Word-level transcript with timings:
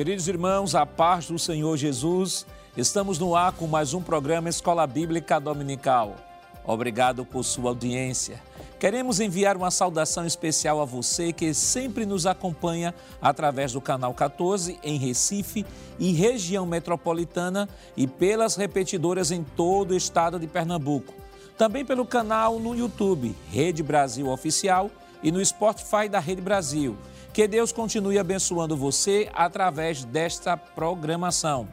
Queridos 0.00 0.28
irmãos, 0.28 0.74
a 0.74 0.86
paz 0.86 1.26
do 1.26 1.38
Senhor 1.38 1.76
Jesus, 1.76 2.46
estamos 2.74 3.18
no 3.18 3.36
ar 3.36 3.52
com 3.52 3.66
mais 3.66 3.92
um 3.92 4.00
programa 4.00 4.48
Escola 4.48 4.86
Bíblica 4.86 5.38
Dominical. 5.38 6.16
Obrigado 6.64 7.22
por 7.22 7.44
sua 7.44 7.68
audiência. 7.68 8.40
Queremos 8.78 9.20
enviar 9.20 9.58
uma 9.58 9.70
saudação 9.70 10.24
especial 10.24 10.80
a 10.80 10.86
você 10.86 11.34
que 11.34 11.52
sempre 11.52 12.06
nos 12.06 12.24
acompanha 12.24 12.94
através 13.20 13.74
do 13.74 13.80
canal 13.82 14.14
14 14.14 14.78
em 14.82 14.96
Recife 14.96 15.66
e 15.98 16.12
região 16.12 16.64
metropolitana 16.64 17.68
e 17.94 18.06
pelas 18.06 18.56
repetidoras 18.56 19.30
em 19.30 19.44
todo 19.44 19.90
o 19.90 19.96
estado 19.96 20.38
de 20.38 20.46
Pernambuco. 20.46 21.12
Também 21.58 21.84
pelo 21.84 22.06
canal 22.06 22.58
no 22.58 22.74
YouTube 22.74 23.36
Rede 23.50 23.82
Brasil 23.82 24.30
Oficial 24.30 24.90
e 25.22 25.30
no 25.30 25.44
Spotify 25.44 26.08
da 26.08 26.18
Rede 26.18 26.40
Brasil. 26.40 26.96
Que 27.32 27.46
Deus 27.46 27.70
continue 27.70 28.18
abençoando 28.18 28.76
você 28.76 29.30
através 29.32 30.04
desta 30.04 30.56
programação. 30.56 31.68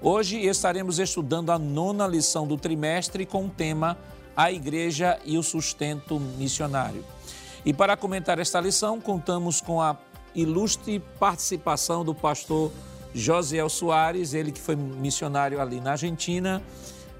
Hoje 0.00 0.38
estaremos 0.38 1.00
estudando 1.00 1.50
a 1.50 1.58
nona 1.58 2.06
lição 2.06 2.46
do 2.46 2.56
trimestre 2.56 3.26
com 3.26 3.46
o 3.46 3.48
tema 3.48 3.98
A 4.36 4.52
Igreja 4.52 5.18
e 5.24 5.36
o 5.36 5.42
Sustento 5.42 6.20
Missionário. 6.20 7.04
E 7.64 7.72
para 7.72 7.96
comentar 7.96 8.38
esta 8.38 8.60
lição, 8.60 9.00
contamos 9.00 9.60
com 9.60 9.80
a 9.80 9.96
ilustre 10.36 11.00
participação 11.18 12.04
do 12.04 12.14
pastor 12.14 12.70
Josiel 13.12 13.68
Soares, 13.68 14.34
ele 14.34 14.52
que 14.52 14.60
foi 14.60 14.76
missionário 14.76 15.60
ali 15.60 15.80
na 15.80 15.92
Argentina, 15.92 16.62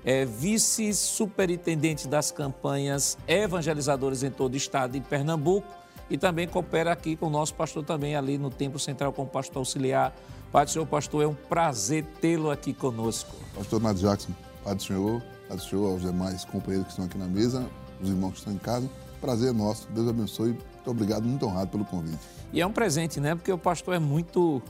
é 0.05 0.25
vice-superintendente 0.25 2.07
das 2.07 2.31
campanhas 2.31 3.19
evangelizadoras 3.27 4.23
em 4.23 4.31
todo 4.31 4.55
o 4.55 4.57
estado 4.57 4.93
de 4.93 5.01
Pernambuco 5.01 5.82
e 6.13 6.19
também 6.19 6.47
coopera 6.47 6.93
aqui 6.93 7.17
com 7.17 7.27
o 7.27 7.31
nosso 7.31 7.55
pastor 7.55 7.83
também 7.83 8.15
ali 8.15 8.37
no 8.37 8.51
Templo 8.51 8.79
Central 8.79 9.15
com 9.15 9.23
o 9.23 9.27
pastor 9.27 9.61
auxiliar. 9.61 10.15
Pai 10.53 10.67
do 10.67 10.71
Senhor, 10.71 10.85
pastor, 10.87 11.25
é 11.25 11.27
um 11.27 11.35
prazer 11.35 12.05
tê-lo 12.21 12.51
aqui 12.51 12.75
conosco. 12.75 13.35
Pastor 13.57 13.81
Nath 13.81 13.97
Jackson, 13.97 14.33
Pai 14.63 14.75
do 14.75 14.83
Senhor, 14.83 15.23
Pai 15.49 15.57
do 15.57 15.63
Senhor, 15.63 15.91
aos 15.91 16.03
demais 16.03 16.45
companheiros 16.45 16.89
que 16.89 16.93
estão 16.93 17.07
aqui 17.07 17.17
na 17.17 17.27
mesa, 17.27 17.67
os 17.99 18.11
irmãos 18.11 18.33
que 18.33 18.39
estão 18.41 18.53
em 18.53 18.59
casa. 18.59 18.87
Prazer 19.23 19.49
é 19.49 19.53
nosso. 19.53 19.89
Deus 19.91 20.07
abençoe. 20.07 20.49
Muito 20.49 20.91
obrigado, 20.91 21.25
muito 21.25 21.47
honrado 21.47 21.71
pelo 21.71 21.87
convite. 21.87 22.19
E 22.53 22.61
é 22.61 22.67
um 22.67 22.73
presente, 22.73 23.19
né? 23.19 23.35
Porque 23.35 23.51
o 23.51 23.57
pastor 23.57 23.95
é 23.95 23.99
muito 23.99 24.61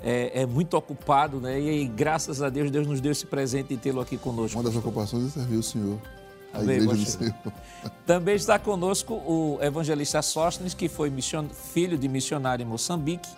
é, 0.00 0.42
é, 0.42 0.46
muito 0.46 0.76
ocupado, 0.76 1.40
né? 1.40 1.58
E, 1.58 1.82
e, 1.82 1.88
graças 1.88 2.40
a 2.40 2.48
Deus, 2.48 2.70
Deus 2.70 2.86
nos 2.86 3.00
deu 3.00 3.10
esse 3.10 3.26
presente 3.26 3.70
de 3.70 3.78
tê-lo 3.78 4.00
aqui 4.00 4.16
conosco. 4.16 4.56
Uma 4.56 4.62
das 4.62 4.76
ocupações 4.76 5.26
é 5.26 5.30
servir 5.30 5.56
o 5.56 5.62
Senhor. 5.62 5.98
A 6.54 6.60
Amém, 6.60 6.76
igreja 6.76 6.94
do 6.94 7.10
Senhor. 7.10 7.34
Também 8.06 8.36
está 8.36 8.58
conosco 8.58 9.14
o 9.14 9.58
evangelista 9.60 10.22
Sóstenes, 10.22 10.72
que 10.72 10.88
foi 10.88 11.10
mission... 11.10 11.48
filho 11.48 11.98
de 11.98 12.08
missionário 12.08 12.62
em 12.62 12.66
Moçambique, 12.66 13.28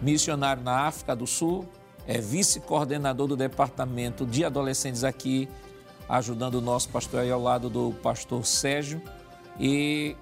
missionário 0.00 0.62
na 0.62 0.86
África 0.86 1.14
do 1.14 1.26
Sul, 1.26 1.68
é 2.06 2.18
vice-coordenador 2.18 3.28
do 3.28 3.36
departamento 3.36 4.24
de 4.24 4.44
adolescentes 4.44 5.04
aqui, 5.04 5.48
ajudando 6.08 6.54
o 6.56 6.60
nosso 6.60 6.88
pastor 6.88 7.20
aí 7.20 7.30
ao 7.30 7.40
lado 7.40 7.68
do 7.68 7.92
pastor 8.02 8.44
Sérgio. 8.46 9.00
E 9.58 10.16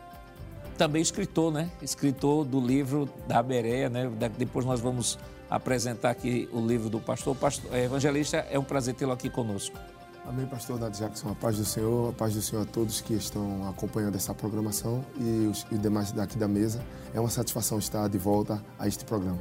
também 0.76 1.00
escritor, 1.00 1.52
né? 1.52 1.70
Escritor 1.80 2.44
do 2.44 2.60
livro 2.60 3.08
da 3.26 3.42
Bereia, 3.42 3.88
né? 3.88 4.10
Depois 4.36 4.66
nós 4.66 4.80
vamos 4.80 5.18
apresentar 5.48 6.10
aqui 6.10 6.48
o 6.52 6.60
livro 6.60 6.90
do 6.90 7.00
pastor. 7.00 7.34
pastor 7.36 7.74
é, 7.74 7.84
evangelista, 7.84 8.38
é 8.50 8.58
um 8.58 8.64
prazer 8.64 8.94
tê-lo 8.94 9.12
aqui 9.12 9.30
conosco. 9.30 9.78
Amém, 10.28 10.44
pastor 10.44 10.78
Nath 10.78 10.98
Jackson. 10.98 11.30
A 11.30 11.34
paz 11.34 11.56
do 11.56 11.64
Senhor, 11.64 12.10
a 12.10 12.12
paz 12.12 12.34
do 12.34 12.42
Senhor 12.42 12.60
a 12.60 12.64
todos 12.66 13.00
que 13.00 13.14
estão 13.14 13.66
acompanhando 13.66 14.14
essa 14.14 14.34
programação 14.34 15.02
e 15.16 15.46
os, 15.46 15.66
e 15.72 15.78
demais 15.78 16.12
daqui 16.12 16.36
da 16.36 16.46
mesa. 16.46 16.84
É 17.14 17.18
uma 17.18 17.30
satisfação 17.30 17.78
estar 17.78 18.06
de 18.08 18.18
volta 18.18 18.62
a 18.78 18.86
este 18.86 19.06
programa. 19.06 19.40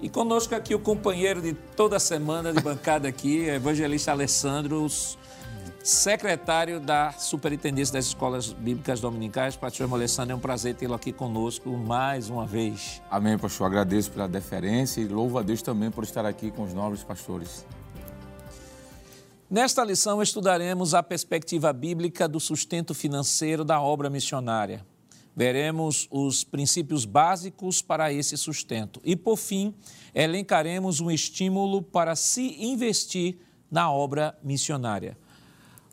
E 0.00 0.08
conosco 0.08 0.54
aqui 0.54 0.74
o 0.74 0.78
companheiro 0.78 1.42
de 1.42 1.52
toda 1.52 1.98
semana 1.98 2.50
de 2.50 2.62
bancada 2.62 3.06
aqui, 3.06 3.44
evangelista 3.44 4.10
Alessandro, 4.10 4.86
secretário 5.84 6.80
da 6.80 7.12
Superintendência 7.12 7.92
das 7.92 8.06
Escolas 8.06 8.54
Bíblicas 8.54 9.00
Dominicais. 9.00 9.54
Pastor 9.54 9.92
Alessandro, 9.92 10.32
é 10.32 10.36
um 10.36 10.40
prazer 10.40 10.74
tê-lo 10.74 10.94
aqui 10.94 11.12
conosco 11.12 11.68
mais 11.76 12.30
uma 12.30 12.46
vez. 12.46 13.02
Amém, 13.10 13.36
pastor. 13.36 13.66
Agradeço 13.66 14.10
pela 14.10 14.26
deferência 14.26 15.02
e 15.02 15.06
louvo 15.06 15.36
a 15.36 15.42
Deus 15.42 15.60
também 15.60 15.90
por 15.90 16.04
estar 16.04 16.24
aqui 16.24 16.50
com 16.50 16.62
os 16.62 16.72
nobres 16.72 17.04
pastores. 17.04 17.66
Nesta 19.52 19.84
lição 19.84 20.22
estudaremos 20.22 20.94
a 20.94 21.02
perspectiva 21.02 21.74
bíblica 21.74 22.26
do 22.26 22.40
sustento 22.40 22.94
financeiro 22.94 23.66
da 23.66 23.82
obra 23.82 24.08
missionária. 24.08 24.82
Veremos 25.36 26.08
os 26.10 26.42
princípios 26.42 27.04
básicos 27.04 27.82
para 27.82 28.10
esse 28.10 28.34
sustento 28.38 28.98
e, 29.04 29.14
por 29.14 29.36
fim, 29.36 29.74
elencaremos 30.14 31.00
um 31.00 31.10
estímulo 31.10 31.82
para 31.82 32.16
se 32.16 32.64
investir 32.64 33.40
na 33.70 33.92
obra 33.92 34.34
missionária. 34.42 35.18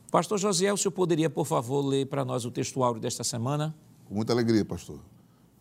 Pastor 0.10 0.38
Josiel, 0.38 0.76
o 0.76 0.78
senhor 0.78 0.94
poderia, 0.94 1.30
por 1.30 1.46
favor, 1.46 1.82
ler 1.82 2.08
para 2.08 2.24
nós 2.24 2.46
o 2.46 2.52
textuário 2.52 2.98
desta 2.98 3.26
semana? 3.26 3.76
Com 4.06 4.16
muita 4.16 4.32
alegria, 4.32 4.64
pastor. 4.64 5.02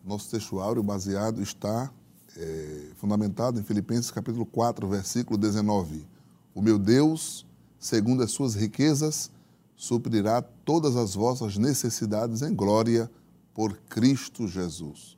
Nosso 0.05 0.31
textuário 0.31 0.81
baseado 0.81 1.41
está 1.41 1.91
é, 2.37 2.91
fundamentado 2.95 3.59
em 3.59 3.63
Filipenses 3.63 4.09
capítulo 4.09 4.45
4, 4.45 4.87
versículo 4.87 5.37
19. 5.37 6.07
O 6.55 6.61
meu 6.61 6.79
Deus, 6.79 7.45
segundo 7.79 8.21
as 8.21 8.31
suas 8.31 8.53
riquezas, 8.53 9.31
suprirá 9.75 10.41
todas 10.41 10.95
as 10.97 11.15
vossas 11.15 11.57
necessidades 11.57 12.41
em 12.41 12.53
glória 12.53 13.09
por 13.53 13.77
Cristo 13.89 14.47
Jesus. 14.47 15.17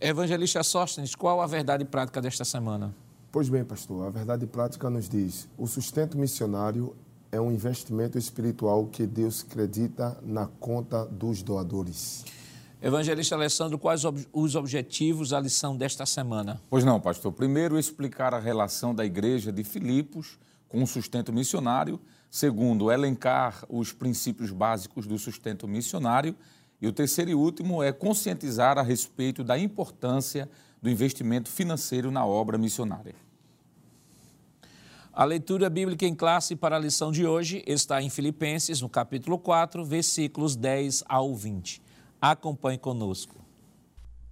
Evangelista 0.00 0.62
Sóstenes, 0.62 1.14
qual 1.14 1.40
a 1.40 1.46
verdade 1.46 1.84
prática 1.84 2.20
desta 2.20 2.44
semana? 2.44 2.94
Pois 3.32 3.48
bem, 3.48 3.64
pastor, 3.64 4.06
a 4.06 4.10
verdade 4.10 4.46
prática 4.46 4.88
nos 4.88 5.08
diz: 5.08 5.48
o 5.56 5.66
sustento 5.66 6.16
missionário 6.16 6.94
é 7.32 7.40
um 7.40 7.50
investimento 7.50 8.16
espiritual 8.16 8.86
que 8.86 9.06
Deus 9.06 9.44
acredita 9.46 10.18
na 10.22 10.46
conta 10.46 11.04
dos 11.04 11.42
doadores. 11.42 12.24
Evangelista 12.80 13.34
Alessandro, 13.34 13.76
quais 13.76 14.02
os 14.32 14.54
objetivos 14.54 15.30
da 15.30 15.40
lição 15.40 15.76
desta 15.76 16.06
semana? 16.06 16.60
Pois 16.70 16.84
não, 16.84 17.00
pastor. 17.00 17.32
Primeiro, 17.32 17.76
explicar 17.76 18.32
a 18.32 18.38
relação 18.38 18.94
da 18.94 19.04
igreja 19.04 19.50
de 19.50 19.64
Filipos 19.64 20.38
com 20.68 20.82
o 20.82 20.86
sustento 20.86 21.32
missionário. 21.32 22.00
Segundo, 22.30 22.92
elencar 22.92 23.64
os 23.68 23.92
princípios 23.92 24.50
básicos 24.50 25.06
do 25.06 25.18
sustento 25.18 25.66
missionário. 25.66 26.36
E 26.80 26.86
o 26.86 26.92
terceiro 26.92 27.30
e 27.30 27.34
último 27.34 27.82
é 27.82 27.92
conscientizar 27.92 28.78
a 28.78 28.82
respeito 28.82 29.42
da 29.42 29.58
importância 29.58 30.48
do 30.80 30.88
investimento 30.88 31.48
financeiro 31.48 32.10
na 32.10 32.24
obra 32.24 32.56
missionária. 32.56 33.14
A 35.12 35.24
leitura 35.24 35.68
bíblica 35.68 36.06
em 36.06 36.14
classe 36.14 36.54
para 36.54 36.76
a 36.76 36.78
lição 36.78 37.10
de 37.10 37.26
hoje 37.26 37.64
está 37.66 38.00
em 38.00 38.08
Filipenses, 38.08 38.80
no 38.80 38.88
capítulo 38.88 39.36
4, 39.36 39.84
versículos 39.84 40.54
10 40.54 41.02
ao 41.08 41.34
20. 41.34 41.82
Acompanhe 42.20 42.78
conosco. 42.78 43.34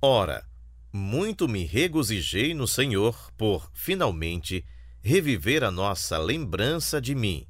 Ora, 0.01 0.47
muito 0.93 1.49
me 1.49 1.65
regozijei 1.65 2.55
no 2.55 2.69
Senhor 2.69 3.33
por, 3.37 3.69
finalmente, 3.75 4.65
reviver 5.07 5.63
a 5.63 5.71
nossa 5.71 6.19
lembrança 6.19 7.01
de 7.01 7.15
mim, 7.15 7.47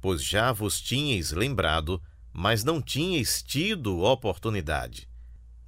pois 0.00 0.20
já 0.20 0.50
vos 0.50 0.80
tinhais 0.80 1.30
lembrado, 1.30 2.02
mas 2.32 2.64
não 2.64 2.82
tinhais 2.82 3.40
tido 3.40 4.00
oportunidade. 4.00 5.08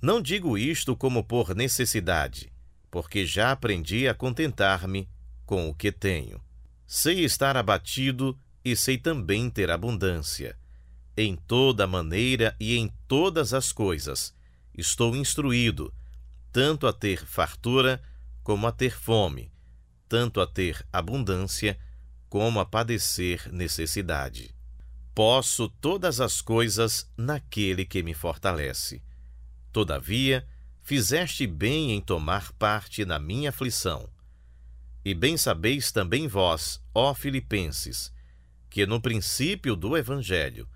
Não 0.02 0.20
digo 0.20 0.58
isto 0.58 0.96
como 0.96 1.22
por 1.22 1.54
necessidade, 1.54 2.52
porque 2.90 3.24
já 3.24 3.52
aprendi 3.52 4.08
a 4.08 4.12
contentar-me 4.12 5.08
com 5.46 5.68
o 5.68 5.74
que 5.74 5.92
tenho. 5.92 6.42
Sei 6.84 7.24
estar 7.24 7.56
abatido 7.56 8.36
e 8.64 8.74
sei 8.74 8.98
também 8.98 9.48
ter 9.48 9.70
abundância. 9.70 10.58
Em 11.16 11.36
toda 11.36 11.86
maneira 11.86 12.56
e 12.58 12.76
em 12.76 12.92
todas 13.06 13.54
as 13.54 13.70
coisas 13.70 14.34
estou 14.76 15.14
instruído, 15.14 15.94
tanto 16.50 16.88
a 16.88 16.92
ter 16.92 17.24
fartura 17.24 18.02
como 18.42 18.66
a 18.66 18.72
ter 18.72 18.98
fome, 18.98 19.53
tanto 20.14 20.40
a 20.40 20.46
ter 20.46 20.86
abundância 20.92 21.76
como 22.28 22.60
a 22.60 22.64
padecer 22.64 23.52
necessidade. 23.52 24.54
Posso 25.12 25.68
todas 25.68 26.20
as 26.20 26.40
coisas 26.40 27.10
naquele 27.16 27.84
que 27.84 28.00
me 28.00 28.14
fortalece. 28.14 29.02
Todavia, 29.72 30.46
fizeste 30.84 31.48
bem 31.48 31.90
em 31.90 32.00
tomar 32.00 32.52
parte 32.52 33.04
na 33.04 33.18
minha 33.18 33.50
aflição 33.50 34.08
e 35.04 35.12
bem 35.14 35.36
sabeis 35.36 35.90
também 35.90 36.28
vós, 36.28 36.80
ó 36.94 37.12
Filipenses, 37.12 38.12
que 38.70 38.86
no 38.86 39.00
princípio 39.00 39.74
do 39.74 39.96
Evangelho, 39.96 40.68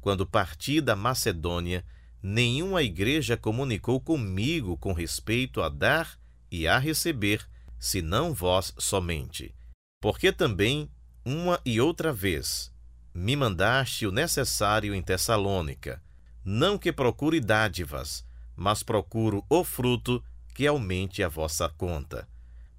quando 0.00 0.24
parti 0.24 0.80
da 0.80 0.96
Macedônia, 0.96 1.84
nenhuma 2.22 2.82
igreja 2.82 3.36
comunicou 3.36 4.00
comigo 4.00 4.74
com 4.78 4.94
respeito 4.94 5.60
a 5.60 5.68
dar 5.68 6.18
e 6.50 6.66
a 6.66 6.78
receber, 6.78 7.46
senão 7.78 8.32
vós 8.32 8.72
somente. 8.78 9.54
Porque 10.00 10.32
também, 10.32 10.90
uma 11.24 11.60
e 11.64 11.80
outra 11.80 12.12
vez, 12.12 12.72
me 13.14 13.34
mandaste 13.34 14.06
o 14.06 14.12
necessário 14.12 14.94
em 14.94 15.02
Tessalônica, 15.02 16.02
não 16.44 16.78
que 16.78 16.92
procure 16.92 17.40
dádivas, 17.40 18.24
mas 18.54 18.82
procuro 18.82 19.44
o 19.48 19.64
fruto 19.64 20.22
que 20.54 20.66
aumente 20.66 21.22
a 21.22 21.28
vossa 21.28 21.68
conta 21.68 22.28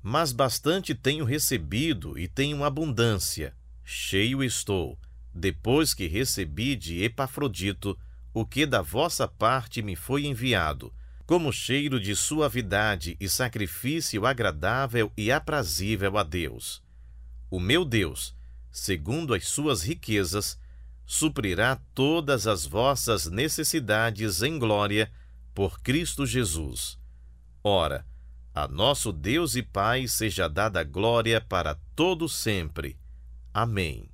Mas 0.01 0.31
bastante 0.31 0.95
tenho 0.95 1.25
recebido 1.25 2.17
e 2.17 2.27
tenho 2.27 2.63
abundância. 2.63 3.53
Cheio 3.83 4.43
estou, 4.43 4.97
depois 5.33 5.93
que 5.93 6.07
recebi 6.07 6.75
de 6.75 7.03
Epafrodito 7.03 7.97
o 8.33 8.45
que 8.45 8.65
da 8.65 8.81
vossa 8.81 9.27
parte 9.27 9.81
me 9.81 9.95
foi 9.95 10.25
enviado, 10.25 10.93
como 11.27 11.51
cheiro 11.51 11.99
de 11.99 12.15
suavidade 12.15 13.17
e 13.19 13.27
sacrifício 13.27 14.25
agradável 14.25 15.11
e 15.17 15.29
aprazível 15.29 16.17
a 16.17 16.23
Deus. 16.23 16.81
O 17.51 17.59
meu 17.59 17.83
Deus, 17.83 18.33
segundo 18.71 19.33
as 19.33 19.45
suas 19.45 19.83
riquezas, 19.83 20.57
suprirá 21.05 21.75
todas 21.93 22.47
as 22.47 22.65
vossas 22.65 23.27
necessidades 23.27 24.41
em 24.41 24.57
glória 24.57 25.11
por 25.53 25.81
Cristo 25.81 26.25
Jesus. 26.25 26.97
Ora, 27.61 28.05
a 28.55 28.65
nosso 28.65 29.11
Deus 29.11 29.57
e 29.57 29.61
Pai 29.61 30.07
seja 30.07 30.47
dada 30.47 30.81
glória 30.81 31.41
para 31.41 31.75
todo 31.93 32.29
sempre. 32.29 32.97
Amém. 33.53 34.09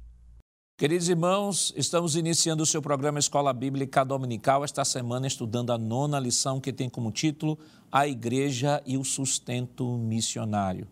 Queridos 0.76 1.08
irmãos, 1.08 1.72
estamos 1.78 2.16
iniciando 2.16 2.64
o 2.64 2.66
seu 2.66 2.82
programa 2.82 3.20
Escola 3.20 3.54
Bíblica 3.54 4.04
Dominical 4.04 4.66
esta 4.66 4.84
semana 4.84 5.28
estudando 5.28 5.72
a 5.72 5.78
nona 5.78 6.20
lição 6.20 6.60
que 6.60 6.74
tem 6.74 6.90
como 6.90 7.12
título 7.12 7.60
A 7.92 8.08
Igreja 8.08 8.82
e 8.84 8.98
o 8.98 9.04
Sustento 9.04 9.86
Missionário. 10.00 10.88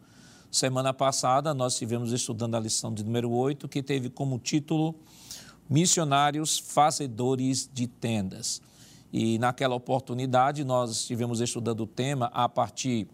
Semana 0.51 0.93
passada 0.93 1.51
nós 1.55 1.77
tivemos 1.77 2.11
estudando 2.13 2.53
a 2.53 2.59
lição 2.59 2.93
de 2.93 3.03
número 3.03 3.31
8, 3.31 3.67
que 3.67 3.81
teve 3.81 4.07
como 4.07 4.37
título 4.37 4.93
Missionários 5.67 6.59
Fazedores 6.59 7.67
de 7.73 7.87
Tendas. 7.87 8.61
E 9.11 9.39
naquela 9.39 9.73
oportunidade 9.73 10.63
nós 10.63 10.91
estivemos 10.91 11.41
estudando 11.41 11.81
o 11.81 11.87
tema 11.87 12.27
a 12.27 12.47
partir 12.47 13.07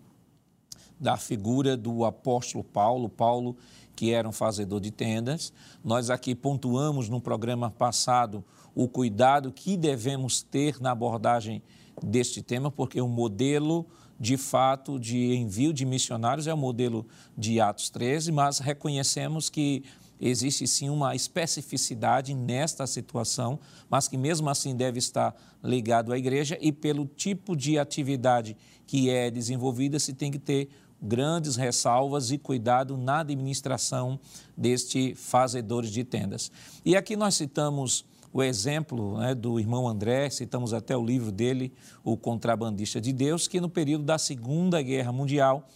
da 1.00 1.16
figura 1.16 1.78
do 1.78 2.04
apóstolo 2.04 2.62
Paulo, 2.62 3.08
Paulo 3.08 3.56
que 3.97 4.13
era 4.13 4.29
um 4.29 4.31
fazedor 4.31 4.79
de 4.79 4.91
tendas. 4.91 5.51
Nós 5.83 6.11
aqui 6.11 6.35
pontuamos 6.35 7.09
no 7.09 7.19
programa 7.19 7.71
passado 7.71 8.45
o 8.75 8.88
cuidado 8.88 9.51
que 9.51 9.75
devemos 9.75 10.44
ter 10.44 10.79
na 10.79 10.91
abordagem 10.91 11.63
deste 12.01 12.44
tema, 12.44 12.69
porque 12.69 13.01
o 13.01 13.07
modelo 13.07 13.88
de 14.19 14.38
fato 14.38 14.99
de 14.99 15.35
envio 15.35 15.73
de 15.73 15.83
missionários 15.83 16.45
é 16.45 16.53
o 16.53 16.57
modelo 16.57 17.07
de 17.35 17.59
Atos 17.59 17.89
13, 17.89 18.31
mas 18.31 18.59
reconhecemos 18.59 19.49
que 19.49 19.83
existe 20.21 20.67
sim 20.67 20.89
uma 20.89 21.15
especificidade 21.15 22.35
nesta 22.35 22.85
situação, 22.85 23.59
mas 23.89 24.07
que 24.07 24.15
mesmo 24.15 24.47
assim 24.47 24.75
deve 24.75 24.99
estar 24.99 25.35
ligado 25.63 26.13
à 26.13 26.17
igreja 26.19 26.55
e 26.61 26.71
pelo 26.71 27.07
tipo 27.07 27.55
de 27.55 27.79
atividade 27.79 28.55
que 28.85 29.09
é 29.09 29.31
desenvolvida 29.31 29.97
se 29.97 30.13
tem 30.13 30.31
que 30.31 30.39
ter 30.39 30.69
grandes 31.01 31.55
ressalvas 31.55 32.31
e 32.31 32.38
cuidado 32.38 32.97
na 32.97 33.19
administração 33.19 34.19
deste 34.55 35.13
fazedores 35.15 35.91
de 35.91 36.03
tendas. 36.03 36.51
E 36.83 36.95
aqui 36.95 37.15
nós 37.15 37.35
citamos 37.35 38.05
o 38.33 38.44
exemplo 38.44 39.17
né, 39.17 39.33
do 39.33 39.59
irmão 39.59 39.88
André, 39.88 40.29
citamos 40.29 40.73
até 40.73 40.95
o 40.95 41.03
livro 41.03 41.31
dele, 41.31 41.73
O 42.03 42.17
Contrabandista 42.17 42.99
de 42.99 43.13
Deus, 43.13 43.47
que 43.47 43.61
no 43.61 43.69
período 43.69 44.03
da 44.03 44.17
Segunda 44.17 44.81
Guerra 44.81 45.11
Mundial, 45.11 45.67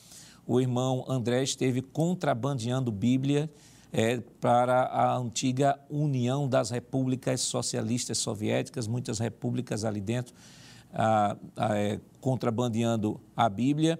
o 0.45 0.59
irmão 0.59 1.05
André 1.07 1.43
esteve 1.43 1.81
contrabandeando 1.81 2.91
Bíblia 2.91 3.49
é, 3.91 4.19
para 4.39 4.83
a 4.83 5.15
antiga 5.17 5.79
União 5.89 6.47
das 6.47 6.69
Repúblicas 6.69 7.41
Socialistas 7.41 8.17
Soviéticas, 8.17 8.87
muitas 8.87 9.19
repúblicas 9.19 9.85
ali 9.85 10.01
dentro, 10.01 10.33
a, 10.93 11.37
a, 11.55 11.77
é, 11.77 11.99
contrabandeando 12.19 13.19
a 13.35 13.47
Bíblia 13.49 13.99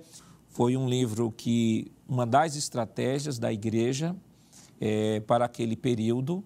foi 0.52 0.76
um 0.76 0.88
livro 0.88 1.32
que, 1.32 1.92
uma 2.08 2.26
das 2.28 2.56
estratégias 2.56 3.40
da 3.40 3.52
igreja 3.52 4.16
é, 4.80 5.22
para 5.22 5.46
aquele 5.46 5.78
período, 5.78 6.44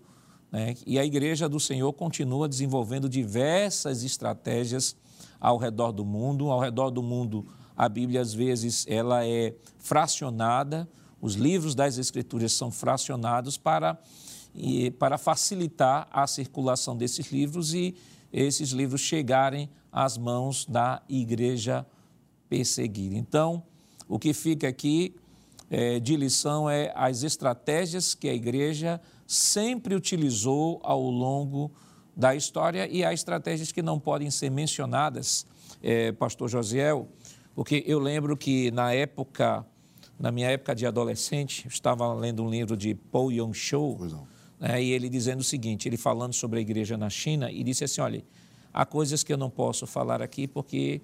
né, 0.51 0.75
e 0.85 0.99
a 0.99 1.03
igreja 1.03 1.49
do 1.49 1.59
Senhor 1.59 1.91
continua 1.93 2.47
desenvolvendo 2.47 3.09
diversas 3.09 4.03
estratégias 4.03 4.95
ao 5.39 5.57
redor 5.57 5.91
do 5.91 6.05
mundo. 6.05 6.51
Ao 6.51 6.59
redor 6.59 6.91
do 6.91 7.01
mundo, 7.01 7.47
a 7.75 7.89
Bíblia, 7.89 8.21
às 8.21 8.33
vezes, 8.33 8.85
ela 8.87 9.25
é 9.25 9.55
fracionada, 9.79 10.87
os 11.19 11.33
livros 11.33 11.73
das 11.73 11.97
Escrituras 11.97 12.53
são 12.53 12.69
fracionados 12.69 13.57
para, 13.57 13.99
e, 14.53 14.91
para 14.91 15.17
facilitar 15.17 16.07
a 16.11 16.27
circulação 16.27 16.95
desses 16.95 17.31
livros 17.31 17.73
e 17.73 17.95
esses 18.31 18.69
livros 18.69 19.01
chegarem 19.01 19.67
às 19.91 20.15
mãos 20.15 20.63
da 20.65 21.01
igreja 21.09 21.85
perseguida. 22.47 23.15
Então, 23.15 23.63
o 24.07 24.19
que 24.19 24.33
fica 24.33 24.67
aqui 24.67 25.15
é, 25.69 25.99
de 25.99 26.15
lição 26.15 26.69
é 26.69 26.91
as 26.95 27.23
estratégias 27.23 28.13
que 28.13 28.29
a 28.29 28.33
igreja 28.33 29.01
sempre 29.25 29.95
utilizou 29.95 30.79
ao 30.83 31.01
longo 31.01 31.71
da 32.15 32.35
história 32.35 32.87
e 32.87 33.03
há 33.03 33.11
estratégias 33.11 33.71
que 33.71 33.81
não 33.81 33.99
podem 33.99 34.29
ser 34.29 34.49
mencionadas, 34.49 35.45
é, 35.81 36.11
Pastor 36.11 36.49
Josiel, 36.49 37.07
porque 37.53 37.83
eu 37.87 37.99
lembro 37.99 38.37
que 38.37 38.71
na 38.71 38.93
época, 38.93 39.65
na 40.19 40.31
minha 40.31 40.49
época 40.49 40.75
de 40.75 40.85
adolescente, 40.85 41.67
estava 41.67 42.13
lendo 42.13 42.43
um 42.43 42.49
livro 42.49 42.77
de 42.77 42.93
Paul 42.93 43.31
Yong-Cho, 43.31 44.27
né, 44.59 44.81
e 44.81 44.91
ele 44.91 45.09
dizendo 45.09 45.39
o 45.39 45.43
seguinte, 45.43 45.89
ele 45.89 45.97
falando 45.97 46.33
sobre 46.33 46.59
a 46.59 46.61
igreja 46.61 46.95
na 46.95 47.09
China, 47.09 47.51
e 47.51 47.63
disse 47.63 47.83
assim, 47.83 48.01
olha, 48.01 48.23
há 48.73 48.85
coisas 48.85 49.23
que 49.23 49.33
eu 49.33 49.37
não 49.37 49.49
posso 49.49 49.85
falar 49.85 50.21
aqui 50.21 50.47
porque 50.47 51.01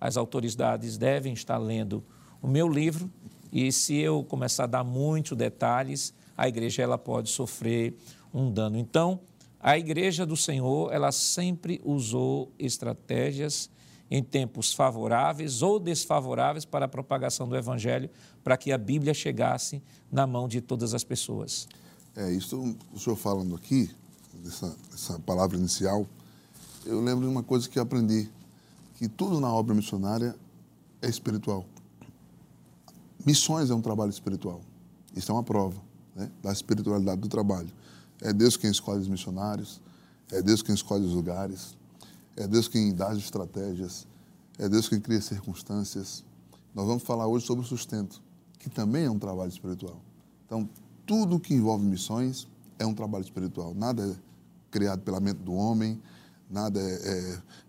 as 0.00 0.16
autoridades 0.16 0.96
devem 0.96 1.32
estar 1.32 1.58
lendo 1.58 2.02
o 2.44 2.46
meu 2.46 2.68
livro 2.68 3.10
e 3.50 3.72
se 3.72 3.94
eu 3.94 4.22
começar 4.22 4.64
a 4.64 4.66
dar 4.66 4.84
muitos 4.84 5.34
detalhes, 5.34 6.12
a 6.36 6.46
igreja 6.46 6.82
ela 6.82 6.98
pode 6.98 7.30
sofrer 7.30 7.96
um 8.34 8.52
dano. 8.52 8.76
Então, 8.76 9.20
a 9.58 9.78
igreja 9.78 10.26
do 10.26 10.36
Senhor, 10.36 10.92
ela 10.92 11.10
sempre 11.10 11.80
usou 11.82 12.52
estratégias 12.58 13.70
em 14.10 14.22
tempos 14.22 14.74
favoráveis 14.74 15.62
ou 15.62 15.80
desfavoráveis 15.80 16.66
para 16.66 16.84
a 16.84 16.88
propagação 16.88 17.48
do 17.48 17.56
evangelho, 17.56 18.10
para 18.42 18.58
que 18.58 18.70
a 18.72 18.76
Bíblia 18.76 19.14
chegasse 19.14 19.82
na 20.12 20.26
mão 20.26 20.46
de 20.46 20.60
todas 20.60 20.92
as 20.92 21.02
pessoas. 21.02 21.66
É, 22.14 22.30
isso 22.30 22.76
o 22.92 22.98
senhor 22.98 23.16
falando 23.16 23.54
aqui, 23.54 23.90
dessa, 24.34 24.76
dessa 24.90 25.18
palavra 25.20 25.56
inicial, 25.56 26.06
eu 26.84 27.00
lembro 27.00 27.24
de 27.24 27.30
uma 27.30 27.42
coisa 27.42 27.66
que 27.70 27.78
aprendi, 27.78 28.28
que 28.96 29.08
tudo 29.08 29.40
na 29.40 29.50
obra 29.50 29.74
missionária 29.74 30.36
é 31.00 31.08
espiritual. 31.08 31.64
Missões 33.24 33.70
é 33.70 33.74
um 33.74 33.80
trabalho 33.80 34.10
espiritual. 34.10 34.60
Isso 35.14 35.30
é 35.30 35.34
uma 35.34 35.42
prova 35.42 35.80
né, 36.14 36.30
da 36.42 36.52
espiritualidade 36.52 37.20
do 37.20 37.28
trabalho. 37.28 37.70
É 38.20 38.32
Deus 38.32 38.56
quem 38.56 38.70
escolhe 38.70 39.00
os 39.00 39.08
missionários, 39.08 39.80
é 40.30 40.42
Deus 40.42 40.62
quem 40.62 40.74
escolhe 40.74 41.04
os 41.04 41.12
lugares, 41.12 41.76
é 42.36 42.46
Deus 42.46 42.68
quem 42.68 42.94
dá 42.94 43.08
as 43.08 43.18
estratégias, 43.18 44.06
é 44.58 44.68
Deus 44.68 44.88
quem 44.88 45.00
cria 45.00 45.20
circunstâncias. 45.20 46.24
Nós 46.74 46.86
vamos 46.86 47.02
falar 47.02 47.26
hoje 47.26 47.46
sobre 47.46 47.64
o 47.64 47.66
sustento, 47.66 48.22
que 48.58 48.68
também 48.68 49.04
é 49.04 49.10
um 49.10 49.18
trabalho 49.18 49.48
espiritual. 49.48 50.00
Então, 50.46 50.68
tudo 51.06 51.38
que 51.38 51.54
envolve 51.54 51.84
missões 51.84 52.48
é 52.78 52.86
um 52.86 52.94
trabalho 52.94 53.22
espiritual. 53.22 53.74
Nada 53.74 54.02
é 54.02 54.14
criado 54.70 55.02
pela 55.02 55.20
mente 55.20 55.38
do 55.38 55.52
homem, 55.52 56.00
nada 56.50 56.80
é, 56.80 56.94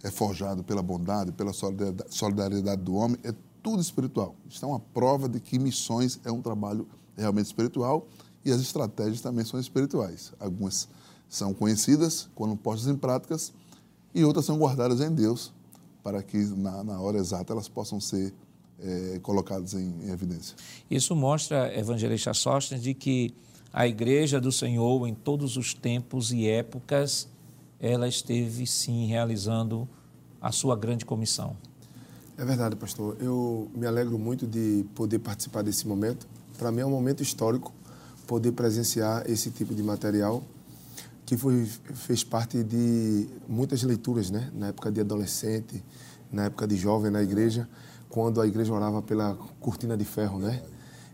é, 0.03 0.07
é 0.07 0.11
forjado 0.11 0.63
pela 0.63 0.81
bondade, 0.81 1.31
pela 1.31 1.51
solidariedade, 1.53 2.81
do 2.81 2.95
homem. 2.95 3.17
É 3.23 3.33
tudo 3.65 3.81
espiritual. 3.81 4.35
É 4.61 4.65
uma 4.67 4.79
prova 4.79 5.27
de 5.27 5.39
que 5.39 5.57
missões 5.57 6.19
é 6.23 6.31
um 6.31 6.39
trabalho 6.39 6.87
realmente 7.17 7.47
espiritual 7.47 8.07
e 8.45 8.51
as 8.51 8.61
estratégias 8.61 9.21
também 9.21 9.43
são 9.43 9.59
espirituais. 9.59 10.31
Algumas 10.39 10.87
são 11.27 11.51
conhecidas 11.51 12.29
quando 12.35 12.55
postas 12.55 12.87
em 12.87 12.95
práticas 12.95 13.51
e 14.13 14.23
outras 14.23 14.45
são 14.45 14.59
guardadas 14.59 15.01
em 15.01 15.11
Deus 15.11 15.51
para 16.03 16.21
que 16.21 16.37
na, 16.37 16.83
na 16.83 17.01
hora 17.01 17.17
exata 17.17 17.53
elas 17.53 17.67
possam 17.67 17.99
ser 17.99 18.31
é, 18.79 19.19
colocadas 19.23 19.73
em, 19.73 19.95
em, 20.03 20.11
evidência. 20.11 20.55
Isso 20.87 21.15
mostra, 21.15 21.75
evangelista 21.75 22.35
Sóstenes, 22.35 22.83
de 22.83 22.93
que 22.93 23.33
a 23.73 23.87
igreja 23.87 24.39
do 24.39 24.51
Senhor 24.51 25.07
em 25.07 25.15
todos 25.15 25.57
os 25.57 25.73
tempos 25.73 26.31
e 26.31 26.47
épocas 26.47 27.27
ela 27.79 28.07
esteve 28.07 28.67
sim 28.67 29.07
realizando 29.07 29.89
a 30.39 30.51
sua 30.51 30.75
grande 30.75 31.03
comissão. 31.03 31.57
É 32.37 32.43
verdade, 32.43 32.75
pastor. 32.75 33.15
Eu 33.21 33.71
me 33.73 33.87
alegro 33.87 34.19
muito 34.19 34.45
de 34.45 34.85
poder 34.93 35.19
participar 35.19 35.61
desse 35.61 35.87
momento. 35.87 36.27
Para 36.57 36.69
mim 36.69 36.81
é 36.81 36.85
um 36.85 36.89
momento 36.89 37.23
histórico 37.23 37.73
poder 38.27 38.51
presenciar 38.51 39.23
esse 39.29 39.49
tipo 39.51 39.73
de 39.73 39.81
material 39.81 40.43
que 41.25 41.37
foi, 41.37 41.65
fez 41.65 42.25
parte 42.25 42.61
de 42.61 43.29
muitas 43.47 43.81
leituras, 43.83 44.29
né? 44.29 44.51
Na 44.53 44.67
época 44.67 44.91
de 44.91 44.99
adolescente, 44.99 45.81
na 46.29 46.45
época 46.45 46.67
de 46.67 46.75
jovem 46.75 47.09
na 47.09 47.23
igreja, 47.23 47.69
quando 48.09 48.41
a 48.41 48.45
igreja 48.47 48.73
orava 48.73 49.01
pela 49.01 49.37
cortina 49.61 49.95
de 49.95 50.03
ferro, 50.03 50.37
né? 50.37 50.61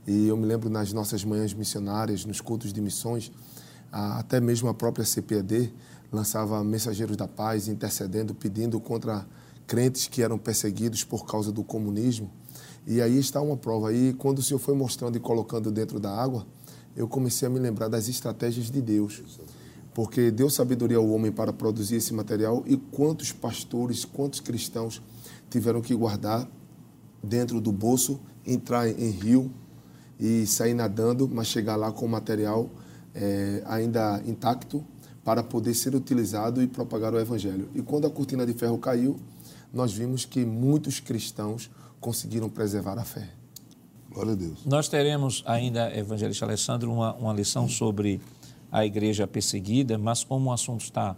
E 0.08 0.28
eu 0.28 0.36
me 0.36 0.48
lembro 0.48 0.72
nas 0.72 0.92
nossas 0.92 1.24
manhãs 1.24 1.54
missionárias, 1.54 2.25
nos 2.25 2.42
cultos 2.42 2.74
de 2.74 2.82
missões, 2.82 3.32
até 3.92 4.40
mesmo 4.40 4.68
a 4.68 4.74
própria 4.74 5.06
CPD 5.06 5.72
lançava 6.12 6.63
mensageiros 6.63 7.16
da 7.16 7.28
paz 7.28 7.68
intercedendo, 7.68 8.34
pedindo 8.34 8.80
contra 8.80 9.24
crentes 9.72 10.06
que 10.06 10.22
eram 10.22 10.38
perseguidos 10.38 11.06
por 11.06 11.25
causa 11.25 11.50
do 11.50 11.63
comunismo. 11.63 12.30
E 12.86 13.01
aí 13.01 13.18
está 13.18 13.40
uma 13.40 13.56
prova. 13.56 13.88
Aí, 13.88 14.12
quando 14.12 14.40
o 14.40 14.42
Senhor 14.42 14.60
foi 14.60 14.75
mostrando 14.75 15.16
e 15.16 15.20
colocando 15.22 15.72
dentro 15.72 15.98
da 15.98 16.13
água, 16.13 16.46
eu 16.94 17.08
comecei 17.08 17.48
a 17.48 17.50
me 17.50 17.58
lembrar 17.58 17.88
das 17.88 18.10
estratégias 18.10 18.70
de 18.70 18.82
Deus. 18.82 19.24
Porque 19.94 20.30
deu 20.30 20.50
sabedoria 20.50 20.98
ao 20.98 21.08
homem 21.08 21.32
para 21.32 21.54
produzir 21.54 21.96
esse 21.96 22.13
material 22.13 22.66
e 22.68 22.75
quantos 22.75 23.32
pastores, 23.32 24.04
quantos 24.04 24.42
cristãos 24.42 25.01
tiveram 25.50 25.80
que 25.80 25.96
guardar 25.96 26.46
dentro 27.24 27.62
do 27.62 27.72
bolso, 27.72 28.20
entrar 28.46 28.90
em 28.90 29.10
rio 29.10 29.50
e 30.20 30.46
sair 30.48 30.74
nadando, 30.74 31.30
mas 31.30 31.48
chegar 31.48 31.78
lá 31.78 31.94
com 31.94 32.06
o 32.06 32.10
material 32.10 32.70
é, 33.16 33.63
ainda 33.66 34.22
intacto 34.25 34.84
para 35.24 35.42
poder 35.42 35.74
ser 35.75 35.96
utilizado 35.96 36.62
e 36.62 36.68
propagar 36.68 37.13
o 37.13 37.20
Evangelho. 37.20 37.70
E 37.74 37.82
quando 37.82 38.06
a 38.06 38.10
cortina 38.10 38.46
de 38.46 38.54
ferro 38.54 38.78
caiu, 38.78 39.18
nós 39.74 39.94
vimos 39.94 40.25
que 40.25 40.46
muitos 40.46 41.00
cristãos 41.00 41.70
conseguiram 42.00 42.50
preservar 42.50 42.98
a 42.98 43.04
fé. 43.04 43.30
Glória 44.10 44.34
a 44.34 44.36
Deus. 44.36 44.66
Nós 44.66 44.90
teremos 44.90 45.44
ainda, 45.46 45.96
evangelista 45.98 46.46
Alessandro, 46.46 46.92
uma, 46.92 47.13
uma 47.16 47.34
lição 47.34 47.70
sobre 47.70 48.20
a 48.72 48.86
igreja 48.86 49.25
perseguida, 49.25 49.98
mas 49.98 50.24
como 50.24 50.50
o 50.50 50.54
assunto 50.54 50.82
está. 50.82 51.16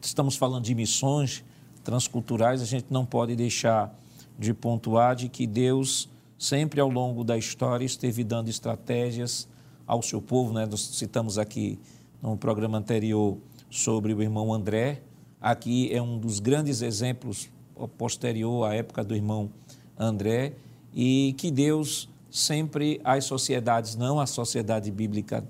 Estamos 0.00 0.36
falando 0.36 0.64
de 0.64 0.74
missões 0.74 1.44
transculturais, 1.84 2.60
a 2.60 2.64
gente 2.64 2.86
não 2.90 3.04
pode 3.04 3.36
deixar 3.36 3.96
de 4.38 4.52
pontuar 4.52 5.14
de 5.14 5.28
que 5.28 5.46
Deus 5.46 6.08
sempre 6.38 6.80
ao 6.80 6.88
longo 6.88 7.22
da 7.22 7.38
história 7.38 7.84
esteve 7.84 8.24
dando 8.24 8.48
estratégias 8.48 9.46
ao 9.86 10.02
seu 10.02 10.20
povo, 10.20 10.52
né? 10.52 10.66
Nós 10.66 10.80
citamos 10.96 11.38
aqui 11.38 11.78
no 12.20 12.36
programa 12.36 12.78
anterior 12.78 13.38
sobre 13.70 14.12
o 14.12 14.22
irmão 14.22 14.52
André. 14.52 15.02
Aqui 15.42 15.92
é 15.92 16.00
um 16.00 16.18
dos 16.18 16.38
grandes 16.38 16.82
exemplos 16.82 17.50
posterior 17.98 18.64
à 18.64 18.74
época 18.74 19.02
do 19.02 19.12
irmão 19.12 19.50
André 19.98 20.52
e 20.94 21.34
que 21.36 21.50
Deus 21.50 22.08
sempre 22.30 23.00
as 23.02 23.24
sociedades, 23.24 23.96
não 23.96 24.20
a 24.20 24.26
sociedade 24.26 24.88
bíblica 24.92 25.44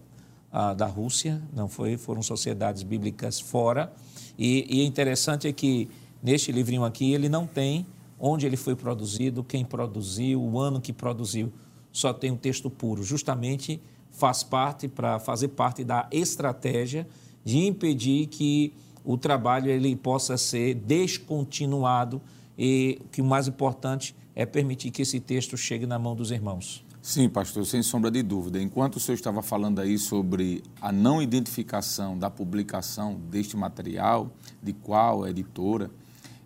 a, 0.50 0.72
da 0.72 0.86
Rússia, 0.86 1.42
não 1.52 1.68
foi, 1.68 1.98
foram 1.98 2.22
sociedades 2.22 2.82
bíblicas 2.82 3.38
fora. 3.38 3.92
E, 4.38 4.66
e 4.78 4.80
é 4.80 4.84
interessante 4.84 5.46
é 5.46 5.52
que 5.52 5.90
neste 6.22 6.50
livrinho 6.50 6.84
aqui 6.84 7.12
ele 7.12 7.28
não 7.28 7.46
tem 7.46 7.86
onde 8.18 8.46
ele 8.46 8.56
foi 8.56 8.74
produzido, 8.74 9.44
quem 9.44 9.62
produziu, 9.62 10.40
o 10.40 10.58
ano 10.58 10.80
que 10.80 10.92
produziu, 10.92 11.52
só 11.92 12.14
tem 12.14 12.30
um 12.30 12.36
texto 12.36 12.70
puro, 12.70 13.02
justamente 13.02 13.78
faz 14.10 14.42
parte 14.42 14.88
para 14.88 15.18
fazer 15.18 15.48
parte 15.48 15.84
da 15.84 16.08
estratégia 16.10 17.06
de 17.44 17.58
impedir 17.58 18.28
que 18.28 18.72
o 19.04 19.16
trabalho 19.16 19.70
ele 19.70 19.94
possa 19.96 20.36
ser 20.36 20.74
descontinuado 20.74 22.20
e 22.56 23.00
que 23.10 23.20
o 23.20 23.24
mais 23.24 23.48
importante 23.48 24.14
é 24.34 24.46
permitir 24.46 24.90
que 24.90 25.02
esse 25.02 25.20
texto 25.20 25.56
chegue 25.56 25.86
na 25.86 25.98
mão 25.98 26.14
dos 26.14 26.30
irmãos. 26.30 26.84
Sim, 27.02 27.28
pastor, 27.28 27.66
sem 27.66 27.82
sombra 27.82 28.12
de 28.12 28.22
dúvida. 28.22 28.62
Enquanto 28.62 28.96
o 28.96 29.00
senhor 29.00 29.16
estava 29.16 29.42
falando 29.42 29.80
aí 29.80 29.98
sobre 29.98 30.62
a 30.80 30.92
não 30.92 31.20
identificação 31.20 32.16
da 32.16 32.30
publicação 32.30 33.16
deste 33.28 33.56
material, 33.56 34.30
de 34.62 34.72
qual 34.72 35.26
editora, 35.26 35.90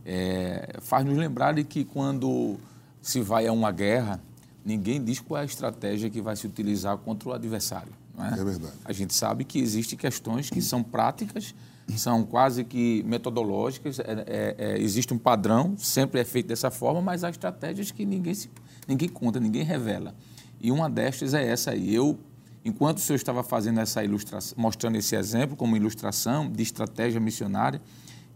é, 0.04 0.78
faz 0.80 1.04
nos 1.04 1.16
lembrar 1.18 1.52
de 1.52 1.62
que 1.62 1.84
quando 1.84 2.56
se 3.02 3.20
vai 3.20 3.46
a 3.46 3.52
uma 3.52 3.70
guerra, 3.70 4.18
ninguém 4.64 5.02
diz 5.04 5.20
qual 5.20 5.38
é 5.38 5.42
a 5.42 5.44
estratégia 5.44 6.08
que 6.08 6.22
vai 6.22 6.34
se 6.34 6.46
utilizar 6.46 6.96
contra 6.98 7.28
o 7.28 7.32
adversário. 7.32 7.92
É? 8.18 8.40
é? 8.40 8.44
verdade. 8.44 8.74
A 8.82 8.92
gente 8.94 9.14
sabe 9.14 9.44
que 9.44 9.58
existem 9.58 9.98
questões 9.98 10.48
que 10.48 10.62
são 10.62 10.82
práticas, 10.82 11.54
são 11.94 12.24
quase 12.24 12.64
que 12.64 13.02
metodológicas, 13.04 14.00
é, 14.00 14.04
é, 14.26 14.54
é, 14.58 14.78
existe 14.78 15.14
um 15.14 15.18
padrão, 15.18 15.74
sempre 15.76 16.20
é 16.20 16.24
feito 16.24 16.46
dessa 16.46 16.70
forma, 16.70 17.00
mas 17.00 17.22
há 17.22 17.30
estratégias 17.30 17.90
que 17.90 18.04
ninguém, 18.04 18.34
se, 18.34 18.50
ninguém 18.88 19.08
conta, 19.08 19.38
ninguém 19.38 19.62
revela. 19.62 20.14
E 20.60 20.72
uma 20.72 20.90
destas 20.90 21.32
é 21.32 21.46
essa 21.46 21.70
aí. 21.70 21.94
Eu, 21.94 22.18
enquanto 22.64 22.98
o 22.98 23.00
senhor 23.00 23.16
estava 23.16 23.42
fazendo 23.42 23.78
essa 23.78 24.02
ilustração, 24.02 24.56
mostrando 24.58 24.96
esse 24.96 25.14
exemplo 25.14 25.56
como 25.56 25.76
ilustração 25.76 26.50
de 26.50 26.62
estratégia 26.62 27.20
missionária, 27.20 27.80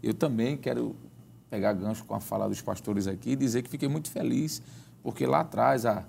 eu 0.01 0.13
também 0.13 0.55
quero 0.55 0.95
pegar 1.49 1.73
gancho 1.73 2.05
com 2.05 2.15
a 2.15 2.21
fala 2.21 2.47
dos 2.47 2.61
pastores 2.61 3.07
aqui 3.07 3.31
e 3.31 3.35
dizer 3.35 3.61
que 3.61 3.69
fiquei 3.69 3.89
muito 3.89 4.09
feliz, 4.09 4.61
porque 5.03 5.25
lá 5.25 5.41
atrás, 5.41 5.85
há 5.85 6.05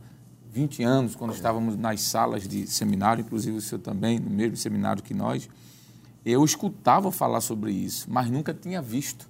20 0.52 0.82
anos, 0.84 1.16
quando 1.16 1.34
estávamos 1.34 1.76
nas 1.76 2.02
salas 2.02 2.46
de 2.46 2.66
seminário, 2.66 3.22
inclusive 3.22 3.56
o 3.56 3.60
senhor 3.60 3.80
também, 3.80 4.18
no 4.20 4.30
mesmo 4.30 4.56
seminário 4.56 5.02
que 5.02 5.12
nós, 5.12 5.48
eu 6.24 6.44
escutava 6.44 7.10
falar 7.10 7.40
sobre 7.40 7.72
isso, 7.72 8.06
mas 8.10 8.30
nunca 8.30 8.54
tinha 8.54 8.80
visto. 8.80 9.28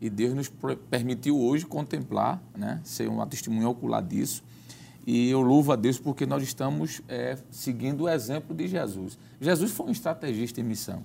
E 0.00 0.10
Deus 0.10 0.34
nos 0.34 0.52
permitiu 0.90 1.40
hoje 1.40 1.64
contemplar, 1.64 2.42
né, 2.56 2.80
ser 2.82 3.08
uma 3.08 3.26
testemunha 3.26 3.68
ocular 3.68 4.02
disso. 4.02 4.42
E 5.06 5.30
eu 5.30 5.40
louvo 5.40 5.72
a 5.72 5.76
Deus 5.76 5.98
porque 5.98 6.26
nós 6.26 6.42
estamos 6.42 7.00
é, 7.08 7.38
seguindo 7.50 8.04
o 8.04 8.08
exemplo 8.08 8.54
de 8.54 8.66
Jesus. 8.66 9.18
Jesus 9.40 9.70
foi 9.70 9.86
um 9.86 9.90
estrategista 9.90 10.60
em 10.60 10.64
missão. 10.64 11.02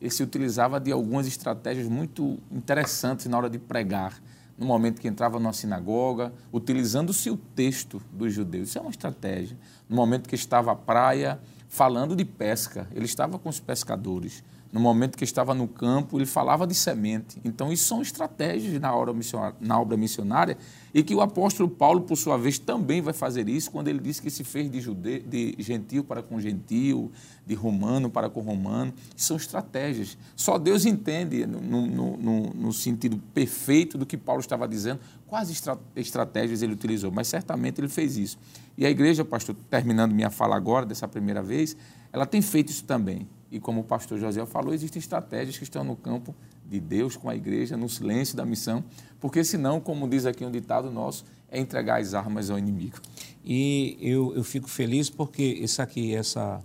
Ele 0.00 0.10
se 0.10 0.22
utilizava 0.22 0.80
de 0.80 0.90
algumas 0.90 1.26
estratégias 1.26 1.86
muito 1.88 2.38
interessantes 2.50 3.26
na 3.26 3.36
hora 3.36 3.50
de 3.50 3.58
pregar 3.58 4.20
no 4.60 4.66
momento 4.66 5.00
que 5.00 5.08
entrava 5.08 5.40
numa 5.40 5.54
sinagoga, 5.54 6.34
utilizando-se 6.52 7.30
o 7.30 7.36
texto 7.36 8.00
dos 8.12 8.34
judeus. 8.34 8.68
Isso 8.68 8.78
é 8.78 8.80
uma 8.82 8.90
estratégia. 8.90 9.56
No 9.88 9.96
momento 9.96 10.28
que 10.28 10.34
estava 10.34 10.72
à 10.72 10.76
praia, 10.76 11.40
falando 11.66 12.14
de 12.14 12.26
pesca, 12.26 12.86
ele 12.92 13.06
estava 13.06 13.38
com 13.38 13.48
os 13.48 13.58
pescadores. 13.58 14.44
No 14.72 14.78
momento 14.78 15.18
que 15.18 15.24
estava 15.24 15.52
no 15.52 15.66
campo, 15.66 16.16
ele 16.16 16.26
falava 16.26 16.64
de 16.64 16.76
semente. 16.76 17.40
Então, 17.44 17.72
isso 17.72 17.88
são 17.88 18.00
estratégias 18.00 18.80
na 18.80 18.94
obra 18.94 19.12
missionária, 19.12 19.56
na 19.60 19.80
obra 19.80 19.96
missionária 19.96 20.56
e 20.94 21.02
que 21.02 21.12
o 21.12 21.20
apóstolo 21.20 21.68
Paulo, 21.68 22.02
por 22.02 22.16
sua 22.16 22.36
vez, 22.36 22.56
também 22.56 23.00
vai 23.00 23.12
fazer 23.12 23.48
isso 23.48 23.68
quando 23.70 23.88
ele 23.88 23.98
diz 23.98 24.20
que 24.20 24.30
se 24.30 24.44
fez 24.44 24.70
de, 24.70 24.80
jude... 24.80 25.20
de 25.20 25.56
gentil 25.58 26.04
para 26.04 26.22
com 26.22 26.40
gentil, 26.40 27.10
de 27.44 27.54
romano 27.54 28.08
para 28.08 28.30
com 28.30 28.40
romano. 28.40 28.94
São 29.16 29.36
estratégias. 29.36 30.16
Só 30.36 30.56
Deus 30.56 30.84
entende, 30.84 31.44
no, 31.46 31.60
no, 31.60 32.16
no, 32.16 32.40
no 32.54 32.72
sentido 32.72 33.20
perfeito 33.34 33.98
do 33.98 34.06
que 34.06 34.16
Paulo 34.16 34.40
estava 34.40 34.68
dizendo, 34.68 35.00
quais 35.26 35.50
estra... 35.50 35.76
estratégias 35.96 36.62
ele 36.62 36.74
utilizou, 36.74 37.10
mas 37.10 37.26
certamente 37.26 37.80
ele 37.80 37.88
fez 37.88 38.16
isso. 38.16 38.38
E 38.78 38.86
a 38.86 38.90
igreja, 38.90 39.24
pastor, 39.24 39.56
terminando 39.68 40.12
minha 40.12 40.30
fala 40.30 40.54
agora, 40.54 40.86
dessa 40.86 41.08
primeira 41.08 41.42
vez, 41.42 41.76
ela 42.12 42.24
tem 42.24 42.40
feito 42.40 42.70
isso 42.70 42.84
também. 42.84 43.26
E 43.50 43.58
como 43.58 43.80
o 43.80 43.84
pastor 43.84 44.18
José 44.18 44.44
falou, 44.46 44.72
existem 44.72 45.00
estratégias 45.00 45.58
que 45.58 45.64
estão 45.64 45.82
no 45.82 45.96
campo 45.96 46.34
de 46.68 46.78
Deus 46.78 47.16
com 47.16 47.28
a 47.28 47.34
igreja, 47.34 47.76
no 47.76 47.88
silêncio 47.88 48.36
da 48.36 48.46
missão, 48.46 48.84
porque 49.18 49.42
senão, 49.42 49.80
como 49.80 50.08
diz 50.08 50.24
aqui 50.24 50.44
um 50.44 50.50
ditado 50.50 50.90
nosso, 50.90 51.24
é 51.50 51.58
entregar 51.58 52.00
as 52.00 52.14
armas 52.14 52.48
ao 52.48 52.58
inimigo. 52.58 52.98
E 53.44 53.98
eu, 54.00 54.34
eu 54.36 54.44
fico 54.44 54.68
feliz 54.68 55.10
porque 55.10 55.42
isso 55.42 55.82
aqui, 55.82 56.14
essa, 56.14 56.62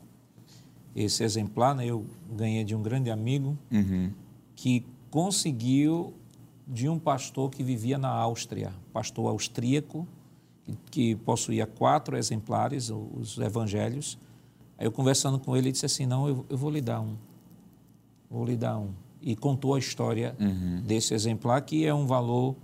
esse 0.95 1.23
exemplar, 1.23 1.75
né, 1.75 1.87
eu 1.87 2.05
ganhei 2.31 2.63
de 2.63 2.75
um 2.75 2.83
grande 2.83 3.09
amigo 3.09 3.57
uhum. 3.71 4.11
que 4.55 4.85
conseguiu 5.09 6.13
de 6.67 6.87
um 6.87 6.99
pastor 6.99 7.49
que 7.49 7.63
vivia 7.63 7.97
na 7.97 8.09
Áustria, 8.09 8.73
pastor 8.93 9.29
austríaco, 9.29 10.07
que, 10.63 10.77
que 10.91 11.15
possuía 11.15 11.65
quatro 11.65 12.17
exemplares, 12.17 12.89
os 12.89 13.37
evangelhos, 13.37 14.17
Aí 14.77 14.85
eu 14.85 14.91
conversando 14.91 15.39
com 15.39 15.55
ele, 15.55 15.67
ele 15.67 15.71
disse 15.71 15.85
assim, 15.85 16.05
não, 16.05 16.27
eu, 16.27 16.45
eu 16.49 16.57
vou 16.57 16.69
lhe 16.69 16.81
dar 16.81 17.01
um. 17.01 17.15
Vou 18.29 18.45
lhe 18.45 18.55
dar 18.55 18.77
um. 18.77 18.89
E 19.21 19.35
contou 19.35 19.75
a 19.75 19.79
história 19.79 20.35
uhum. 20.39 20.81
desse 20.85 21.13
exemplar, 21.13 21.61
que 21.61 21.85
é 21.85 21.93
um 21.93 22.05
valor 22.05 22.55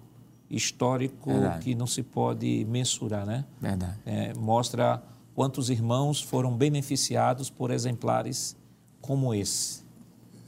histórico 0.49 1.31
Verdade. 1.31 1.63
que 1.63 1.75
não 1.75 1.87
se 1.87 2.03
pode 2.03 2.65
mensurar, 2.69 3.25
né? 3.25 3.45
Verdade. 3.59 3.97
É, 4.05 4.33
mostra 4.33 5.01
quantos 5.33 5.69
irmãos 5.69 6.21
foram 6.21 6.55
beneficiados 6.55 7.49
por 7.49 7.71
exemplares 7.71 8.55
como 8.99 9.33
esse. 9.33 9.81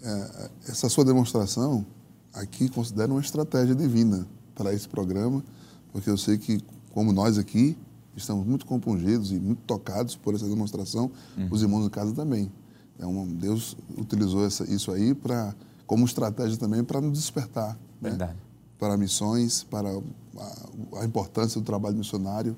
É, 0.03 0.50
essa 0.67 0.89
sua 0.89 1.05
demonstração 1.05 1.86
aqui 2.34 2.67
considera 2.70 3.12
uma 3.12 3.22
estratégia 3.22 3.74
divina 3.74 4.27
para 4.53 4.74
esse 4.74 4.88
programa, 4.88 5.43
porque 5.91 6.10
eu 6.10 6.17
sei 6.17 6.38
que, 6.38 6.62
como 6.91 7.13
nós 7.13 7.38
aqui, 7.38 7.77
estamos 8.15 8.46
muito 8.46 8.65
compungidos 8.65 9.32
e 9.32 9.39
muito 9.39 9.62
tocados 9.63 10.15
por 10.15 10.36
essa 10.36 10.48
demonstração, 10.48 11.12
uhum. 11.38 11.48
os 11.51 11.62
irmãos 11.62 11.84
de 11.84 11.89
casa 11.89 12.13
também. 12.13 12.51
É 13.00 13.05
Deus 13.36 13.75
utilizou 13.98 14.46
essa, 14.46 14.63
isso 14.72 14.91
aí 14.91 15.13
para 15.13 15.55
como 15.86 16.05
estratégia 16.05 16.58
também 16.58 16.84
para 16.84 17.01
nos 17.01 17.20
despertar 17.20 17.77
né? 18.00 18.36
para 18.77 18.98
missões, 18.98 19.63
para 19.63 19.89
a, 19.89 21.00
a, 21.00 21.05
importância 21.05 21.60
do 21.60 21.65
trabalho 21.65 21.96
missionário. 21.96 22.55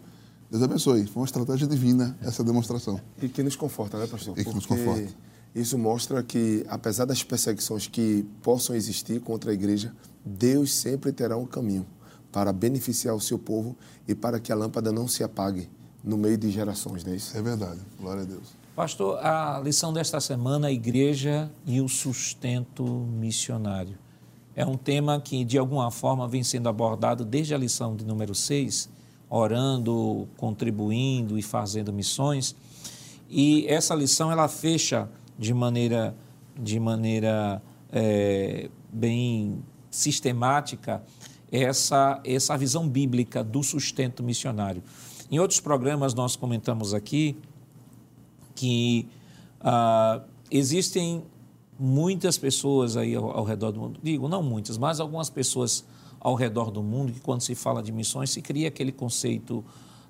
Deus 0.49 0.63
abençoe. 0.63 1.05
Foi 1.05 1.21
uma 1.21 1.25
estratégia 1.25 1.67
divina 1.67 2.17
essa 2.21 2.43
demonstração. 2.43 2.99
E 3.21 3.29
que 3.29 3.43
nos 3.43 3.55
conforta, 3.55 3.97
né, 3.99 4.07
pastor? 4.07 4.33
E 4.33 4.37
que 4.37 4.43
Porque 4.43 4.55
nos 4.55 4.65
conforta. 4.65 5.13
Isso 5.53 5.77
mostra 5.77 6.21
que, 6.21 6.65
apesar 6.67 7.05
das 7.05 7.23
perseguições 7.23 7.87
que 7.87 8.27
possam 8.41 8.75
existir 8.75 9.21
contra 9.21 9.51
a 9.51 9.53
igreja, 9.53 9.93
Deus 10.25 10.73
sempre 10.73 11.11
terá 11.11 11.37
um 11.37 11.45
caminho 11.45 11.85
para 12.35 12.51
beneficiar 12.51 13.15
o 13.15 13.21
seu 13.21 13.39
povo 13.39 13.77
e 14.05 14.13
para 14.13 14.41
que 14.41 14.51
a 14.51 14.55
lâmpada 14.55 14.91
não 14.91 15.07
se 15.07 15.23
apague 15.23 15.69
no 16.03 16.17
meio 16.17 16.37
de 16.37 16.51
gerações, 16.51 17.01
não 17.05 17.13
é 17.13 17.15
isso? 17.15 17.37
É 17.37 17.41
verdade. 17.41 17.79
Glória 17.97 18.23
a 18.23 18.25
Deus. 18.25 18.49
Pastor, 18.75 19.25
a 19.25 19.61
lição 19.63 19.93
desta 19.93 20.19
semana, 20.19 20.67
a 20.67 20.71
igreja 20.71 21.49
e 21.65 21.79
o 21.79 21.87
sustento 21.87 22.83
missionário. 22.83 23.97
É 24.53 24.65
um 24.65 24.75
tema 24.75 25.17
que, 25.21 25.45
de 25.45 25.57
alguma 25.57 25.89
forma, 25.91 26.27
vem 26.27 26.43
sendo 26.43 26.67
abordado 26.67 27.23
desde 27.23 27.55
a 27.55 27.57
lição 27.57 27.95
de 27.95 28.03
número 28.03 28.35
6, 28.35 28.89
orando, 29.29 30.27
contribuindo 30.35 31.39
e 31.39 31.41
fazendo 31.41 31.93
missões. 31.93 32.53
E 33.29 33.65
essa 33.69 33.95
lição 33.95 34.29
ela 34.29 34.49
fecha 34.49 35.07
de 35.39 35.53
maneira, 35.53 36.13
de 36.53 36.81
maneira 36.81 37.61
é, 37.93 38.69
bem 38.91 39.63
sistemática 39.89 41.01
essa, 41.63 42.21
essa 42.23 42.57
visão 42.57 42.87
bíblica 42.87 43.43
do 43.43 43.63
sustento 43.63 44.23
missionário. 44.23 44.83
Em 45.31 45.39
outros 45.39 45.59
programas 45.59 46.13
nós 46.13 46.35
comentamos 46.35 46.93
aqui 46.93 47.35
que 48.53 49.07
ah, 49.61 50.21
existem 50.49 51.23
muitas 51.79 52.37
pessoas 52.37 52.95
aí 52.95 53.15
ao, 53.15 53.29
ao, 53.31 53.43
redor 53.43 53.71
do 53.71 53.79
mundo, 53.79 53.99
digo, 54.01 54.27
não 54.27 54.41
muitas, 54.41 54.77
mas 54.77 54.99
algumas 54.99 55.29
pessoas 55.29 55.83
ao 56.19 56.35
redor 56.35 56.71
do 56.71 56.81
mundo 56.81 57.11
que 57.11 57.19
quando 57.19 57.41
se 57.41 57.53
fala 57.53 57.83
de 57.83 57.91
missões 57.91 58.29
se 58.29 58.41
cria 58.41 58.67
aquele 58.67 58.91
conceito 58.91 59.63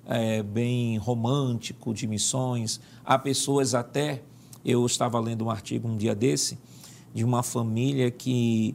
é, 0.06 0.42
bem 0.42 0.96
romântico 0.98 1.92
de 1.92 2.06
missões. 2.06 2.80
Há 3.04 3.18
pessoas 3.18 3.74
até, 3.74 4.22
eu 4.64 4.86
estava 4.86 5.18
lendo 5.18 5.44
um 5.44 5.50
artigo 5.50 5.88
um 5.88 5.96
dia 5.96 6.14
desse, 6.14 6.58
de 7.12 7.24
uma 7.24 7.42
família 7.42 8.10
que, 8.10 8.74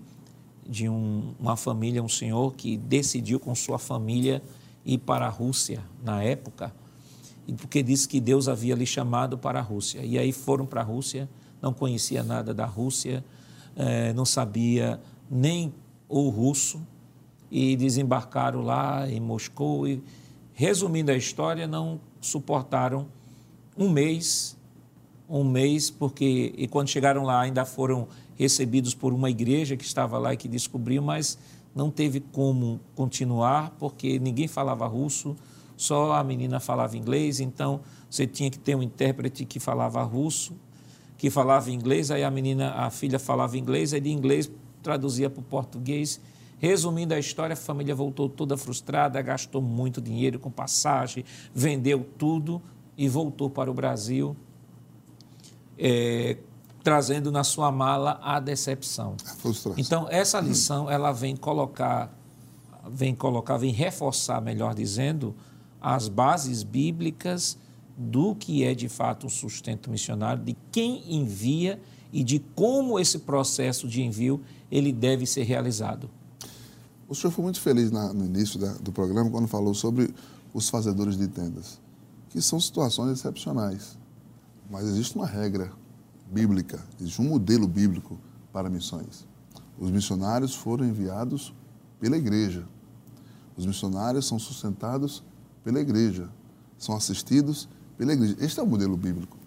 de 0.72 0.88
um, 0.88 1.34
uma 1.38 1.58
família, 1.58 2.02
um 2.02 2.08
senhor 2.08 2.54
que 2.54 2.78
decidiu 2.78 3.40
com 3.40 3.54
sua 3.54 3.78
família 3.78 4.42
ir 4.86 5.00
para 5.00 5.26
a 5.26 5.30
Rússia 5.30 5.84
na 6.02 6.24
época, 6.24 6.74
porque 7.58 7.84
disse 7.84 8.08
que 8.08 8.22
Deus 8.22 8.48
havia 8.48 8.74
lhe 8.74 8.86
chamado 8.86 9.38
para 9.38 9.60
a 9.60 9.62
Rússia. 9.62 10.00
E 10.04 10.18
aí 10.18 10.32
foram 10.32 10.66
para 10.66 10.80
a 10.80 10.84
Rússia, 10.84 11.30
não 11.62 11.74
conhecia 11.74 12.24
nada 12.24 12.54
da 12.54 12.66
Rússia, 12.66 13.24
é, 13.76 14.14
não 14.14 14.24
sabia 14.24 15.00
nem 15.30 15.74
o 16.08 16.30
russo, 16.30 16.82
e 17.52 17.76
desembarcaram 17.76 18.62
lá 18.62 19.10
em 19.10 19.20
Moscou 19.20 19.86
e 19.86 20.02
Resumindo 20.54 21.12
a 21.12 21.16
história, 21.16 21.66
não 21.66 22.00
suportaram 22.20 23.08
um 23.76 23.90
mês, 23.90 24.56
um 25.28 25.44
mês, 25.44 25.90
porque 25.90 26.54
e 26.56 26.68
quando 26.68 26.90
chegaram 26.90 27.24
lá 27.24 27.42
ainda 27.42 27.66
foram 27.66 28.08
recebidos 28.42 28.96
por 28.96 29.14
uma 29.14 29.30
igreja 29.30 29.78
que 29.78 29.84
estava 29.84 30.18
lá 30.18 30.34
e 30.34 30.38
que 30.38 30.48
descobriu, 30.48 31.00
mas 31.00 31.38
não 31.76 31.92
teve 31.92 32.20
como 32.20 32.80
continuar 32.96 33.76
porque 33.78 34.18
ninguém 34.18 34.48
falava 34.48 34.88
russo, 34.88 35.36
só 35.78 36.14
a 36.14 36.24
menina 36.24 36.60
falava 36.60 36.98
inglês, 36.98 37.40
então 37.40 37.82
você 38.10 38.26
tinha 38.26 38.50
que 38.50 38.58
ter 38.58 38.76
um 38.76 38.82
intérprete 38.82 39.46
que 39.46 39.60
falava 39.60 40.02
russo, 40.02 40.56
que 41.20 41.30
falava 41.30 41.70
inglês, 41.70 42.10
aí 42.10 42.24
a 42.24 42.32
menina, 42.32 42.72
a 42.72 42.90
filha 42.90 43.20
falava 43.20 43.60
inglês, 43.60 43.94
aí 43.94 44.02
de 44.02 44.10
inglês 44.10 44.52
traduzia 44.82 45.30
para 45.30 45.40
o 45.40 45.44
português. 45.44 46.20
Resumindo 46.58 47.14
a 47.14 47.20
história, 47.20 47.54
a 47.54 47.58
família 47.58 47.94
voltou 47.94 48.28
toda 48.28 48.58
frustrada, 48.58 49.22
gastou 49.22 49.62
muito 49.62 50.02
dinheiro 50.02 50.40
com 50.40 50.50
passagem, 50.50 51.24
vendeu 51.54 52.04
tudo 52.18 52.60
e 52.98 53.08
voltou 53.08 53.52
para 53.52 53.70
o 53.70 53.74
Brasil, 53.74 54.36
é, 55.78 56.38
trazendo 56.84 57.32
na 57.32 57.44
sua 57.44 57.72
mala 57.72 58.20
a 58.24 58.40
decepção. 58.40 59.16
A 59.26 59.36
frustração. 59.36 59.80
Então, 59.80 60.08
essa 60.10 60.40
lição, 60.40 60.90
ela 60.90 61.12
vem 61.12 61.36
colocar, 61.36 62.12
vem 62.90 63.14
colocar, 63.14 63.58
vem 63.58 63.72
reforçar, 63.72 64.42
melhor 64.42 64.74
dizendo, 64.74 65.36
as 65.80 66.08
bases 66.08 66.64
bíblicas 66.64 67.58
do 67.98 68.36
que 68.36 68.64
é 68.64 68.74
de 68.74 68.90
fato 68.90 69.28
um 69.28 69.30
sustento 69.30 69.90
missionário, 69.90 70.44
de 70.44 70.58
quem 70.72 71.04
envia 71.16 71.80
e 72.12 72.24
de 72.24 72.40
como 72.56 73.00
esse 73.00 73.20
processo 73.20 73.88
de 73.88 74.02
envio 74.02 74.42
ele 74.72 74.92
deve 74.92 75.26
ser 75.26 75.44
realizado. 75.44 76.10
O 77.08 77.14
senhor 77.14 77.32
foi 77.32 77.44
muito 77.44 77.60
feliz 77.60 77.92
na, 77.92 78.14
no 78.14 78.26
início 78.26 78.60
da, 78.60 78.74
do 78.74 78.92
programa 78.92 79.30
quando 79.30 79.48
falou 79.48 79.74
sobre 79.74 80.14
os 80.54 80.70
fazedores 80.70 81.18
de 81.18 81.28
tendas, 81.28 81.80
que 82.30 82.42
são 82.42 82.60
situações 82.60 83.20
excepcionais. 83.20 83.98
Mas 84.70 84.86
existe 84.88 85.16
uma 85.16 85.28
regra 85.28 85.72
bíblica, 86.32 86.80
existe 87.00 87.22
um 87.22 87.26
modelo 87.26 87.68
bíblico 87.68 88.18
para 88.54 88.70
missões. 88.70 89.26
Os 89.78 89.92
missionários 89.92 90.56
foram 90.56 90.86
enviados 90.86 91.54
pela 92.00 92.18
igreja. 92.18 92.64
Os 93.58 93.66
missionários 93.66 94.28
são 94.28 94.40
sustentados 94.40 95.24
pela 95.64 95.80
igreja, 95.80 96.30
são 96.78 96.96
assistidos 96.96 97.68
pela 97.98 98.14
igreja. 98.14 98.36
Este 98.40 98.60
é 98.60 98.64
o 98.64 98.68
modelo 98.68 98.96
bíblico. 98.96 99.38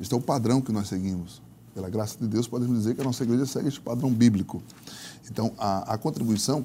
Este 0.00 0.14
é 0.14 0.16
o 0.16 0.20
padrão 0.20 0.60
que 0.60 0.72
nós 0.72 0.88
seguimos. 0.88 1.42
Pela 1.74 1.88
graça 1.88 2.18
de 2.18 2.26
Deus, 2.26 2.48
podemos 2.48 2.78
dizer 2.78 2.94
que 2.94 3.00
a 3.00 3.04
nossa 3.04 3.22
igreja 3.22 3.46
segue 3.46 3.68
este 3.68 3.80
padrão 3.80 4.12
bíblico. 4.12 4.62
Então, 5.30 5.52
a, 5.58 5.94
a 5.94 5.98
contribuição 5.98 6.64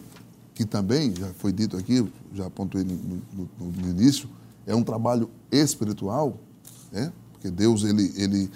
que 0.53 0.65
também, 0.65 1.13
já 1.13 1.27
foi 1.33 1.51
dito 1.51 1.75
aqui, 1.75 2.09
já 2.33 2.47
apontei 2.47 2.83
no, 2.83 2.95
no, 3.33 3.71
no 3.71 3.89
início, 3.89 4.29
é 4.65 4.73
um 4.73 4.83
trabalho 4.83 5.29
espiritual, 5.51 6.39
né? 6.91 7.11
porque 7.33 7.51
Deus 7.51 7.83
ele, 7.83 8.11
ele 8.15 8.49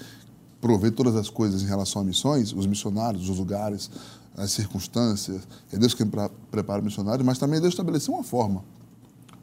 provê 0.61 0.91
todas 0.91 1.15
as 1.15 1.29
coisas 1.29 1.61
em 1.61 1.65
relação 1.65 2.01
a 2.01 2.05
missões, 2.05 2.53
os 2.53 2.65
missionários, 2.65 3.29
os 3.29 3.37
lugares, 3.37 3.89
as 4.35 4.51
circunstâncias, 4.51 5.41
é 5.71 5.77
Deus 5.77 5.93
quem 5.93 6.09
prepara 6.49 6.81
o 6.81 6.85
missionário, 6.85 7.25
mas 7.25 7.37
também 7.37 7.59
Deus 7.59 7.73
estabeleceu 7.73 8.13
uma 8.13 8.23
forma, 8.23 8.63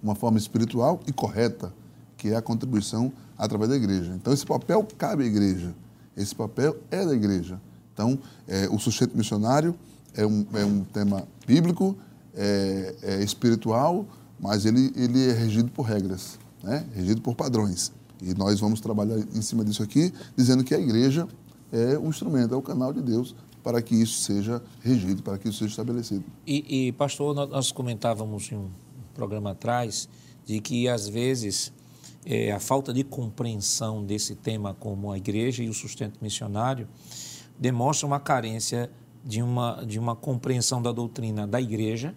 uma 0.02 0.14
forma 0.14 0.38
espiritual 0.38 1.00
e 1.06 1.12
correta, 1.12 1.72
que 2.16 2.28
é 2.28 2.36
a 2.36 2.42
contribuição 2.42 3.12
através 3.36 3.70
da 3.70 3.76
igreja. 3.76 4.12
Então, 4.14 4.32
esse 4.32 4.46
papel 4.46 4.86
cabe 4.96 5.24
à 5.24 5.26
igreja, 5.26 5.74
esse 6.16 6.34
papel 6.34 6.76
é 6.90 7.04
da 7.04 7.14
igreja. 7.14 7.60
Então, 7.92 8.18
é, 8.48 8.68
o 8.70 8.78
sustento 8.78 9.16
missionário 9.16 9.74
é 10.14 10.26
um, 10.26 10.46
é 10.54 10.64
um 10.64 10.84
tema 10.84 11.26
bíblico, 11.46 11.96
é, 12.34 12.94
é 13.02 13.22
espiritual, 13.22 14.06
mas 14.40 14.64
ele, 14.64 14.92
ele 14.96 15.28
é 15.28 15.32
regido 15.32 15.70
por 15.70 15.82
regras, 15.82 16.38
né? 16.62 16.84
regido 16.94 17.20
por 17.20 17.34
padrões. 17.34 17.92
E 18.20 18.34
nós 18.34 18.60
vamos 18.60 18.80
trabalhar 18.80 19.18
em 19.18 19.42
cima 19.42 19.64
disso 19.64 19.82
aqui, 19.82 20.12
dizendo 20.36 20.64
que 20.64 20.74
a 20.74 20.78
igreja 20.78 21.26
é 21.72 21.98
o 21.98 22.08
instrumento, 22.08 22.54
é 22.54 22.56
o 22.56 22.62
canal 22.62 22.92
de 22.92 23.02
Deus 23.02 23.34
para 23.62 23.82
que 23.82 23.96
isso 23.96 24.20
seja 24.20 24.62
regido, 24.80 25.22
para 25.22 25.36
que 25.38 25.48
isso 25.48 25.58
seja 25.58 25.70
estabelecido. 25.70 26.24
E, 26.46 26.86
e 26.88 26.92
pastor, 26.92 27.34
nós 27.34 27.72
comentávamos 27.72 28.50
em 28.52 28.56
um 28.56 28.70
programa 29.12 29.50
atrás 29.50 30.08
de 30.44 30.60
que, 30.60 30.88
às 30.88 31.08
vezes, 31.08 31.72
é, 32.24 32.52
a 32.52 32.60
falta 32.60 32.92
de 32.92 33.02
compreensão 33.02 34.04
desse 34.04 34.36
tema 34.36 34.72
como 34.72 35.10
a 35.10 35.18
igreja 35.18 35.64
e 35.64 35.68
o 35.68 35.74
sustento 35.74 36.18
missionário 36.22 36.86
demonstra 37.58 38.06
uma 38.06 38.20
carência 38.20 38.88
de 39.24 39.42
uma, 39.42 39.84
de 39.84 39.98
uma 39.98 40.14
compreensão 40.14 40.80
da 40.80 40.92
doutrina 40.92 41.44
da 41.44 41.60
igreja, 41.60 42.14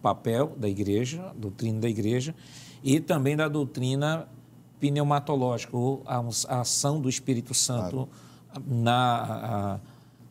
papel 0.00 0.54
da 0.56 0.68
igreja, 0.68 1.30
doutrina 1.36 1.80
da 1.80 1.88
igreja, 1.90 2.34
e 2.82 2.98
também 3.00 3.36
da 3.36 3.48
doutrina 3.48 4.26
pneumatológica, 4.80 5.76
ou 5.76 6.02
a, 6.06 6.22
a 6.48 6.60
ação 6.60 7.00
do 7.00 7.08
Espírito 7.08 7.54
Santo 7.54 8.08
claro. 8.52 8.64
na, 8.66 9.22
a, 9.22 9.80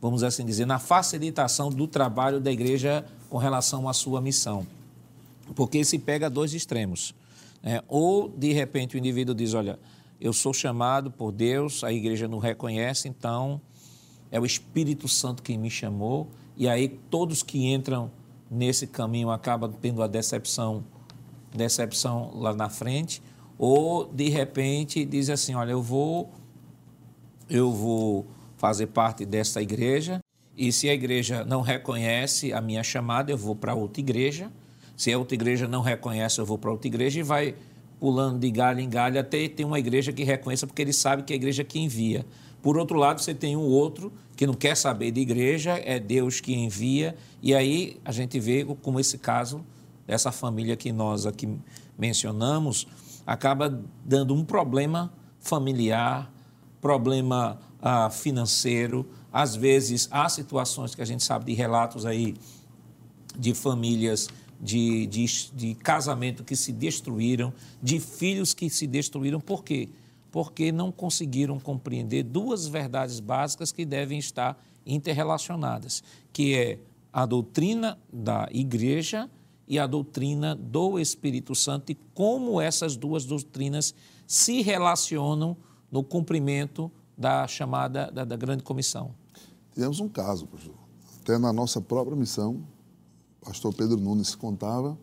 vamos 0.01 0.23
assim 0.23 0.45
dizer, 0.45 0.65
na 0.65 0.79
facilitação 0.79 1.69
do 1.69 1.87
trabalho 1.87 2.39
da 2.39 2.51
igreja 2.51 3.05
com 3.29 3.37
relação 3.37 3.89
à 3.89 3.93
sua 3.93 4.21
missão. 4.21 4.65
Porque 5.55 5.83
se 5.83 5.99
pega 5.99 6.29
dois 6.29 6.53
extremos. 6.53 7.13
Né? 7.61 7.81
Ou, 7.87 8.29
de 8.29 8.53
repente, 8.53 8.95
o 8.95 8.99
indivíduo 8.99 9.33
diz, 9.33 9.53
olha, 9.53 9.79
eu 10.19 10.31
sou 10.31 10.53
chamado 10.53 11.11
por 11.11 11.31
Deus, 11.31 11.83
a 11.83 11.91
igreja 11.91 12.27
não 12.27 12.39
reconhece, 12.39 13.07
então 13.07 13.59
é 14.31 14.39
o 14.39 14.45
Espírito 14.45 15.07
Santo 15.07 15.43
que 15.43 15.57
me 15.57 15.69
chamou, 15.69 16.29
e 16.55 16.67
aí 16.67 16.87
todos 16.87 17.43
que 17.43 17.65
entram 17.65 18.11
nesse 18.49 18.87
caminho 18.87 19.29
acabam 19.29 19.71
tendo 19.81 20.01
a 20.01 20.07
decepção, 20.07 20.83
decepção 21.53 22.31
lá 22.35 22.53
na 22.53 22.69
frente, 22.69 23.21
ou 23.57 24.05
de 24.05 24.29
repente 24.29 25.05
diz 25.05 25.29
assim, 25.29 25.55
olha, 25.55 25.71
eu 25.71 25.81
vou 25.81 26.29
eu 27.49 27.71
vou 27.71 28.25
fazer 28.57 28.87
parte 28.87 29.25
dessa 29.25 29.61
igreja, 29.61 30.19
e 30.57 30.71
se 30.71 30.89
a 30.89 30.93
igreja 30.93 31.43
não 31.43 31.61
reconhece 31.61 32.53
a 32.53 32.61
minha 32.61 32.83
chamada, 32.83 33.31
eu 33.31 33.37
vou 33.37 33.55
para 33.55 33.75
outra 33.75 33.99
igreja. 33.99 34.51
Se 34.95 35.11
a 35.11 35.17
outra 35.17 35.35
igreja 35.35 35.67
não 35.67 35.81
reconhece, 35.81 36.39
eu 36.39 36.45
vou 36.45 36.57
para 36.57 36.71
outra 36.71 36.87
igreja 36.87 37.19
e 37.19 37.23
vai 37.23 37.55
pulando 37.99 38.39
de 38.39 38.49
galho 38.49 38.79
em 38.79 38.89
galho 38.89 39.19
até 39.19 39.47
ter 39.49 39.65
uma 39.65 39.77
igreja 39.77 40.13
que 40.13 40.23
reconheça, 40.23 40.65
porque 40.65 40.81
ele 40.81 40.93
sabe 40.93 41.23
que 41.23 41.33
é 41.33 41.35
a 41.35 41.37
igreja 41.37 41.63
que 41.63 41.79
envia. 41.79 42.25
Por 42.61 42.77
outro 42.77 42.97
lado, 42.97 43.21
você 43.21 43.33
tem 43.33 43.57
um 43.57 43.67
outro 43.67 44.11
que 44.35 44.47
não 44.47 44.53
quer 44.53 44.75
saber 44.75 45.11
de 45.11 45.19
igreja, 45.19 45.79
é 45.83 45.99
Deus 45.99 46.39
que 46.39 46.53
envia, 46.53 47.15
e 47.41 47.53
aí 47.53 47.97
a 48.05 48.11
gente 48.11 48.39
vê 48.39 48.65
como 48.81 48.99
esse 48.99 49.17
caso 49.17 49.65
dessa 50.07 50.31
família 50.31 50.75
que 50.75 50.91
nós 50.91 51.25
aqui 51.25 51.49
mencionamos 51.97 52.87
acaba 53.25 53.83
dando 54.03 54.33
um 54.33 54.43
problema 54.43 55.13
familiar, 55.39 56.31
problema 56.79 57.59
ah, 57.81 58.09
financeiro, 58.09 59.09
às 59.31 59.55
vezes 59.55 60.07
há 60.11 60.29
situações 60.29 60.95
que 60.95 61.01
a 61.01 61.05
gente 61.05 61.23
sabe 61.23 61.45
de 61.45 61.53
relatos 61.53 62.05
aí 62.05 62.35
de 63.37 63.53
famílias 63.53 64.29
de, 64.61 65.05
de, 65.07 65.25
de 65.53 65.75
casamento 65.75 66.43
que 66.43 66.55
se 66.55 66.71
destruíram, 66.71 67.53
de 67.81 67.99
filhos 67.99 68.53
que 68.53 68.69
se 68.69 68.87
destruíram, 68.87 69.39
por 69.39 69.63
quê? 69.63 69.89
porque 70.35 70.69
não 70.69 70.91
conseguiram 70.91 71.57
compreender 71.57 72.21
duas 72.21 72.67
verdades 72.67 73.21
básicas 73.21 73.71
que 73.71 73.85
devem 73.85 74.19
estar 74.19 74.61
interrelacionadas, 74.85 76.03
que 76.33 76.53
é 76.53 76.77
a 77.13 77.25
doutrina 77.25 77.97
da 78.11 78.49
igreja 78.51 79.29
e 79.67 79.79
a 79.79 79.87
doutrina 79.87 80.55
do 80.55 80.99
Espírito 80.99 81.55
Santo 81.55 81.91
e 81.91 81.95
como 82.13 82.61
essas 82.61 82.95
duas 82.95 83.25
doutrinas 83.25 83.93
se 84.27 84.61
relacionam 84.61 85.57
no 85.91 86.03
cumprimento 86.03 86.91
da 87.17 87.47
chamada 87.47 88.11
da, 88.11 88.25
da 88.25 88.35
grande 88.35 88.63
comissão. 88.63 89.13
Tivemos 89.73 89.99
um 89.99 90.07
caso, 90.07 90.47
pastor. 90.47 90.75
Até 91.21 91.37
na 91.37 91.51
nossa 91.51 91.81
própria 91.81 92.15
missão, 92.15 92.63
pastor 93.41 93.73
Pedro 93.73 93.97
Nunes 93.97 94.35
contava 94.35 94.97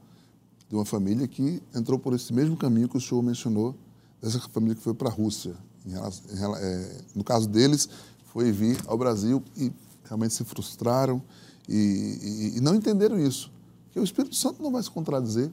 de 0.68 0.76
uma 0.76 0.84
família 0.84 1.26
que 1.26 1.62
entrou 1.74 1.98
por 1.98 2.14
esse 2.14 2.32
mesmo 2.32 2.56
caminho 2.56 2.88
que 2.88 2.96
o 2.96 3.00
senhor 3.00 3.22
mencionou, 3.22 3.74
dessa 4.20 4.38
família 4.40 4.76
que 4.76 4.82
foi 4.82 4.94
para 4.94 5.08
a 5.08 5.12
Rússia. 5.12 5.54
É, 5.86 7.02
no 7.14 7.24
caso 7.24 7.48
deles, 7.48 7.88
foi 8.26 8.52
vir 8.52 8.80
ao 8.86 8.96
Brasil 8.96 9.42
e 9.56 9.72
realmente 10.04 10.32
se 10.32 10.44
frustraram 10.44 11.20
e, 11.68 12.52
e, 12.54 12.58
e 12.58 12.60
não 12.60 12.74
entenderam 12.74 13.18
isso. 13.18 13.52
Que 13.92 14.00
o 14.00 14.04
Espírito 14.04 14.34
Santo 14.34 14.62
não 14.62 14.70
vai 14.70 14.82
se 14.82 14.90
contradizer, 14.90 15.50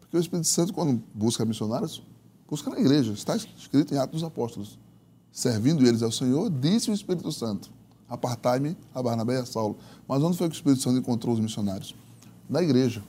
porque 0.00 0.16
o 0.16 0.20
Espírito 0.20 0.48
Santo, 0.48 0.72
quando 0.72 1.02
busca 1.14 1.44
missionários, 1.44 2.02
busca 2.48 2.70
na 2.70 2.78
igreja. 2.78 3.12
Está 3.12 3.36
escrito 3.36 3.94
em 3.94 3.98
Atos 3.98 4.20
dos 4.20 4.24
Apóstolos. 4.24 4.78
Servindo 5.32 5.86
eles 5.86 6.02
ao 6.02 6.12
Senhor, 6.12 6.48
disse 6.48 6.90
o 6.90 6.94
Espírito 6.94 7.30
Santo: 7.32 7.70
Apartai-me 8.08 8.76
a 8.94 9.02
Barnabé 9.02 9.34
e 9.34 9.38
a 9.38 9.46
Saulo. 9.46 9.76
Mas 10.06 10.22
onde 10.22 10.38
foi 10.38 10.48
que 10.48 10.54
o 10.54 10.56
Espírito 10.56 10.82
Santo 10.82 10.98
encontrou 10.98 11.34
os 11.34 11.40
missionários? 11.40 11.94
Na 12.48 12.62
igreja. 12.62 13.02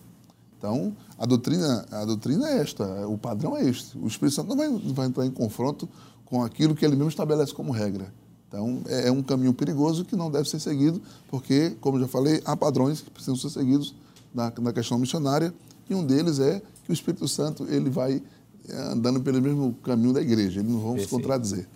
Então, 0.58 0.96
a 1.18 1.26
doutrina, 1.26 1.86
a 1.92 2.06
doutrina 2.06 2.50
é 2.50 2.58
esta, 2.58 3.08
o 3.08 3.18
padrão 3.18 3.56
é 3.56 3.64
este. 3.70 3.98
O 3.98 4.08
Espírito 4.08 4.36
Santo 4.36 4.50
não 4.50 4.58
vai, 4.58 4.70
vai 4.94 5.06
entrar 5.08 5.26
em 5.26 5.32
confronto 5.32 5.88
com 6.26 6.44
aquilo 6.44 6.76
que 6.76 6.84
ele 6.84 6.96
mesmo 6.96 7.10
estabelece 7.10 7.54
como 7.54 7.72
regra. 7.72 8.12
Então, 8.48 8.82
é, 8.88 9.10
é 9.10 9.12
um 9.12 9.22
caminho 9.22 9.54
perigoso 9.54 10.04
que 10.04 10.16
não 10.16 10.32
deve 10.32 10.50
ser 10.50 10.60
seguido, 10.60 11.02
porque, 11.30 11.78
como 11.82 12.00
já 12.00 12.08
falei, 12.08 12.42
há 12.46 12.58
padrões 12.58 13.02
que 13.02 13.12
precisam 13.12 13.36
ser 13.36 13.50
seguidos 13.50 13.94
na, 14.36 14.54
na 14.60 14.74
questão 14.74 15.00
missionária, 15.00 15.54
e 15.90 15.96
um 15.96 16.06
deles 16.06 16.40
é 16.40 16.62
que 16.84 16.92
o 16.92 16.94
Espírito 16.94 17.28
Santo 17.28 17.66
ele 17.70 17.90
vai 17.90 18.22
é, 18.68 18.78
andando 18.92 19.22
pelo 19.22 19.42
mesmo 19.42 19.74
caminho 19.76 20.14
da 20.14 20.22
igreja, 20.22 20.60
ele 20.60 20.70
não 20.70 20.80
vamos 20.80 21.04
se 21.04 21.08
contradizer. 21.08 21.68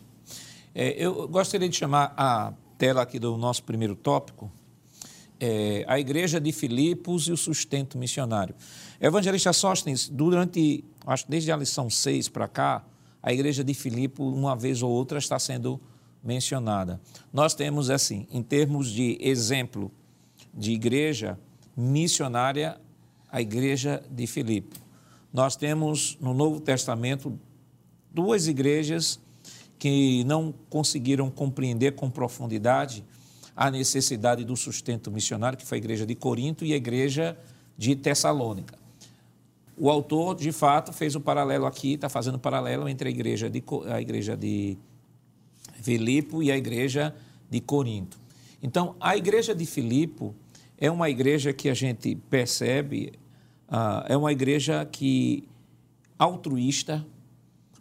É, 0.76 0.94
eu 1.04 1.28
gostaria 1.28 1.70
de 1.70 1.76
chamar 1.76 2.14
a 2.18 2.54
tela 2.78 3.02
aqui 3.02 3.18
do 3.18 3.38
nosso 3.38 3.64
primeiro 3.64 3.96
tópico, 3.96 4.52
é, 5.40 5.86
a 5.88 6.00
igreja 6.00 6.40
de 6.40 6.52
Filipos 6.52 7.28
e 7.28 7.32
o 7.32 7.38
sustento 7.38 7.98
missionário. 7.98 8.54
Evangelista 9.00 9.54
Sóstenes, 9.54 10.10
durante, 10.10 10.84
acho 11.06 11.26
que 11.26 11.32
desde 11.32 11.52
a 11.52 11.56
lição 11.56 11.90
6 11.90 12.28
para 12.28 12.48
cá, 12.48 12.84
a 13.24 13.32
igreja 13.32 13.64
de 13.64 13.74
Filipos, 13.74 14.34
uma 14.34 14.56
vez 14.56 14.84
ou 14.84 14.92
outra, 14.92 15.18
está 15.18 15.40
sendo 15.40 15.80
mencionada. 16.24 17.00
Nós 17.32 17.54
temos, 17.54 17.90
assim, 17.90 18.28
em 18.30 18.44
termos 18.44 18.90
de 18.90 19.18
exemplo 19.22 19.92
de 20.54 20.72
igreja 20.72 21.38
missionária, 21.80 22.78
a 23.32 23.40
igreja 23.40 24.04
de 24.12 24.28
Filipe. 24.28 24.76
Nós 25.32 25.56
temos 25.56 26.18
no 26.20 26.34
Novo 26.34 26.60
Testamento 26.60 27.40
duas 28.12 28.48
igrejas 28.48 29.20
que 29.78 30.26
não 30.26 30.54
conseguiram 30.70 31.32
compreender 31.32 31.96
com 31.96 32.10
profundidade 32.10 33.04
a 33.56 33.72
necessidade 33.72 34.44
do 34.44 34.58
sustento 34.58 35.10
missionário, 35.10 35.58
que 35.58 35.66
foi 35.66 35.78
a 35.78 35.80
igreja 35.80 36.06
de 36.06 36.16
Corinto 36.16 36.66
e 36.66 36.74
a 36.74 36.76
igreja 36.76 37.38
de 37.78 37.96
Tessalônica. 37.96 38.78
O 39.78 39.90
autor, 39.90 40.36
de 40.36 40.52
fato, 40.52 40.92
fez 40.92 41.16
o 41.16 41.20
um 41.20 41.22
paralelo 41.22 41.66
aqui, 41.66 41.94
está 41.94 42.10
fazendo 42.10 42.36
um 42.36 42.40
paralelo 42.40 42.90
entre 42.90 43.08
a 43.08 43.12
igreja 43.12 43.50
de, 43.50 43.64
a 43.90 44.02
igreja 44.02 44.36
de 44.36 44.78
Filipe 45.82 46.44
e 46.44 46.52
a 46.52 46.58
igreja 46.58 47.16
de 47.50 47.62
Corinto. 47.62 48.20
Então, 48.62 48.96
a 49.00 49.16
igreja 49.16 49.56
de 49.56 49.66
Filipe 49.66 50.34
é 50.80 50.90
uma 50.90 51.10
igreja 51.10 51.52
que 51.52 51.68
a 51.70 51.74
gente 51.74 52.16
percebe, 52.16 53.12
uh, 53.68 54.06
é 54.08 54.16
uma 54.16 54.32
igreja 54.32 54.86
que 54.86 55.44
altruísta, 56.18 57.06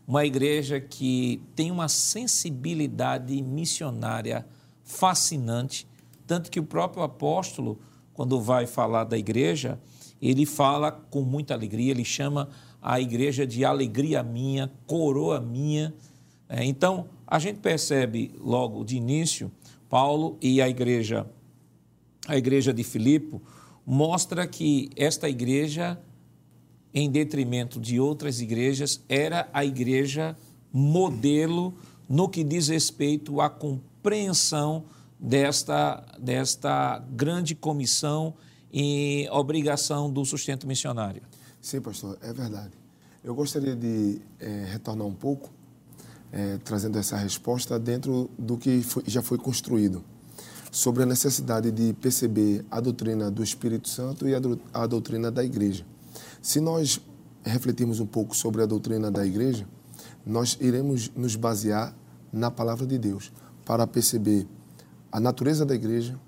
uma 0.04 0.26
igreja 0.26 0.80
que 0.80 1.40
tem 1.54 1.70
uma 1.70 1.86
sensibilidade 1.88 3.40
missionária 3.40 4.44
fascinante, 4.82 5.86
tanto 6.26 6.50
que 6.50 6.58
o 6.58 6.64
próprio 6.64 7.04
apóstolo, 7.04 7.78
quando 8.12 8.40
vai 8.40 8.66
falar 8.66 9.04
da 9.04 9.16
igreja, 9.16 9.78
ele 10.20 10.44
fala 10.44 10.90
com 10.90 11.22
muita 11.22 11.54
alegria, 11.54 11.92
ele 11.92 12.04
chama 12.04 12.48
a 12.82 13.00
igreja 13.00 13.46
de 13.46 13.64
alegria 13.64 14.24
minha, 14.24 14.72
coroa 14.86 15.40
minha. 15.40 15.94
É, 16.48 16.64
então, 16.64 17.06
a 17.24 17.38
gente 17.38 17.60
percebe 17.60 18.34
logo 18.40 18.84
de 18.84 18.96
início, 18.96 19.52
Paulo 19.88 20.36
e 20.40 20.60
a 20.60 20.68
igreja, 20.68 21.26
a 22.28 22.36
igreja 22.36 22.72
de 22.72 22.84
Filipe, 22.84 23.40
mostra 23.84 24.46
que 24.46 24.90
esta 24.94 25.28
igreja, 25.28 25.98
em 26.92 27.10
detrimento 27.10 27.80
de 27.80 27.98
outras 27.98 28.40
igrejas, 28.40 29.02
era 29.08 29.48
a 29.52 29.64
igreja 29.64 30.36
modelo 30.70 31.74
no 32.06 32.28
que 32.28 32.44
diz 32.44 32.68
respeito 32.68 33.40
à 33.40 33.48
compreensão 33.48 34.84
desta, 35.18 36.04
desta 36.18 36.98
grande 37.10 37.54
comissão 37.54 38.34
e 38.70 39.26
obrigação 39.30 40.12
do 40.12 40.22
sustento 40.24 40.66
missionário. 40.66 41.22
Sim, 41.60 41.80
pastor, 41.80 42.18
é 42.20 42.32
verdade. 42.32 42.72
Eu 43.24 43.34
gostaria 43.34 43.74
de 43.74 44.20
é, 44.38 44.66
retornar 44.70 45.06
um 45.06 45.14
pouco, 45.14 45.50
é, 46.30 46.58
trazendo 46.58 46.98
essa 46.98 47.16
resposta 47.16 47.78
dentro 47.78 48.30
do 48.38 48.58
que 48.58 48.82
foi, 48.82 49.02
já 49.06 49.22
foi 49.22 49.38
construído, 49.38 50.04
sobre 50.70 51.02
a 51.02 51.06
necessidade 51.06 51.70
de 51.70 51.92
perceber 51.94 52.64
a 52.70 52.80
doutrina 52.80 53.30
do 53.30 53.42
Espírito 53.42 53.88
Santo 53.88 54.28
e 54.28 54.34
a, 54.34 54.86
doutrina 54.86 55.30
da 55.30 55.44
igreja. 55.44 55.84
Se 56.42 56.60
nós 56.60 57.00
refletirmos 57.42 58.00
um 58.00 58.06
pouco 58.06 58.36
sobre 58.36 58.62
a 58.62 58.66
doutrina 58.66 59.10
da 59.10 59.26
igreja, 59.26 59.66
nós 60.24 60.58
iremos 60.60 61.10
nos 61.16 61.36
basear 61.36 61.94
na 62.32 62.50
palavra 62.50 62.86
de 62.86 62.98
Deus 62.98 63.32
para 63.64 63.86
perceber 63.86 64.46
a 65.10 65.18
natureza 65.18 65.64
da 65.64 65.74
igreja, 65.74 66.18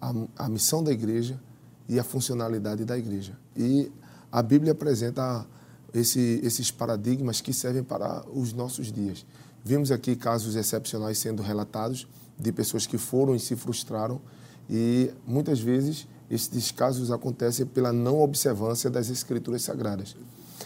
a, 0.00 0.12
a 0.36 0.48
missão 0.48 0.82
da 0.82 0.92
igreja 0.92 1.40
e 1.88 1.98
a 1.98 2.04
funcionalidade 2.04 2.84
da 2.84 2.96
igreja. 2.96 3.36
E 3.56 3.90
a 4.30 4.42
Bíblia 4.42 4.72
apresenta 4.72 5.46
esse, 5.92 6.40
esses 6.42 6.70
paradigmas 6.70 7.40
que 7.40 7.52
servem 7.52 7.82
para 7.82 8.24
os 8.32 8.52
nossos 8.52 8.92
dias. 8.92 9.26
Vimos 9.64 9.90
aqui 9.90 10.14
casos 10.14 10.56
excepcionais 10.56 11.18
sendo 11.18 11.42
relatados 11.42 12.06
de 12.38 12.52
pessoas 12.52 12.86
que 12.86 12.98
foram 12.98 13.34
e 13.34 13.40
se 13.40 13.56
frustraram 13.56 14.20
e 14.68 15.10
muitas 15.26 15.60
vezes 15.60 16.06
esses 16.30 16.70
casos 16.70 17.10
acontecem 17.10 17.66
pela 17.66 17.92
não 17.92 18.20
observância 18.20 18.90
das 18.90 19.08
escrituras 19.08 19.62
sagradas. 19.62 20.16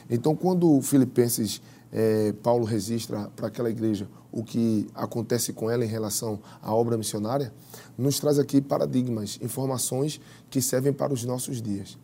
Então, 0.08 0.34
quando 0.34 0.80
Filipenses 0.82 1.60
é, 1.92 2.32
Paulo 2.42 2.64
registra 2.64 3.30
para 3.34 3.48
aquela 3.48 3.70
igreja 3.70 4.08
o 4.30 4.44
que 4.44 4.86
acontece 4.94 5.52
com 5.52 5.70
ela 5.70 5.84
em 5.84 5.88
relação 5.88 6.38
à 6.62 6.74
obra 6.74 6.96
missionária, 6.96 7.52
nos 7.96 8.20
traz 8.20 8.38
aqui 8.38 8.60
paradigmas, 8.60 9.38
informações 9.42 10.20
que 10.50 10.60
servem 10.60 10.92
para 10.92 11.12
os 11.12 11.24
nossos 11.24 11.60
dias. 11.60 11.98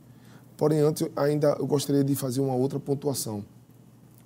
Porém, 0.57 0.81
antes, 0.81 1.07
ainda 1.15 1.57
eu 1.59 1.67
gostaria 1.67 2.03
de 2.03 2.15
fazer 2.15 2.41
uma 2.41 2.55
outra 2.55 2.81
pontuação. 2.81 3.45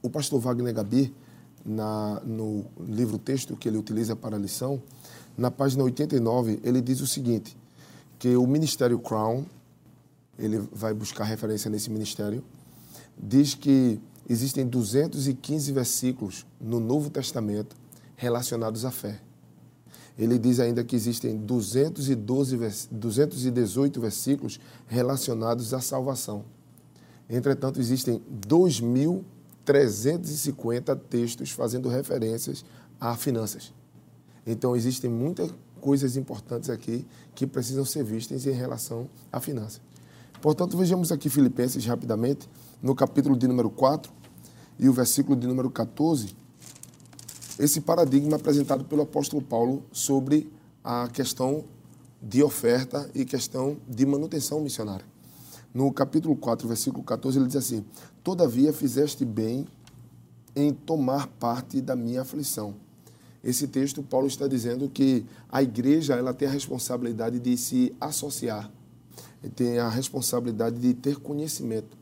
O 0.03 0.09
pastor 0.09 0.41
Wagner 0.41 0.73
Gabi, 0.73 1.15
na, 1.65 2.21
no 2.25 2.65
livro-texto 2.81 3.57
que 3.57 3.69
ele 3.69 3.79
utiliza 3.79 4.15
para 4.15 4.37
a 4.37 4.39
lição, 4.39 4.81
na 5.39 5.51
página 5.53 5.85
89, 5.85 6.59
ele 6.65 6.81
diz 6.83 7.01
o 7.01 7.07
seguinte, 7.07 7.57
que 8.19 8.37
o 8.37 8.45
Ministério 8.45 8.99
Crown, 8.99 9.47
ele 10.37 10.59
vai 10.73 10.93
buscar 10.93 11.23
referência 11.23 11.71
nesse 11.71 11.89
ministério, 11.89 12.43
diz 13.17 13.55
que 13.55 14.01
existem 14.29 14.67
215 14.67 15.73
versículos 15.73 16.45
no 16.61 16.81
Novo 16.81 17.09
Testamento 17.09 17.77
relacionados 18.17 18.85
à 18.85 18.91
fé. 18.91 19.21
Ele 20.19 20.41
diz 20.41 20.59
ainda 20.59 20.83
que 20.83 20.97
existem 20.97 21.37
212, 21.37 22.89
218 22.91 24.01
versículos 24.01 24.59
relacionados 24.89 25.73
à 25.73 25.81
salvação. 25.81 26.45
Entretanto, 27.31 27.79
existem 27.79 28.21
2.350 28.49 30.99
textos 31.09 31.53
fazendo 31.53 31.89
referências 31.89 32.65
a 33.01 33.17
finanças. 33.17 33.78
Então, 34.51 34.75
existem 34.75 35.11
muitas 35.11 35.53
coisas 35.79 36.17
importantes 36.17 36.71
aqui 36.71 37.07
que 37.35 37.47
precisam 37.47 37.85
ser 37.85 38.03
vistas 38.03 38.47
em 38.47 38.53
relação 38.53 39.07
à 39.31 39.39
finanças. 39.41 39.83
Portanto, 40.41 40.75
vejamos 40.75 41.13
aqui 41.13 41.29
Filipenses 41.29 41.85
rapidamente, 41.85 42.49
no 42.83 42.95
capítulo 42.95 43.37
de 43.37 43.47
número 43.47 43.69
4, 43.69 44.11
e 44.79 44.89
o 44.89 44.93
versículo 44.93 45.39
de 45.39 45.47
número 45.47 45.71
14, 45.71 46.35
esse 47.59 47.83
paradigma 47.83 48.37
apresentado 48.37 48.87
pelo 48.87 49.03
apóstolo 49.03 49.43
Paulo 49.43 49.83
sobre 49.93 50.51
a 50.83 51.09
questão 51.13 51.65
de 52.23 52.43
oferta 52.43 53.11
e 53.15 53.27
questão 53.27 53.77
de 53.87 54.07
manutenção 54.07 54.61
missionária. 54.63 55.05
No 55.75 55.93
capítulo 55.93 56.35
4, 56.35 56.67
versículo 56.67 57.05
14, 57.05 57.39
ele 57.39 57.49
diz 57.49 57.57
assim: 57.57 57.85
Todavia 58.25 58.73
fizeste 58.73 59.27
bem 59.27 59.67
em 60.57 60.73
tomar 60.73 61.27
parte 61.27 61.83
da 61.83 61.95
minha 61.95 62.23
aflição. 62.23 62.88
Esse 63.49 63.67
texto, 63.67 64.03
Paulo 64.03 64.27
está 64.27 64.47
dizendo 64.47 64.89
que 64.89 65.25
a 65.49 65.63
igreja 65.63 66.15
ela 66.15 66.35
tem 66.35 66.49
a 66.49 66.51
responsabilidade 66.51 67.39
de 67.39 67.57
se 67.57 67.95
associar 68.01 68.71
tem 69.55 69.79
a 69.79 69.89
responsabilidade 69.89 70.81
de 70.81 70.95
ter 70.95 71.17
conhecimento. 71.17 71.97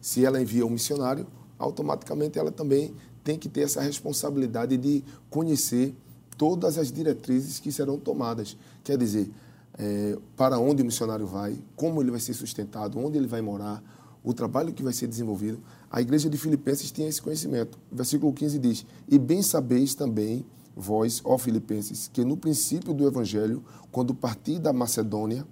Se 0.00 0.24
ela 0.24 0.40
envia 0.40 0.64
um 0.64 0.70
missionário, 0.70 1.26
automaticamente 1.58 2.38
ela 2.38 2.52
também 2.52 2.94
tem 3.24 3.38
que 3.38 3.48
ter 3.48 3.62
essa 3.62 3.80
responsabilidade 3.80 4.76
de 4.76 5.02
conhecer 5.28 5.94
todas 6.36 6.78
as 6.78 6.92
diretrizes 6.92 7.58
que 7.58 7.72
serão 7.72 7.98
tomadas. 7.98 8.56
Quer 8.84 8.96
dizer, 8.96 9.28
é, 9.76 10.16
para 10.36 10.58
onde 10.58 10.82
o 10.82 10.84
missionário 10.84 11.26
vai, 11.26 11.58
como 11.74 12.00
ele 12.00 12.10
vai 12.10 12.20
ser 12.20 12.34
sustentado, 12.34 12.98
onde 12.98 13.18
ele 13.18 13.26
vai 13.26 13.40
morar, 13.40 13.82
o 14.22 14.32
trabalho 14.32 14.72
que 14.72 14.82
vai 14.82 14.92
ser 14.92 15.06
desenvolvido. 15.06 15.58
A 15.90 16.00
igreja 16.00 16.28
de 16.28 16.36
Filipenses 16.36 16.90
tinha 16.90 17.08
esse 17.08 17.20
conhecimento. 17.20 17.78
Versículo 17.90 18.32
15 18.32 18.58
diz: 18.58 18.86
E 19.08 19.18
bem 19.18 19.42
sabeis 19.42 19.94
também, 19.94 20.44
vós, 20.78 21.20
ó 21.24 21.36
Filipenses, 21.36 22.08
que 22.12 22.24
no 22.24 22.36
princípio 22.36 22.94
do 22.94 23.06
evangelho, 23.06 23.64
quando 23.90 24.14
parti 24.14 24.58
da 24.58 24.72
Macedônia, 24.72 25.44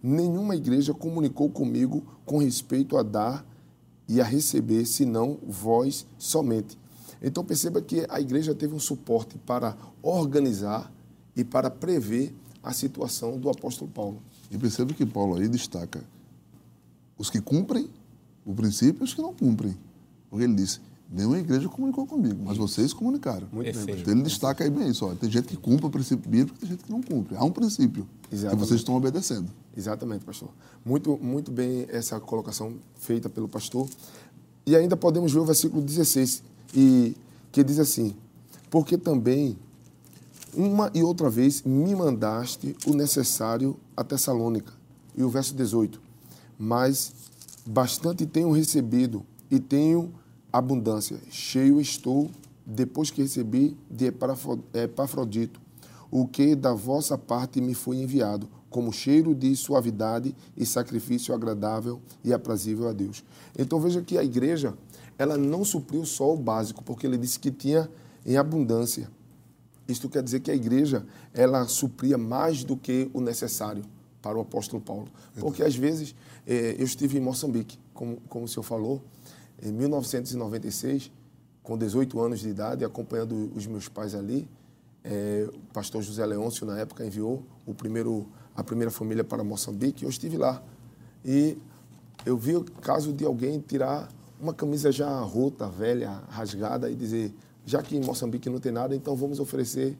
nenhuma 0.00 0.54
igreja 0.54 0.94
comunicou 0.94 1.50
comigo 1.50 2.04
com 2.24 2.38
respeito 2.38 2.96
a 2.96 3.02
dar 3.02 3.44
e 4.08 4.20
a 4.20 4.24
receber, 4.24 4.86
senão 4.86 5.38
vós 5.46 6.06
somente. 6.16 6.78
Então 7.20 7.44
perceba 7.44 7.82
que 7.82 8.06
a 8.08 8.20
igreja 8.20 8.54
teve 8.54 8.74
um 8.74 8.78
suporte 8.78 9.36
para 9.38 9.76
organizar 10.02 10.90
e 11.34 11.44
para 11.44 11.68
prever 11.68 12.34
a 12.62 12.72
situação 12.72 13.38
do 13.38 13.50
apóstolo 13.50 13.90
Paulo. 13.90 14.22
E 14.50 14.56
perceba 14.56 14.94
que 14.94 15.04
Paulo 15.04 15.36
aí 15.36 15.48
destaca 15.48 16.02
os 17.18 17.28
que 17.28 17.40
cumprem 17.40 17.90
o 18.44 18.54
princípio 18.54 19.02
e 19.02 19.04
os 19.04 19.14
que 19.14 19.20
não 19.20 19.34
cumprem. 19.34 19.76
Porque 20.28 20.44
ele 20.44 20.54
disse: 20.54 20.80
nenhuma 21.10 21.38
igreja 21.38 21.68
comunicou 21.68 22.06
comigo, 22.06 22.40
mas 22.44 22.56
vocês 22.56 22.92
comunicaram. 22.92 23.48
Muito 23.52 23.78
bem. 23.84 24.00
Então 24.00 24.14
ele 24.14 24.22
destaca 24.22 24.62
aí 24.62 24.70
bem 24.70 24.88
isso. 24.88 25.04
Ó, 25.04 25.14
tem 25.14 25.30
gente 25.30 25.48
que 25.48 25.56
cumpre 25.56 25.86
o 25.86 25.90
princípio 25.90 26.30
bíblico 26.30 26.56
e 26.56 26.60
tem 26.60 26.68
gente 26.70 26.84
que 26.84 26.90
não 26.90 27.02
cumpre. 27.02 27.36
Há 27.36 27.44
um 27.44 27.50
princípio 27.50 28.06
Exatamente. 28.30 28.60
que 28.60 28.66
vocês 28.68 28.80
estão 28.80 28.94
obedecendo. 28.94 29.50
Exatamente, 29.76 30.24
pastor. 30.24 30.50
Muito, 30.84 31.18
muito 31.20 31.50
bem 31.50 31.86
essa 31.88 32.20
colocação 32.20 32.74
feita 32.94 33.28
pelo 33.28 33.48
pastor. 33.48 33.88
E 34.64 34.76
ainda 34.76 34.96
podemos 34.96 35.32
ver 35.32 35.40
o 35.40 35.44
versículo 35.44 35.82
16, 35.82 36.42
e, 36.74 37.16
que 37.50 37.64
diz 37.64 37.78
assim: 37.78 38.14
Porque 38.70 38.96
também 38.96 39.56
uma 40.54 40.90
e 40.94 41.02
outra 41.02 41.28
vez 41.28 41.62
me 41.62 41.94
mandaste 41.94 42.76
o 42.86 42.92
necessário 42.92 43.76
a 43.96 44.04
Tessalônica. 44.04 44.72
E 45.16 45.22
o 45.22 45.28
verso 45.28 45.54
18: 45.54 46.00
Mas 46.58 47.12
bastante 47.66 48.26
tenho 48.26 48.50
recebido 48.52 49.24
e 49.50 49.58
tenho 49.58 50.12
abundância. 50.52 51.18
Cheio 51.30 51.80
estou, 51.80 52.30
depois 52.64 53.10
que 53.10 53.22
recebi 53.22 53.76
de 53.90 54.06
Epafro- 54.06 54.62
Epafrodito, 54.72 55.60
o 56.10 56.26
que 56.26 56.54
da 56.54 56.72
vossa 56.72 57.16
parte 57.16 57.60
me 57.60 57.74
foi 57.74 57.96
enviado, 57.98 58.48
como 58.68 58.92
cheiro 58.92 59.34
de 59.34 59.54
suavidade 59.56 60.34
e 60.56 60.64
sacrifício 60.64 61.34
agradável 61.34 62.00
e 62.24 62.32
aprazível 62.32 62.88
a 62.88 62.92
Deus. 62.92 63.24
Então 63.58 63.80
veja 63.80 64.00
que 64.02 64.16
a 64.16 64.24
igreja, 64.24 64.74
ela 65.18 65.36
não 65.36 65.64
supriu 65.64 66.04
só 66.04 66.32
o 66.32 66.36
básico, 66.36 66.82
porque 66.82 67.06
ele 67.06 67.18
disse 67.18 67.38
que 67.38 67.50
tinha 67.50 67.90
em 68.24 68.36
abundância. 68.36 69.10
Isto 69.88 70.08
quer 70.08 70.22
dizer 70.22 70.40
que 70.40 70.50
a 70.50 70.54
igreja, 70.54 71.04
ela 71.34 71.66
supria 71.66 72.16
mais 72.16 72.62
do 72.62 72.76
que 72.76 73.10
o 73.12 73.20
necessário 73.20 73.82
para 74.22 74.38
o 74.38 74.40
apóstolo 74.40 74.80
Paulo. 74.80 75.08
Porque 75.38 75.62
às 75.64 75.74
vezes, 75.74 76.14
eh, 76.46 76.76
eu 76.78 76.84
estive 76.84 77.18
em 77.18 77.20
Moçambique, 77.20 77.76
como, 77.92 78.18
como 78.28 78.44
o 78.44 78.48
senhor 78.48 78.62
falou, 78.62 79.02
em 79.62 79.72
1996, 79.72 81.10
com 81.62 81.76
18 81.76 82.20
anos 82.20 82.40
de 82.40 82.48
idade, 82.48 82.84
acompanhando 82.84 83.50
os 83.54 83.66
meus 83.66 83.88
pais 83.88 84.14
ali, 84.14 84.48
eh, 85.04 85.48
o 85.52 85.72
pastor 85.72 86.02
José 86.02 86.24
Leôncio, 86.24 86.66
na 86.66 86.78
época, 86.78 87.04
enviou 87.04 87.42
o 87.66 87.74
primeiro, 87.74 88.26
a 88.54 88.62
primeira 88.64 88.90
família 88.90 89.22
para 89.24 89.42
Moçambique, 89.44 90.04
eu 90.04 90.10
estive 90.10 90.36
lá. 90.36 90.62
E 91.24 91.56
eu 92.24 92.36
vi 92.36 92.56
o 92.56 92.64
caso 92.64 93.12
de 93.12 93.24
alguém 93.24 93.60
tirar 93.60 94.08
uma 94.40 94.54
camisa 94.54 94.90
já 94.90 95.20
rota, 95.20 95.68
velha, 95.68 96.22
rasgada, 96.28 96.90
e 96.90 96.94
dizer, 96.94 97.34
já 97.66 97.82
que 97.82 97.96
em 97.96 98.00
Moçambique 98.00 98.48
não 98.48 98.58
tem 98.58 98.72
nada, 98.72 98.94
então 98.96 99.14
vamos 99.14 99.38
oferecer 99.38 99.96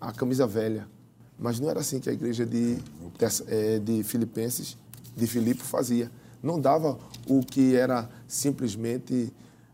a 0.00 0.12
camisa 0.12 0.46
velha. 0.46 0.88
Mas 1.38 1.58
não 1.60 1.68
era 1.68 1.80
assim 1.80 1.98
que 2.00 2.08
a 2.08 2.12
igreja 2.12 2.46
de, 2.46 2.78
Tessa- 3.18 3.44
eh, 3.48 3.78
de 3.80 4.02
Filipenses, 4.04 4.78
de 5.16 5.26
Filipe, 5.26 5.62
fazia. 5.62 6.10
Não 6.46 6.60
dava 6.60 6.98
o 7.28 7.40
que 7.40 7.74
era 7.74 8.08
simplesmente 8.28 9.32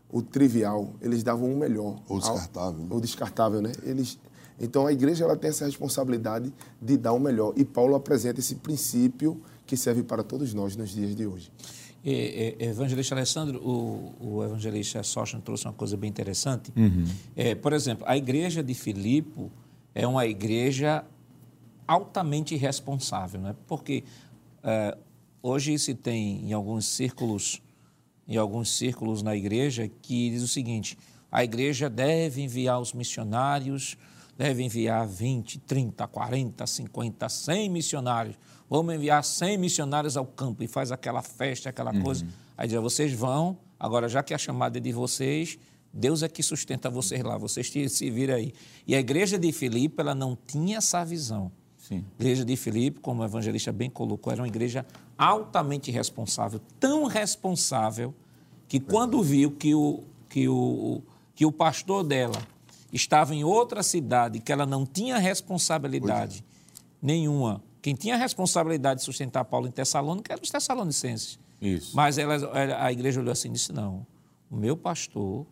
o 0.09 0.21
trivial. 0.21 0.89
Eles 1.01 1.23
davam 1.23 1.53
o 1.53 1.57
melhor. 1.57 1.99
Ou 2.09 2.19
descartável, 2.19 2.79
né? 2.79 2.87
O 2.89 2.99
descartável, 2.99 3.61
né? 3.61 3.71
Eles, 3.83 4.19
então 4.59 4.87
a 4.87 4.91
igreja 4.91 5.23
ela 5.23 5.37
tem 5.37 5.49
essa 5.49 5.65
responsabilidade 5.65 6.51
de 6.81 6.97
dar 6.97 7.13
o 7.13 7.19
melhor. 7.19 7.53
E 7.55 7.63
Paulo 7.63 7.95
apresenta 7.95 8.39
esse 8.39 8.55
princípio 8.55 9.39
que 9.65 9.77
serve 9.77 10.03
para 10.03 10.23
todos 10.23 10.53
nós 10.53 10.75
nos 10.75 10.89
dias 10.89 11.15
de 11.15 11.25
hoje. 11.25 11.51
E, 12.03 12.55
e, 12.59 12.65
evangelista 12.65 13.15
Alessandro, 13.15 13.59
o, 13.65 14.13
o 14.19 14.43
evangelista 14.43 15.01
Sócio 15.03 15.39
trouxe 15.41 15.65
uma 15.65 15.73
coisa 15.73 15.95
bem 15.95 16.09
interessante. 16.09 16.73
É, 17.35 17.55
por 17.55 17.71
exemplo, 17.71 18.03
a 18.07 18.17
igreja 18.17 18.61
de 18.61 18.73
Filipe 18.73 19.49
é 19.95 20.05
uma 20.05 20.25
igreja 20.25 21.05
altamente 21.87 22.55
responsável, 22.55 23.39
né? 23.39 23.55
porque 23.67 24.03
é, 24.63 24.97
hoje 25.43 25.77
se 25.77 25.93
tem 25.93 26.49
em 26.49 26.53
alguns 26.53 26.85
círculos, 26.85 27.61
em 28.27 28.37
alguns 28.37 28.71
círculos 28.71 29.21
na 29.21 29.35
igreja 29.35 29.91
que 30.01 30.29
diz 30.29 30.41
o 30.41 30.47
seguinte: 30.47 30.97
a 31.29 31.43
igreja 31.43 31.89
deve 31.89 32.41
enviar 32.41 32.79
os 32.79 32.93
missionários, 32.93 33.97
deve 34.37 34.63
enviar 34.63 35.05
20, 35.05 35.59
30, 35.59 36.07
40, 36.07 36.65
50, 36.65 37.29
100 37.29 37.69
missionários. 37.69 38.35
Vamos 38.69 38.95
enviar 38.95 39.23
100 39.23 39.57
missionários 39.57 40.17
ao 40.17 40.25
campo 40.25 40.63
e 40.63 40.67
faz 40.67 40.91
aquela 40.91 41.21
festa, 41.21 41.69
aquela 41.69 41.93
coisa. 42.01 42.25
Aí 42.57 42.67
diz, 42.67 42.79
vocês 42.79 43.13
vão, 43.13 43.57
agora 43.79 44.07
já 44.07 44.23
que 44.23 44.33
a 44.33 44.37
chamada 44.37 44.77
é 44.77 44.81
de 44.81 44.91
vocês, 44.91 45.59
Deus 45.93 46.23
é 46.23 46.29
que 46.29 46.41
sustenta 46.41 46.89
vocês 46.89 47.21
lá, 47.21 47.37
vocês 47.37 47.69
se 47.69 48.09
viram 48.09 48.33
aí. 48.33 48.53
E 48.87 48.95
a 48.95 48.99
igreja 48.99 49.37
de 49.37 49.51
Filipe, 49.51 50.01
ela 50.01 50.15
não 50.15 50.35
tinha 50.35 50.77
essa 50.77 51.03
visão. 51.03 51.51
Sim. 51.77 52.03
A 52.17 52.23
igreja 52.23 52.45
de 52.45 52.55
Filipe, 52.55 52.99
como 52.99 53.21
o 53.21 53.25
evangelista 53.25 53.71
bem 53.71 53.89
colocou, 53.89 54.31
era 54.31 54.41
uma 54.41 54.47
igreja 54.47 54.85
altamente 55.17 55.91
responsável, 55.91 56.59
tão 56.79 57.05
responsável 57.05 58.13
que 58.67 58.79
quando 58.79 59.21
viu 59.21 59.51
que 59.51 59.75
o, 59.75 60.03
que 60.29 60.47
o, 60.47 61.01
que 61.35 61.45
o 61.45 61.51
pastor 61.51 62.03
dela 62.03 62.41
estava 62.91 63.33
em 63.35 63.43
outra 63.43 63.83
cidade, 63.83 64.39
que 64.39 64.51
ela 64.51 64.65
não 64.65 64.85
tinha 64.85 65.17
responsabilidade 65.17 66.43
nenhuma, 67.01 67.61
quem 67.81 67.95
tinha 67.95 68.15
responsabilidade 68.15 68.99
de 69.01 69.05
sustentar 69.05 69.43
Paulo 69.45 69.67
em 69.67 69.71
Tessalônica 69.71 70.31
eram 70.31 70.41
os 70.41 70.49
tessalonicenses. 70.49 71.37
Isso. 71.61 71.95
Mas 71.95 72.17
ela- 72.17 72.39
a 72.83 72.91
igreja 72.91 73.19
olhou 73.19 73.31
assim 73.31 73.49
e 73.49 73.53
disse: 73.53 73.71
não, 73.73 74.05
o 74.49 74.55
meu 74.55 74.75
pastor, 74.77 75.45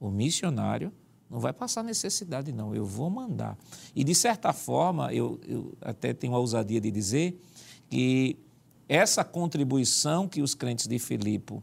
o 0.00 0.10
missionário, 0.10 0.92
não 1.30 1.38
vai 1.40 1.52
passar 1.52 1.82
necessidade, 1.82 2.52
não, 2.52 2.74
eu 2.74 2.84
vou 2.84 3.10
mandar. 3.10 3.56
E, 3.94 4.02
de 4.02 4.14
certa 4.14 4.52
forma, 4.52 5.12
eu, 5.12 5.38
eu 5.46 5.74
até 5.80 6.12
tenho 6.14 6.34
a 6.34 6.38
ousadia 6.38 6.80
de 6.80 6.90
dizer 6.90 7.38
que 7.88 8.36
essa 8.88 9.22
contribuição 9.22 10.26
que 10.26 10.40
os 10.40 10.54
crentes 10.54 10.86
de 10.86 10.98
Filipe 10.98 11.60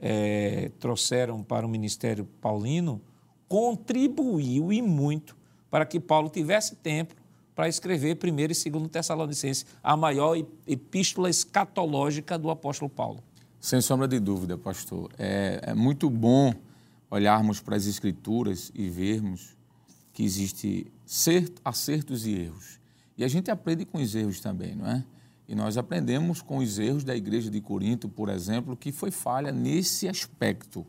eh, 0.00 0.70
trouxeram 0.80 1.42
para 1.42 1.66
o 1.66 1.68
ministério 1.68 2.24
paulino 2.40 3.00
contribuiu 3.48 4.72
e 4.72 4.80
muito 4.82 5.36
para 5.70 5.84
que 5.86 6.00
Paulo 6.00 6.28
tivesse 6.28 6.76
tempo 6.76 7.14
para 7.54 7.68
escrever 7.68 8.16
primeiro 8.16 8.52
e 8.52 8.54
segundo 8.56 8.88
Tessalonicenses, 8.88 9.66
a 9.82 9.94
maior 9.96 10.34
ep- 10.36 10.48
epístola 10.66 11.28
escatológica 11.28 12.38
do 12.38 12.50
apóstolo 12.50 12.88
Paulo. 12.88 13.22
Sem 13.60 13.80
sombra 13.82 14.08
de 14.08 14.18
dúvida, 14.18 14.56
pastor. 14.56 15.10
É, 15.18 15.60
é 15.62 15.74
muito 15.74 16.08
bom 16.08 16.54
olharmos 17.10 17.60
para 17.60 17.76
as 17.76 17.86
Escrituras 17.86 18.72
e 18.74 18.88
vermos 18.88 19.54
que 20.14 20.24
existe 20.24 20.86
cer- 21.04 21.52
acertos 21.62 22.26
e 22.26 22.32
erros. 22.32 22.80
E 23.16 23.22
a 23.22 23.28
gente 23.28 23.50
aprende 23.50 23.84
com 23.84 23.98
os 23.98 24.14
erros 24.14 24.40
também, 24.40 24.74
não 24.74 24.86
é? 24.86 25.04
E 25.52 25.54
nós 25.54 25.76
aprendemos 25.76 26.40
com 26.40 26.56
os 26.56 26.78
erros 26.78 27.04
da 27.04 27.14
igreja 27.14 27.50
de 27.50 27.60
Corinto, 27.60 28.08
por 28.08 28.30
exemplo, 28.30 28.74
que 28.74 28.90
foi 28.90 29.10
falha 29.10 29.52
nesse 29.52 30.08
aspecto 30.08 30.86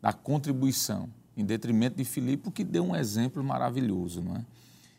da 0.00 0.12
contribuição, 0.12 1.08
em 1.36 1.44
detrimento 1.44 1.96
de 1.96 2.04
Filipe, 2.04 2.48
que 2.52 2.62
deu 2.62 2.84
um 2.84 2.94
exemplo 2.94 3.42
maravilhoso, 3.42 4.22
não 4.22 4.36
é? 4.36 4.44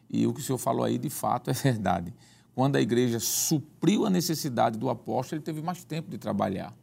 E 0.10 0.28
o 0.28 0.34
que 0.34 0.42
o 0.42 0.44
senhor 0.44 0.58
falou 0.58 0.84
aí, 0.84 0.98
de 0.98 1.10
fato, 1.10 1.48
é 1.50 1.54
verdade. 1.54 2.14
Quando 2.54 2.76
a 2.76 2.82
igreja 2.82 3.18
supriu 3.18 4.06
a 4.06 4.10
necessidade 4.10 4.78
do 4.78 4.90
apóstolo, 4.90 5.38
ele 5.38 5.46
teve 5.46 5.62
mais 5.62 5.86
tempo 5.86 6.12
de 6.12 6.18
trabalhar. 6.18 6.76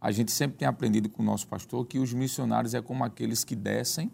A 0.00 0.10
gente 0.10 0.32
sempre 0.32 0.56
tem 0.56 0.66
aprendido 0.66 1.10
com 1.10 1.22
o 1.22 1.26
nosso 1.26 1.46
pastor 1.46 1.84
que 1.84 1.98
os 1.98 2.14
missionários 2.14 2.72
é 2.72 2.80
como 2.80 3.04
aqueles 3.04 3.44
que 3.44 3.54
descem, 3.54 4.10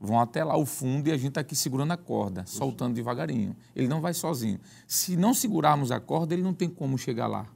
vão 0.00 0.18
até 0.18 0.42
lá 0.42 0.56
o 0.56 0.64
fundo 0.64 1.08
e 1.08 1.12
a 1.12 1.16
gente 1.16 1.28
está 1.28 1.42
aqui 1.42 1.54
segurando 1.54 1.92
a 1.92 1.96
corda, 1.96 2.44
soltando 2.46 2.94
devagarinho. 2.94 3.54
Ele 3.76 3.86
não 3.86 4.00
vai 4.00 4.14
sozinho. 4.14 4.58
Se 4.86 5.16
não 5.16 5.34
segurarmos 5.34 5.92
a 5.92 6.00
corda, 6.00 6.32
ele 6.32 6.42
não 6.42 6.54
tem 6.54 6.68
como 6.68 6.96
chegar 6.96 7.26
lá. 7.26 7.46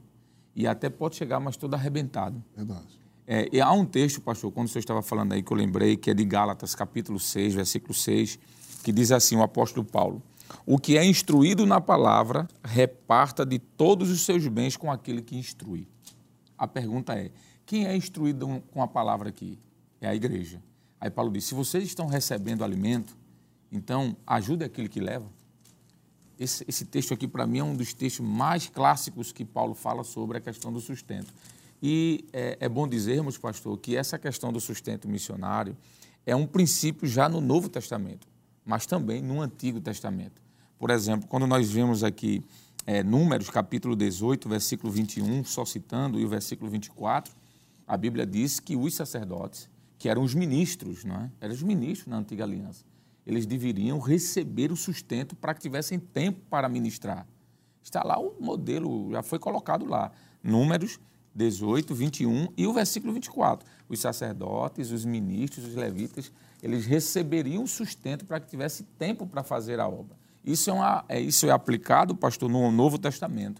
E 0.55 0.67
até 0.67 0.89
pode 0.89 1.15
chegar, 1.15 1.39
mas 1.39 1.57
todo 1.57 1.73
arrebentado. 1.73 2.41
Verdade. 2.55 2.99
É, 3.27 3.49
e 3.51 3.59
há 3.59 3.71
um 3.71 3.83
texto, 3.83 4.21
pastor, 4.21 4.51
quando 4.51 4.67
o 4.67 4.69
senhor 4.69 4.81
estava 4.81 5.01
falando 5.01 5.33
aí, 5.33 5.41
que 5.41 5.51
eu 5.51 5.57
lembrei, 5.57 5.97
que 5.97 6.11
é 6.11 6.13
de 6.13 6.23
Gálatas, 6.23 6.75
capítulo 6.75 7.19
6, 7.19 7.55
versículo 7.55 7.93
6, 7.93 8.37
que 8.83 8.91
diz 8.91 9.11
assim, 9.11 9.35
o 9.35 9.41
apóstolo 9.41 9.83
Paulo, 9.83 10.21
O 10.63 10.77
que 10.77 10.95
é 10.95 11.03
instruído 11.03 11.65
na 11.65 11.81
palavra, 11.81 12.47
reparta 12.63 13.43
de 13.43 13.57
todos 13.57 14.11
os 14.11 14.21
seus 14.21 14.47
bens 14.47 14.77
com 14.77 14.91
aquele 14.91 15.23
que 15.23 15.35
instrui. 15.35 15.87
A 16.55 16.67
pergunta 16.67 17.13
é: 17.13 17.31
quem 17.65 17.87
é 17.87 17.95
instruído 17.95 18.63
com 18.71 18.81
a 18.81 18.87
palavra 18.87 19.29
aqui? 19.29 19.59
É 19.99 20.07
a 20.07 20.15
igreja. 20.15 20.61
Aí 21.05 21.11
Paulo 21.11 21.31
diz: 21.31 21.43
se 21.43 21.53
vocês 21.53 21.83
estão 21.83 22.07
recebendo 22.07 22.63
alimento, 22.63 23.15
então 23.71 24.17
ajude 24.25 24.63
aquele 24.65 24.89
que 24.89 24.99
leva. 24.99 25.27
Esse, 26.39 26.65
esse 26.67 26.83
texto 26.83 27.13
aqui, 27.13 27.27
para 27.27 27.45
mim, 27.45 27.59
é 27.59 27.63
um 27.63 27.75
dos 27.75 27.93
textos 27.93 28.25
mais 28.25 28.67
clássicos 28.67 29.31
que 29.31 29.45
Paulo 29.45 29.75
fala 29.75 30.03
sobre 30.03 30.39
a 30.39 30.41
questão 30.41 30.73
do 30.73 30.81
sustento. 30.81 31.31
E 31.79 32.25
é, 32.33 32.57
é 32.59 32.67
bom 32.67 32.87
dizermos, 32.87 33.37
pastor, 33.37 33.77
que 33.77 33.95
essa 33.95 34.17
questão 34.17 34.51
do 34.51 34.59
sustento 34.59 35.07
missionário 35.07 35.77
é 36.25 36.35
um 36.35 36.47
princípio 36.47 37.07
já 37.07 37.29
no 37.29 37.39
Novo 37.39 37.69
Testamento, 37.69 38.27
mas 38.65 38.87
também 38.87 39.21
no 39.21 39.41
Antigo 39.41 39.79
Testamento. 39.79 40.41
Por 40.79 40.89
exemplo, 40.89 41.27
quando 41.27 41.45
nós 41.45 41.69
vemos 41.69 42.03
aqui 42.03 42.43
é, 42.83 43.03
Números, 43.03 43.51
capítulo 43.51 43.95
18, 43.95 44.49
versículo 44.49 44.91
21, 44.91 45.43
só 45.43 45.65
citando, 45.65 46.19
e 46.19 46.25
o 46.25 46.27
versículo 46.27 46.71
24, 46.71 47.31
a 47.87 47.95
Bíblia 47.95 48.25
diz 48.25 48.59
que 48.59 48.75
os 48.75 48.95
sacerdotes, 48.95 49.69
que 50.05 50.09
eram 50.09 50.21
os 50.21 50.35
ministros, 50.35 51.03
não 51.03 51.15
é? 51.15 51.31
eram 51.41 51.51
os 51.51 51.63
ministros 51.63 52.05
na 52.05 52.17
Antiga 52.17 52.43
Aliança, 52.43 52.85
eles 53.25 53.47
deveriam 53.47 53.97
receber 53.97 54.71
o 54.71 54.75
sustento 54.75 55.35
para 55.35 55.51
que 55.51 55.61
tivessem 55.61 55.97
tempo 55.97 56.41
para 56.47 56.69
ministrar. 56.69 57.25
Está 57.81 58.03
lá 58.03 58.19
o 58.19 58.35
modelo, 58.39 59.09
já 59.11 59.23
foi 59.23 59.39
colocado 59.39 59.83
lá. 59.83 60.11
Números 60.43 60.99
18, 61.33 61.95
21 61.95 62.49
e 62.55 62.67
o 62.67 62.73
versículo 62.73 63.13
24. 63.13 63.67
Os 63.89 63.99
sacerdotes, 63.99 64.91
os 64.91 65.05
ministros, 65.05 65.65
os 65.65 65.73
levitas, 65.73 66.31
eles 66.61 66.85
receberiam 66.85 67.65
sustento 67.65 68.25
para 68.25 68.39
que 68.39 68.47
tivesse 68.47 68.83
tempo 68.99 69.25
para 69.25 69.41
fazer 69.41 69.79
a 69.79 69.87
obra. 69.87 70.15
Isso 70.43 70.69
é, 70.69 70.73
uma, 70.73 71.03
é, 71.09 71.19
isso 71.19 71.47
é 71.47 71.49
aplicado, 71.49 72.15
pastor, 72.15 72.47
no 72.47 72.71
Novo 72.71 72.99
Testamento. 72.99 73.59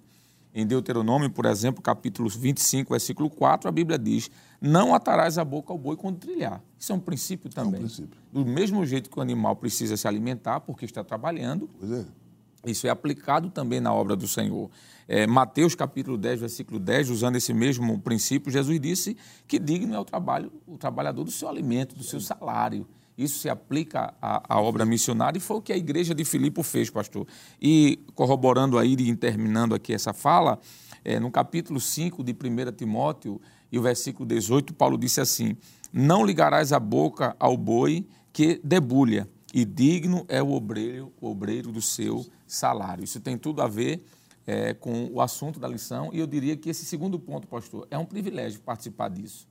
Em 0.58 0.66
Deuteronômio, 0.66 1.30
por 1.30 1.46
exemplo, 1.46 1.82
capítulo 1.82 2.30
25, 2.30 2.94
versículo 2.94 3.30
4, 3.30 3.68
a 3.68 3.72
Bíblia 3.74 4.00
diz: 4.00 4.32
Não 4.62 4.96
atarás 4.96 5.38
a 5.38 5.44
boca 5.44 5.74
ao 5.74 5.78
boi 5.78 5.98
quando 5.98 6.18
trilhar. 6.18 6.64
Isso 6.80 6.94
é 6.94 6.96
um 6.96 7.00
princípio 7.00 7.50
também. 7.50 7.74
É 7.74 7.84
um 7.84 7.88
princípio. 7.88 8.18
Do 8.32 8.46
mesmo 8.46 8.86
jeito 8.86 9.10
que 9.10 9.20
o 9.20 9.22
animal 9.22 9.58
precisa 9.58 9.98
se 9.98 10.08
alimentar 10.08 10.62
porque 10.62 10.86
está 10.86 11.04
trabalhando, 11.04 11.70
é. 11.84 12.72
isso 12.72 12.88
é 12.88 12.90
aplicado 12.90 13.50
também 13.50 13.82
na 13.82 13.94
obra 13.94 14.16
do 14.16 14.30
Senhor. 14.30 14.72
É, 15.10 15.28
Mateus 15.28 15.76
capítulo 15.76 16.18
10, 16.18 16.40
versículo 16.40 16.80
10, 16.80 17.10
usando 17.10 17.36
esse 17.36 17.54
mesmo 17.54 18.00
princípio, 18.00 18.50
Jesus 18.50 18.80
disse 18.80 19.18
que 19.46 19.60
digno 19.60 19.94
é 19.94 20.00
o 20.00 20.06
trabalho, 20.06 20.54
o 20.66 20.78
trabalhador 20.78 21.26
do 21.26 21.32
seu 21.32 21.50
alimento, 21.50 21.96
do 21.96 22.04
seu 22.04 22.22
salário. 22.22 22.88
Isso 23.18 23.40
se 23.40 23.50
aplica 23.50 24.14
à, 24.22 24.56
à, 24.56 24.62
obra 24.62 24.86
missionária 24.86 25.38
e 25.38 25.42
foi 25.42 25.58
o 25.58 25.62
que 25.62 25.72
a 25.72 25.78
igreja 25.78 26.14
de 26.14 26.26
Filipe 26.26 26.62
fez, 26.64 26.90
pastor. 26.90 27.26
E 27.62 28.00
corroborando 28.14 28.78
aí 28.78 28.94
e 28.94 29.16
terminando 29.16 29.74
aqui 29.74 29.94
essa 29.94 30.14
fala, 30.14 30.60
é, 31.04 31.20
no 31.20 31.32
capítulo 31.32 31.80
5 31.80 32.24
de 32.24 32.34
1 32.34 32.72
Timóteo 32.74 33.40
e 33.72 33.80
o 33.80 33.82
versículo 33.82 34.28
18, 34.28 34.74
Paulo 34.74 34.98
disse 34.98 35.22
assim: 35.22 35.56
Não 35.94 36.26
ligarás 36.26 36.74
a 36.74 36.80
boca 36.80 37.36
ao 37.40 37.56
boi 37.56 38.06
que 38.34 38.60
debulha, 38.62 39.30
e 39.54 39.64
digno 39.64 40.26
é 40.28 40.44
o 40.44 40.52
obreiro, 40.52 41.14
o 41.22 41.30
obreiro 41.30 41.72
do 41.72 41.82
seu 41.82 42.26
salário. 42.46 43.06
Isso 43.06 43.22
tem 43.22 43.38
tudo 43.38 43.62
a 43.62 43.68
ver 43.68 44.04
é, 44.46 44.74
com 44.74 45.10
o 45.14 45.22
assunto 45.22 45.58
da 45.58 45.70
lição, 45.70 46.10
e 46.12 46.20
eu 46.20 46.28
diria 46.28 46.58
que 46.58 46.70
esse 46.70 46.84
segundo 46.84 47.18
ponto, 47.18 47.48
pastor, 47.48 47.88
é 47.90 47.98
um 47.98 48.06
privilégio 48.06 48.60
participar 48.60 49.08
disso 49.08 49.48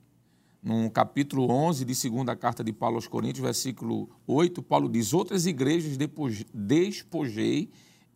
no 0.65 0.91
capítulo 0.91 1.51
11 1.51 1.85
de 1.85 1.95
segunda 1.95 2.35
carta 2.35 2.65
de 2.65 2.73
Paulo 2.73 2.97
aos 2.97 3.07
Coríntios, 3.07 3.45
versículo 3.45 4.09
8, 4.27 4.63
Paulo 4.63 4.89
diz: 4.89 5.13
Outras 5.13 5.45
igrejas 5.45 5.99
despojei 6.55 7.71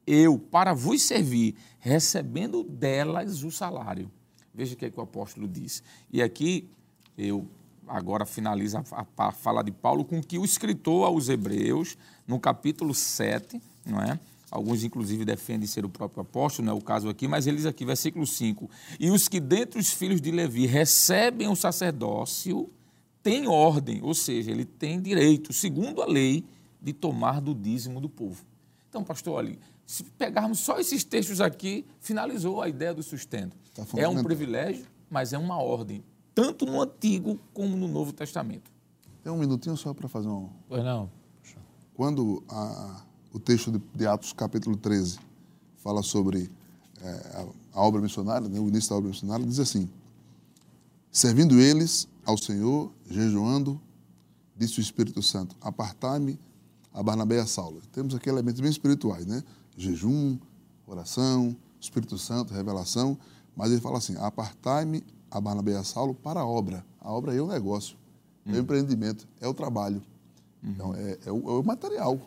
eu 0.06 0.38
para 0.38 0.72
vos 0.72 1.02
servir, 1.02 1.54
recebendo 1.78 2.64
delas 2.64 3.42
o 3.42 3.50
salário. 3.50 4.10
Veja 4.54 4.72
o 4.72 4.76
que, 4.78 4.86
é 4.86 4.90
que 4.90 4.98
o 4.98 5.02
apóstolo 5.02 5.46
diz. 5.46 5.82
E 6.10 6.22
aqui 6.22 6.70
eu 7.18 7.46
agora 7.86 8.24
finalizo 8.24 8.78
a, 8.78 9.30
fala 9.30 9.62
de 9.62 9.70
Paulo 9.70 10.02
com 10.02 10.22
que 10.22 10.38
o 10.38 10.44
escritor 10.44 11.06
aos 11.06 11.28
Hebreus, 11.28 11.98
no 12.26 12.40
capítulo 12.40 12.94
7, 12.94 13.60
não 13.84 14.00
é? 14.00 14.18
Alguns, 14.50 14.82
inclusive, 14.82 15.24
defendem 15.24 15.66
ser 15.66 15.84
o 15.84 15.88
próprio 15.88 16.22
apóstolo, 16.22 16.66
não 16.66 16.72
é 16.72 16.76
o 16.76 16.80
caso 16.80 17.08
aqui, 17.08 17.28
mas 17.28 17.46
eles 17.46 17.66
aqui, 17.66 17.84
versículo 17.84 18.26
5. 18.26 18.70
E 18.98 19.10
os 19.10 19.28
que 19.28 19.40
dentre 19.40 19.78
os 19.78 19.92
filhos 19.92 20.20
de 20.20 20.30
Levi 20.30 20.66
recebem 20.66 21.48
o 21.48 21.56
sacerdócio 21.56 22.70
têm 23.22 23.46
ordem, 23.46 24.00
ou 24.02 24.14
seja, 24.14 24.50
ele 24.50 24.64
tem 24.64 25.00
direito, 25.00 25.52
segundo 25.52 26.00
a 26.00 26.06
lei, 26.06 26.44
de 26.80 26.92
tomar 26.92 27.40
do 27.40 27.54
dízimo 27.54 28.00
do 28.00 28.08
povo. 28.08 28.42
Então, 28.88 29.04
pastor, 29.04 29.34
olha, 29.34 29.58
se 29.84 30.02
pegarmos 30.02 30.60
só 30.60 30.78
esses 30.78 31.04
textos 31.04 31.40
aqui, 31.40 31.84
finalizou 32.00 32.62
a 32.62 32.68
ideia 32.68 32.94
do 32.94 33.02
sustento. 33.02 33.56
Tá 33.74 33.84
é 33.96 34.08
um 34.08 34.22
privilégio, 34.22 34.86
mas 35.10 35.32
é 35.32 35.38
uma 35.38 35.60
ordem, 35.60 36.02
tanto 36.34 36.64
no 36.64 36.80
Antigo 36.80 37.38
como 37.52 37.76
no 37.76 37.86
Novo 37.86 38.12
Testamento. 38.12 38.70
Tem 39.22 39.32
um 39.32 39.38
minutinho 39.38 39.76
só 39.76 39.92
para 39.92 40.08
fazer 40.08 40.28
um. 40.28 40.48
Pois 40.68 40.82
não. 40.82 41.10
Quando 41.94 42.42
a 42.48 43.02
o 43.32 43.38
texto 43.38 43.80
de, 43.94 44.06
Atos, 44.06 44.32
capítulo 44.32 44.76
13, 44.76 45.18
fala 45.76 46.02
sobre 46.02 46.50
é, 47.00 47.46
a, 47.72 47.82
obra 47.82 48.00
missionária, 48.00 48.48
né, 48.48 48.58
o 48.58 48.68
início 48.68 48.90
da 48.90 48.96
obra 48.96 49.10
missionária, 49.10 49.46
diz 49.46 49.58
assim: 49.58 49.88
Servindo 51.10 51.58
eles 51.60 52.08
ao 52.24 52.36
Senhor, 52.36 52.92
jejuando, 53.08 53.80
disse 54.56 54.78
o 54.78 54.82
Espírito 54.82 55.22
Santo: 55.22 55.56
Apartai-me 55.60 56.38
a 56.92 57.02
Barnabé 57.02 57.36
e 57.36 57.40
a 57.40 57.46
Saulo. 57.46 57.80
Temos 57.92 58.14
aqui 58.14 58.28
elementos 58.28 58.60
bem 58.60 58.70
espirituais, 58.70 59.26
né? 59.26 59.42
Jejum, 59.76 60.38
oração, 60.86 61.56
Espírito 61.80 62.18
Santo, 62.18 62.52
revelação. 62.52 63.16
Mas 63.54 63.70
ele 63.70 63.80
fala 63.80 63.98
assim: 63.98 64.16
Apartai-me 64.16 65.04
a 65.30 65.40
Barnabé 65.40 65.72
e 65.72 65.76
a 65.76 65.84
Saulo 65.84 66.14
para 66.14 66.40
a 66.40 66.46
obra. 66.46 66.84
A 67.00 67.12
obra 67.12 67.34
é 67.34 67.40
o 67.40 67.46
negócio, 67.46 67.96
é 68.44 68.50
o 68.50 68.54
uhum. 68.54 68.60
empreendimento, 68.60 69.28
é 69.40 69.46
o 69.46 69.54
trabalho. 69.54 70.02
Uhum. 70.62 70.70
Então, 70.70 70.94
é, 70.94 71.18
é, 71.26 71.32
o, 71.32 71.50
é 71.50 71.60
o 71.60 71.62
material, 71.62 72.20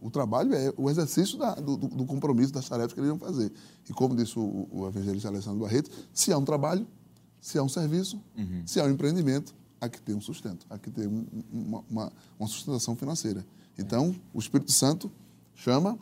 o, 0.00 0.10
trabalho 0.10 0.54
é 0.54 0.72
o 0.76 0.88
exercício 0.88 1.36
da, 1.36 1.54
do, 1.54 1.76
do, 1.76 2.04
compromisso 2.04 2.52
das 2.52 2.68
tarefas 2.68 2.92
que 2.92 3.00
eles 3.00 3.10
vão 3.10 3.18
fazer. 3.18 3.52
E 3.88 3.92
como 3.92 4.14
disse 4.14 4.38
o, 4.38 4.68
o 4.70 4.86
evangelista 4.86 5.28
Alessandro 5.28 5.60
Barreto, 5.60 5.90
se 6.12 6.32
há 6.32 6.38
um 6.38 6.44
trabalho, 6.44 6.86
se 7.40 7.58
há 7.58 7.62
um 7.62 7.68
serviço, 7.68 8.22
uhum. 8.36 8.62
se 8.64 8.80
há 8.80 8.84
um 8.84 8.90
empreendimento, 8.90 9.54
há 9.80 9.88
que 9.88 10.00
ter 10.00 10.14
um 10.14 10.20
sustento, 10.20 10.64
há 10.70 10.78
que 10.78 10.90
ter 10.90 11.08
um, 11.08 11.26
uma, 11.52 11.84
uma, 11.90 12.12
uma, 12.38 12.48
sustentação 12.48 12.94
financeira. 12.94 13.44
Então, 13.76 14.14
o 14.32 14.38
Espírito 14.38 14.70
Santo 14.70 15.10
chama, 15.54 15.98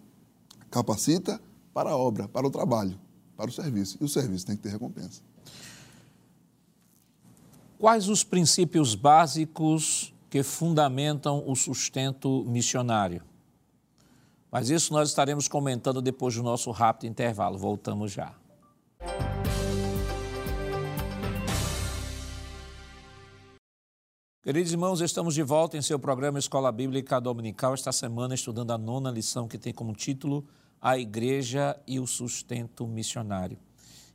capacita 0.71 1.41
para 1.73 1.91
a 1.91 1.97
obra, 1.97 2.29
para 2.29 2.47
o 2.47 2.51
trabalho, 2.51 2.99
para 3.37 3.49
o 3.49 3.53
serviço. 3.53 3.97
E 4.01 4.05
o 4.05 4.09
serviço 4.09 4.47
tem 4.47 4.57
que 4.57 4.63
ter 4.63 4.71
recompensa. 4.71 5.23
Quais 7.79 8.09
os 8.09 8.23
princípios 8.23 8.95
básicos 8.95 10.15
que 10.29 10.43
fundamentam 10.43 11.43
o 11.47 11.57
sustento 11.57 12.45
missionário? 12.45 13.23
Mas 14.53 14.69
isso 14.69 14.93
nós 14.93 15.09
estaremos 15.09 15.49
comentando 15.49 16.03
depois 16.03 16.35
do 16.35 16.43
nosso 16.43 16.71
rápido 16.71 17.09
intervalo. 17.09 17.57
Voltamos 17.57 18.13
já. 18.13 18.35
Queridos 24.43 24.71
irmãos, 24.71 25.01
estamos 25.01 25.35
de 25.35 25.43
volta 25.43 25.79
em 25.79 25.81
seu 25.81 25.99
programa 25.99 26.39
Escola 26.39 26.71
Bíblica 26.71 27.19
Dominical, 27.19 27.73
esta 27.73 27.93
semana 27.93 28.35
estudando 28.35 28.73
a 28.73 28.77
nona 28.77 29.11
lição 29.11 29.49
que 29.49 29.57
tem 29.57 29.73
como 29.73 29.95
título 29.95 30.45
A 30.79 30.99
Igreja 30.99 31.81
e 31.87 31.99
o 31.99 32.07
Sustento 32.07 32.87
Missionário. 32.87 33.57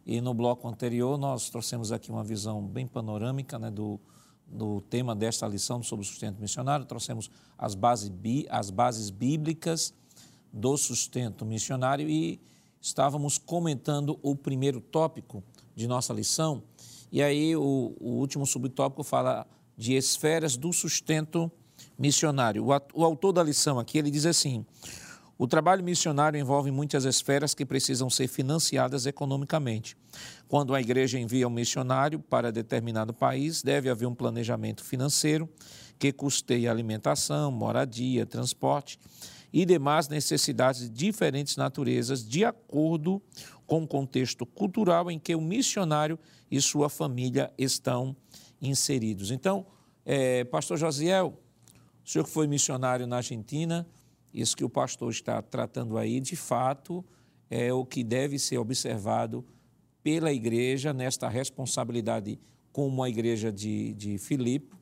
E 0.05 0.21
no 0.21 0.35
bloco 0.35 0.67
anterior 0.67 1.17
nós 1.17 1.49
trouxemos 1.49 1.91
aqui 1.91 2.11
uma 2.11 2.23
visão 2.23 2.61
bem 2.61 2.85
panorâmica 2.85 3.57
né, 3.57 3.71
do, 3.71 3.99
do 4.45 4.81
tema 4.81 5.15
desta 5.15 5.47
lição 5.47 5.81
sobre 5.81 6.05
o 6.05 6.07
sustento 6.07 6.39
missionário, 6.39 6.85
trouxemos 6.85 7.31
as 7.57 7.73
bases, 7.73 8.11
as 8.49 8.69
bases 8.69 9.09
bíblicas 9.09 9.95
do 10.51 10.77
sustento 10.77 11.45
missionário 11.45 12.09
e 12.09 12.39
estávamos 12.81 13.37
comentando 13.37 14.17
o 14.21 14.35
primeiro 14.35 14.79
tópico 14.79 15.43
de 15.75 15.87
nossa 15.87 16.13
lição. 16.13 16.63
E 17.11 17.21
aí 17.21 17.55
o, 17.55 17.95
o 17.99 18.09
último 18.11 18.45
subtópico 18.45 19.03
fala 19.03 19.45
de 19.77 19.93
esferas 19.93 20.57
do 20.57 20.73
sustento 20.73 21.51
missionário. 21.97 22.65
O, 22.65 22.69
o 22.93 23.05
autor 23.05 23.31
da 23.31 23.43
lição 23.43 23.79
aqui 23.79 23.97
ele 23.97 24.09
diz 24.09 24.25
assim: 24.25 24.65
o 25.37 25.47
trabalho 25.47 25.83
missionário 25.83 26.39
envolve 26.39 26.71
muitas 26.71 27.05
esferas 27.05 27.53
que 27.53 27.65
precisam 27.65 28.09
ser 28.09 28.27
financiadas 28.27 29.05
economicamente. 29.05 29.95
Quando 30.47 30.73
a 30.73 30.81
igreja 30.81 31.19
envia 31.19 31.47
um 31.47 31.51
missionário 31.51 32.19
para 32.19 32.51
determinado 32.51 33.13
país, 33.13 33.61
deve 33.61 33.89
haver 33.89 34.07
um 34.07 34.15
planejamento 34.15 34.83
financeiro 34.83 35.47
que 35.99 36.11
custeie 36.11 36.67
alimentação, 36.67 37.51
moradia, 37.51 38.25
transporte 38.25 38.99
e 39.51 39.65
demais 39.65 40.07
necessidades 40.07 40.81
de 40.81 40.89
diferentes 40.89 41.55
naturezas, 41.55 42.27
de 42.27 42.43
acordo 42.43 43.21
com 43.65 43.83
o 43.83 43.87
contexto 43.87 44.45
cultural 44.45 45.09
em 45.09 45.17
que 45.19 45.35
o 45.35 45.41
missionário 45.41 46.19
e 46.49 46.61
sua 46.61 46.89
família 46.89 47.51
estão 47.57 48.15
inseridos. 48.61 49.31
Então, 49.31 49.65
é, 50.05 50.43
Pastor 50.45 50.77
Josiel, 50.77 51.37
o 52.05 52.09
senhor 52.09 52.23
que 52.23 52.31
foi 52.31 52.47
missionário 52.47 53.05
na 53.05 53.17
Argentina 53.17 53.85
isso 54.33 54.55
que 54.55 54.63
o 54.63 54.69
pastor 54.69 55.09
está 55.09 55.41
tratando 55.41 55.97
aí, 55.97 56.19
de 56.19 56.35
fato, 56.35 57.03
é 57.49 57.73
o 57.73 57.85
que 57.85 58.03
deve 58.03 58.37
ser 58.37 58.59
observado 58.59 59.43
pela 60.03 60.31
igreja 60.31 60.93
nesta 60.93 61.27
responsabilidade 61.27 62.39
como 62.71 63.01
a 63.01 63.09
igreja 63.09 63.51
de, 63.51 63.95
de 63.95 64.19
Filipe, 64.19 64.75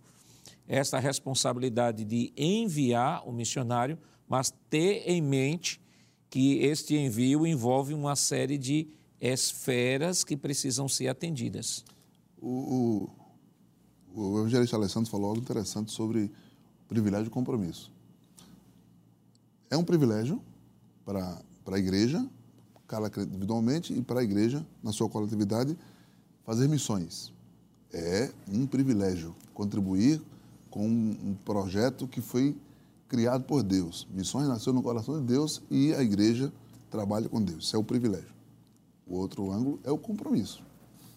esta 0.67 0.99
responsabilidade 0.99 2.03
de 2.03 2.33
enviar 2.35 3.25
o 3.25 3.31
missionário, 3.31 3.97
mas 4.27 4.53
ter 4.69 5.03
em 5.09 5.21
mente 5.21 5.79
que 6.29 6.59
este 6.59 6.95
envio 6.95 7.45
envolve 7.45 7.93
uma 7.93 8.15
série 8.15 8.57
de 8.57 8.87
esferas 9.21 10.23
que 10.23 10.35
precisam 10.35 10.87
ser 10.87 11.07
atendidas. 11.07 11.85
O, 12.41 13.09
o, 14.13 14.21
o 14.21 14.39
evangelista 14.39 14.75
Alessandro 14.75 15.09
falou 15.09 15.29
algo 15.29 15.41
interessante 15.41 15.91
sobre 15.91 16.31
privilégio 16.87 17.25
de 17.25 17.29
compromisso. 17.29 17.91
É 19.69 19.77
um 19.77 19.83
privilégio 19.83 20.41
para, 21.03 21.41
para 21.63 21.77
a 21.77 21.79
igreja, 21.79 22.25
cada 22.87 23.07
individualmente, 23.23 23.93
e 23.93 24.01
para 24.01 24.19
a 24.19 24.23
igreja, 24.23 24.65
na 24.83 24.91
sua 24.91 25.09
coletividade, 25.09 25.77
fazer 26.43 26.67
missões. 26.67 27.33
É 27.91 28.31
um 28.51 28.67
privilégio 28.67 29.35
contribuir 29.53 30.21
com 30.69 30.87
um 30.87 31.35
projeto 31.43 32.07
que 32.07 32.21
foi 32.21 32.55
criado 33.07 33.43
por 33.43 33.63
Deus. 33.63 34.07
Missões 34.11 34.47
nasceu 34.47 34.73
no 34.73 34.81
coração 34.81 35.19
de 35.19 35.25
Deus 35.25 35.61
e 35.69 35.93
a 35.93 36.01
igreja 36.01 36.51
trabalha 36.89 37.29
com 37.29 37.41
Deus. 37.41 37.65
Isso 37.65 37.75
é 37.75 37.79
o 37.79 37.83
privilégio. 37.83 38.33
O 39.07 39.15
outro 39.15 39.51
ângulo 39.51 39.79
é 39.83 39.91
o 39.91 39.97
compromisso. 39.97 40.63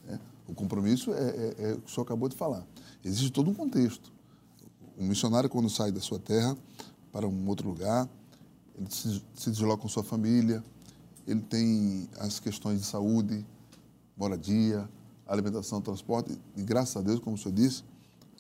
Né? 0.07 0.19
O 0.47 0.55
compromisso 0.55 1.13
é, 1.13 1.17
é, 1.17 1.55
é, 1.59 1.73
o 1.75 1.81
que 1.81 1.91
o 1.91 1.95
senhor 1.95 2.05
acabou 2.05 2.29
de 2.29 2.37
falar. 2.37 2.67
Existe 3.05 3.31
todo 3.31 3.51
um 3.51 3.55
contexto. 3.55 4.13
O 4.97 5.05
missionário, 5.05 5.49
quando 5.49 5.71
sai 5.71 5.93
da 5.93 6.01
sua 6.01 6.19
terra 6.19 6.57
para 7.13 7.27
um 7.27 7.49
outro 7.49 7.69
lugar, 7.69 8.09
ele 8.77 8.91
se, 8.91 9.23
se 9.35 9.51
desloca 9.51 9.83
com 9.83 9.89
sua 9.89 10.03
família, 10.03 10.63
ele 11.27 11.41
tem 11.41 12.09
as 12.19 12.41
questões 12.41 12.81
de 12.81 12.87
saúde, 12.87 13.45
moradia, 14.17 14.89
alimentação, 15.27 15.81
transporte, 15.81 16.39
e 16.57 16.63
graças 16.63 16.97
a 16.97 17.01
Deus, 17.01 17.21
como 17.21 17.37
o 17.37 17.39
senhor 17.39 17.55
disse, 17.55 17.85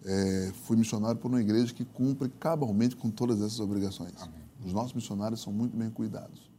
é, 0.04 0.52
fui 0.64 0.76
missionário 0.76 1.20
por 1.20 1.28
uma 1.28 1.40
igreja 1.40 1.72
que 1.74 1.84
cumpre 1.84 2.28
cabalmente 2.28 2.96
com 2.96 3.10
todas 3.10 3.40
essas 3.40 3.60
obrigações. 3.60 4.12
Amém. 4.20 4.48
Os 4.64 4.72
nossos 4.72 4.92
missionários 4.92 5.40
são 5.40 5.52
muito 5.52 5.76
bem 5.76 5.90
cuidados, 5.90 6.50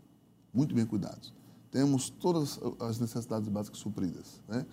muito 0.53 0.73
bem 0.73 0.85
cuidados. 0.85 1.33
Temos 1.71 2.09
todas 2.09 2.59
as 2.79 2.99
necessidades 2.99 3.47
básicas 3.47 3.79
supridas. 3.79 4.41
Né? 4.47 4.65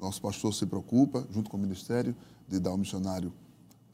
Nosso 0.00 0.20
pastor 0.20 0.54
se 0.54 0.66
preocupa, 0.66 1.26
junto 1.30 1.50
com 1.50 1.56
o 1.56 1.60
ministério, 1.60 2.14
de 2.48 2.60
dar 2.60 2.70
ao 2.70 2.78
missionário 2.78 3.32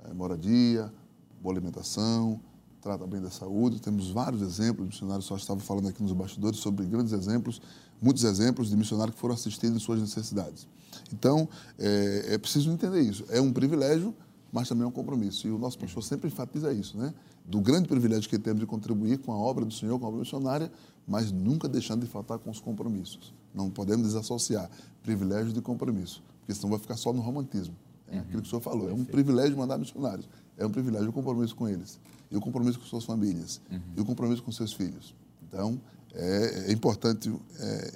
é, 0.05 0.13
moradia, 0.13 0.93
boa 1.41 1.55
alimentação, 1.55 2.41
trata 2.81 3.07
bem 3.07 3.21
da 3.21 3.31
saúde. 3.31 3.81
Temos 3.81 4.11
vários 4.11 4.43
exemplos, 4.43 4.87
o 4.87 4.89
missionário 4.89 5.23
só 5.23 5.37
estava 5.37 5.61
falando 5.61 5.89
aqui 5.89 6.03
nos 6.03 6.13
bastidores 6.13 6.59
sobre 6.61 6.85
grandes 6.87 7.13
exemplos, 7.13 7.61
muitos 8.01 8.25
exemplos 8.25 8.69
de 8.69 8.77
missionários 8.77 9.15
que 9.15 9.21
foram 9.21 9.35
assistidos 9.35 9.77
em 9.77 9.81
suas 9.81 10.01
necessidades. 10.01 10.67
Então, 11.13 11.49
é, 11.79 12.35
é 12.35 12.39
preciso 12.39 12.71
entender 12.71 13.01
isso. 13.01 13.25
É 13.29 13.41
um 13.41 13.53
privilégio, 13.53 14.15
mas 14.53 14.69
também 14.69 14.85
é 14.85 14.87
um 14.87 14.93
compromisso. 14.93 15.47
E 15.47 15.51
o 15.51 15.59
nosso 15.59 15.79
pastor 15.79 16.03
sempre 16.03 16.29
enfatiza 16.29 16.73
isso, 16.73 16.97
né? 16.97 17.13
Do 17.45 17.61
grande 17.61 17.89
privilégio 17.89 18.29
que 18.29 18.39
temos 18.39 18.61
de 18.61 18.67
contribuir 18.67 19.19
com 19.19 19.33
a 19.33 19.37
obra 19.37 19.65
do 19.65 19.73
Senhor, 19.73 19.99
com 19.99 20.05
a 20.05 20.09
obra 20.09 20.21
missionária, 20.21 20.71
mas 21.07 21.33
nunca 21.33 21.69
deixando 21.69 22.05
de 22.05 22.07
faltar 22.07 22.39
com 22.39 22.51
os 22.51 22.61
compromissos. 22.61 23.33
Não 23.55 23.71
podemos 23.71 24.07
desassociar 24.07 24.71
privilégio 25.03 25.53
de 25.53 25.63
compromisso, 25.63 26.23
porque 26.41 26.55
senão 26.55 26.71
vai 26.71 26.79
ficar 26.79 26.97
só 26.97 27.13
no 27.13 27.23
romantismo. 27.23 27.75
É 28.11 28.17
uhum. 28.17 28.21
aquilo 28.21 28.43
que 28.43 28.49
o 28.49 28.51
senhor 28.51 28.61
falou. 28.61 28.91
É 28.91 28.93
um 28.93 29.05
privilégio 29.05 29.57
mandar 29.57 29.79
missionários. 29.79 30.29
É 30.57 30.67
um 30.67 30.71
privilégio 30.71 31.11
o 31.11 31.13
compromisso 31.13 31.55
com 31.55 31.69
eles. 31.69 31.99
E 32.31 32.37
o 32.37 32.41
compromisso 32.41 32.79
com 32.79 32.85
suas 32.85 33.05
famílias. 33.05 33.61
Uhum. 33.71 33.81
E 33.97 34.01
o 34.01 34.05
compromisso 34.05 34.43
com 34.43 34.53
seus 34.53 34.73
filhos. 34.73 35.15
Então, 35.47 35.81
é, 36.15 36.65
é 36.69 36.73
importante 36.73 37.33
é, 37.59 37.93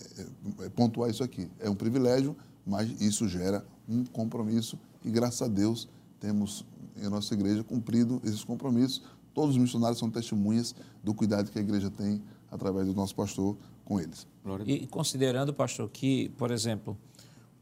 é, 0.61 0.69
pontuar 0.71 1.11
isso 1.11 1.25
aqui. 1.25 1.51
É 1.59 1.69
um 1.69 1.75
privilégio, 1.75 2.37
mas 2.67 3.01
isso 3.01 3.29
gera 3.29 3.65
um 3.89 4.05
compromisso. 4.05 4.79
E 5.05 5.11
graças 5.11 5.43
a 5.43 5.49
Deus 5.49 5.89
temos 6.21 6.65
em 6.97 7.09
nossa 7.09 7.35
igreja 7.35 7.65
cumprido 7.65 8.21
esses 8.25 8.45
compromissos. 8.45 9.03
Todos 9.35 9.57
os 9.57 9.63
missionários 9.63 9.99
são 9.99 10.11
testemunhas 10.11 10.75
do 11.03 11.15
cuidado 11.15 11.51
que 11.51 11.59
a 11.59 11.63
igreja 11.63 11.91
tem 11.91 12.23
através 12.51 12.87
do 12.87 12.95
nosso 12.95 13.15
pastor 13.15 13.57
com 13.85 13.99
eles. 13.99 14.27
E 14.67 14.87
considerando, 14.87 15.55
pastor, 15.55 15.89
que, 15.89 16.29
por 16.37 16.51
exemplo, 16.51 16.97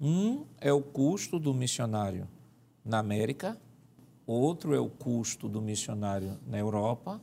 um 0.01 0.45
é 0.59 0.73
o 0.73 0.83
custo 0.83 1.39
do 1.39 1.55
missionário 1.55 2.27
na 2.85 2.99
América, 2.99 3.57
outro 4.27 4.75
é 4.75 4.81
o 4.81 4.89
custo 4.89 5.49
do 5.49 5.61
missionário 5.61 6.39
na 6.47 6.59
Europa, 6.59 7.21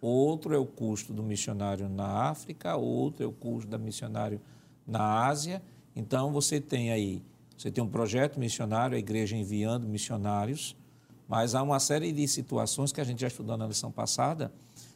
outro 0.00 0.54
é 0.54 0.58
o 0.58 0.66
custo 0.66 1.12
do 1.12 1.22
missionário 1.22 1.88
na 1.88 2.28
África, 2.28 2.76
outro 2.76 3.24
é 3.24 3.26
o 3.26 3.32
custo 3.32 3.70
do 3.70 3.78
missionário 3.78 4.40
na 4.86 5.26
Ásia. 5.26 5.62
Então 5.96 6.30
você 6.30 6.60
tem 6.60 6.92
aí, 6.92 7.22
você 7.56 7.70
tem 7.70 7.82
um 7.82 7.88
projeto 7.88 8.38
missionário, 8.38 8.94
a 8.94 8.98
igreja 8.98 9.34
enviando 9.34 9.88
missionários, 9.88 10.76
mas 11.26 11.54
há 11.54 11.62
uma 11.62 11.80
série 11.80 12.12
de 12.12 12.28
situações 12.28 12.92
que 12.92 13.00
a 13.00 13.04
gente 13.04 13.22
já 13.22 13.26
estudou 13.26 13.56
na 13.56 13.66
lição 13.66 13.90
passada, 13.90 14.52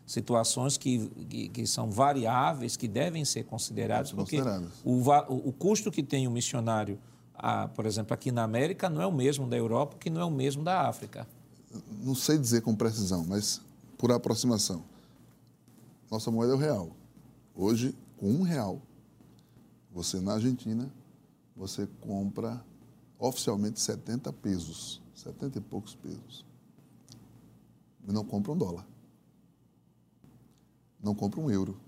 situações 0.06 0.76
que, 0.76 1.08
que, 1.28 1.48
que 1.48 1.66
são 1.66 1.90
variáveis, 1.90 2.76
que 2.76 2.86
devem 2.86 3.24
ser 3.24 3.44
consideradas, 3.44 4.12
porque 4.12 4.40
o, 4.84 5.00
o, 5.28 5.52
custo 5.52 5.90
que 5.90 6.02
tem 6.02 6.28
o 6.28 6.30
missionário, 6.30 6.98
a, 7.34 7.66
por 7.68 7.86
exemplo, 7.86 8.12
aqui 8.12 8.30
na 8.30 8.42
América, 8.42 8.90
não 8.90 9.00
é 9.00 9.06
o 9.06 9.12
mesmo 9.12 9.46
da 9.46 9.56
Europa, 9.56 9.96
que 9.98 10.10
não 10.10 10.20
é 10.20 10.24
o 10.24 10.30
mesmo 10.30 10.62
da 10.62 10.86
África. 10.86 11.26
Não 12.02 12.14
sei 12.14 12.36
dizer 12.36 12.60
com 12.60 12.74
precisão, 12.74 13.24
mas 13.26 13.60
por 13.96 14.12
aproximação. 14.12 14.82
Nossa 16.10 16.30
moeda 16.30 16.52
é 16.52 16.56
o 16.56 16.58
real. 16.58 16.90
Hoje, 17.54 17.94
com 18.16 18.28
um 18.28 18.42
real, 18.42 18.82
você 19.92 20.20
na 20.20 20.34
Argentina, 20.34 20.92
você 21.56 21.86
compra 22.00 22.64
oficialmente 23.18 23.80
70 23.80 24.32
pesos, 24.32 25.02
70 25.14 25.58
e 25.58 25.60
poucos 25.60 25.94
pesos. 25.94 26.44
E 28.06 28.12
não 28.12 28.24
compra 28.24 28.52
um 28.52 28.56
dólar. 28.56 28.86
Não 31.02 31.14
compra 31.14 31.40
um 31.40 31.50
euro. 31.50 31.78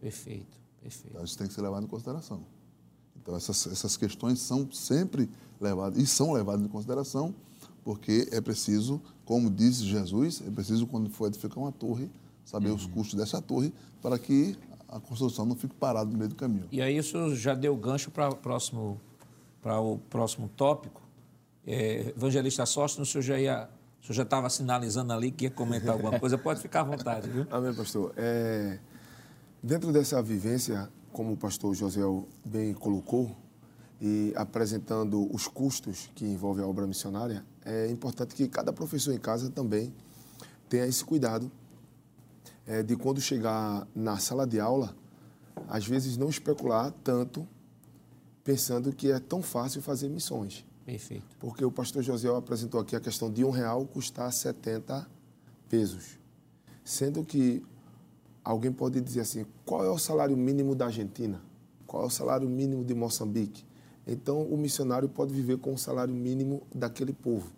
Perfeito, 0.00 0.58
perfeito. 0.80 1.10
Então, 1.10 1.24
isso 1.24 1.36
tem 1.36 1.46
que 1.46 1.52
ser 1.52 1.62
levado 1.62 1.84
em 1.84 1.88
consideração. 1.88 2.44
Então, 3.16 3.36
essas, 3.36 3.66
essas 3.66 3.96
questões 3.96 4.40
são 4.40 4.70
sempre 4.72 5.30
levadas, 5.60 6.02
e 6.02 6.06
são 6.06 6.32
levadas 6.32 6.64
em 6.64 6.68
consideração, 6.68 7.34
porque 7.84 8.28
é 8.32 8.40
preciso, 8.40 9.00
como 9.24 9.50
diz 9.50 9.76
Jesus, 9.76 10.42
é 10.46 10.50
preciso, 10.50 10.86
quando 10.86 11.08
for 11.10 11.26
edificar 11.26 11.58
uma 11.58 11.72
torre, 11.72 12.10
saber 12.44 12.70
uhum. 12.70 12.76
os 12.76 12.86
custos 12.86 13.14
dessa 13.14 13.40
torre 13.40 13.72
para 14.00 14.18
que 14.18 14.56
a 14.92 15.00
construção 15.00 15.46
não 15.46 15.56
fique 15.56 15.74
parada 15.74 16.10
no 16.10 16.16
meio 16.16 16.28
do 16.28 16.36
caminho. 16.36 16.68
E 16.70 16.82
aí 16.82 16.96
isso 16.96 17.34
já 17.34 17.54
deu 17.54 17.74
gancho 17.74 18.10
para 18.10 18.28
o 18.28 18.36
próximo, 18.36 19.00
para 19.62 19.80
o 19.80 19.98
próximo 19.98 20.48
tópico. 20.54 21.00
É, 21.66 22.12
evangelista 22.14 22.66
Sócio, 22.66 23.00
o 23.02 23.06
senhor 23.06 23.22
já 23.22 23.40
ia, 23.40 23.68
o 24.02 24.06
senhor 24.06 24.16
já 24.16 24.22
estava 24.22 24.50
sinalizando 24.50 25.12
ali 25.12 25.30
que 25.30 25.44
ia 25.44 25.50
comentar 25.50 25.90
alguma 25.90 26.18
coisa, 26.20 26.36
pode 26.36 26.60
ficar 26.60 26.80
à 26.80 26.84
vontade, 26.84 27.30
viu? 27.30 27.46
Amém, 27.50 27.72
pastor. 27.74 28.12
É, 28.16 28.78
dentro 29.62 29.92
dessa 29.92 30.22
vivência, 30.22 30.90
como 31.10 31.32
o 31.32 31.36
pastor 31.36 31.74
José 31.74 32.02
bem 32.44 32.74
colocou, 32.74 33.34
e 34.04 34.32
apresentando 34.34 35.32
os 35.32 35.46
custos 35.46 36.10
que 36.16 36.24
envolvem 36.24 36.64
a 36.64 36.66
obra 36.66 36.88
missionária, 36.88 37.44
é 37.64 37.88
importante 37.88 38.34
que 38.34 38.48
cada 38.48 38.72
professor 38.72 39.14
em 39.14 39.18
casa 39.18 39.48
também 39.48 39.94
tenha 40.68 40.84
esse 40.86 41.04
cuidado 41.04 41.50
é, 42.66 42.82
de 42.82 42.96
quando 42.96 43.20
chegar 43.20 43.86
na 43.94 44.18
sala 44.18 44.46
de 44.46 44.60
aula, 44.60 44.94
às 45.68 45.86
vezes 45.86 46.16
não 46.16 46.28
especular 46.28 46.92
tanto 47.04 47.46
pensando 48.44 48.92
que 48.92 49.10
é 49.10 49.18
tão 49.18 49.42
fácil 49.42 49.80
fazer 49.82 50.08
missões. 50.08 50.64
Perfeito. 50.84 51.36
Porque 51.38 51.64
o 51.64 51.70
pastor 51.70 52.02
José 52.02 52.28
apresentou 52.28 52.80
aqui 52.80 52.96
a 52.96 53.00
questão 53.00 53.30
de 53.30 53.44
um 53.44 53.50
real 53.50 53.86
custar 53.86 54.32
70 54.32 55.06
pesos. 55.68 56.18
Sendo 56.84 57.24
que 57.24 57.62
alguém 58.44 58.72
pode 58.72 59.00
dizer 59.00 59.20
assim, 59.20 59.46
qual 59.64 59.84
é 59.84 59.90
o 59.90 59.98
salário 59.98 60.36
mínimo 60.36 60.74
da 60.74 60.86
Argentina? 60.86 61.40
Qual 61.86 62.02
é 62.02 62.06
o 62.06 62.10
salário 62.10 62.48
mínimo 62.48 62.84
de 62.84 62.94
Moçambique? 62.94 63.64
Então, 64.06 64.42
o 64.42 64.56
missionário 64.56 65.08
pode 65.08 65.32
viver 65.32 65.58
com 65.58 65.74
o 65.74 65.78
salário 65.78 66.12
mínimo 66.12 66.62
daquele 66.74 67.12
povo, 67.12 67.52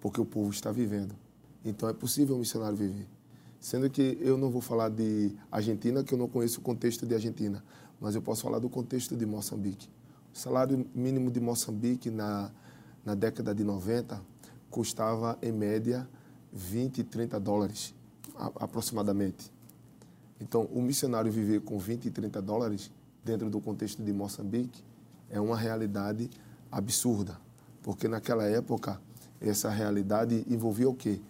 porque 0.00 0.18
o 0.18 0.24
povo 0.24 0.50
está 0.50 0.72
vivendo. 0.72 1.14
Então, 1.62 1.88
é 1.88 1.92
possível 1.92 2.36
o 2.36 2.38
missionário 2.38 2.76
viver. 2.76 3.06
Sendo 3.60 3.88
que 3.90 4.18
eu 4.20 4.36
não 4.36 4.50
vou 4.50 4.60
falar 4.60 4.88
de 4.88 5.34
Argentina, 5.50 6.04
que 6.04 6.14
eu 6.14 6.18
não 6.18 6.28
conheço 6.28 6.60
o 6.60 6.62
contexto 6.62 7.06
de 7.06 7.14
Argentina, 7.14 7.64
mas 8.00 8.14
eu 8.14 8.22
posso 8.22 8.42
falar 8.42 8.58
do 8.58 8.68
contexto 8.68 9.16
de 9.16 9.24
Moçambique. 9.26 9.88
O 10.34 10.38
salário 10.38 10.86
mínimo 10.94 11.30
de 11.30 11.40
Moçambique 11.40 12.10
na, 12.10 12.50
na 13.04 13.14
década 13.14 13.54
de 13.54 13.64
90 13.64 14.20
custava, 14.70 15.38
em 15.40 15.52
média, 15.52 16.08
20, 16.52 17.02
30 17.04 17.40
dólares, 17.40 17.94
aproximadamente. 18.56 19.50
Então, 20.40 20.68
o 20.72 20.82
missionário 20.82 21.32
viver 21.32 21.62
com 21.62 21.78
20 21.78 22.06
e 22.06 22.10
30 22.10 22.42
dólares 22.42 22.90
dentro 23.24 23.48
do 23.48 23.60
contexto 23.60 24.02
de 24.02 24.12
Moçambique 24.12 24.84
é 25.30 25.40
uma 25.40 25.56
realidade 25.56 26.28
absurda, 26.70 27.38
porque 27.82 28.06
naquela 28.06 28.44
época 28.44 29.00
essa 29.40 29.70
realidade 29.70 30.44
envolvia 30.48 30.88
o 30.88 30.94
quê? 30.94 31.20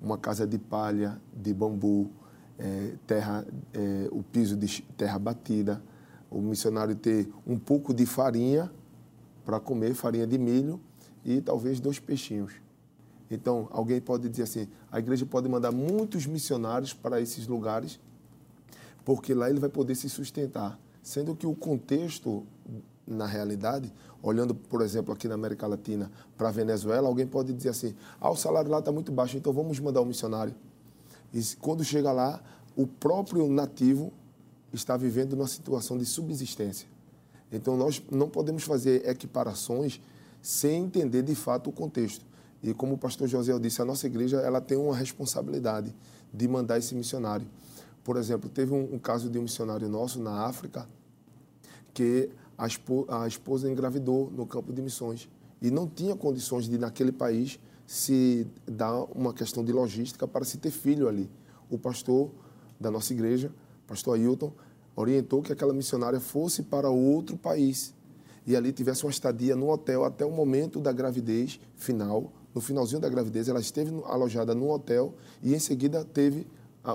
Uma 0.00 0.18
casa 0.18 0.46
de 0.46 0.58
palha, 0.58 1.20
de 1.34 1.52
bambu, 1.52 2.10
é, 2.58 2.94
terra, 3.06 3.46
é, 3.72 4.08
o 4.10 4.22
piso 4.22 4.56
de 4.56 4.82
terra 4.96 5.18
batida, 5.18 5.82
o 6.30 6.40
missionário 6.40 6.94
ter 6.94 7.28
um 7.46 7.58
pouco 7.58 7.94
de 7.94 8.06
farinha 8.06 8.70
para 9.44 9.60
comer, 9.60 9.94
farinha 9.94 10.26
de 10.26 10.38
milho 10.38 10.80
e 11.24 11.40
talvez 11.40 11.80
dois 11.80 11.98
peixinhos. 11.98 12.52
Então, 13.30 13.68
alguém 13.70 14.00
pode 14.00 14.28
dizer 14.28 14.44
assim: 14.44 14.68
a 14.90 14.98
igreja 14.98 15.26
pode 15.26 15.48
mandar 15.48 15.72
muitos 15.72 16.26
missionários 16.26 16.92
para 16.92 17.20
esses 17.20 17.46
lugares, 17.46 18.00
porque 19.04 19.34
lá 19.34 19.50
ele 19.50 19.60
vai 19.60 19.68
poder 19.68 19.94
se 19.94 20.08
sustentar. 20.08 20.78
Sendo 21.02 21.34
que 21.36 21.46
o 21.46 21.54
contexto, 21.54 22.44
na 23.06 23.26
realidade, 23.26 23.92
olhando, 24.22 24.54
por 24.54 24.82
exemplo, 24.82 25.12
aqui 25.12 25.28
na 25.28 25.34
América 25.34 25.66
Latina 25.66 26.10
para 26.36 26.48
a 26.48 26.52
Venezuela, 26.52 27.06
alguém 27.08 27.26
pode 27.26 27.52
dizer 27.52 27.68
assim: 27.68 27.94
ah, 28.20 28.30
o 28.30 28.36
salário 28.36 28.70
lá 28.70 28.80
está 28.80 28.90
muito 28.90 29.12
baixo, 29.12 29.36
então 29.36 29.52
vamos 29.52 29.78
mandar 29.78 30.02
um 30.02 30.06
missionário. 30.06 30.54
E 31.32 31.40
quando 31.60 31.84
chega 31.84 32.10
lá, 32.12 32.42
o 32.74 32.86
próprio 32.86 33.46
nativo 33.48 34.12
está 34.72 34.96
vivendo 34.96 35.36
numa 35.36 35.48
situação 35.48 35.96
de 35.96 36.04
subsistência. 36.04 36.88
Então, 37.50 37.76
nós 37.76 38.02
não 38.10 38.28
podemos 38.28 38.64
fazer 38.64 39.08
equiparações 39.08 40.00
sem 40.42 40.84
entender 40.84 41.22
de 41.22 41.34
fato 41.34 41.70
o 41.70 41.72
contexto. 41.72 42.24
E 42.62 42.74
como 42.74 42.94
o 42.94 42.98
pastor 42.98 43.28
José 43.28 43.56
disse, 43.58 43.80
a 43.80 43.84
nossa 43.84 44.06
igreja 44.06 44.38
ela 44.38 44.60
tem 44.60 44.76
uma 44.76 44.96
responsabilidade 44.96 45.94
de 46.32 46.48
mandar 46.48 46.78
esse 46.78 46.94
missionário. 46.94 47.46
Por 48.02 48.16
exemplo, 48.16 48.48
teve 48.48 48.72
um, 48.72 48.94
um 48.94 48.98
caso 48.98 49.28
de 49.30 49.38
um 49.38 49.42
missionário 49.42 49.88
nosso 49.88 50.20
na 50.20 50.46
África 50.46 50.88
que 51.92 52.28
a, 52.56 52.66
a 53.22 53.28
esposa 53.28 53.70
engravidou 53.70 54.30
no 54.30 54.46
campo 54.46 54.72
de 54.72 54.80
missões 54.82 55.28
e 55.60 55.70
não 55.70 55.86
tinha 55.86 56.14
condições 56.14 56.68
de, 56.68 56.78
naquele 56.78 57.12
país, 57.12 57.58
se 57.86 58.46
dar 58.66 59.04
uma 59.14 59.32
questão 59.32 59.64
de 59.64 59.72
logística 59.72 60.26
para 60.26 60.44
se 60.44 60.58
ter 60.58 60.70
filho 60.70 61.08
ali. 61.08 61.30
O 61.70 61.78
pastor 61.78 62.30
da 62.78 62.90
nossa 62.90 63.12
igreja, 63.12 63.52
pastor 63.86 64.16
Ailton, 64.16 64.52
orientou 64.94 65.42
que 65.42 65.52
aquela 65.52 65.72
missionária 65.72 66.18
fosse 66.18 66.62
para 66.62 66.90
outro 66.90 67.36
país 67.36 67.94
e 68.46 68.56
ali 68.56 68.72
tivesse 68.72 69.04
uma 69.04 69.10
estadia 69.10 69.56
no 69.56 69.70
hotel 69.70 70.04
até 70.04 70.24
o 70.24 70.30
momento 70.30 70.80
da 70.80 70.92
gravidez 70.92 71.60
final. 71.74 72.32
No 72.54 72.60
finalzinho 72.60 73.00
da 73.00 73.08
gravidez, 73.08 73.48
ela 73.48 73.60
esteve 73.60 73.90
alojada 74.04 74.54
no 74.54 74.70
hotel 74.70 75.14
e 75.42 75.54
em 75.54 75.58
seguida 75.58 76.04
teve 76.04 76.46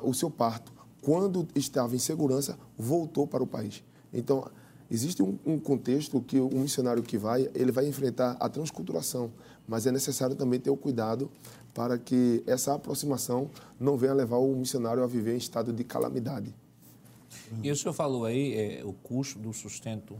o 0.04 0.14
seu 0.14 0.30
parto. 0.30 0.72
Quando 1.02 1.48
estava 1.56 1.96
em 1.96 2.00
segurança, 2.00 2.58
voltou 2.78 3.28
para 3.28 3.44
o 3.44 3.48
país. 3.48 3.84
Então, 4.14 4.50
existe 4.92 5.24
um, 5.24 5.40
um 5.46 5.58
contexto 5.58 6.22
que 6.22 6.38
o 6.38 6.50
missionário 6.50 7.02
que 7.02 7.18
vai, 7.18 7.50
ele 7.56 7.72
vai 7.72 7.88
enfrentar 7.88 8.36
a 8.40 8.50
transculturação, 8.50 9.32
mas 9.68 9.88
é 9.88 9.92
necessário 9.92 10.36
também 10.36 10.60
ter 10.60 10.70
o 10.70 10.76
cuidado 10.76 11.32
para 11.74 11.98
que 11.98 12.44
essa 12.46 12.76
aproximação 12.76 13.50
não 13.80 13.98
venha 13.98 14.14
levar 14.14 14.38
o 14.38 14.54
missionário 14.54 15.02
a 15.02 15.08
viver 15.08 15.34
em 15.34 15.38
estado 15.38 15.72
de 15.72 15.84
calamidade. 15.86 16.54
E 17.64 17.72
o 17.72 17.76
senhor 17.76 17.94
falou 17.94 18.26
aí 18.26 18.54
é, 18.54 18.82
o 18.84 18.92
custo 18.92 19.40
do 19.40 19.54
sustento 19.54 20.16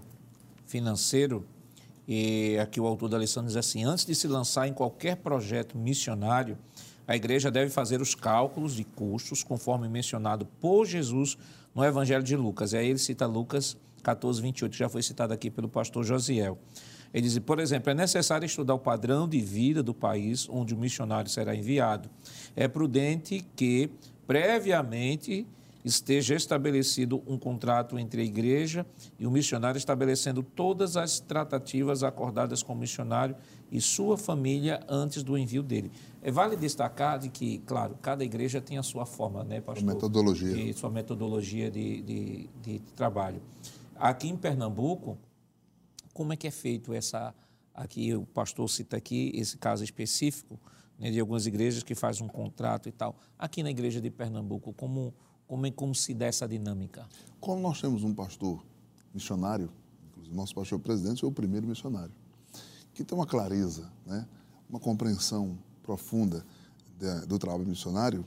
financeiro, 0.66 1.46
e 2.08 2.58
aqui 2.58 2.80
o 2.80 2.88
autor 2.88 3.10
da 3.10 3.18
lição 3.18 3.44
diz 3.44 3.56
assim: 3.56 3.84
antes 3.84 4.06
de 4.06 4.16
se 4.16 4.28
lançar 4.28 4.68
em 4.68 4.74
qualquer 4.74 5.18
projeto 5.18 5.78
missionário, 5.78 6.58
a 7.08 7.16
igreja 7.16 7.52
deve 7.52 7.70
fazer 7.70 8.02
os 8.02 8.16
cálculos 8.16 8.74
de 8.74 8.86
custos, 8.86 9.44
conforme 9.44 9.90
mencionado 9.90 10.46
por 10.60 10.86
Jesus 10.86 11.38
no 11.76 11.84
Evangelho 11.84 12.24
de 12.24 12.36
Lucas. 12.36 12.74
E 12.74 12.78
aí 12.78 12.88
ele 12.88 13.00
cita 13.00 13.26
Lucas 13.26 13.76
14, 14.04 14.42
28, 14.42 14.72
que 14.72 14.78
já 14.78 14.90
foi 14.90 15.02
citado 15.02 15.34
aqui 15.34 15.50
pelo 15.50 15.70
pastor 15.70 16.04
Josiel. 16.04 16.58
Ele 17.14 17.28
diz, 17.28 17.38
por 17.40 17.60
exemplo, 17.60 17.92
é 17.92 17.94
necessário 17.94 18.46
estudar 18.46 18.74
o 18.74 18.80
padrão 18.80 19.28
de 19.28 19.40
vida 19.40 19.84
do 19.84 19.94
país 19.94 20.48
onde 20.50 20.74
o 20.74 20.78
missionário 20.78 21.30
será 21.30 21.54
enviado. 21.54 22.10
É 22.56 22.68
prudente 22.68 23.46
que, 23.56 23.90
previamente, 24.26 25.46
esteja 25.84 26.36
estabelecido 26.36 27.22
um 27.28 27.38
contrato 27.38 27.98
entre 27.98 28.22
a 28.22 28.26
igreja 28.26 28.86
e 29.20 29.26
o 29.26 29.32
missionário, 29.32 29.78
estabelecendo 29.78 30.44
todas 30.44 30.96
as 30.96 31.20
tratativas 31.20 32.04
acordadas 32.04 32.64
com 32.64 32.74
o 32.74 32.78
missionário 32.78 33.36
e 33.72 33.82
sua 33.82 34.18
família 34.18 34.82
antes 34.88 35.24
do 35.24 35.38
envio 35.38 35.64
dele. 35.64 35.92
É 36.22 36.32
vale 36.32 36.56
destacar 36.56 37.20
de 37.20 37.30
que, 37.30 37.60
claro, 37.60 37.98
cada 38.02 38.24
igreja 38.24 38.62
tem 38.62 38.78
a 38.78 38.84
sua 38.84 39.06
forma, 39.06 39.44
né, 39.44 39.60
pastor? 39.60 39.86
Metodologia. 39.86 40.56
E 40.56 40.74
sua 40.74 40.90
metodologia 40.90 41.72
de, 41.72 42.02
de, 42.02 42.50
de 42.62 42.80
trabalho. 42.96 43.42
Aqui 44.02 44.28
em 44.28 44.38
Pernambuco, 44.38 45.18
como 46.14 46.34
é 46.34 46.36
que 46.36 46.48
é 46.48 46.52
feito 46.52 46.94
essa... 46.94 47.34
Aqui 47.74 48.14
o 48.14 48.26
pastor 48.26 48.70
cita 48.70 48.98
aqui 48.98 49.32
esse 49.34 49.58
caso 49.58 49.82
específico 49.82 50.60
né, 51.00 51.10
de 51.10 51.20
algumas 51.20 51.46
igrejas 51.46 51.84
que 51.84 51.96
fazem 51.96 52.26
um 52.26 52.28
contrato 52.28 52.90
e 52.90 52.92
tal. 52.92 53.16
Aqui 53.40 53.64
na 53.64 53.72
igreja 53.72 54.02
de 54.02 54.10
Pernambuco, 54.10 54.74
como 54.74 55.14
como, 55.52 55.66
é, 55.66 55.72
como 55.72 55.94
se 55.94 56.14
dá 56.14 56.28
essa 56.28 56.48
dinâmica? 56.48 57.06
Como 57.38 57.62
nós 57.62 57.82
temos 57.82 58.06
um 58.06 58.14
pastor 58.14 58.66
missionário, 59.14 59.70
inclusive 60.08 60.34
nosso 60.34 60.56
pastor 60.56 60.80
presidente 60.80 61.20
foi 61.20 61.28
o 61.28 61.32
primeiro 61.34 61.68
missionário, 61.68 62.14
que 62.94 63.04
tem 63.04 63.18
uma 63.18 63.28
clareza, 63.28 63.92
né, 64.06 64.26
uma 64.70 64.80
compreensão 64.80 65.60
profunda 65.84 66.46
de, 66.98 67.26
do 67.28 67.38
trabalho 67.38 67.68
missionário, 67.68 68.26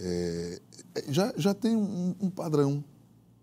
é, 0.00 0.62
é, 0.94 1.12
já, 1.12 1.34
já 1.36 1.52
tem 1.52 1.76
um, 1.76 2.16
um, 2.18 2.30
padrão 2.30 2.82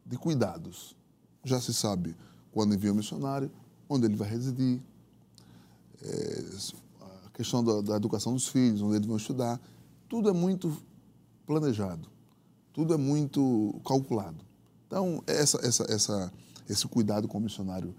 de 0.03 0.17
cuidados. 0.17 0.97
Já 1.43 1.59
se 1.59 1.73
sabe 1.73 2.15
quando 2.51 2.73
envia 2.73 2.91
o 2.91 2.95
missionário, 2.95 3.51
onde 3.89 4.05
ele 4.05 4.15
vai 4.15 4.29
residir, 4.29 4.81
é, 6.01 6.43
a 7.25 7.29
questão 7.31 7.63
da, 7.63 7.81
da 7.81 7.95
educação 7.95 8.33
dos 8.33 8.47
filhos, 8.47 8.81
onde 8.81 8.95
eles 8.95 9.07
vão 9.07 9.17
estudar. 9.17 9.59
Tudo 10.07 10.29
é 10.29 10.33
muito 10.33 10.75
planejado. 11.45 12.07
Tudo 12.73 12.93
é 12.93 12.97
muito 12.97 13.79
calculado. 13.85 14.37
Então, 14.87 15.23
essa, 15.25 15.57
essa, 15.65 15.83
essa, 15.89 16.33
esse 16.69 16.87
cuidado 16.87 17.27
com 17.27 17.37
o 17.37 17.41
missionário 17.41 17.93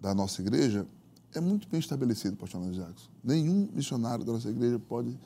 da 0.00 0.14
nossa 0.14 0.40
igreja 0.42 0.86
é 1.34 1.40
muito 1.40 1.68
bem 1.68 1.80
estabelecido, 1.80 2.36
pastor 2.36 2.62
Ana 2.62 2.72
Jackson. 2.72 3.08
Nenhum 3.22 3.68
missionário 3.72 4.24
da 4.24 4.32
nossa 4.32 4.48
igreja 4.48 4.78
pode 4.78 5.18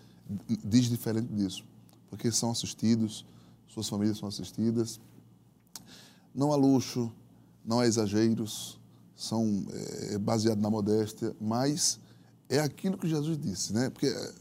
diz 0.65 0.87
diferente 0.87 1.33
disso, 1.33 1.65
porque 2.11 2.31
são 2.31 2.51
assistidos, 2.51 3.25
suas 3.67 3.89
famílias 3.89 4.19
são 4.19 4.29
assistidas. 4.29 5.01
Não 6.39 6.53
há 6.53 6.57
luxo, 6.57 7.13
não 7.67 7.81
há 7.81 7.87
exageros, 7.89 8.79
são 9.17 9.67
é, 10.13 10.19
baseados 10.19 10.63
na 10.63 10.71
modéstia, 10.71 11.35
mas 11.41 11.99
é 12.49 12.61
aquilo 12.61 12.97
que 12.97 13.09
Jesus 13.09 13.37
disse, 13.37 13.73
né? 13.73 13.91
Porque 13.91 14.07
é, 14.07 14.33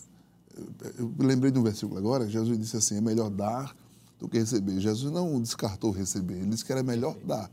eu 1.00 1.12
lembrei 1.18 1.52
de 1.52 1.58
um 1.58 1.64
versículo 1.64 1.98
agora, 1.98 2.30
Jesus 2.30 2.56
disse 2.60 2.78
assim: 2.78 2.98
é 2.98 3.02
melhor 3.02 3.32
dar 3.32 3.76
do 4.20 4.30
que 4.30 4.38
receber. 4.38 4.80
Jesus 4.80 5.12
não 5.12 5.42
descartou 5.42 5.90
receber, 5.90 6.36
ele 6.36 6.52
disse 6.52 6.64
que 6.64 6.72
era 6.72 6.84
melhor 6.84 7.18
dar. 7.26 7.50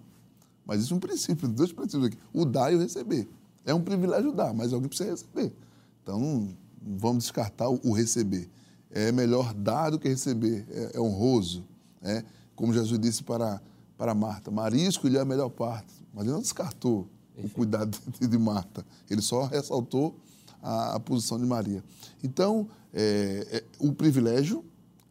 Mas 0.66 0.82
isso 0.82 0.92
é 0.92 0.96
um 0.98 1.00
princípio, 1.00 1.48
dois 1.48 1.72
princípios 1.72 2.08
aqui: 2.08 2.18
o 2.30 2.44
dar 2.44 2.70
e 2.70 2.76
o 2.76 2.80
receber. 2.80 3.26
É 3.64 3.72
um 3.72 3.80
privilégio 3.80 4.30
dar, 4.30 4.52
mas 4.52 4.74
alguém 4.74 4.88
precisa 4.90 5.10
receber. 5.10 5.50
Então, 6.02 6.20
não 6.20 6.54
vamos 6.98 7.24
descartar 7.24 7.70
o 7.70 7.92
receber. 7.92 8.50
É 8.90 9.10
melhor 9.10 9.54
dar 9.54 9.88
do 9.88 9.98
que 9.98 10.06
receber, 10.06 10.66
é, 10.70 10.98
é 10.98 11.00
honroso. 11.00 11.64
É? 12.02 12.22
Como 12.54 12.74
Jesus 12.74 13.00
disse 13.00 13.24
para, 13.24 13.62
para 13.96 14.14
Marta: 14.14 14.50
Maria 14.50 14.88
escolheu 14.88 15.20
a 15.20 15.24
melhor 15.24 15.50
parte, 15.50 15.92
mas 16.12 16.24
ele 16.24 16.32
não 16.32 16.40
descartou 16.40 17.08
o 17.36 17.48
cuidado 17.48 17.98
de 18.20 18.38
Marta, 18.38 18.84
ele 19.10 19.22
só 19.22 19.44
ressaltou 19.44 20.16
a, 20.62 20.94
a 20.94 21.00
posição 21.00 21.38
de 21.38 21.46
Maria. 21.46 21.82
Então, 22.22 22.68
é, 22.92 23.46
é, 23.50 23.64
o 23.78 23.92
privilégio 23.92 24.64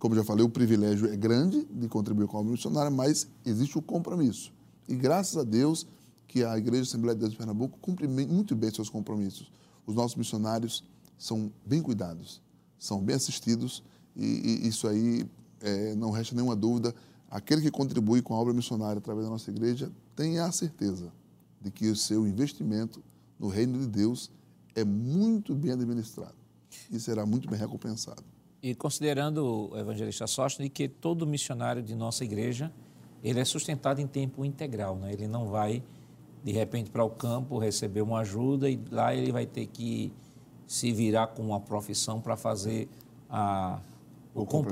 como 0.03 0.15
já 0.15 0.23
falei, 0.25 0.43
o 0.43 0.49
privilégio 0.49 1.09
é 1.09 1.15
grande 1.15 1.63
de 1.63 1.87
contribuir 1.87 2.27
com 2.27 2.35
a 2.35 2.41
obra 2.41 2.51
missionária, 2.51 2.91
mas 2.91 3.25
existe 3.45 3.77
o 3.77 3.81
compromisso. 3.81 4.51
E 4.85 4.93
graças 4.95 5.37
a 5.37 5.43
Deus 5.43 5.87
que 6.27 6.43
a 6.43 6.57
Igreja 6.57 6.83
Assembleia 6.83 7.15
de 7.15 7.21
Deus 7.21 7.31
de 7.31 7.37
Pernambuco 7.37 7.79
cumpre 7.79 8.05
muito 8.05 8.53
bem 8.53 8.69
seus 8.69 8.89
compromissos. 8.89 9.49
Os 9.87 9.95
nossos 9.95 10.17
missionários 10.17 10.83
são 11.17 11.49
bem 11.65 11.81
cuidados, 11.81 12.41
são 12.77 13.01
bem 13.01 13.15
assistidos 13.15 13.81
e, 14.13 14.25
e 14.65 14.67
isso 14.67 14.89
aí 14.89 15.25
é, 15.61 15.95
não 15.95 16.11
resta 16.11 16.35
nenhuma 16.35 16.53
dúvida. 16.57 16.93
Aquele 17.33 17.61
que 17.63 17.71
contribui 17.71 18.21
com 18.21 18.35
a 18.35 18.37
obra 18.37 18.53
missionária 18.53 18.99
através 18.99 19.25
da 19.25 19.31
nossa 19.31 19.49
igreja 19.49 19.91
tem 20.15 20.37
a 20.37 20.51
certeza 20.51 21.11
de 21.59 21.71
que 21.71 21.89
o 21.89 21.95
seu 21.95 22.27
investimento 22.27 23.03
no 23.39 23.47
reino 23.47 23.79
de 23.79 23.87
Deus 23.87 24.29
é 24.75 24.85
muito 24.85 25.55
bem 25.55 25.71
administrado 25.71 26.35
e 26.91 26.99
será 26.99 27.25
muito 27.25 27.49
bem 27.49 27.57
recompensado. 27.57 28.23
E 28.61 28.75
considerando 28.75 29.71
o 29.71 29.75
evangelista 29.75 30.27
Sóstenes 30.27 30.69
que 30.71 30.87
todo 30.87 31.25
missionário 31.25 31.81
de 31.81 31.95
nossa 31.95 32.23
igreja, 32.23 32.71
ele 33.23 33.39
é 33.39 33.45
sustentado 33.45 33.99
em 33.99 34.05
tempo 34.05 34.45
integral, 34.45 34.95
né? 34.95 35.11
Ele 35.11 35.27
não 35.27 35.47
vai 35.47 35.81
de 36.43 36.51
repente 36.51 36.91
para 36.91 37.03
o 37.03 37.09
campo 37.09 37.57
receber 37.57 38.03
uma 38.03 38.19
ajuda 38.19 38.69
e 38.69 38.79
lá 38.91 39.15
ele 39.15 39.31
vai 39.31 39.47
ter 39.47 39.65
que 39.65 40.13
se 40.67 40.91
virar 40.91 41.25
com 41.25 41.41
uma 41.41 41.59
profissão 41.59 42.21
para 42.21 42.37
fazer 42.37 42.87
a, 43.27 43.81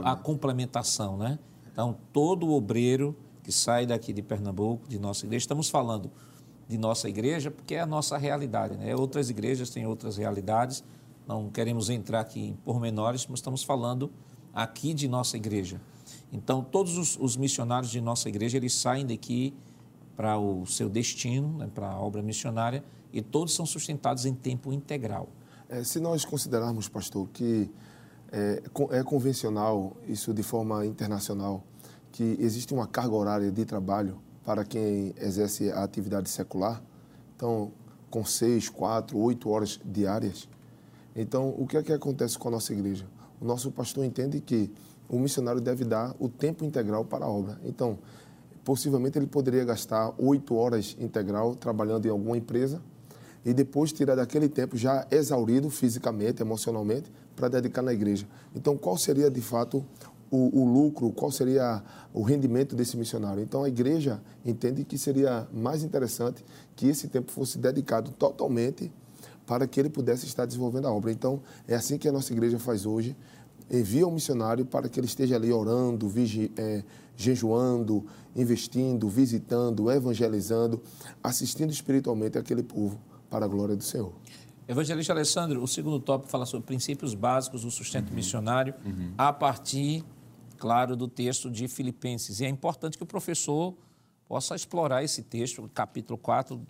a 0.04 0.16
complementação, 0.16 1.18
né? 1.18 1.40
Então, 1.72 1.96
todo 2.12 2.50
obreiro 2.52 3.16
que 3.44 3.52
sai 3.52 3.86
daqui 3.86 4.14
de 4.14 4.22
Pernambuco, 4.22 4.88
de 4.88 5.00
nossa 5.00 5.26
igreja, 5.26 5.44
estamos 5.44 5.70
falando 5.70 6.12
de 6.68 6.78
nossa 6.78 7.10
igreja 7.10 7.52
porque 7.52 7.76
é 7.76 7.82
a 7.82 7.86
nossa 7.86 8.18
realidade, 8.18 8.78
né? 8.78 8.96
Outras 8.96 9.30
igrejas 9.30 9.70
têm 9.70 9.86
outras 9.86 10.18
realidades, 10.18 10.84
não 11.28 11.50
queremos 11.50 11.90
entrar 11.90 12.22
aqui 12.22 12.40
em 12.40 12.54
pormenores, 12.54 13.26
mas 13.28 13.40
estamos 13.40 13.64
falando 13.64 14.12
aqui 14.54 14.94
de 14.94 15.08
nossa 15.08 15.38
igreja. 15.38 15.82
Então, 16.32 16.64
todos 16.64 16.98
os, 16.98 17.18
os 17.20 17.36
missionários 17.36 17.92
de 17.92 18.00
nossa 18.00 18.30
igreja, 18.30 18.58
eles 18.58 18.74
saem 18.74 19.06
daqui 19.06 19.54
para 20.16 20.38
o 20.38 20.66
seu 20.66 20.90
destino, 20.90 21.58
né, 21.58 21.70
para 21.74 21.90
a 21.90 22.00
obra 22.00 22.22
missionária, 22.22 22.84
e 23.12 23.22
todos 23.22 23.54
são 23.54 23.66
sustentados 23.66 24.26
em 24.26 24.34
tempo 24.34 24.72
integral. 24.72 25.28
É, 25.70 25.84
se 25.84 26.00
nós 26.00 26.24
considerarmos, 26.26 26.88
pastor, 26.88 27.28
que 27.34 27.70
é, 28.32 28.62
é, 28.92 29.04
convencional, 29.04 29.96
isso 30.08 30.34
de 30.34 30.42
forma 30.42 30.86
internacional, 30.86 31.64
que 32.12 32.38
existe 32.40 32.74
uma 32.74 32.88
carga 32.88 33.14
horária 33.14 33.52
de 33.52 33.66
trabalho 33.66 34.20
para 34.46 34.64
quem 34.64 35.14
exerce 35.20 35.70
a 35.72 35.84
atividade 35.84 36.30
secular, 36.30 36.82
então, 37.36 37.72
com 38.10 38.24
seis, 38.24 38.70
quatro, 38.70 39.18
oito 39.18 39.50
horas 39.50 39.80
diárias. 39.84 40.48
Então, 41.16 41.56
o 41.58 41.66
que 41.68 41.78
é 41.78 41.84
que 41.84 41.92
acontece 41.92 42.38
com 42.38 42.48
a 42.48 42.52
nossa 42.52 42.74
igreja? 42.74 43.06
O 43.40 43.46
nosso 43.46 43.72
pastor 43.72 44.06
entende 44.06 44.40
que 44.40 44.72
o 45.10 45.20
missionário 45.20 45.60
deve 45.60 45.84
dar 45.84 46.16
o 46.20 46.30
tempo 46.30 46.64
integral 46.64 47.04
para 47.04 47.26
a 47.26 47.28
obra. 47.28 47.60
Então, 47.66 48.00
possivelmente 48.64 49.18
ele 49.18 49.28
poderia 49.28 49.66
gastar 49.66 50.14
oito 50.18 50.56
horas 50.56 50.96
integral 51.00 51.56
trabalhando 51.56 52.06
em 52.06 52.10
alguma 52.10 52.38
empresa 52.38 52.82
e 53.44 53.54
depois 53.54 53.92
tirar 53.92 54.16
daquele 54.16 54.48
tempo 54.48 54.78
já 54.78 55.06
exaurido 55.10 55.70
fisicamente, 55.70 56.42
emocionalmente, 56.42 57.12
para 57.42 57.50
dedicar 57.50 57.82
na 57.82 57.92
igreja. 57.92 58.28
Então, 58.56 58.78
qual 58.78 58.96
seria 58.96 59.32
de 59.32 59.42
fato 59.42 59.84
o, 60.30 60.62
o, 60.62 60.66
lucro, 60.66 61.12
qual 61.12 61.32
seria 61.32 61.84
o 62.14 62.22
rendimento 62.22 62.76
desse 62.76 62.96
missionário? 62.96 63.42
Então, 63.42 63.64
a 63.64 63.68
igreja 63.68 64.22
entende 64.46 64.86
que 64.86 64.96
seria 64.96 65.48
mais 65.52 65.84
interessante 65.84 66.46
que 66.76 66.88
esse 66.88 67.08
tempo 67.08 67.32
fosse 67.32 67.58
dedicado 67.58 68.12
totalmente 68.12 68.92
para 69.48 69.66
que 69.66 69.80
ele 69.80 69.90
pudesse 69.90 70.28
estar 70.28 70.46
desenvolvendo 70.46 70.88
a 70.88 70.94
obra. 70.94 71.12
Então, 71.12 71.42
é 71.68 71.74
assim 71.74 71.98
que 71.98 72.08
a 72.08 72.12
nossa 72.12 72.32
igreja 72.32 72.60
faz 72.60 72.86
hoje 72.86 73.18
envia 73.72 74.06
o 74.06 74.12
missionário 74.12 74.66
para 74.66 74.90
que 74.90 75.00
ele 75.00 75.08
esteja 75.08 75.36
ali 75.38 75.52
orando, 75.52 76.08
vigi, 76.10 76.52
é, 76.58 76.84
jejuando, 77.16 78.06
investindo, 78.36 79.08
visitando, 79.08 79.90
evangelizando, 79.90 80.82
assistindo 81.24 81.72
espiritualmente 81.72 82.38
aquele 82.38 82.64
povo 82.64 83.00
para 83.30 83.46
a 83.46 83.48
glória 83.48 83.76
do 83.76 83.84
Senhor. 83.84 84.12
Evangelista 84.68 85.12
Alessandro, 85.12 85.62
o 85.62 85.68
segundo 85.68 86.00
tópico 86.00 86.30
fala 86.30 86.46
sobre 86.46 86.66
princípios 86.66 87.14
básicos 87.14 87.64
do 87.64 87.72
sustento 87.72 88.10
uhum. 88.10 88.16
missionário, 88.16 88.74
uhum. 88.86 89.14
a 89.18 89.34
partir, 89.34 90.04
claro, 90.58 90.96
do 90.96 91.08
texto 91.08 91.50
de 91.50 91.68
Filipenses. 91.68 92.40
E 92.40 92.46
é 92.46 92.50
importante 92.50 92.98
que 92.98 93.04
o 93.04 93.08
professor 93.08 93.76
possa 94.28 94.56
explorar 94.56 95.04
esse 95.04 95.24
texto, 95.24 95.70
capítulo 95.74 96.18
4 96.18 96.66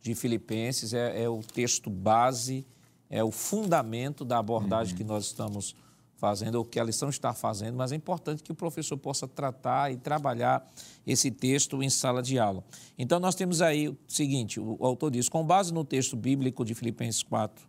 de 0.00 0.14
Filipenses, 0.14 0.94
é, 0.94 1.24
é 1.24 1.28
o 1.28 1.40
texto 1.40 1.90
base, 1.90 2.66
é 3.10 3.22
o 3.22 3.30
fundamento 3.30 4.24
da 4.24 4.38
abordagem 4.38 4.92
uhum. 4.92 4.98
que 4.98 5.04
nós 5.04 5.26
estamos 5.26 5.76
fazendo, 6.22 6.54
ou 6.54 6.64
que 6.64 6.78
a 6.78 6.84
lição 6.84 7.08
está 7.08 7.34
fazendo, 7.34 7.76
mas 7.76 7.90
é 7.90 7.96
importante 7.96 8.44
que 8.44 8.52
o 8.52 8.54
professor 8.54 8.96
possa 8.96 9.26
tratar 9.26 9.90
e 9.90 9.96
trabalhar 9.96 10.64
esse 11.04 11.32
texto 11.32 11.82
em 11.82 11.90
sala 11.90 12.22
de 12.22 12.38
aula. 12.38 12.62
Então, 12.96 13.18
nós 13.18 13.34
temos 13.34 13.60
aí 13.60 13.88
o 13.88 13.98
seguinte: 14.06 14.60
o 14.60 14.78
autor 14.86 15.10
diz, 15.10 15.28
com 15.28 15.44
base 15.44 15.74
no 15.74 15.84
texto 15.84 16.14
bíblico 16.14 16.64
de 16.64 16.76
Filipenses 16.76 17.24
4, 17.24 17.66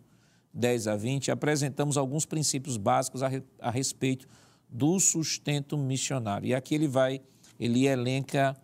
10 0.52 0.86
a 0.86 0.94
20, 0.94 1.32
apresentamos 1.32 1.96
alguns 1.96 2.24
princípios 2.24 2.76
básicos 2.76 3.24
a, 3.24 3.30
a 3.58 3.72
respeito 3.72 4.28
do 4.70 5.00
sustento 5.00 5.76
missionário. 5.76 6.46
E 6.46 6.54
aqui 6.54 6.76
ele 6.76 6.86
vai, 6.86 7.20
ele 7.58 7.88
elenca 7.88 8.56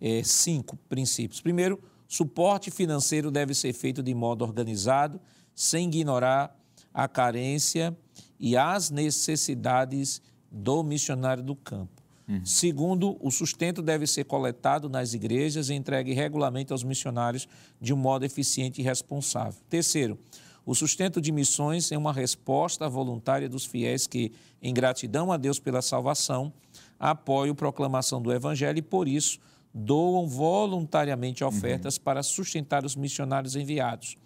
é, 0.00 0.22
cinco 0.22 0.76
princípios. 0.88 1.40
Primeiro, 1.40 1.82
suporte 2.06 2.70
financeiro 2.70 3.28
deve 3.28 3.54
ser 3.54 3.72
feito 3.72 4.04
de 4.04 4.14
modo 4.14 4.44
organizado, 4.44 5.20
sem 5.52 5.88
ignorar 5.88 6.56
a 6.94 7.08
carência 7.08 7.96
e 8.42 8.56
as 8.56 8.90
necessidades 8.90 10.20
do 10.50 10.82
missionário 10.82 11.44
do 11.44 11.54
campo. 11.54 12.02
Uhum. 12.28 12.44
Segundo, 12.44 13.16
o 13.20 13.30
sustento 13.30 13.80
deve 13.80 14.04
ser 14.04 14.24
coletado 14.24 14.88
nas 14.88 15.14
igrejas 15.14 15.70
e 15.70 15.74
entregue 15.74 16.12
regularmente 16.12 16.72
aos 16.72 16.82
missionários 16.82 17.48
de 17.80 17.94
um 17.94 17.96
modo 17.96 18.24
eficiente 18.24 18.80
e 18.80 18.84
responsável. 18.84 19.60
Terceiro, 19.70 20.18
o 20.66 20.74
sustento 20.74 21.20
de 21.20 21.30
missões 21.30 21.92
é 21.92 21.96
uma 21.96 22.12
resposta 22.12 22.88
voluntária 22.88 23.48
dos 23.48 23.64
fiéis 23.64 24.08
que, 24.08 24.32
em 24.60 24.74
gratidão 24.74 25.30
a 25.30 25.36
Deus 25.36 25.60
pela 25.60 25.80
salvação, 25.80 26.52
apoiam 26.98 27.52
a 27.52 27.56
proclamação 27.56 28.20
do 28.20 28.32
Evangelho 28.32 28.78
e, 28.78 28.82
por 28.82 29.06
isso, 29.06 29.38
doam 29.72 30.26
voluntariamente 30.26 31.44
ofertas 31.44 31.96
uhum. 31.96 32.02
para 32.02 32.22
sustentar 32.24 32.84
os 32.84 32.96
missionários 32.96 33.54
enviados. 33.54 34.16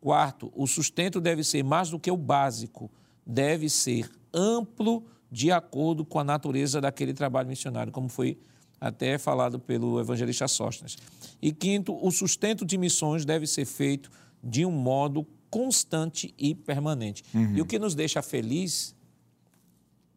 Quarto, 0.00 0.50
o 0.56 0.66
sustento 0.66 1.20
deve 1.20 1.44
ser 1.44 1.62
mais 1.62 1.90
do 1.90 1.98
que 1.98 2.10
o 2.10 2.16
básico, 2.16 2.90
deve 3.26 3.68
ser 3.68 4.10
amplo 4.32 5.04
de 5.30 5.50
acordo 5.52 6.04
com 6.04 6.18
a 6.18 6.24
natureza 6.24 6.80
daquele 6.80 7.14
trabalho 7.14 7.48
missionário, 7.48 7.92
como 7.92 8.08
foi 8.08 8.38
até 8.80 9.18
falado 9.18 9.58
pelo 9.58 10.00
evangelista 10.00 10.48
Sóstenes. 10.48 10.96
E 11.40 11.52
quinto, 11.52 11.96
o 12.04 12.10
sustento 12.10 12.64
de 12.64 12.78
missões 12.78 13.24
deve 13.24 13.46
ser 13.46 13.66
feito 13.66 14.10
de 14.42 14.64
um 14.64 14.72
modo 14.72 15.26
constante 15.50 16.34
e 16.38 16.54
permanente. 16.54 17.22
Uhum. 17.34 17.56
E 17.56 17.60
o 17.60 17.66
que 17.66 17.78
nos 17.78 17.94
deixa 17.94 18.22
feliz 18.22 18.94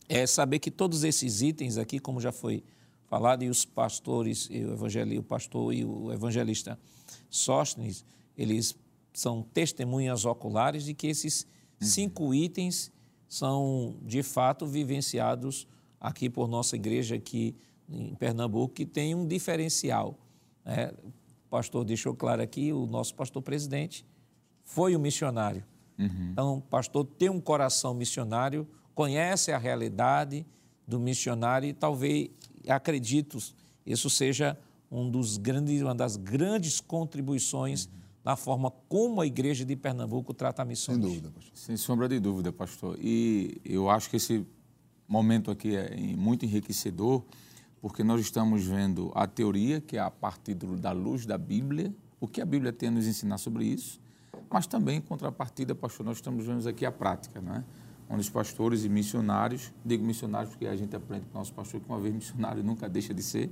é 0.08 0.26
saber 0.26 0.60
que 0.60 0.72
todos 0.72 1.04
esses 1.04 1.42
itens 1.42 1.78
aqui, 1.78 2.00
como 2.00 2.22
já 2.22 2.32
foi 2.32 2.64
falado, 3.08 3.44
e 3.44 3.50
os 3.50 3.66
pastores, 3.66 4.48
e 4.50 4.64
o, 4.64 4.74
evangelista, 4.74 5.20
o 5.20 5.24
pastor 5.24 5.74
e 5.74 5.84
o 5.84 6.12
evangelista 6.12 6.80
Sóstenes, 7.30 8.06
eles 8.38 8.76
são 9.14 9.44
testemunhas 9.54 10.26
oculares 10.26 10.86
de 10.86 10.94
que 10.94 11.08
esses. 11.08 11.46
Cinco 11.84 12.34
itens 12.34 12.92
são 13.28 13.96
de 14.02 14.22
fato 14.22 14.66
vivenciados 14.66 15.68
aqui 16.00 16.30
por 16.30 16.48
nossa 16.48 16.76
igreja 16.76 17.16
aqui 17.16 17.56
em 17.90 18.14
Pernambuco, 18.16 18.74
que 18.74 18.86
tem 18.86 19.16
um 19.16 19.28
diferencial. 19.28 20.18
Né? 20.66 20.92
O 21.04 21.50
pastor 21.50 21.86
deixou 21.86 22.16
claro 22.16 22.42
aqui, 22.42 22.72
o 22.72 22.86
nosso 22.86 23.16
pastor 23.16 23.42
presidente 23.42 24.06
foi 24.64 24.96
um 24.96 25.00
missionário. 25.00 25.64
Uhum. 25.98 26.30
Então, 26.32 26.58
o 26.58 26.62
pastor 26.62 27.06
tem 27.06 27.30
um 27.30 27.40
coração 27.40 27.94
missionário, 27.94 28.68
conhece 28.96 29.52
a 29.52 29.58
realidade 29.58 30.46
do 30.88 31.00
missionário 31.00 31.70
e 31.70 31.74
talvez, 31.74 32.30
acredito, 32.68 33.38
isso 33.86 34.10
seja 34.10 34.58
um 34.92 35.10
dos 35.10 35.38
grandes, 35.38 35.82
uma 35.82 35.96
das 35.96 36.18
grandes 36.18 36.80
contribuições 36.80 37.86
uhum 37.86 38.03
na 38.24 38.36
forma 38.36 38.72
como 38.88 39.20
a 39.20 39.28
igreja 39.28 39.66
de 39.66 39.76
Pernambuco 39.76 40.34
trata 40.34 40.62
a 40.62 40.66
missão. 40.66 40.96
Sem 40.96 41.02
dúvida, 41.02 41.30
pastor. 41.30 41.52
Sem 41.58 41.78
sombra 41.78 42.08
de 42.08 42.20
dúvida, 42.20 42.52
pastor. 42.52 42.98
E 43.00 43.62
eu 43.66 43.90
acho 43.90 44.10
que 44.10 44.16
esse 44.16 44.46
momento 45.08 45.52
aqui 45.52 45.76
é 45.76 45.96
muito 46.16 46.46
enriquecedor, 46.46 47.24
porque 47.82 48.04
nós 48.04 48.22
estamos 48.22 48.64
vendo 48.64 49.12
a 49.14 49.28
teoria, 49.28 49.82
que 49.82 49.98
é 49.98 50.00
a 50.00 50.10
partir 50.10 50.54
da 50.56 50.92
luz 50.92 51.26
da 51.26 51.38
Bíblia, 51.38 51.94
o 52.20 52.28
que 52.28 52.40
a 52.40 52.46
Bíblia 52.46 52.72
tem 52.72 52.88
a 52.88 52.92
nos 52.92 53.06
ensinar 53.06 53.38
sobre 53.38 53.66
isso, 53.66 54.00
mas 54.50 54.66
também, 54.66 54.98
em 54.98 55.02
contrapartida, 55.02 55.76
pastor, 55.76 56.06
nós 56.06 56.18
estamos 56.18 56.46
vendo 56.46 56.68
aqui 56.70 56.86
a 56.86 56.92
prática, 56.92 57.42
né? 57.42 57.66
onde 58.10 58.22
os 58.22 58.30
pastores 58.30 58.86
e 58.86 58.90
missionários, 58.90 59.74
digo 59.84 60.06
missionários 60.06 60.52
porque 60.52 60.68
a 60.68 60.76
gente 60.76 60.96
aprende 60.96 61.26
com 61.26 61.38
o 61.38 61.40
nosso 61.40 61.54
pastor 61.54 61.82
que 61.82 61.90
uma 61.90 62.00
vez 62.00 62.14
missionário 62.14 62.64
nunca 62.64 62.88
deixa 62.88 63.14
de 63.14 63.24
ser, 63.24 63.52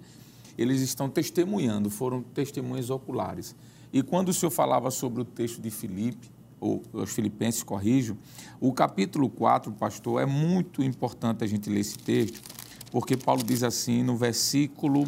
eles 0.58 0.82
estão 0.82 1.10
testemunhando, 1.10 1.90
foram 1.90 2.22
testemunhas 2.22 2.90
oculares 2.90 3.56
e 3.94 4.02
quando 4.02 4.30
o 4.30 4.34
senhor 4.34 4.52
falava 4.52 4.90
sobre 4.92 5.22
o 5.22 5.26
texto 5.26 5.62
de 5.62 5.70
Filipe, 5.70 6.30
ou 6.60 6.84
os 6.94 7.12
Filipenses, 7.12 7.64
corrijo, 7.64 8.16
o 8.60 8.72
capítulo 8.72 9.30
4, 9.30 9.72
pastor, 9.72 10.22
é 10.22 10.26
muito 10.26 10.84
importante 10.84 11.44
a 11.44 11.48
gente 11.48 11.70
ler 11.70 11.80
esse 11.80 11.98
texto, 11.98 12.40
porque 12.92 13.18
Paulo 13.18 13.44
diz 13.44 13.64
assim 13.64 14.04
no 14.04 14.16
versículo 14.16 15.08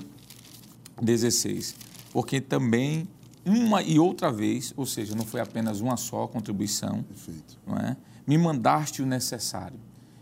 16: 1.02 1.76
Porque 2.12 2.42
também 2.42 3.08
uma 3.46 3.84
e 3.84 4.00
outra 4.00 4.32
vez, 4.32 4.74
ou 4.76 4.86
seja, 4.86 5.16
não 5.16 5.26
foi 5.26 5.42
apenas 5.42 5.80
uma 5.80 5.98
só 5.98 6.28
contribuição, 6.28 7.04
Perfeito. 7.04 7.60
não 7.68 7.78
é? 7.78 7.96
me 8.26 8.38
mandaste 8.38 9.02
o 9.02 9.06
necessário. 9.06 9.80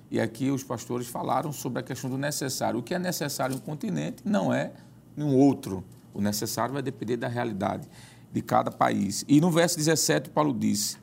E 0.09 0.20
aqui 0.20 0.49
os 0.49 0.64
pastores 0.64 1.07
falaram 1.07 1.53
sobre 1.53 1.80
a 1.80 1.84
questão 1.84 2.09
do 2.09 2.18
necessário. 2.18 2.80
O 2.80 2.84
que 2.84 2.93
é 2.93 2.99
necessário 2.99 3.53
em 3.53 3.57
um 3.57 3.62
continente 3.62 4.22
não 4.26 4.53
é 4.53 4.74
em 5.16 5.24
um 5.24 5.38
outro. 5.38 5.84
O 6.14 6.20
necessário 6.22 6.74
vai 6.74 6.82
depender 6.82 7.16
da 7.16 7.30
realidade 7.30 7.88
de 8.32 8.42
cada 8.42 8.72
país. 8.72 9.26
E 9.28 9.42
no 9.42 9.52
verso 9.52 9.78
17, 9.78 10.30
Paulo 10.30 10.54
disse: 10.54 10.98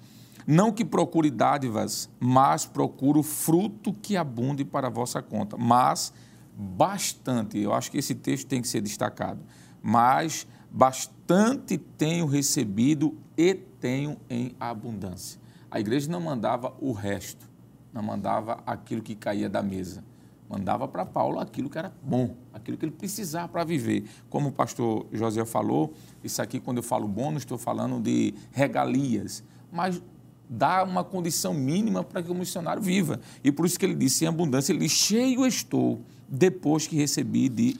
Não 0.46 0.72
que 0.72 0.84
procure 0.84 1.30
dádivas, 1.30 2.08
mas 2.18 2.64
procuro 2.64 3.22
fruto 3.22 3.92
que 3.92 4.16
abunde 4.16 4.64
para 4.64 4.86
a 4.86 4.90
vossa 4.90 5.22
conta. 5.22 5.56
Mas 5.56 6.12
bastante, 6.56 7.58
eu 7.58 7.72
acho 7.72 7.90
que 7.90 7.98
esse 7.98 8.14
texto 8.14 8.46
tem 8.46 8.62
que 8.62 8.68
ser 8.68 8.80
destacado. 8.80 9.40
Mas 9.82 10.46
bastante 10.70 11.78
tenho 11.78 12.26
recebido 12.26 13.16
e 13.36 13.54
tenho 13.54 14.16
em 14.28 14.54
abundância. 14.58 15.40
A 15.70 15.78
igreja 15.78 16.10
não 16.10 16.20
mandava 16.20 16.74
o 16.80 16.92
resto, 16.92 17.48
não 17.92 18.02
mandava 18.02 18.62
aquilo 18.66 19.02
que 19.02 19.14
caía 19.14 19.48
da 19.48 19.62
mesa 19.62 20.02
mandava 20.48 20.88
para 20.88 21.04
Paulo 21.04 21.38
aquilo 21.38 21.68
que 21.68 21.78
era 21.78 21.92
bom, 22.02 22.34
aquilo 22.52 22.76
que 22.78 22.84
ele 22.84 22.92
precisava 22.92 23.48
para 23.48 23.64
viver. 23.64 24.08
Como 24.30 24.48
o 24.48 24.52
pastor 24.52 25.06
José 25.12 25.44
falou, 25.44 25.92
isso 26.22 26.40
aqui, 26.42 26.60
quando 26.60 26.78
eu 26.78 26.82
falo 26.82 27.08
não 27.08 27.36
estou 27.36 27.58
falando 27.58 28.00
de 28.00 28.34
regalias, 28.52 29.42
mas 29.70 30.00
dá 30.48 30.82
uma 30.82 31.04
condição 31.04 31.52
mínima 31.52 32.02
para 32.02 32.22
que 32.22 32.30
o 32.30 32.34
missionário 32.34 32.82
viva. 32.82 33.20
E 33.44 33.52
por 33.52 33.66
isso 33.66 33.78
que 33.78 33.84
ele 33.84 33.94
disse 33.94 34.24
em 34.24 34.28
abundância, 34.28 34.72
ele 34.72 34.88
cheio 34.88 35.46
estou, 35.46 36.00
depois 36.28 36.86
que 36.86 36.96
recebi 36.96 37.48
de 37.48 37.76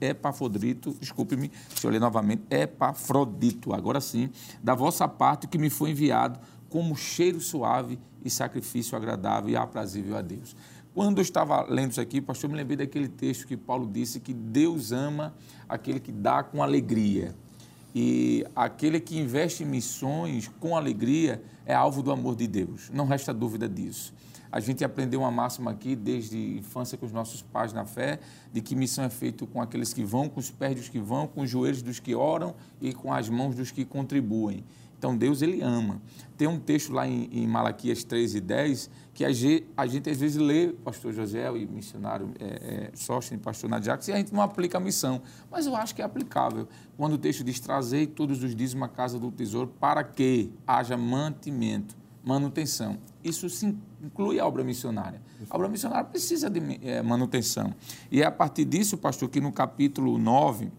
Epafrodito, 0.00 0.94
desculpe-me, 1.00 1.50
se 1.74 1.86
eu 1.86 1.90
ler 1.90 2.00
novamente, 2.00 2.42
Epafrodito, 2.50 3.72
agora 3.72 4.00
sim, 4.00 4.30
da 4.62 4.74
vossa 4.74 5.06
parte 5.08 5.46
que 5.46 5.58
me 5.58 5.70
foi 5.70 5.90
enviado 5.90 6.38
como 6.68 6.94
cheiro 6.96 7.40
suave 7.40 7.98
e 8.24 8.30
sacrifício 8.30 8.96
agradável 8.96 9.50
e 9.50 9.56
aprazível 9.56 10.16
a 10.16 10.22
Deus. 10.22 10.54
Quando 10.94 11.18
eu 11.18 11.22
estava 11.22 11.62
lendo 11.62 11.92
isso 11.92 12.00
aqui, 12.00 12.20
pastor, 12.20 12.48
eu 12.48 12.52
me 12.52 12.56
lembrei 12.56 12.76
daquele 12.76 13.08
texto 13.08 13.46
que 13.46 13.56
Paulo 13.56 13.88
disse 13.90 14.18
que 14.18 14.34
Deus 14.34 14.90
ama 14.90 15.34
aquele 15.68 16.00
que 16.00 16.10
dá 16.10 16.42
com 16.42 16.62
alegria. 16.62 17.34
E 18.00 18.46
aquele 18.54 19.00
que 19.00 19.18
investe 19.18 19.64
em 19.64 19.66
missões 19.66 20.48
com 20.60 20.76
alegria 20.76 21.42
é 21.66 21.74
alvo 21.74 22.00
do 22.00 22.12
amor 22.12 22.36
de 22.36 22.46
Deus. 22.46 22.88
Não 22.94 23.06
resta 23.08 23.34
dúvida 23.34 23.68
disso. 23.68 24.14
A 24.52 24.60
gente 24.60 24.84
aprendeu 24.84 25.18
uma 25.18 25.32
máxima 25.32 25.72
aqui 25.72 25.96
desde 25.96 26.38
infância 26.38 26.96
com 26.96 27.04
os 27.04 27.10
nossos 27.10 27.42
pais 27.42 27.72
na 27.72 27.84
fé, 27.84 28.20
de 28.52 28.60
que 28.60 28.76
missão 28.76 29.02
é 29.02 29.10
feita 29.10 29.44
com 29.46 29.60
aqueles 29.60 29.92
que 29.92 30.04
vão, 30.04 30.28
com 30.28 30.38
os 30.38 30.48
pés 30.48 30.76
dos 30.76 30.88
que 30.88 31.00
vão, 31.00 31.26
com 31.26 31.40
os 31.40 31.50
joelhos 31.50 31.82
dos 31.82 31.98
que 31.98 32.14
oram 32.14 32.54
e 32.80 32.94
com 32.94 33.12
as 33.12 33.28
mãos 33.28 33.56
dos 33.56 33.72
que 33.72 33.84
contribuem. 33.84 34.62
Então 34.98 35.16
Deus 35.16 35.42
ele 35.42 35.62
ama. 35.62 36.02
Tem 36.36 36.48
um 36.48 36.58
texto 36.58 36.92
lá 36.92 37.06
em, 37.06 37.28
em 37.32 37.46
Malaquias 37.46 38.02
3 38.02 38.34
e 38.34 38.40
10 38.40 38.90
que 39.14 39.24
a 39.24 39.32
gente, 39.32 39.66
a 39.76 39.86
gente, 39.86 40.10
às 40.10 40.18
vezes 40.18 40.36
lê 40.36 40.68
pastor 40.68 41.12
José 41.12 41.50
e 41.56 41.66
missionário 41.66 42.32
é, 42.38 42.90
é, 42.92 43.36
pastor 43.38 43.70
Nadiax 43.70 44.08
e 44.08 44.12
a 44.12 44.16
gente 44.16 44.32
não 44.32 44.42
aplica 44.42 44.78
a 44.78 44.80
missão. 44.80 45.22
Mas 45.50 45.66
eu 45.66 45.74
acho 45.74 45.94
que 45.94 46.02
é 46.02 46.04
aplicável. 46.04 46.68
Quando 46.96 47.14
o 47.14 47.18
texto 47.18 47.42
diz, 47.42 47.58
trazei 47.60 48.06
todos 48.06 48.42
os 48.42 48.54
dias 48.54 48.74
uma 48.74 48.88
casa 48.88 49.18
do 49.18 49.30
tesouro 49.30 49.72
para 49.80 50.02
que 50.04 50.52
haja 50.66 50.96
mantimento, 50.96 51.96
manutenção. 52.24 52.98
Isso 53.22 53.48
se 53.48 53.76
inclui 54.02 54.38
a 54.38 54.46
obra 54.46 54.62
missionária. 54.62 55.20
A 55.48 55.56
obra 55.56 55.68
missionária 55.68 56.04
precisa 56.04 56.50
de 56.50 56.60
é, 56.82 57.02
manutenção. 57.02 57.74
E 58.10 58.22
é 58.22 58.26
a 58.26 58.30
partir 58.30 58.64
disso, 58.64 58.96
pastor, 58.96 59.28
que 59.28 59.40
no 59.40 59.52
capítulo 59.52 60.18
9 60.18 60.70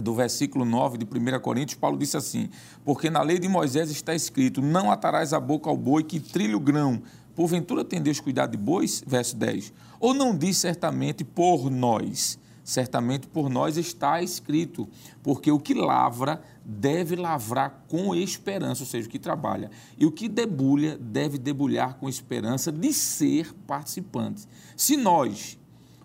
do 0.00 0.14
versículo 0.14 0.64
9 0.64 0.98
de 0.98 1.04
1 1.04 1.40
Coríntios, 1.40 1.78
Paulo 1.78 1.98
disse 1.98 2.16
assim: 2.16 2.48
Porque 2.84 3.10
na 3.10 3.20
lei 3.22 3.38
de 3.38 3.48
Moisés 3.48 3.90
está 3.90 4.14
escrito: 4.14 4.62
Não 4.62 4.90
atarás 4.90 5.32
a 5.32 5.40
boca 5.40 5.68
ao 5.68 5.76
boi 5.76 6.02
que 6.02 6.18
trilha 6.18 6.56
o 6.56 6.60
grão. 6.60 7.02
Porventura 7.34 7.84
tem 7.84 8.00
Deus 8.00 8.20
cuidado 8.20 8.52
de 8.52 8.56
bois? 8.56 9.02
Verso 9.06 9.36
10. 9.36 9.72
Ou 9.98 10.14
não 10.14 10.36
diz 10.36 10.58
certamente 10.58 11.24
por 11.24 11.70
nós? 11.70 12.38
Certamente 12.64 13.26
por 13.26 13.50
nós 13.50 13.76
está 13.76 14.22
escrito, 14.22 14.88
porque 15.20 15.50
o 15.50 15.58
que 15.58 15.74
lavra 15.74 16.40
deve 16.64 17.16
lavrar 17.16 17.84
com 17.88 18.14
esperança, 18.14 18.84
ou 18.84 18.86
seja, 18.86 19.08
o 19.08 19.10
que 19.10 19.18
trabalha. 19.18 19.68
E 19.98 20.06
o 20.06 20.12
que 20.12 20.28
debulha 20.28 20.96
deve 20.96 21.38
debulhar 21.38 21.94
com 21.94 22.08
esperança 22.08 22.70
de 22.70 22.92
ser 22.92 23.52
participantes. 23.66 24.46
Se 24.76 24.96
nós 24.96 25.58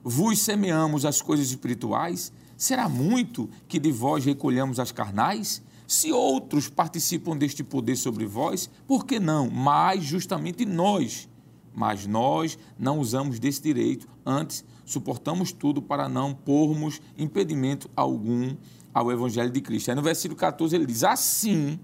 vos 0.04 0.40
semeamos 0.40 1.06
as 1.06 1.22
coisas 1.22 1.50
espirituais, 1.50 2.32
Será 2.58 2.90
muito 2.90 3.48
que 3.68 3.80
de 3.80 3.92
vós 3.92 4.26
recolhamos 4.26 4.80
as 4.80 4.92
carnais? 4.92 5.62
Se 5.88 6.12
outros 6.12 6.68
participam 6.68 7.38
deste 7.38 7.64
poder 7.64 7.96
sobre 7.96 8.26
vós, 8.26 8.68
por 8.88 9.06
que 9.06 9.20
não? 9.20 9.48
Mas 9.50 10.04
justamente 10.04 10.66
nós. 10.66 11.30
Mas 11.74 12.08
nós 12.08 12.58
não 12.78 13.00
usamos 13.00 13.38
desse 13.38 13.62
direito, 13.62 14.08
antes 14.26 14.66
suportamos 14.84 15.52
tudo 15.52 15.84
para 15.84 16.10
não 16.10 16.34
pormos 16.34 17.00
impedimento 17.16 17.88
algum 17.96 18.56
ao 18.92 19.12
Evangelho 19.12 19.52
de 19.52 19.62
Cristo. 19.62 19.90
Aí 19.90 19.96
no 19.96 20.02
versículo 20.02 20.40
14 20.40 20.76
ele 20.76 20.88
diz: 20.88 21.04
Assim 21.04 21.80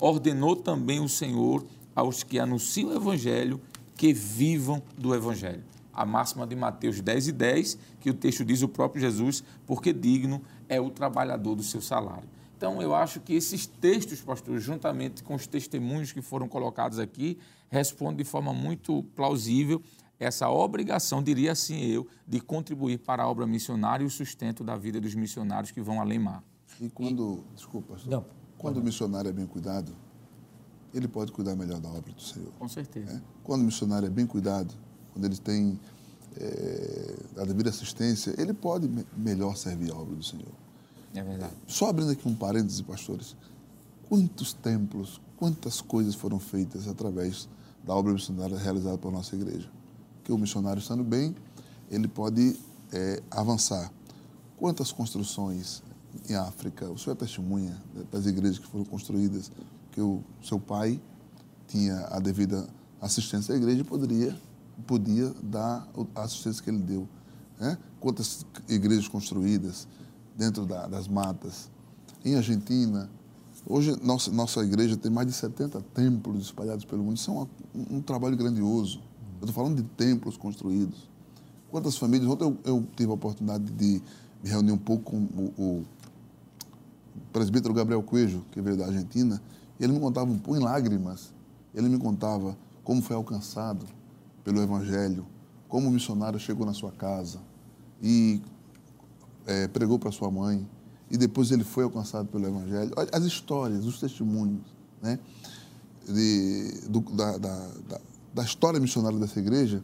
ordenou 0.00 0.56
também 0.56 0.98
o 0.98 1.08
Senhor 1.08 1.64
aos 1.94 2.24
que 2.24 2.40
anunciam 2.40 2.90
o 2.90 2.96
Evangelho 2.96 3.60
que 3.94 4.12
vivam 4.12 4.82
do 4.98 5.14
Evangelho 5.14 5.75
a 5.96 6.04
máxima 6.04 6.46
de 6.46 6.54
Mateus 6.54 7.00
10 7.00 7.28
e 7.28 7.32
10, 7.32 7.78
que 8.00 8.10
o 8.10 8.14
texto 8.14 8.44
diz 8.44 8.62
o 8.62 8.68
próprio 8.68 9.00
Jesus, 9.00 9.42
porque 9.66 9.92
digno 9.92 10.42
é 10.68 10.78
o 10.78 10.90
trabalhador 10.90 11.54
do 11.54 11.62
seu 11.62 11.80
salário. 11.80 12.28
Então, 12.56 12.80
eu 12.80 12.94
acho 12.94 13.20
que 13.20 13.34
esses 13.34 13.66
textos, 13.66 14.20
pastor, 14.20 14.58
juntamente 14.58 15.22
com 15.22 15.34
os 15.34 15.46
testemunhos 15.46 16.12
que 16.12 16.20
foram 16.20 16.48
colocados 16.48 16.98
aqui, 16.98 17.38
respondem 17.70 18.18
de 18.18 18.24
forma 18.24 18.52
muito 18.52 19.02
plausível 19.14 19.82
essa 20.18 20.48
obrigação, 20.48 21.22
diria 21.22 21.52
assim 21.52 21.78
eu, 21.84 22.06
de 22.26 22.40
contribuir 22.40 22.98
para 22.98 23.22
a 23.22 23.28
obra 23.28 23.46
missionária 23.46 24.04
e 24.04 24.06
o 24.06 24.10
sustento 24.10 24.64
da 24.64 24.76
vida 24.76 25.00
dos 25.00 25.14
missionários 25.14 25.70
que 25.70 25.80
vão 25.80 26.00
além 26.00 26.18
mar. 26.18 26.42
E 26.80 26.88
quando, 26.88 27.44
e... 27.52 27.54
desculpa, 27.54 27.94
pastor, 27.94 28.10
não, 28.10 28.24
quando 28.56 28.78
o 28.78 28.82
missionário 28.82 29.28
é 29.28 29.32
bem 29.32 29.46
cuidado, 29.46 29.92
ele 30.94 31.06
pode 31.06 31.32
cuidar 31.32 31.54
melhor 31.54 31.78
da 31.78 31.90
obra 31.90 32.12
do 32.12 32.22
Senhor. 32.22 32.50
Com 32.58 32.68
certeza. 32.68 33.16
É? 33.16 33.20
Quando 33.42 33.60
o 33.60 33.64
missionário 33.64 34.06
é 34.06 34.10
bem 34.10 34.26
cuidado, 34.26 34.72
quando 35.16 35.24
ele 35.24 35.38
tem 35.38 35.80
é, 36.38 37.14
a 37.38 37.44
devida 37.46 37.70
assistência, 37.70 38.34
ele 38.36 38.52
pode 38.52 38.86
me 38.86 39.06
melhor 39.16 39.56
servir 39.56 39.90
a 39.90 39.96
obra 39.96 40.14
do 40.14 40.22
Senhor. 40.22 40.52
É 41.14 41.22
verdade. 41.22 41.54
Só 41.66 41.88
abrindo 41.88 42.10
aqui 42.10 42.28
um 42.28 42.34
parêntese, 42.34 42.82
pastores, 42.82 43.34
quantos 44.10 44.52
templos, 44.52 45.18
quantas 45.38 45.80
coisas 45.80 46.14
foram 46.14 46.38
feitas 46.38 46.86
através 46.86 47.48
da 47.82 47.94
obra 47.94 48.12
missionária 48.12 48.58
realizada 48.58 48.98
pela 48.98 49.14
nossa 49.14 49.34
igreja? 49.34 49.70
Que 50.22 50.30
o 50.30 50.36
missionário 50.36 50.80
estando 50.80 51.02
bem, 51.02 51.34
ele 51.90 52.08
pode 52.08 52.60
é, 52.92 53.22
avançar. 53.30 53.90
Quantas 54.58 54.92
construções 54.92 55.82
em 56.28 56.34
África, 56.34 56.90
o 56.90 56.98
senhor 56.98 57.14
é 57.14 57.18
testemunha 57.20 57.82
das 58.12 58.26
igrejas 58.26 58.58
que 58.58 58.66
foram 58.66 58.84
construídas, 58.84 59.50
que 59.92 60.00
o 60.02 60.22
seu 60.42 60.60
pai 60.60 61.00
tinha 61.68 62.06
a 62.10 62.20
devida 62.20 62.68
assistência 63.00 63.54
à 63.54 63.56
igreja 63.56 63.80
e 63.80 63.84
poderia 63.84 64.36
podia 64.86 65.32
dar 65.42 65.88
a 66.14 66.22
assistência 66.22 66.62
que 66.62 66.70
ele 66.70 66.78
deu. 66.78 67.08
Né? 67.58 67.78
Quantas 68.00 68.44
igrejas 68.68 69.08
construídas 69.08 69.86
dentro 70.36 70.66
da, 70.66 70.86
das 70.86 71.08
matas. 71.08 71.70
Em 72.24 72.36
Argentina, 72.36 73.08
hoje 73.66 73.96
nossa, 74.02 74.30
nossa 74.30 74.60
igreja 74.62 74.96
tem 74.96 75.10
mais 75.10 75.26
de 75.26 75.32
70 75.32 75.80
templos 75.94 76.44
espalhados 76.44 76.84
pelo 76.84 77.02
mundo. 77.02 77.16
Isso 77.16 77.30
é 77.30 77.34
um, 77.78 77.96
um 77.96 78.02
trabalho 78.02 78.36
grandioso. 78.36 79.00
Eu 79.40 79.46
estou 79.46 79.54
falando 79.54 79.76
de 79.76 79.82
templos 79.82 80.36
construídos. 80.36 81.08
Quantas 81.70 81.96
famílias. 81.96 82.30
Ontem 82.30 82.44
eu, 82.44 82.58
eu 82.64 82.86
tive 82.96 83.10
a 83.10 83.14
oportunidade 83.14 83.64
de 83.64 84.02
me 84.42 84.50
reunir 84.50 84.72
um 84.72 84.78
pouco 84.78 85.12
com 85.12 85.16
o, 85.16 85.52
o 85.58 85.84
presbítero 87.32 87.72
Gabriel 87.74 88.02
Coelho, 88.02 88.44
que 88.52 88.60
veio 88.60 88.76
da 88.76 88.86
Argentina, 88.86 89.40
ele 89.78 89.92
me 89.92 90.00
contava 90.00 90.30
um 90.30 90.38
pouco 90.38 90.60
em 90.60 90.62
lágrimas. 90.62 91.32
Ele 91.74 91.88
me 91.88 91.98
contava 91.98 92.56
como 92.82 93.02
foi 93.02 93.16
alcançado 93.16 93.84
pelo 94.46 94.62
Evangelho, 94.62 95.26
como 95.68 95.88
o 95.88 95.90
missionário 95.90 96.38
chegou 96.38 96.64
na 96.64 96.72
sua 96.72 96.92
casa 96.92 97.40
e 98.00 98.40
é, 99.44 99.66
pregou 99.66 99.98
para 99.98 100.12
sua 100.12 100.30
mãe, 100.30 100.64
e 101.10 101.16
depois 101.16 101.50
ele 101.50 101.64
foi 101.64 101.82
alcançado 101.82 102.28
pelo 102.28 102.46
Evangelho. 102.46 102.92
As 103.12 103.24
histórias, 103.24 103.84
os 103.84 103.98
testemunhos 103.98 104.62
né, 105.02 105.18
de, 106.08 106.88
do, 106.88 107.00
da, 107.00 107.38
da, 107.38 107.68
da, 107.88 108.00
da, 108.34 108.44
história 108.44 108.78
missionária 108.78 109.18
dessa 109.18 109.40
igreja 109.40 109.82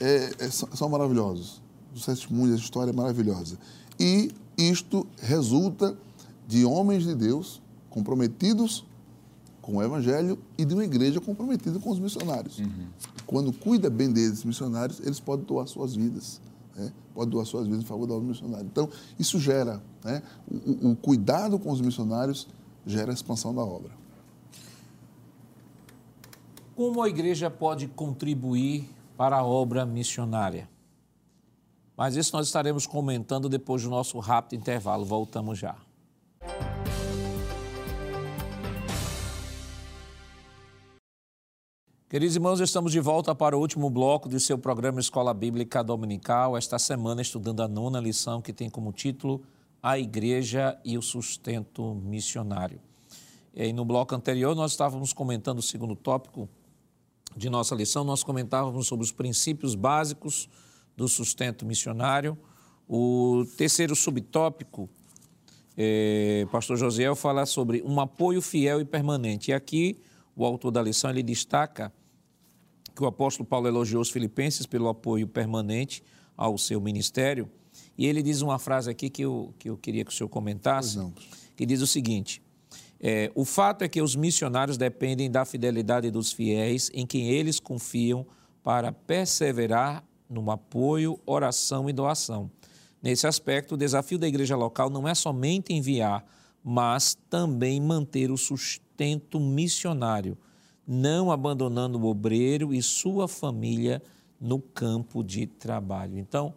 é, 0.00 0.32
é, 0.38 0.50
são 0.50 0.88
maravilhosos. 0.88 1.60
Os 1.94 2.06
testemunhos, 2.06 2.54
a 2.54 2.58
história 2.58 2.90
é 2.90 2.94
maravilhosa. 2.94 3.58
E 4.00 4.32
isto 4.56 5.06
resulta 5.20 5.94
de 6.48 6.64
homens 6.64 7.04
de 7.04 7.14
Deus 7.14 7.60
comprometidos 7.90 8.86
com 9.64 9.76
o 9.76 9.82
Evangelho 9.82 10.38
e 10.58 10.64
de 10.64 10.74
uma 10.74 10.84
igreja 10.84 11.18
comprometida 11.22 11.78
com 11.78 11.90
os 11.90 11.98
missionários. 11.98 12.58
Uhum. 12.58 12.86
Quando 13.26 13.50
cuida 13.50 13.88
bem 13.88 14.12
desses 14.12 14.44
missionários, 14.44 15.00
eles 15.00 15.18
podem 15.18 15.46
doar 15.46 15.66
suas 15.66 15.96
vidas. 15.96 16.38
Né? 16.76 16.92
Podem 17.14 17.30
doar 17.30 17.46
suas 17.46 17.66
vidas 17.66 17.82
em 17.82 17.86
favor 17.86 18.06
da 18.06 18.12
obra 18.12 18.28
missionária. 18.28 18.66
Então, 18.66 18.90
isso 19.18 19.40
gera, 19.40 19.82
né? 20.04 20.22
o, 20.46 20.90
o 20.90 20.96
cuidado 20.96 21.58
com 21.58 21.72
os 21.72 21.80
missionários 21.80 22.46
gera 22.86 23.10
a 23.10 23.14
expansão 23.14 23.54
da 23.54 23.62
obra. 23.62 23.90
Como 26.76 27.02
a 27.02 27.08
igreja 27.08 27.50
pode 27.50 27.88
contribuir 27.88 28.90
para 29.16 29.38
a 29.38 29.44
obra 29.44 29.86
missionária? 29.86 30.68
Mas 31.96 32.16
isso 32.16 32.36
nós 32.36 32.48
estaremos 32.48 32.86
comentando 32.86 33.48
depois 33.48 33.82
do 33.82 33.88
nosso 33.88 34.18
rápido 34.18 34.60
intervalo. 34.60 35.06
Voltamos 35.06 35.58
já. 35.58 35.76
Queridos 42.06 42.36
irmãos, 42.36 42.60
estamos 42.60 42.92
de 42.92 43.00
volta 43.00 43.34
para 43.34 43.56
o 43.56 43.60
último 43.60 43.88
bloco 43.88 44.28
do 44.28 44.38
seu 44.38 44.58
programa 44.58 45.00
Escola 45.00 45.32
Bíblica 45.32 45.82
Dominical. 45.82 46.54
Esta 46.54 46.78
semana, 46.78 47.22
estudando 47.22 47.62
a 47.62 47.66
nona 47.66 47.98
lição 47.98 48.42
que 48.42 48.52
tem 48.52 48.68
como 48.68 48.92
título 48.92 49.42
A 49.82 49.98
Igreja 49.98 50.78
e 50.84 50.98
o 50.98 51.02
Sustento 51.02 51.94
Missionário. 51.94 52.78
E 53.54 53.72
no 53.72 53.86
bloco 53.86 54.14
anterior, 54.14 54.54
nós 54.54 54.72
estávamos 54.72 55.14
comentando 55.14 55.60
o 55.60 55.62
segundo 55.62 55.96
tópico 55.96 56.46
de 57.34 57.48
nossa 57.48 57.74
lição, 57.74 58.04
nós 58.04 58.22
comentávamos 58.22 58.86
sobre 58.86 59.02
os 59.02 59.10
princípios 59.10 59.74
básicos 59.74 60.46
do 60.94 61.08
sustento 61.08 61.64
missionário. 61.64 62.36
O 62.86 63.46
terceiro 63.56 63.96
subtópico, 63.96 64.90
eh, 65.74 66.46
pastor 66.52 66.76
Josiel, 66.76 67.16
fala 67.16 67.46
sobre 67.46 67.82
um 67.82 67.98
apoio 67.98 68.42
fiel 68.42 68.78
e 68.78 68.84
permanente. 68.84 69.50
E 69.50 69.54
aqui 69.54 69.98
o 70.36 70.44
autor 70.44 70.70
da 70.70 70.82
lição, 70.82 71.10
ele 71.10 71.22
destaca 71.22 71.92
que 72.94 73.02
o 73.02 73.06
apóstolo 73.06 73.46
Paulo 73.46 73.66
elogiou 73.66 74.00
os 74.00 74.10
filipenses 74.10 74.66
pelo 74.66 74.88
apoio 74.88 75.26
permanente 75.26 76.02
ao 76.36 76.56
seu 76.56 76.80
ministério. 76.80 77.50
E 77.98 78.06
ele 78.06 78.22
diz 78.22 78.40
uma 78.40 78.58
frase 78.58 78.90
aqui 78.90 79.10
que 79.10 79.22
eu, 79.22 79.52
que 79.58 79.68
eu 79.68 79.76
queria 79.76 80.04
que 80.04 80.10
o 80.10 80.14
senhor 80.14 80.28
comentasse, 80.28 80.98
que 81.56 81.66
diz 81.66 81.80
o 81.80 81.86
seguinte: 81.86 82.42
é, 83.00 83.30
o 83.34 83.44
fato 83.44 83.82
é 83.82 83.88
que 83.88 84.00
os 84.00 84.14
missionários 84.14 84.76
dependem 84.76 85.30
da 85.30 85.44
fidelidade 85.44 86.10
dos 86.10 86.32
fiéis 86.32 86.90
em 86.94 87.06
quem 87.06 87.28
eles 87.28 87.58
confiam 87.58 88.26
para 88.62 88.92
perseverar 88.92 90.04
no 90.28 90.50
apoio, 90.50 91.20
oração 91.26 91.88
e 91.88 91.92
doação. 91.92 92.50
Nesse 93.02 93.26
aspecto, 93.26 93.74
o 93.74 93.76
desafio 93.76 94.18
da 94.18 94.26
igreja 94.26 94.56
local 94.56 94.88
não 94.88 95.06
é 95.06 95.14
somente 95.14 95.72
enviar, 95.72 96.24
mas 96.64 97.14
também 97.28 97.78
manter 97.78 98.30
o 98.30 98.38
sustento 98.38 99.38
missionário, 99.38 100.38
não 100.86 101.30
abandonando 101.30 101.98
o 102.00 102.06
obreiro 102.06 102.72
e 102.72 102.82
sua 102.82 103.28
família 103.28 104.02
no 104.40 104.58
campo 104.58 105.22
de 105.22 105.46
trabalho. 105.46 106.18
Então, 106.18 106.54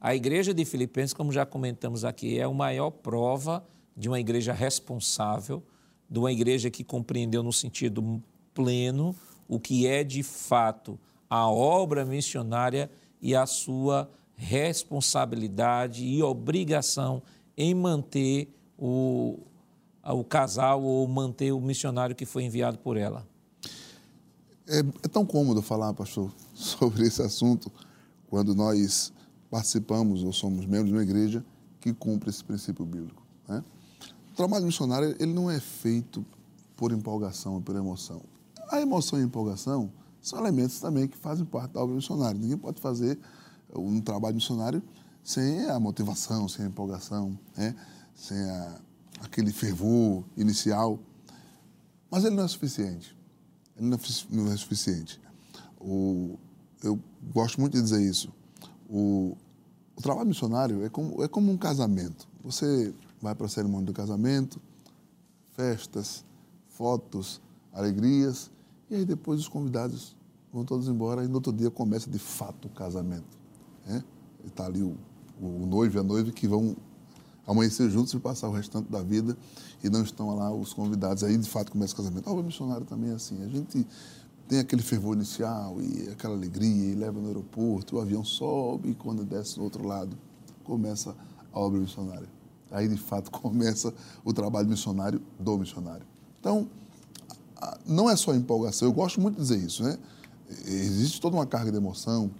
a 0.00 0.14
igreja 0.14 0.54
de 0.54 0.64
Filipenses, 0.64 1.12
como 1.12 1.32
já 1.32 1.44
comentamos 1.44 2.04
aqui, 2.04 2.38
é 2.38 2.44
a 2.44 2.50
maior 2.50 2.90
prova 2.90 3.66
de 3.94 4.08
uma 4.08 4.18
igreja 4.18 4.52
responsável, 4.52 5.62
de 6.08 6.18
uma 6.18 6.32
igreja 6.32 6.70
que 6.70 6.82
compreendeu 6.82 7.42
no 7.42 7.52
sentido 7.52 8.22
pleno 8.54 9.14
o 9.48 9.60
que 9.60 9.86
é 9.86 10.02
de 10.02 10.22
fato 10.22 10.98
a 11.28 11.48
obra 11.48 12.04
missionária 12.04 12.90
e 13.20 13.34
a 13.34 13.46
sua 13.46 14.10
responsabilidade 14.34 16.04
e 16.04 16.22
obrigação 16.22 17.22
em 17.56 17.74
manter 17.74 18.54
o, 18.78 19.38
o 20.02 20.24
casal 20.24 20.82
ou 20.82 21.06
manter 21.08 21.52
o 21.52 21.60
missionário 21.60 22.14
que 22.14 22.26
foi 22.26 22.44
enviado 22.44 22.78
por 22.78 22.96
ela. 22.96 23.26
É, 24.66 24.78
é 24.78 25.08
tão 25.08 25.24
cômodo 25.24 25.62
falar, 25.62 25.92
pastor, 25.94 26.32
sobre 26.54 27.06
esse 27.06 27.22
assunto 27.22 27.70
quando 28.28 28.54
nós 28.54 29.12
participamos 29.50 30.24
ou 30.24 30.32
somos 30.32 30.66
membros 30.66 30.88
de 30.88 30.94
uma 30.94 31.02
igreja 31.02 31.44
que 31.80 31.92
cumpre 31.92 32.30
esse 32.30 32.42
princípio 32.42 32.84
bíblico. 32.84 33.22
Né? 33.48 33.62
O 34.32 34.36
trabalho 34.36 34.66
missionário 34.66 35.14
ele 35.20 35.32
não 35.32 35.50
é 35.50 35.60
feito 35.60 36.24
por 36.76 36.92
empolgação, 36.92 37.62
por 37.62 37.76
emoção. 37.76 38.20
A 38.70 38.80
emoção 38.80 39.18
e 39.18 39.22
a 39.22 39.24
empolgação 39.24 39.90
são 40.20 40.40
elementos 40.40 40.80
também 40.80 41.06
que 41.06 41.16
fazem 41.16 41.44
parte 41.44 41.72
da 41.72 41.80
obra 41.80 41.94
missionária. 41.94 42.38
Ninguém 42.38 42.58
pode 42.58 42.80
fazer 42.80 43.18
um 43.74 44.00
trabalho 44.00 44.34
missionário 44.34 44.82
sem 45.22 45.70
a 45.70 45.78
motivação, 45.78 46.48
sem 46.48 46.64
a 46.64 46.68
empolgação, 46.68 47.38
né? 47.56 47.74
Sem 48.16 48.38
a, 48.38 48.80
aquele 49.20 49.52
fervor 49.52 50.24
inicial. 50.36 50.98
Mas 52.10 52.24
ele 52.24 52.34
não 52.34 52.44
é 52.44 52.48
suficiente. 52.48 53.16
Ele 53.76 53.96
não 54.30 54.52
é 54.52 54.56
suficiente. 54.56 55.20
O, 55.78 56.38
eu 56.82 56.98
gosto 57.32 57.60
muito 57.60 57.74
de 57.74 57.82
dizer 57.82 58.02
isso. 58.02 58.32
O, 58.88 59.36
o 59.94 60.02
trabalho 60.02 60.26
missionário 60.26 60.84
é 60.84 60.88
como, 60.88 61.22
é 61.22 61.28
como 61.28 61.52
um 61.52 61.56
casamento. 61.56 62.26
Você 62.42 62.94
vai 63.20 63.34
para 63.34 63.46
a 63.46 63.48
cerimônia 63.48 63.86
do 63.86 63.92
casamento, 63.92 64.60
festas, 65.52 66.24
fotos, 66.68 67.40
alegrias, 67.72 68.50
e 68.90 68.96
aí 68.96 69.04
depois 69.04 69.40
os 69.40 69.48
convidados 69.48 70.16
vão 70.52 70.64
todos 70.64 70.88
embora 70.88 71.24
e 71.24 71.28
no 71.28 71.34
outro 71.34 71.52
dia 71.52 71.70
começa 71.70 72.08
de 72.08 72.18
fato 72.18 72.66
o 72.66 72.70
casamento. 72.70 73.36
Né? 73.86 74.02
Está 74.46 74.66
ali 74.66 74.82
o, 74.82 74.96
o 75.40 75.66
noivo 75.66 75.98
e 75.98 76.00
a 76.00 76.02
noiva 76.02 76.30
que 76.30 76.46
vão 76.46 76.76
amanhecer 77.46 77.88
juntos 77.90 78.12
e 78.12 78.18
passar 78.18 78.48
o 78.48 78.52
restante 78.52 78.90
da 78.90 79.02
vida 79.02 79.36
e 79.82 79.88
não 79.88 80.02
estão 80.02 80.34
lá 80.34 80.52
os 80.52 80.72
convidados. 80.72 81.22
Aí 81.22 81.36
de 81.36 81.48
fato 81.48 81.70
começa 81.70 81.94
o 81.94 81.96
casamento. 81.96 82.28
A 82.28 82.32
obra 82.32 82.42
missionária 82.42 82.84
também 82.84 83.10
é 83.10 83.14
assim. 83.14 83.42
A 83.42 83.48
gente 83.48 83.86
tem 84.48 84.58
aquele 84.58 84.82
fervor 84.82 85.14
inicial 85.14 85.80
e 85.80 86.08
aquela 86.10 86.34
alegria, 86.34 86.92
e 86.92 86.94
leva 86.94 87.20
no 87.20 87.28
aeroporto, 87.28 87.96
o 87.96 88.00
avião 88.00 88.24
sobe 88.24 88.90
e 88.90 88.94
quando 88.94 89.24
desce 89.24 89.58
no 89.58 89.64
outro 89.64 89.86
lado 89.86 90.16
começa 90.64 91.14
a 91.52 91.60
obra 91.60 91.80
missionária. 91.80 92.28
Aí 92.70 92.88
de 92.88 92.96
fato 92.96 93.30
começa 93.32 93.92
o 94.24 94.32
trabalho 94.32 94.68
missionário 94.68 95.20
do 95.38 95.58
missionário. 95.58 96.06
Então, 96.40 96.68
não 97.86 98.10
é 98.10 98.16
só 98.16 98.34
empolgação, 98.34 98.88
eu 98.88 98.92
gosto 98.92 99.20
muito 99.20 99.36
de 99.36 99.42
dizer 99.42 99.58
isso, 99.58 99.82
né? 99.82 99.98
Existe 100.64 101.20
toda 101.20 101.36
uma 101.36 101.46
carga 101.46 101.72
de 101.72 101.76
emoção, 101.76 102.30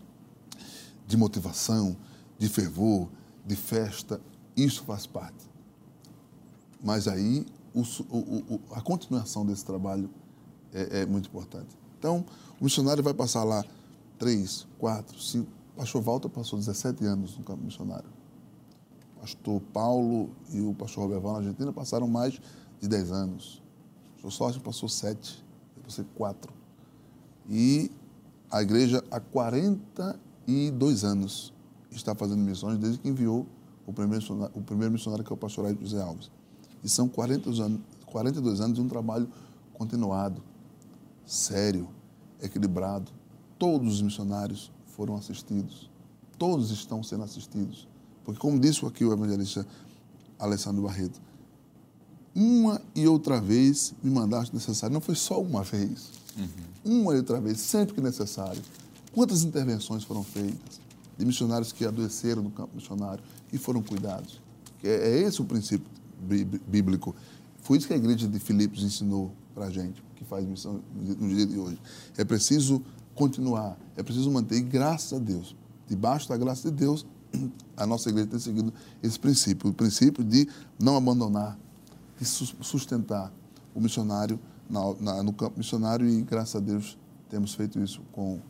de 1.07 1.17
motivação, 1.17 1.97
de 2.39 2.49
fervor, 2.49 3.09
de 3.45 3.57
festa, 3.57 4.21
isso 4.57 4.83
faz 4.85 5.07
parte. 5.07 5.51
Mas 6.83 7.07
aí 7.09 7.47
o, 7.75 7.83
o, 8.11 8.61
a 8.73 8.81
continuação 8.81 9.45
desse 9.45 9.65
trabalho 9.65 10.09
é, 10.73 11.01
é 11.01 11.07
muito 11.07 11.29
importante. 11.29 11.77
Então, 11.99 12.25
o 12.61 12.65
missionário 12.65 13.03
vai 13.03 13.13
passar 13.13 13.45
lá 13.45 13.65
três, 14.19 14.67
quatro, 14.79 15.21
cinco. 15.21 15.51
O 15.75 15.81
pastor 15.81 16.03
Walter 16.03 16.29
passou 16.29 16.59
17 16.59 17.05
anos 17.05 17.37
no 17.37 17.45
campo 17.45 17.63
missionário. 17.63 18.09
O 19.17 19.21
pastor 19.21 19.61
Paulo 19.73 20.31
e 20.51 20.61
o 20.61 20.75
pastor 20.75 21.05
Roberval 21.05 21.33
na 21.35 21.39
Argentina 21.41 21.73
passaram 21.73 22.09
mais 22.09 22.41
de 22.81 22.89
10 22.89 23.13
anos. 23.13 23.63
O 24.11 24.15
pastor 24.15 24.33
Sócio 24.33 24.61
passou 24.61 24.89
sete, 24.89 25.45
depois 25.77 26.01
quatro. 26.15 26.53
E 27.49 27.91
a 28.51 28.63
igreja 28.63 29.05
há 29.11 29.21
42 29.21 31.05
anos 31.05 31.53
está 31.91 32.15
fazendo 32.15 32.39
missões 32.39 32.79
desde 32.79 32.99
que 32.99 33.09
enviou 33.09 33.47
o 33.87 33.93
primeiro 33.93 34.21
missionário, 34.21 34.57
o 34.57 34.63
primeiro 34.63 34.93
missionário 34.93 35.25
que 35.25 35.33
é 35.33 35.35
o 35.35 35.37
pastor 35.37 35.75
José 35.81 36.03
Alves. 36.03 36.31
E 36.83 36.89
são 36.89 37.09
40 37.09 37.51
anos, 37.63 37.81
42 38.05 38.61
anos 38.61 38.75
de 38.75 38.81
um 38.81 38.89
trabalho 38.89 39.29
continuado, 39.73 40.43
sério, 41.25 41.89
equilibrado. 42.43 43.11
Todos 43.59 43.95
os 43.95 44.03
missionários 44.03 44.71
foram 44.87 45.17
assistidos. 45.17 45.91
Todos 46.39 46.71
estão 46.71 47.03
sendo 47.03 47.25
assistidos. 47.25 47.89
Porque, 48.25 48.41
como 48.41 48.59
disse 48.59 48.85
aqui 48.85 49.05
o 49.05 49.13
evangelista 49.13 49.67
Alessandro 50.39 50.83
Barreto, 50.83 51.21
uma 52.35 52.83
e 52.95 53.07
outra 53.09 53.41
vez 53.41 53.95
me 54.03 54.11
mandaste 54.11 54.55
necessário. 54.55 54.93
Não 54.93 55.01
foi 55.01 55.15
só 55.15 55.41
uma 55.41 55.63
vez. 55.63 56.11
Uhum. 56.37 57.01
Uma 57.01 57.15
e 57.15 57.17
outra 57.17 57.41
vez, 57.41 57.61
sempre 57.61 57.95
que 57.95 58.01
necessário. 58.01 58.61
Quantas 59.13 59.43
intervenções 59.43 60.05
foram 60.05 60.23
feitas 60.23 60.86
de 61.17 61.25
missionários 61.25 61.73
que 61.73 61.85
adoeceram 61.85 62.43
no 62.43 62.51
campo 62.51 62.75
missionário 62.75 63.23
e 63.53 63.59
foram 63.59 63.83
cuidados? 63.83 64.41
É, 64.83 64.89
é 64.89 65.21
esse 65.21 65.41
o 65.41 65.45
princípio 65.45 65.89
bíblico. 66.67 67.15
Foi 67.61 67.79
isso 67.79 67.87
que 67.87 67.93
a 67.93 67.97
igreja 67.97 68.29
de 68.29 68.39
Filipos 68.39 68.83
ensinou 68.83 69.33
para 69.55 69.67
a 69.67 69.71
gente 69.71 70.03
que 70.15 70.25
faz 70.25 70.47
missão 70.47 70.81
no 70.95 71.29
dia 71.29 71.47
de 71.47 71.59
hoje. 71.59 71.79
É 72.17 72.25
preciso 72.25 72.83
continuar, 73.15 73.77
é 73.97 74.03
preciso 74.03 74.31
manter, 74.31 74.57
e 74.57 74.63
graças 74.63 75.13
a 75.13 75.19
Deus, 75.19 75.57
debaixo 75.89 76.29
da 76.29 76.37
graça 76.37 76.71
de 76.71 76.77
Deus, 76.77 77.07
a 77.77 77.87
nossa 77.87 78.09
igreja 78.09 78.29
tem 78.29 78.39
seguido 78.39 78.73
esse 79.03 79.19
princípio, 79.19 79.71
o 79.71 79.73
princípio 79.73 80.23
de 80.23 80.49
não 80.79 80.97
abandonar, 80.97 81.59
de 82.19 82.25
sustentar 82.27 83.33
o 83.75 83.81
missionário 83.81 84.39
na, 84.69 84.81
na, 85.01 85.23
no 85.23 85.33
campo 85.33 85.59
missionário 85.59 86.09
e, 86.09 86.23
graças 86.23 86.57
a 86.57 86.61
Deus, 86.61 86.99
temos 87.29 87.55
feito 87.55 87.79
isso 87.79 88.01
com, 88.13 88.41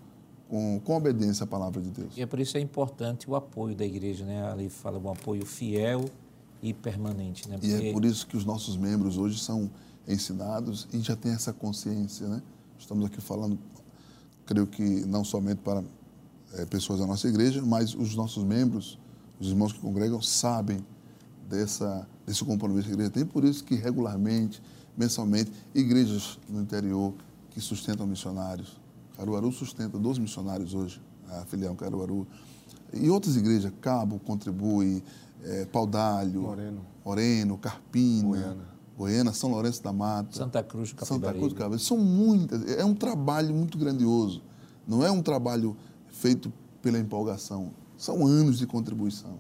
com, 0.49 0.81
com 0.85 0.97
obediência 0.97 1.45
à 1.45 1.47
palavra 1.47 1.81
de 1.81 1.91
Deus. 1.91 2.17
E 2.17 2.23
é 2.23 2.27
por 2.27 2.39
isso 2.39 2.57
é 2.57 2.61
importante 2.61 3.29
o 3.29 3.35
apoio 3.35 3.75
da 3.75 3.85
igreja, 3.85 4.25
né? 4.25 4.49
Ali 4.51 4.69
fala 4.69 4.99
um 4.99 5.11
apoio 5.11 5.45
fiel 5.45 6.05
e 6.63 6.73
permanente, 6.73 7.49
né? 7.49 7.57
Porque... 7.59 7.75
E 7.75 7.89
é 7.89 7.93
por 7.93 8.05
isso 8.05 8.27
que 8.27 8.37
os 8.37 8.45
nossos 8.45 8.77
membros 8.77 9.19
hoje 9.19 9.39
são 9.39 9.71
ensinados 10.07 10.87
e 10.93 11.01
já 11.01 11.17
tem 11.17 11.33
essa 11.33 11.53
consciência, 11.53 12.29
né? 12.29 12.43
Estamos 12.79 13.07
aqui 13.07 13.21
falando, 13.21 13.59
creio 14.45 14.67
que 14.67 15.05
não 15.07 15.25
somente 15.25 15.59
para 15.59 15.83
é, 16.55 16.65
pessoas 16.67 17.01
da 17.01 17.07
nossa 17.07 17.27
igreja, 17.27 17.63
mas 17.63 17.95
os 17.95 18.15
nossos 18.15 18.45
membros, 18.45 18.99
os 19.41 19.49
irmãos 19.49 19.73
que 19.73 19.81
congregam, 19.81 20.23
sabem 20.23 20.85
dessa, 21.49 22.07
desse 22.27 22.45
compromisso 22.45 22.85
que 22.85 22.91
a 22.91 22.95
igreja 22.95 23.11
tem, 23.11 23.27
por 23.27 23.45
isso 23.45 23.65
que 23.65 23.75
regularmente, 23.75 24.63
mensalmente, 24.97 25.51
igrejas 25.75 26.39
no 26.49 26.61
interior 26.61 27.13
que 27.51 27.61
sustentam 27.61 28.07
missionários. 28.07 28.86
Caruaru 29.17 29.51
sustenta 29.51 29.99
12 29.99 30.21
missionários 30.21 30.75
hoje, 30.75 31.01
a 31.29 31.45
filial 31.47 31.75
Caruaru. 31.75 32.27
E 32.93 33.11
outras 33.11 33.37
igrejas, 33.37 33.73
Cabo 33.81 34.19
contribui, 34.21 35.03
é, 35.43 35.65
Paudalho, 35.67 36.43
Moreno, 36.43 36.81
Moreno 37.05 37.59
Carpina, 37.59 38.29
Goiânia. 38.29 38.77
Goiânia, 38.97 39.33
São 39.33 39.51
Lourenço 39.51 39.83
da 39.83 39.93
Mata, 39.93 40.37
Santa 40.37 40.63
Cruz 40.63 40.93
do 40.93 41.05
Santa 41.05 41.33
Cruz 41.33 41.53
Capibaribe. 41.53 41.83
São 41.83 41.99
muitas. 41.99 42.63
É 42.77 42.85
um 42.85 42.95
trabalho 42.95 43.55
muito 43.55 43.77
grandioso. 43.77 44.43
Não 44.87 45.05
é 45.05 45.11
um 45.11 45.23
trabalho 45.23 45.77
feito 46.09 46.53
pela 46.81 46.99
empolgação. 46.99 47.73
São 47.97 48.27
anos 48.27 48.59
de 48.59 48.67
contribuição. 48.67 49.39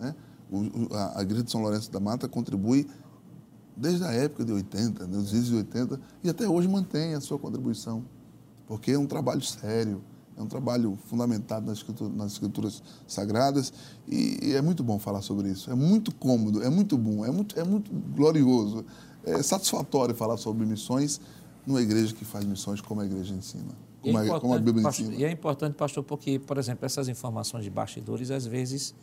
Né? 0.00 0.14
O, 0.50 0.94
a, 0.94 1.20
a 1.20 1.22
Igreja 1.22 1.44
de 1.44 1.50
São 1.50 1.62
Lourenço 1.62 1.90
da 1.90 2.00
Mata 2.00 2.28
contribui 2.28 2.86
desde 3.76 4.04
a 4.04 4.12
época 4.12 4.44
de 4.44 4.52
80, 4.52 5.06
né, 5.06 5.16
dos 5.16 5.32
anos 5.32 5.46
de 5.46 5.54
80, 5.54 6.00
e 6.24 6.28
até 6.28 6.48
hoje 6.48 6.66
mantém 6.66 7.14
a 7.14 7.20
sua 7.20 7.38
contribuição. 7.38 8.04
Porque 8.68 8.92
é 8.92 8.98
um 8.98 9.06
trabalho 9.06 9.40
sério, 9.42 10.02
é 10.36 10.42
um 10.42 10.46
trabalho 10.46 10.96
fundamentado 11.06 11.66
nas, 11.66 11.78
escrituras, 11.78 12.14
nas 12.14 12.32
escrituras 12.32 12.82
sagradas 13.06 13.72
e, 14.06 14.50
e, 14.50 14.54
é 14.54 14.60
muito 14.60 14.84
bom 14.84 14.98
falar 14.98 15.22
sobre 15.22 15.50
isso. 15.50 15.70
É 15.70 15.74
muito 15.74 16.14
cômodo, 16.14 16.62
é 16.62 16.68
muito 16.68 16.96
bom, 16.96 17.24
é 17.24 17.30
muito, 17.30 17.58
é 17.58 17.64
muito 17.64 17.90
glorioso, 18.14 18.84
é 19.24 19.42
satisfatório 19.42 20.14
falar 20.14 20.36
sobre 20.36 20.66
missões, 20.66 21.18
numa 21.66 21.80
igreja 21.80 22.14
que 22.14 22.24
faz 22.24 22.44
missões 22.44 22.80
como 22.80 23.00
a 23.00 23.06
igreja 23.06 23.34
ensina, 23.34 23.72
é 24.04 24.12
como, 24.12 24.18
a, 24.18 24.40
como 24.40 24.54
a 24.54 24.58
Bíblia 24.58 24.84
pastor, 24.84 25.06
ensina. 25.06 25.20
E 25.20 25.24
é 25.24 25.30
importante, 25.30 25.74
pastor, 25.74 26.04
porque, 26.04 26.38
por 26.38 26.58
exemplo, 26.58 26.84
essas 26.84 27.08
informações 27.08 27.64
de 27.64 27.70
bastidores, 27.70 28.30
às 28.30 28.46
vezes, 28.46 28.94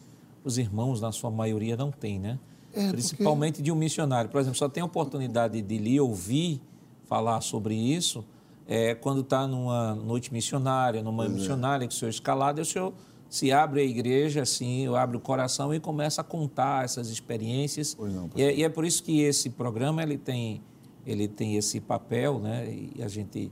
os 0.43 0.59
irmãos, 0.59 1.01
na 1.01 1.11
sua 1.11 1.31
maioria, 1.31 1.75
não 1.75 1.91
têm, 1.91 2.19
né? 2.19 2.39
É, 2.71 2.91
Principalmente 2.91 3.61
de 3.61 3.71
um 3.71 3.75
missionário. 3.75 4.29
Por 4.29 4.39
exemplo, 4.39 4.57
só 4.57 4.69
tem 4.69 4.81
a 4.83 4.85
oportunidade 4.85 5.61
de 5.61 5.77
lhe 5.77 5.99
ouvir 5.99 6.61
falar 7.07 7.41
sobre 7.41 7.73
isso 7.73 8.23
é, 8.67 8.95
quando 8.95 9.21
está 9.21 9.47
numa 9.47 9.93
noite 9.93 10.33
missionária, 10.33 11.03
numa 11.03 11.29
missionária 11.29 11.87
que 11.87 11.93
o 11.93 11.97
senhor 11.97 12.09
é 12.09 12.11
escalado, 12.11 12.61
o 12.61 12.65
senhor 12.65 12.93
se 13.29 13.51
abre 13.51 13.81
a 13.81 13.83
igreja, 13.83 14.41
assim, 14.41 14.87
abre 14.95 15.17
o 15.17 15.19
coração 15.19 15.73
e 15.73 15.79
começa 15.79 16.21
a 16.21 16.23
contar 16.23 16.85
essas 16.85 17.09
experiências. 17.09 17.95
Não, 17.99 18.29
e, 18.35 18.43
é, 18.43 18.55
e 18.55 18.63
é 18.63 18.69
por 18.69 18.85
isso 18.85 19.03
que 19.03 19.21
esse 19.21 19.49
programa 19.49 20.01
ele 20.01 20.17
tem, 20.17 20.61
ele 21.05 21.27
tem 21.27 21.55
esse 21.55 21.79
papel, 21.79 22.39
né? 22.39 22.65
E 22.95 23.03
a 23.03 23.07
gente 23.07 23.51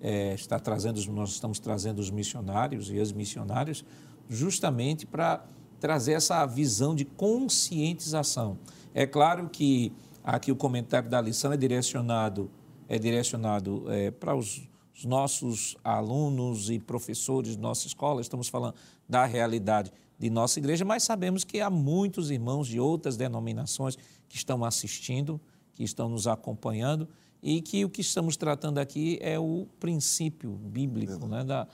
é, 0.00 0.34
está 0.34 0.58
trazendo, 0.58 1.00
nós 1.12 1.30
estamos 1.30 1.58
trazendo 1.58 1.98
os 1.98 2.10
missionários 2.10 2.90
e 2.90 2.98
os 2.98 3.12
missionários 3.12 3.84
justamente 4.28 5.06
para 5.06 5.44
trazer 5.80 6.12
essa 6.12 6.44
visão 6.46 6.94
de 6.94 7.04
conscientização. 7.04 8.58
É 8.94 9.06
claro 9.06 9.48
que 9.48 9.92
aqui 10.22 10.52
o 10.52 10.56
comentário 10.56 11.08
da 11.08 11.20
lição 11.20 11.52
é 11.52 11.56
direcionado 11.56 12.50
é 12.92 12.98
direcionado 12.98 13.90
é, 13.90 14.10
para 14.10 14.36
os, 14.36 14.68
os 14.94 15.06
nossos 15.06 15.78
alunos 15.82 16.68
e 16.68 16.78
professores 16.78 17.56
de 17.56 17.58
nossa 17.58 17.86
escola. 17.86 18.20
Estamos 18.20 18.48
falando 18.48 18.74
da 19.08 19.24
realidade 19.24 19.90
de 20.18 20.28
nossa 20.28 20.58
igreja, 20.58 20.84
mas 20.84 21.02
sabemos 21.02 21.42
que 21.42 21.62
há 21.62 21.70
muitos 21.70 22.30
irmãos 22.30 22.68
de 22.68 22.78
outras 22.78 23.16
denominações 23.16 23.96
que 24.28 24.36
estão 24.36 24.62
assistindo, 24.62 25.40
que 25.72 25.82
estão 25.82 26.10
nos 26.10 26.26
acompanhando 26.26 27.08
e 27.42 27.62
que 27.62 27.82
o 27.82 27.88
que 27.88 28.02
estamos 28.02 28.36
tratando 28.36 28.76
aqui 28.76 29.18
é 29.22 29.38
o 29.38 29.66
princípio 29.80 30.50
bíblico 30.50 31.26
né, 31.26 31.42
da, 31.44 31.66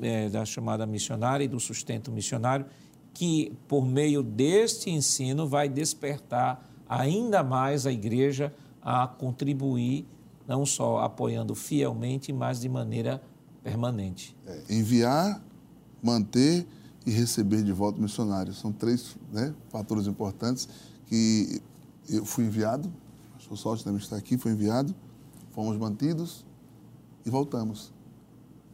é, 0.00 0.28
da 0.28 0.44
chamada 0.44 0.86
missionária 0.86 1.42
e 1.42 1.48
do 1.48 1.58
sustento 1.58 2.12
missionário, 2.12 2.66
que 3.12 3.52
por 3.66 3.84
meio 3.84 4.22
deste 4.22 4.90
ensino 4.90 5.48
vai 5.48 5.68
despertar 5.68 6.64
ainda 6.88 7.42
mais 7.42 7.84
a 7.84 7.90
igreja 7.90 8.54
a 8.80 9.08
contribuir, 9.08 10.06
não 10.46 10.64
só 10.64 10.98
apoiando 10.98 11.54
fielmente, 11.54 12.32
mas 12.32 12.60
de 12.60 12.68
maneira 12.68 13.22
permanente. 13.62 14.36
É, 14.46 14.62
enviar, 14.70 15.42
manter 16.02 16.66
e 17.04 17.10
receber 17.10 17.62
de 17.62 17.72
volta 17.72 18.00
missionários. 18.00 18.58
São 18.58 18.72
três 18.72 19.16
né, 19.32 19.54
fatores 19.68 20.06
importantes 20.06 20.68
que 21.06 21.60
eu 22.08 22.24
fui 22.24 22.44
enviado, 22.44 22.92
o 23.50 23.56
Sorte 23.56 23.84
também 23.84 24.00
está 24.00 24.16
aqui, 24.16 24.36
foi 24.36 24.52
enviado, 24.52 24.94
fomos 25.52 25.76
mantidos 25.78 26.44
e 27.24 27.30
voltamos. 27.30 27.92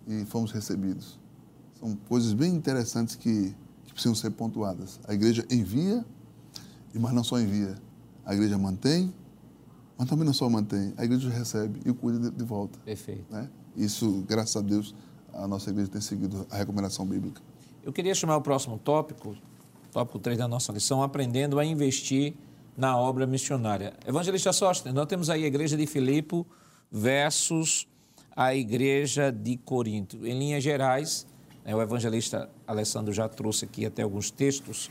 E 0.06 0.24
fomos 0.24 0.50
recebidos. 0.50 1.18
São 1.78 1.94
coisas 2.08 2.32
bem 2.32 2.54
interessantes 2.54 3.14
que, 3.14 3.54
que 3.84 3.92
precisam 3.92 4.14
ser 4.14 4.30
pontuadas. 4.30 4.98
A 5.06 5.14
igreja 5.14 5.46
envia, 5.50 6.04
mas 6.94 7.12
não 7.12 7.22
só 7.22 7.38
envia. 7.38 7.76
A 8.24 8.34
igreja 8.34 8.58
mantém, 8.58 9.12
mas 10.02 10.10
também 10.10 10.26
não 10.26 10.32
só 10.32 10.50
mantém. 10.50 10.92
A 10.96 11.04
igreja 11.04 11.30
recebe 11.30 11.78
e 11.86 11.92
cuida 11.92 12.18
de, 12.18 12.36
de 12.36 12.42
volta. 12.42 12.76
Perfeito. 12.84 13.24
Né? 13.30 13.48
Isso, 13.76 14.24
graças 14.26 14.56
a 14.56 14.60
Deus, 14.60 14.92
a 15.32 15.46
nossa 15.46 15.70
igreja 15.70 15.88
tem 15.88 16.00
seguido 16.00 16.44
a 16.50 16.56
recomendação 16.56 17.06
bíblica. 17.06 17.40
Eu 17.84 17.92
queria 17.92 18.12
chamar 18.12 18.36
o 18.36 18.40
próximo 18.40 18.76
tópico, 18.78 19.36
tópico 19.92 20.18
3 20.18 20.38
da 20.38 20.48
nossa 20.48 20.72
lição, 20.72 21.04
aprendendo 21.04 21.56
a 21.56 21.64
investir 21.64 22.34
na 22.76 22.98
obra 22.98 23.28
missionária. 23.28 23.94
Evangelista 24.04 24.52
Sóstenes, 24.52 24.92
nós 24.92 25.06
temos 25.06 25.30
aí 25.30 25.44
a 25.44 25.46
igreja 25.46 25.76
de 25.76 25.86
Filipe 25.86 26.44
versus 26.90 27.86
a 28.34 28.52
igreja 28.56 29.30
de 29.30 29.56
Corinto. 29.56 30.26
Em 30.26 30.36
linhas 30.36 30.64
gerais, 30.64 31.28
né, 31.64 31.76
o 31.76 31.80
evangelista 31.80 32.50
Alessandro 32.66 33.12
já 33.12 33.28
trouxe 33.28 33.66
aqui 33.66 33.86
até 33.86 34.02
alguns 34.02 34.32
textos 34.32 34.90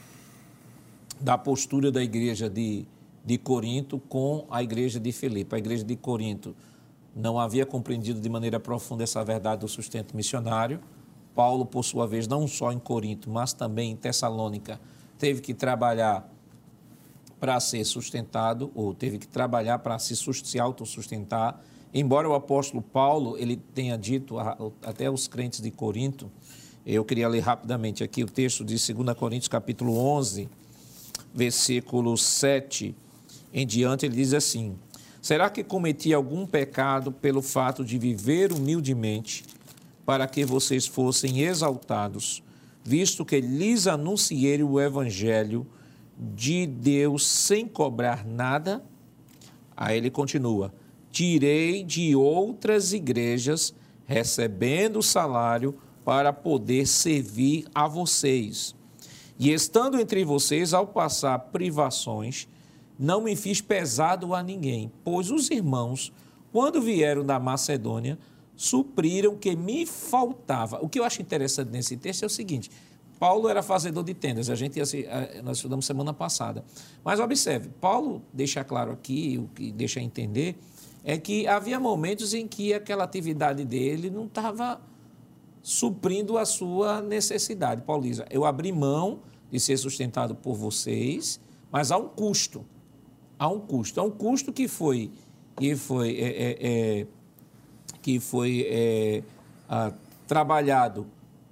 da 1.20 1.38
postura 1.38 1.92
da 1.92 2.02
igreja 2.02 2.50
de, 2.50 2.86
de 3.26 3.38
Corinto 3.38 4.00
com 4.00 4.46
a 4.50 4.64
igreja 4.64 5.00
de 5.00 5.12
Filipe. 5.12 5.56
A 5.56 5.60
igreja 5.60 5.84
de 5.84 5.96
Corinto 5.96 6.56
não 7.16 7.40
havia 7.40 7.66
compreendido 7.66 8.20
de 8.20 8.30
maneira 8.30 8.60
profunda 8.60 9.04
essa 9.04 9.24
verdade 9.24 9.62
do 9.62 9.68
sustento 9.68 10.16
missionário. 10.16 10.80
Paulo, 11.36 11.66
por 11.66 11.84
sua 11.84 12.08
vez, 12.08 12.28
não 12.28 12.48
só 12.48 12.72
em 12.72 12.80
Corinto, 12.80 13.30
mas 13.30 13.54
também 13.54 13.92
em 13.92 13.96
Tessalônica, 13.96 14.80
teve 15.18 15.42
que 15.42 15.54
trabalhar 15.54 16.30
para 17.40 17.60
ser 17.60 17.84
sustentado, 17.86 18.72
ou 18.76 18.94
teve 18.94 19.18
que 19.18 19.28
trabalhar 19.28 19.80
para 19.80 19.98
se, 19.98 20.16
se 20.16 20.60
autossustentar. 20.60 21.60
Embora 21.94 22.30
o 22.30 22.34
apóstolo 22.34 22.82
Paulo 22.82 23.38
ele 23.38 23.56
tenha 23.56 23.98
dito 23.98 24.38
a- 24.38 24.58
até 24.84 25.10
os 25.10 25.28
crentes 25.28 25.60
de 25.60 25.72
Corinto, 25.72 26.32
eu 26.86 27.04
queria 27.04 27.28
ler 27.28 27.40
rapidamente 27.42 28.04
aqui 28.04 28.24
o 28.24 28.28
texto 28.28 28.64
de 28.64 28.78
2 28.78 29.14
Coríntios, 29.16 29.48
capítulo 29.48 29.98
11, 29.98 30.50
versículo 31.34 32.18
7 32.18 32.96
em 33.54 33.66
diante, 33.66 34.06
ele 34.06 34.16
diz 34.16 34.34
assim: 34.34 34.78
Será 35.22 35.50
que 35.50 35.64
cometi 35.64 36.14
algum 36.14 36.46
pecado 36.46 37.12
pelo 37.12 37.42
fato 37.42 37.86
de 37.86 37.98
viver 37.98 38.52
humildemente, 38.52 39.44
para 40.06 40.28
que 40.28 40.44
vocês 40.44 40.88
fossem 40.88 41.42
exaltados, 41.42 42.44
visto 42.84 43.24
que 43.24 43.40
lhes 43.40 43.88
anunciei 43.88 44.64
o 44.64 44.80
evangelho 44.80 45.66
de 46.18 46.66
Deus 46.66 47.26
sem 47.26 47.68
cobrar 47.68 48.26
nada? 48.26 48.84
Aí 49.76 49.98
ele 49.98 50.10
continua: 50.10 50.74
Tirei 51.12 51.84
de 51.84 52.16
outras 52.16 52.94
igrejas, 52.94 53.74
recebendo 54.06 55.02
salário, 55.02 55.76
para 56.04 56.34
poder 56.34 56.88
servir 56.88 57.66
a 57.76 57.88
vocês. 57.88 58.76
E 59.38 59.52
estando 59.52 60.00
entre 60.00 60.24
vocês, 60.24 60.74
ao 60.74 60.88
passar 60.88 61.38
privações, 61.40 62.48
não 63.02 63.20
me 63.20 63.36
fiz 63.36 63.60
pesado 63.60 64.36
a 64.36 64.44
ninguém, 64.44 64.92
pois 65.04 65.32
os 65.32 65.50
irmãos, 65.50 66.14
quando 66.52 66.80
vieram 66.80 67.26
da 67.26 67.40
Macedônia, 67.40 68.20
supriram 68.56 69.34
o 69.34 69.38
que 69.38 69.56
me 69.56 69.88
faltava. 69.88 70.78
O 70.84 70.88
que 70.88 71.00
eu 71.00 71.04
acho 71.04 71.20
interessante 71.20 71.72
nesse 71.72 71.98
texto 71.98 72.22
é 72.22 72.28
o 72.28 72.30
seguinte: 72.30 72.70
Paulo 73.20 73.50
era 73.50 73.64
fazedor 73.64 74.04
de 74.04 74.14
tendas, 74.14 74.52
a 74.52 74.56
gente 74.56 74.80
nós 75.44 75.58
estudamos 75.58 75.86
semana 75.86 76.14
passada. 76.14 76.64
Mas 77.04 77.20
observe, 77.20 77.70
Paulo 77.82 78.22
deixa 78.32 78.64
claro 78.64 78.92
aqui, 78.92 79.40
o 79.40 79.48
que 79.56 79.72
deixa 79.72 80.00
entender 80.00 80.60
é 81.04 81.18
que 81.18 81.48
havia 81.48 81.80
momentos 81.80 82.36
em 82.36 82.48
que 82.48 82.72
aquela 82.72 83.04
atividade 83.04 83.66
dele 83.66 84.12
não 84.12 84.26
estava 84.26 84.80
suprindo 85.64 86.38
a 86.38 86.46
sua 86.46 87.02
necessidade. 87.02 87.82
Paulo 87.82 88.04
diz, 88.04 88.22
eu 88.30 88.46
abri 88.46 88.72
mão 88.72 89.22
de 89.52 89.60
ser 89.60 89.78
sustentado 89.78 90.36
por 90.36 90.54
vocês, 90.54 91.40
mas 91.72 91.92
há 91.92 91.98
um 91.98 92.08
custo. 92.08 92.64
Há 93.42 93.48
um 93.48 93.60
custo. 93.60 94.00
Há 94.00 94.04
um 94.04 94.12
custo 94.12 94.54
que 94.54 94.68
foi, 94.68 95.10
que 95.58 95.76
foi, 95.76 96.12
é, 96.12 96.28
é, 96.28 96.58
é, 97.00 97.08
que 98.00 98.20
foi 98.20 98.68
é, 98.70 99.24
ah, 99.68 99.92
trabalhado 100.28 101.08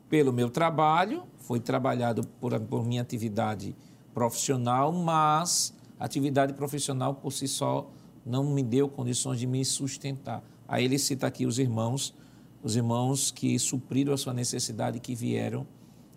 pelo 0.07 0.31
meu 0.31 0.51
trabalho, 0.51 1.23
foi 1.39 1.59
trabalhado 1.59 2.21
por, 2.39 2.59
por 2.59 2.85
minha 2.85 3.01
atividade 3.01 3.75
profissional, 4.13 4.91
mas 4.91 5.73
a 5.99 6.05
atividade 6.05 6.53
profissional 6.53 7.15
por 7.15 7.33
si 7.33 7.47
só 7.47 7.89
não 8.23 8.43
me 8.43 8.61
deu 8.61 8.87
condições 8.87 9.39
de 9.39 9.47
me 9.47 9.65
sustentar. 9.65 10.43
Aí 10.67 10.85
ele 10.85 10.99
cita 10.99 11.25
aqui 11.25 11.47
os 11.47 11.57
irmãos, 11.57 12.13
os 12.61 12.75
irmãos 12.75 13.31
que 13.31 13.57
supriram 13.57 14.13
a 14.13 14.17
sua 14.17 14.31
necessidade 14.35 14.99
que 14.99 15.15
vieram, 15.15 15.65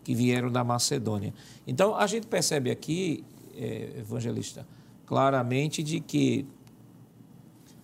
que 0.05 0.15
vieram 0.15 0.53
da 0.53 0.63
Macedônia. 0.63 1.33
Então 1.67 1.97
a 1.97 2.07
gente 2.07 2.27
percebe 2.27 2.71
aqui, 2.71 3.25
eh, 3.57 4.01
evangelista, 4.01 4.67
claramente 5.13 5.83
de 5.83 6.01
que 6.01 6.47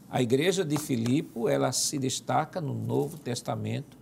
a 0.08 0.22
igreja 0.22 0.64
de 0.64 0.78
Filipe, 0.78 1.46
ela 1.46 1.70
se 1.72 1.98
destaca 1.98 2.58
no 2.58 2.72
Novo 2.72 3.18
Testamento 3.18 3.98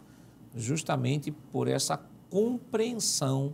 justamente 0.55 1.33
por 1.33 1.67
essa 1.67 2.01
compreensão 2.31 3.53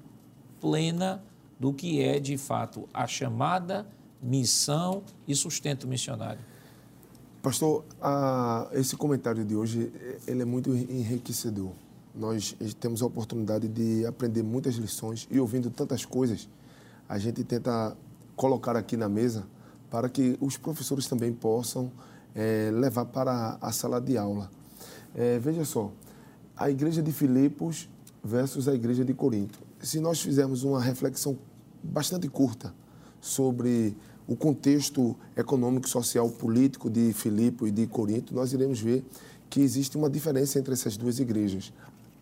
plena 0.60 1.24
do 1.58 1.72
que 1.72 2.02
é 2.02 2.20
de 2.20 2.36
fato 2.36 2.86
a 2.92 3.06
chamada 3.06 3.86
missão 4.22 5.02
e 5.26 5.34
sustento 5.34 5.88
missionário. 5.88 6.42
Pastor, 7.40 7.82
a- 7.98 8.68
esse 8.72 8.94
comentário 8.94 9.42
de 9.42 9.56
hoje 9.56 9.90
ele 10.26 10.42
é 10.42 10.44
muito 10.44 10.68
enriquecedor. 10.74 11.72
Nós 12.14 12.54
temos 12.78 13.00
a 13.00 13.06
oportunidade 13.06 13.68
de 13.68 14.04
aprender 14.04 14.42
muitas 14.42 14.74
lições 14.74 15.26
e 15.30 15.40
ouvindo 15.40 15.70
tantas 15.70 16.04
coisas, 16.04 16.46
a 17.08 17.16
gente 17.18 17.42
tenta 17.42 17.96
colocar 18.36 18.76
aqui 18.76 18.98
na 18.98 19.08
mesa 19.08 19.46
para 19.92 20.08
que 20.08 20.38
os 20.40 20.56
professores 20.56 21.06
também 21.06 21.30
possam 21.34 21.92
eh, 22.34 22.70
levar 22.72 23.04
para 23.04 23.58
a 23.60 23.70
sala 23.70 24.00
de 24.00 24.16
aula. 24.16 24.50
Eh, 25.14 25.38
veja 25.38 25.66
só, 25.66 25.92
a 26.56 26.70
igreja 26.70 27.02
de 27.02 27.12
Filipos 27.12 27.90
versus 28.24 28.68
a 28.68 28.74
igreja 28.74 29.04
de 29.04 29.12
Corinto. 29.12 29.58
Se 29.82 30.00
nós 30.00 30.18
fizermos 30.18 30.64
uma 30.64 30.80
reflexão 30.80 31.36
bastante 31.82 32.26
curta 32.26 32.72
sobre 33.20 33.94
o 34.26 34.34
contexto 34.34 35.14
econômico, 35.36 35.86
social, 35.86 36.26
político 36.30 36.88
de 36.88 37.12
Filipe 37.12 37.66
e 37.66 37.70
de 37.70 37.86
Corinto, 37.86 38.34
nós 38.34 38.54
iremos 38.54 38.80
ver 38.80 39.04
que 39.50 39.60
existe 39.60 39.98
uma 39.98 40.08
diferença 40.08 40.58
entre 40.58 40.72
essas 40.72 40.96
duas 40.96 41.18
igrejas. 41.18 41.70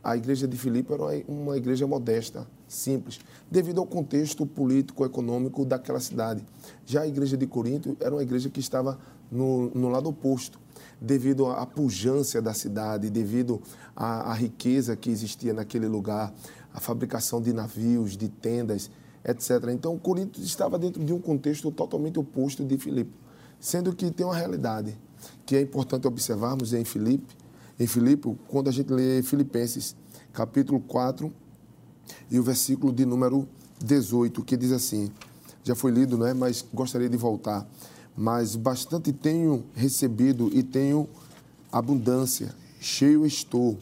A 0.02 0.16
igreja 0.16 0.48
de 0.48 0.56
Filipe 0.56 0.92
era 0.92 1.04
uma 1.28 1.56
igreja 1.56 1.86
modesta, 1.86 2.48
simples, 2.70 3.20
devido 3.50 3.80
ao 3.80 3.86
contexto 3.86 4.46
político, 4.46 5.04
econômico 5.04 5.64
daquela 5.64 6.00
cidade. 6.00 6.44
Já 6.86 7.02
a 7.02 7.06
igreja 7.06 7.36
de 7.36 7.46
Corinto 7.46 7.96
era 8.00 8.14
uma 8.14 8.22
igreja 8.22 8.48
que 8.48 8.60
estava 8.60 8.98
no, 9.30 9.70
no 9.74 9.88
lado 9.88 10.08
oposto, 10.08 10.58
devido 11.00 11.46
à 11.48 11.66
pujança 11.66 12.40
da 12.40 12.54
cidade, 12.54 13.10
devido 13.10 13.60
à, 13.94 14.30
à 14.30 14.34
riqueza 14.34 14.96
que 14.96 15.10
existia 15.10 15.52
naquele 15.52 15.88
lugar, 15.88 16.32
a 16.72 16.80
fabricação 16.80 17.42
de 17.42 17.52
navios, 17.52 18.16
de 18.16 18.28
tendas, 18.28 18.90
etc. 19.24 19.68
Então, 19.72 19.98
Corinto 19.98 20.40
estava 20.40 20.78
dentro 20.78 21.04
de 21.04 21.12
um 21.12 21.20
contexto 21.20 21.70
totalmente 21.72 22.18
oposto 22.18 22.64
de 22.64 22.78
Filipe, 22.78 23.12
sendo 23.58 23.94
que 23.94 24.10
tem 24.10 24.24
uma 24.24 24.36
realidade 24.36 24.96
que 25.44 25.56
é 25.56 25.60
importante 25.60 26.06
observarmos 26.06 26.72
em 26.72 26.84
Filipe, 26.84 27.36
em 27.78 27.86
Filipe, 27.86 28.36
quando 28.48 28.68
a 28.68 28.72
gente 28.72 28.92
lê 28.92 29.22
Filipenses, 29.22 29.96
capítulo 30.32 30.80
4, 30.80 31.32
e 32.30 32.38
o 32.38 32.42
versículo 32.42 32.92
de 32.92 33.04
número 33.04 33.48
18, 33.82 34.42
que 34.44 34.56
diz 34.56 34.72
assim: 34.72 35.10
já 35.62 35.74
foi 35.74 35.90
lido, 35.90 36.16
não 36.16 36.26
é? 36.26 36.34
Mas 36.34 36.64
gostaria 36.72 37.08
de 37.08 37.16
voltar. 37.16 37.66
Mas 38.16 38.56
bastante 38.56 39.12
tenho 39.12 39.64
recebido 39.74 40.50
e 40.52 40.62
tenho 40.62 41.08
abundância, 41.70 42.54
cheio 42.80 43.24
estou, 43.24 43.78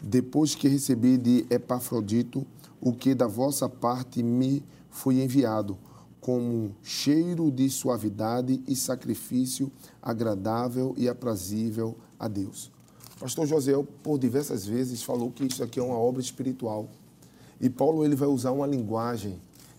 depois 0.00 0.54
que 0.54 0.68
recebi 0.68 1.16
de 1.16 1.46
Epafrodito 1.48 2.46
o 2.80 2.92
que 2.92 3.14
da 3.14 3.26
vossa 3.26 3.68
parte 3.68 4.22
me 4.22 4.62
foi 4.90 5.22
enviado, 5.22 5.78
como 6.20 6.74
cheiro 6.82 7.50
de 7.50 7.70
suavidade 7.70 8.62
e 8.66 8.76
sacrifício 8.76 9.70
agradável 10.02 10.94
e 10.98 11.08
aprazível 11.08 11.96
a 12.18 12.28
Deus. 12.28 12.70
Pastor 13.18 13.46
Josiel, 13.46 13.86
por 14.02 14.18
diversas 14.18 14.66
vezes, 14.66 15.02
falou 15.02 15.30
que 15.30 15.44
isso 15.44 15.62
aqui 15.62 15.78
é 15.78 15.82
uma 15.82 15.96
obra 15.96 16.20
espiritual. 16.20 16.88
E 17.62 17.70
Paulo 17.70 18.04
ele 18.04 18.16
vai 18.16 18.28
usar 18.28 18.50
uma 18.50 18.66
linguagem 18.66 19.38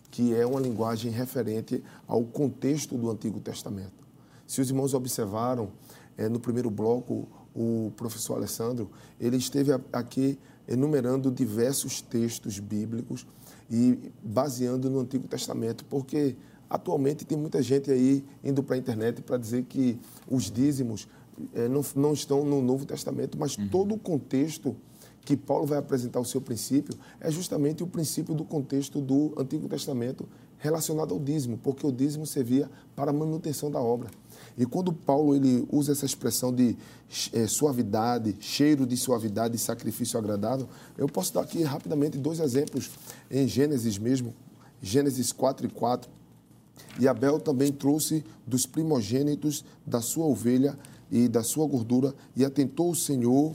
que 0.10 0.34
é 0.36 0.46
uma 0.46 0.60
linguagem 0.60 1.12
referente 1.12 1.84
ao 2.08 2.24
contexto 2.24 2.96
do 2.96 3.10
Antigo 3.10 3.40
Testamento. 3.40 4.04
Se 4.46 4.62
os 4.62 4.70
irmãos 4.70 4.94
observaram, 4.94 5.72
é, 6.16 6.30
no 6.30 6.40
primeiro 6.40 6.70
bloco, 6.70 7.28
o 7.56 7.92
professor 7.98 8.36
Alessandro, 8.36 8.92
ele 9.20 9.38
esteve 9.38 9.72
aqui 9.92 10.38
enumerando 10.68 11.32
diversos 11.32 12.00
textos 12.00 12.60
bíblicos 12.60 13.26
e 13.72 13.98
baseando 14.24 14.88
no 14.88 15.00
Antigo 15.00 15.28
Testamento, 15.28 15.84
porque 15.86 16.36
atualmente 16.70 17.26
tem 17.26 17.38
muita 17.38 17.62
gente 17.64 17.90
aí 17.90 18.24
indo 18.44 18.62
para 18.62 18.76
a 18.76 18.80
internet 18.80 19.22
para 19.24 19.38
dizer 19.38 19.64
que 19.64 20.00
os 20.30 20.52
dízimos 20.52 21.08
é, 21.56 21.68
não, 21.68 21.82
não 21.96 22.14
estão 22.14 22.46
no 22.46 22.62
Novo 22.62 22.86
Testamento, 22.86 23.36
mas 23.38 23.58
uhum. 23.58 23.68
todo 23.68 23.96
o 23.96 24.00
contexto 24.00 24.76
que 25.26 25.38
Paulo 25.38 25.66
vai 25.66 25.78
apresentar 25.78 26.20
o 26.20 26.26
seu 26.26 26.42
princípio 26.42 26.98
é 27.20 27.32
justamente 27.32 27.84
o 27.84 27.88
princípio 27.88 28.34
do 28.34 28.44
contexto 28.44 29.00
do 29.00 29.34
Antigo 29.38 29.68
Testamento 29.70 30.28
relacionado 30.58 31.14
ao 31.14 31.20
dízimo, 31.20 31.58
porque 31.58 31.86
o 31.86 31.92
dízimo 31.92 32.26
servia 32.26 32.70
para 32.96 33.12
a 33.12 33.14
manutenção 33.14 33.70
da 33.70 33.82
obra. 33.82 34.10
E 34.58 34.66
quando 34.66 34.94
Paulo 34.94 35.36
ele 35.36 35.68
usa 35.72 35.92
essa 35.92 36.06
expressão 36.06 36.54
de 36.54 36.78
é, 37.34 37.48
suavidade, 37.48 38.36
cheiro 38.40 38.86
de 38.86 38.96
suavidade 38.96 39.56
e 39.56 39.60
sacrifício 39.60 40.18
agradável, 40.18 40.68
eu 40.98 41.08
posso 41.08 41.34
dar 41.34 41.42
aqui 41.42 41.64
rapidamente 41.64 42.18
dois 42.18 42.40
exemplos 42.40 42.92
em 43.30 43.48
Gênesis 43.48 43.98
mesmo, 43.98 44.34
Gênesis 44.82 45.32
4 45.32 45.66
e 45.66 45.70
4. 45.70 46.10
E 47.00 47.08
Abel 47.08 47.40
também 47.40 47.72
trouxe 47.72 48.24
dos 48.46 48.66
primogênitos 48.66 49.66
da 49.86 50.02
sua 50.02 50.26
ovelha 50.26 50.78
e 51.12 51.28
da 51.28 51.44
sua 51.44 51.68
gordura, 51.68 52.14
e 52.36 52.44
atentou 52.44 52.90
o 52.90 52.96
Senhor 52.96 53.54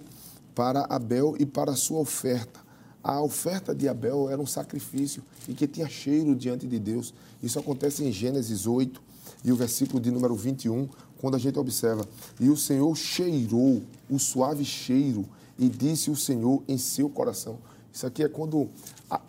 para 0.59 0.87
Abel 0.91 1.37
e 1.39 1.47
para 1.47 1.71
a 1.71 1.77
sua 1.77 2.01
oferta. 2.01 2.59
A 3.01 3.23
oferta 3.23 3.73
de 3.73 3.89
Abel 3.89 4.29
era 4.29 4.43
um 4.43 4.47
sacrifício 4.47 5.23
e 5.47 5.55
que 5.55 5.69
tinha 5.69 5.89
cheiro 5.89 6.35
diante 6.35 6.67
de 6.67 6.81
Deus. 6.81 7.15
Isso 7.41 7.61
acontece 7.61 8.03
em 8.03 8.11
Gênesis 8.11 8.67
8 8.67 9.01
e 9.45 9.53
o 9.53 9.57
versículo 9.57 10.01
de 10.01 10.11
número 10.11 10.35
21, 10.35 10.89
quando 11.19 11.37
a 11.37 11.39
gente 11.39 11.57
observa: 11.61 12.05
E 12.41 12.49
o 12.49 12.57
Senhor 12.57 12.93
cheirou 12.97 13.85
o 14.11 14.19
suave 14.19 14.65
cheiro 14.65 15.25
e 15.57 15.69
disse 15.69 16.11
o 16.11 16.17
Senhor 16.17 16.61
em 16.67 16.77
seu 16.77 17.09
coração. 17.09 17.61
Isso 17.93 18.05
aqui 18.05 18.25
é 18.25 18.29
quando 18.29 18.69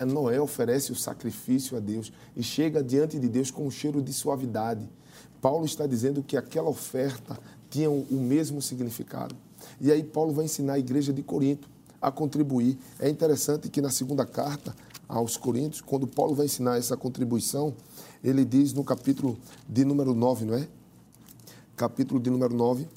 Noé 0.07 0.41
oferece 0.41 0.91
o 0.91 0.95
sacrifício 0.95 1.77
a 1.77 1.79
Deus 1.79 2.11
e 2.35 2.41
chega 2.41 2.83
diante 2.83 3.19
de 3.19 3.29
Deus 3.29 3.51
com 3.51 3.67
um 3.67 3.71
cheiro 3.71 4.01
de 4.01 4.11
suavidade. 4.11 4.89
Paulo 5.39 5.63
está 5.63 5.85
dizendo 5.85 6.23
que 6.23 6.35
aquela 6.35 6.69
oferta 6.69 7.37
tinham 7.69 7.99
o 8.09 8.15
mesmo 8.15 8.63
significado. 8.63 9.35
E 9.79 9.91
aí 9.91 10.03
Paulo 10.03 10.33
vai 10.33 10.45
ensinar 10.45 10.73
a 10.73 10.79
igreja 10.79 11.13
de 11.13 11.23
Corinto 11.23 11.69
a 12.01 12.11
contribuir. 12.11 12.77
É 12.99 13.09
interessante 13.09 13.69
que 13.69 13.81
na 13.81 13.89
segunda 13.89 14.25
carta 14.25 14.75
aos 15.07 15.37
Coríntios, 15.37 15.81
quando 15.81 16.07
Paulo 16.07 16.35
vai 16.35 16.45
ensinar 16.45 16.77
essa 16.77 16.95
contribuição, 16.95 17.73
ele 18.23 18.45
diz 18.45 18.73
no 18.73 18.83
capítulo 18.83 19.37
de 19.67 19.83
número 19.83 20.13
9, 20.13 20.45
não 20.45 20.55
é? 20.55 20.67
Capítulo 21.75 22.19
de 22.19 22.29
número 22.29 22.53
9, 22.53 22.87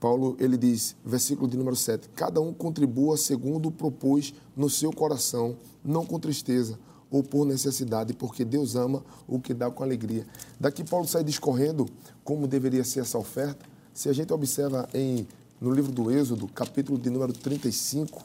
Paulo, 0.00 0.36
ele 0.38 0.56
diz, 0.56 0.96
versículo 1.04 1.48
de 1.48 1.56
número 1.56 1.76
7, 1.76 2.08
cada 2.10 2.40
um 2.40 2.52
contribua 2.52 3.16
segundo 3.16 3.70
propôs 3.70 4.34
no 4.56 4.68
seu 4.68 4.92
coração, 4.92 5.56
não 5.84 6.04
com 6.04 6.18
tristeza 6.18 6.78
ou 7.10 7.22
por 7.22 7.46
necessidade, 7.46 8.12
porque 8.12 8.44
Deus 8.44 8.74
ama 8.74 9.04
o 9.28 9.38
que 9.38 9.54
dá 9.54 9.70
com 9.70 9.84
alegria. 9.84 10.26
Daqui 10.58 10.82
Paulo 10.82 11.06
sai 11.06 11.22
discorrendo 11.22 11.86
como 12.24 12.48
deveria 12.48 12.82
ser 12.82 13.00
essa 13.00 13.16
oferta, 13.16 13.64
se 13.92 14.08
a 14.08 14.12
gente 14.12 14.32
observa 14.32 14.88
em, 14.92 15.26
no 15.60 15.70
livro 15.70 15.92
do 15.92 16.10
Êxodo, 16.10 16.48
capítulo 16.48 16.98
de 16.98 17.08
número 17.10 17.32
35, 17.32 18.22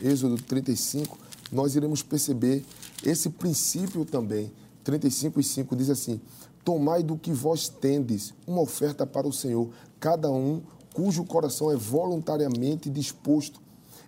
Êxodo 0.00 0.36
35, 0.42 1.18
nós 1.50 1.74
iremos 1.74 2.02
perceber 2.02 2.64
esse 3.04 3.30
princípio 3.30 4.04
também. 4.04 4.52
35 4.84 5.40
e 5.40 5.44
5 5.44 5.76
diz 5.76 5.90
assim: 5.90 6.20
Tomai 6.64 7.02
do 7.02 7.16
que 7.16 7.32
vós 7.32 7.68
tendes 7.68 8.34
uma 8.46 8.60
oferta 8.60 9.06
para 9.06 9.26
o 9.26 9.32
Senhor, 9.32 9.68
cada 9.98 10.30
um 10.30 10.62
cujo 10.92 11.24
coração 11.24 11.70
é 11.70 11.76
voluntariamente 11.76 12.90
disposto, 12.90 13.60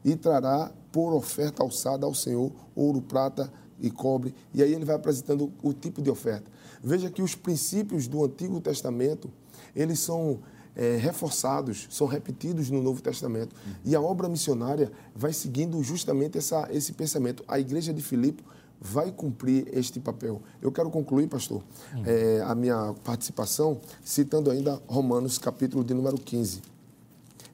e 0.05 0.16
trará 0.16 0.72
por 0.90 1.14
oferta 1.14 1.62
alçada 1.62 2.05
ao 2.05 2.14
Senhor 2.14 2.53
ouro, 2.74 3.00
prata 3.00 3.53
e 3.80 3.90
cobre. 3.90 4.34
E 4.53 4.62
aí 4.62 4.72
ele 4.72 4.84
vai 4.84 4.96
apresentando 4.96 5.53
o 5.62 5.72
tipo 5.72 6.03
de 6.03 6.11
oferta. 6.11 6.50
Veja 6.82 7.11
que 7.11 7.22
os 7.22 7.34
princípios 7.34 8.09
do 8.09 8.24
Antigo 8.24 8.61
Testamento, 8.61 9.30
eles 9.74 10.00
são 10.00 10.40
é, 10.74 10.96
reforçados, 10.96 11.86
são 11.90 12.06
repetidos 12.06 12.70
no 12.70 12.82
Novo 12.82 13.02
Testamento. 13.02 13.55
Uhum. 13.66 13.72
E 13.84 13.94
a 13.94 14.01
obra 14.01 14.28
missionária 14.28 14.90
vai 15.14 15.32
seguindo 15.32 15.82
justamente 15.82 16.38
essa, 16.38 16.68
esse 16.70 16.92
pensamento. 16.92 17.44
A 17.47 17.59
igreja 17.59 17.92
de 17.92 18.02
Filipe 18.02 18.42
vai 18.80 19.12
cumprir 19.12 19.68
este 19.72 20.01
papel. 20.01 20.42
Eu 20.60 20.72
quero 20.72 20.90
concluir, 20.90 21.28
pastor, 21.28 21.62
uhum. 21.94 22.02
é, 22.05 22.42
a 22.42 22.55
minha 22.55 22.94
participação 23.05 23.80
citando 24.02 24.51
ainda 24.51 24.82
Romanos, 24.88 25.38
capítulo 25.38 25.84
de 25.84 25.94
número 25.94 26.18
15. 26.18 26.62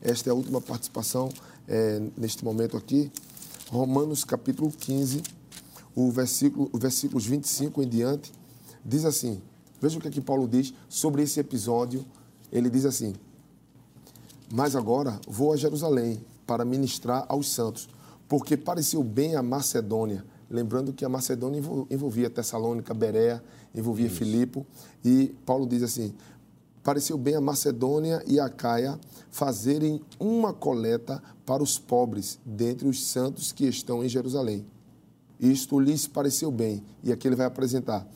Esta 0.01 0.31
é 0.31 0.33
a 0.33 0.35
última 0.35 0.61
participação 0.61 1.29
é, 1.67 2.01
neste 2.17 2.45
momento 2.45 2.77
aqui. 2.77 3.11
Romanos, 3.71 4.25
capítulo 4.25 4.71
15, 4.71 5.23
o 5.95 6.11
versículo, 6.11 6.71
versículos 6.75 7.27
25 7.27 7.83
em 7.83 7.89
diante, 7.89 8.33
diz 8.83 9.05
assim: 9.05 9.43
Veja 9.81 9.99
o 9.99 10.01
que 10.01 10.09
aqui 10.09 10.21
Paulo 10.21 10.49
diz 10.49 10.73
sobre 10.89 11.23
esse 11.23 11.39
episódio 11.39 12.07
ele 12.53 12.71
diz 12.71 12.85
assim: 12.85 13.15
Mas 14.53 14.75
agora 14.75 15.21
vou 15.27 15.53
a 15.53 15.57
Jerusalém 15.57 16.21
para 16.47 16.65
ministrar 16.65 17.25
aos 17.29 17.51
santos, 17.51 17.89
porque 18.29 18.57
pareceu 18.57 19.03
bem 19.03 19.37
a 19.37 19.43
Macedônia. 19.43 20.25
Lembrando 20.51 20.95
que 20.95 21.05
a 21.05 21.09
Macedônia 21.09 21.63
envolvia 21.91 22.31
Tessalônica, 22.31 22.95
Berea, 22.95 23.43
envolvia 23.75 24.07
Isso. 24.07 24.17
Filipe. 24.17 24.67
E 25.05 25.35
Paulo 25.45 25.67
diz 25.67 25.83
assim: 25.83 26.15
pareceu 26.83 27.19
bem 27.19 27.35
a 27.35 27.41
Macedônia 27.41 28.23
e 28.27 28.41
a 28.41 28.49
Caia 28.49 28.99
fazerem 29.31 30.01
uma 30.19 30.55
coleta 30.55 31.23
para 31.45 31.63
os 31.63 31.79
pobres 31.79 32.39
dentre 32.45 32.89
os 32.89 33.07
santos 33.07 33.53
que 33.53 33.67
estão 33.67 34.03
em 34.03 34.09
Jerusalém. 34.09 34.65
Isto 35.39 35.79
lhes 35.79 36.07
pareceu 36.07 36.51
bem. 36.51 36.83
E 37.05 37.13
aqui 37.13 37.29
ele 37.29 37.37
vai 37.37 37.47
apresentar 37.47 38.07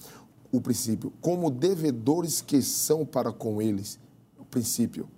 o 0.50 0.60
princípio. 0.60 1.12
Como 1.20 1.50
devedores 1.50 2.40
que 2.40 2.60
são 2.62 3.06
para 3.06 3.32
com 3.32 3.60
eles, 3.62 3.98
princípio. 4.52 5.08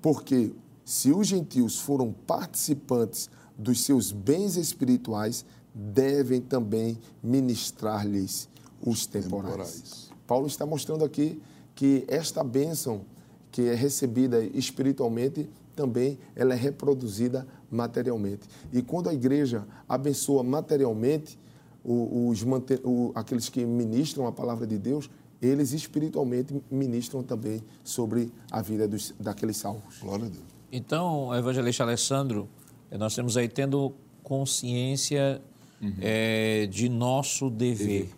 Porque 0.00 0.52
se 0.84 1.10
os 1.10 1.26
gentios 1.26 1.80
foram 1.80 2.12
participantes 2.12 3.28
dos 3.58 3.82
seus 3.84 4.12
bens 4.12 4.56
espirituais, 4.56 5.44
devem 5.74 6.40
também 6.40 6.98
ministrar-lhes 7.22 8.48
os 8.84 9.06
temporais. 9.06 9.72
temporais. 9.72 10.10
Paulo 10.26 10.46
está 10.46 10.64
mostrando 10.64 11.04
aqui 11.04 11.40
que 11.74 12.04
esta 12.06 12.44
bênção 12.44 13.04
que 13.50 13.62
é 13.62 13.74
recebida 13.74 14.42
espiritualmente 14.44 15.48
também 15.74 16.18
ela 16.36 16.52
é 16.54 16.56
reproduzida 16.56 17.46
materialmente. 17.70 18.48
E 18.72 18.82
quando 18.82 19.08
a 19.08 19.14
igreja 19.14 19.66
abençoa 19.88 20.42
materialmente 20.42 21.38
os, 21.82 22.42
os 22.42 23.12
aqueles 23.14 23.48
que 23.48 23.64
ministram 23.64 24.26
a 24.26 24.32
palavra 24.32 24.66
de 24.66 24.78
Deus, 24.78 25.08
eles 25.40 25.72
espiritualmente 25.72 26.54
ministram 26.70 27.22
também 27.22 27.62
sobre 27.82 28.30
a 28.50 28.60
vida 28.60 28.86
dos, 28.86 29.14
daqueles 29.18 29.56
salvos. 29.56 29.98
Glória 29.98 30.26
a 30.26 30.28
Deus. 30.28 30.44
Então, 30.70 31.34
evangelista 31.34 31.82
Alessandro, 31.82 32.48
eh, 32.90 32.98
nós 32.98 33.14
temos 33.14 33.36
aí 33.36 33.48
tendo 33.48 33.92
consciência 34.22 35.40
uhum. 35.80 35.94
é, 36.00 36.66
de 36.66 36.88
nosso 36.88 37.50
dever. 37.50 38.10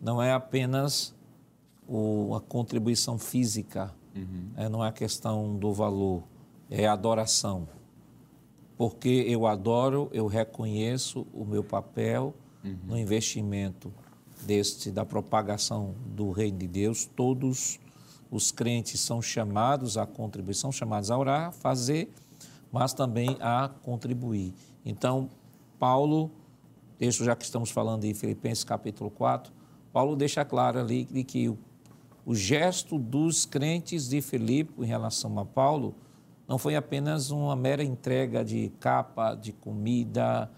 Não 0.00 0.22
é 0.22 0.32
apenas 0.32 1.14
o, 1.86 2.34
a 2.34 2.40
contribuição 2.40 3.18
física, 3.18 3.94
uhum. 4.16 4.50
é, 4.56 4.68
não 4.68 4.84
é 4.84 4.88
a 4.88 4.92
questão 4.92 5.56
do 5.56 5.72
valor, 5.72 6.24
é 6.70 6.86
a 6.86 6.92
adoração. 6.92 7.68
Porque 8.76 9.24
eu 9.28 9.46
adoro, 9.46 10.08
eu 10.12 10.26
reconheço 10.26 11.26
o 11.32 11.44
meu 11.44 11.62
papel 11.62 12.34
uhum. 12.64 12.76
no 12.86 12.98
investimento 12.98 13.92
deste 14.44 14.90
da 14.90 15.04
propagação 15.04 15.94
do 16.06 16.30
reino 16.30 16.58
de 16.58 16.68
Deus. 16.68 17.06
Todos 17.06 17.80
os 18.30 18.50
crentes 18.50 19.00
são 19.00 19.20
chamados 19.20 19.96
à 19.96 20.06
contribuição, 20.06 20.70
chamados 20.70 21.10
a 21.10 21.18
orar, 21.18 21.52
fazer, 21.52 22.12
mas 22.70 22.92
também 22.92 23.36
a 23.40 23.70
contribuir. 23.82 24.52
Então, 24.84 25.30
Paulo, 25.78 26.30
texto 26.98 27.24
já 27.24 27.34
que 27.34 27.44
estamos 27.44 27.70
falando 27.70 28.02
de 28.02 28.14
Filipenses 28.14 28.64
capítulo 28.64 29.10
4, 29.10 29.52
Paulo 29.92 30.16
deixa 30.16 30.44
claro 30.44 30.80
ali 30.80 31.04
que 31.04 31.48
o, 31.48 31.58
o 32.26 32.34
gesto 32.34 32.98
dos 32.98 33.46
crentes 33.46 34.08
de 34.08 34.20
Filipe 34.20 34.72
em 34.82 34.86
relação 34.86 35.38
a 35.38 35.44
Paulo 35.44 35.94
não 36.46 36.58
foi 36.58 36.76
apenas 36.76 37.30
uma 37.30 37.56
mera 37.56 37.82
entrega 37.82 38.44
de 38.44 38.70
capa, 38.80 39.34
de 39.34 39.52
comida, 39.52 40.50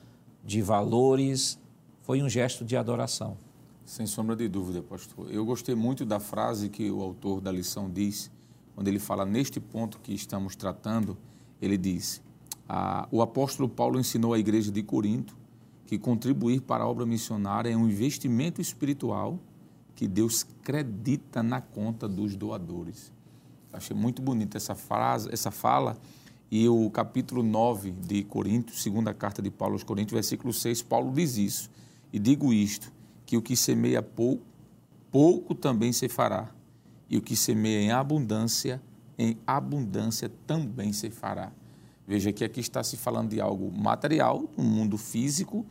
de 0.45 0.63
valores, 0.63 1.59
foi 2.03 2.23
um 2.23 2.29
gesto 2.29 2.65
de 2.65 2.77
adoração. 2.77 3.37
Sem 3.87 4.05
sombra 4.05 4.35
de 4.35 4.49
dúvida, 4.49 4.83
pastor. 4.83 5.31
Eu 5.31 5.45
gostei 5.47 5.77
muito 5.77 6.05
da 6.05 6.19
frase 6.19 6.69
que 6.69 6.91
o 6.91 7.01
autor 7.01 7.41
da 7.41 7.53
lição 7.53 7.89
diz, 7.89 8.33
quando 8.75 8.89
ele 8.89 8.99
fala 8.99 9.25
neste 9.25 9.61
ponto 9.61 10.01
que 10.01 10.13
estamos 10.13 10.57
tratando, 10.57 11.17
ele 11.63 11.79
diz: 11.79 12.21
ah, 12.69 13.07
o 13.13 13.23
apóstolo 13.23 13.69
Paulo 13.69 14.01
ensinou 14.01 14.35
à 14.35 14.41
igreja 14.41 14.73
de 14.73 14.83
Corinto 14.83 15.37
que 15.87 15.97
contribuir 15.97 16.63
para 16.63 16.83
a 16.83 16.89
obra 16.89 17.07
missionária 17.07 17.71
é 17.71 17.77
um 17.77 17.89
investimento 17.89 18.61
espiritual 18.61 19.39
que 19.95 20.09
Deus 20.09 20.45
credita 20.65 21.41
na 21.41 21.61
conta 21.61 22.09
dos 22.09 22.35
doadores. 22.35 23.13
Achei 23.73 23.97
muito 23.97 24.21
bonita 24.21 24.57
essa 24.57 24.75
frase, 24.75 25.29
essa 25.33 25.53
fala. 25.53 25.97
E 26.51 26.69
o 26.69 26.91
capítulo 26.91 27.41
9 27.41 27.93
de 27.93 28.25
Coríntios, 28.25 28.83
segunda 28.83 29.15
carta 29.15 29.41
de 29.41 29.51
Paulo 29.51 29.75
aos 29.75 29.85
Coríntios, 29.85 30.15
versículo 30.15 30.53
6, 30.53 30.83
Paulo 30.83 31.13
diz 31.13 31.37
isso. 31.37 31.71
E 32.13 32.19
digo 32.19 32.53
isto, 32.53 32.96
que 33.27 33.37
o 33.37 33.43
que 33.43 33.57
semeia 33.57 34.01
pouco, 34.01 34.43
pouco 35.11 35.55
também 35.55 35.93
se 35.93 36.09
fará. 36.09 36.49
E 37.11 37.19
o 37.19 37.21
que 37.21 37.37
semeia 37.37 37.81
em 37.81 37.91
abundância, 37.91 38.81
em 39.19 39.37
abundância 39.47 40.31
também 40.47 40.93
se 40.93 41.11
fará. 41.11 41.53
Veja 42.07 42.33
que 42.33 42.45
aqui 42.45 42.61
está 42.61 42.85
se 42.85 42.97
falando 42.97 43.31
de 43.31 43.41
algo 43.41 43.71
material, 43.77 44.49
no 44.57 44.63
mundo 44.63 44.97
físico, 44.97 45.67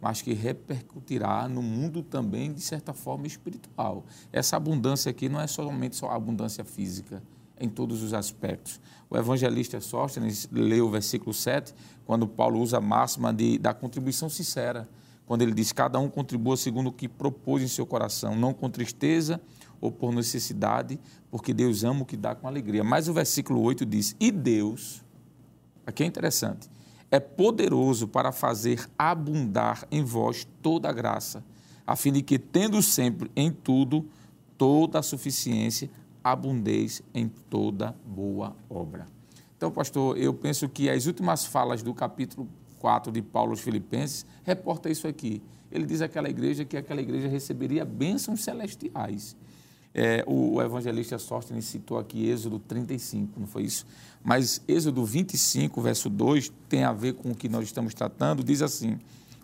mas 0.00 0.22
que 0.22 0.32
repercutirá 0.32 1.48
no 1.48 1.62
mundo 1.62 2.02
também, 2.02 2.52
de 2.52 2.60
certa 2.60 2.94
forma, 2.94 3.26
espiritual. 3.26 4.06
Essa 4.32 4.56
abundância 4.56 5.10
aqui 5.10 5.28
não 5.28 5.40
é 5.40 5.46
somente 5.46 5.96
só 5.96 6.10
abundância 6.10 6.64
física, 6.64 7.22
em 7.58 7.68
todos 7.68 8.02
os 8.02 8.14
aspectos. 8.14 8.80
O 9.10 9.16
evangelista 9.16 9.80
Sóstenes 9.80 10.48
leu 10.50 10.86
o 10.86 10.90
versículo 10.90 11.34
7, 11.34 11.74
quando 12.06 12.26
Paulo 12.26 12.60
usa 12.60 12.78
a 12.78 12.80
máxima 12.80 13.32
de, 13.32 13.58
da 13.58 13.74
contribuição 13.74 14.28
sincera, 14.28 14.88
quando 15.30 15.42
ele 15.42 15.54
diz: 15.54 15.70
Cada 15.70 15.96
um 16.00 16.08
contribua 16.08 16.56
segundo 16.56 16.88
o 16.88 16.92
que 16.92 17.06
propôs 17.06 17.62
em 17.62 17.68
seu 17.68 17.86
coração, 17.86 18.34
não 18.34 18.52
com 18.52 18.68
tristeza 18.68 19.40
ou 19.80 19.92
por 19.92 20.12
necessidade, 20.12 20.98
porque 21.30 21.54
Deus 21.54 21.84
ama 21.84 22.02
o 22.02 22.04
que 22.04 22.16
dá 22.16 22.34
com 22.34 22.48
alegria. 22.48 22.82
Mas 22.82 23.06
o 23.06 23.12
versículo 23.12 23.62
8 23.62 23.86
diz: 23.86 24.16
E 24.18 24.32
Deus 24.32 25.04
aqui 25.86 26.02
é 26.02 26.06
interessante, 26.06 26.68
é 27.12 27.20
poderoso 27.20 28.08
para 28.08 28.32
fazer 28.32 28.90
abundar 28.98 29.86
em 29.88 30.02
vós 30.02 30.48
toda 30.60 30.88
a 30.88 30.92
graça, 30.92 31.44
a 31.86 31.94
fim 31.94 32.10
de 32.10 32.22
que, 32.22 32.36
tendo 32.36 32.82
sempre 32.82 33.30
em 33.36 33.52
tudo 33.52 34.04
toda 34.58 34.98
a 34.98 35.02
suficiência, 35.02 35.88
abundeis 36.24 37.02
em 37.14 37.28
toda 37.28 37.94
boa 38.04 38.56
obra. 38.68 39.06
Então, 39.56 39.70
pastor, 39.70 40.18
eu 40.18 40.34
penso 40.34 40.68
que 40.68 40.90
as 40.90 41.06
últimas 41.06 41.44
falas 41.44 41.84
do 41.84 41.94
capítulo 41.94 42.48
4 42.80 43.12
de 43.12 43.22
Paulo 43.22 43.52
aos 43.52 43.60
Filipenses 43.60 44.26
reporta 44.42 44.90
isso 44.90 45.06
aqui. 45.06 45.40
Ele 45.70 45.86
diz 45.86 46.02
àquela 46.02 46.28
igreja 46.28 46.64
que 46.64 46.76
aquela 46.76 47.00
igreja 47.00 47.28
receberia 47.28 47.84
bênçãos 47.84 48.40
celestiais. 48.40 49.36
É, 49.94 50.24
o, 50.26 50.60
evangelista 50.62 51.18
Sóstenes 51.18 51.64
citou 51.64 51.98
aqui 51.98 52.28
Êxodo 52.28 52.58
35, 52.60 53.38
não 53.38 53.46
foi 53.46 53.64
isso? 53.64 53.84
Mas 54.22 54.62
Êxodo 54.66 55.04
25, 55.04 55.80
verso 55.80 56.08
2, 56.08 56.52
tem 56.68 56.84
a 56.84 56.92
ver 56.92 57.14
com 57.14 57.30
o 57.30 57.34
que 57.34 57.48
nós 57.48 57.64
estamos 57.64 57.92
tratando, 57.92 58.42
diz 58.42 58.62
assim, 58.62 58.98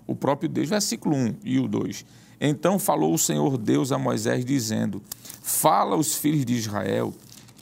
o 0.07 0.15
próprio 0.15 0.49
Deus, 0.49 0.69
versículo 0.69 1.17
1 1.17 1.35
e 1.45 1.59
o 1.59 1.67
2. 1.67 2.05
Então 2.41 2.79
falou 2.79 3.13
o 3.13 3.19
Senhor 3.19 3.57
Deus 3.59 3.91
a 3.91 3.99
Moisés, 3.99 4.45
dizendo, 4.45 5.03
fala 5.43 5.97
aos 5.97 6.15
filhos 6.15 6.45
de 6.45 6.55
Israel 6.55 7.13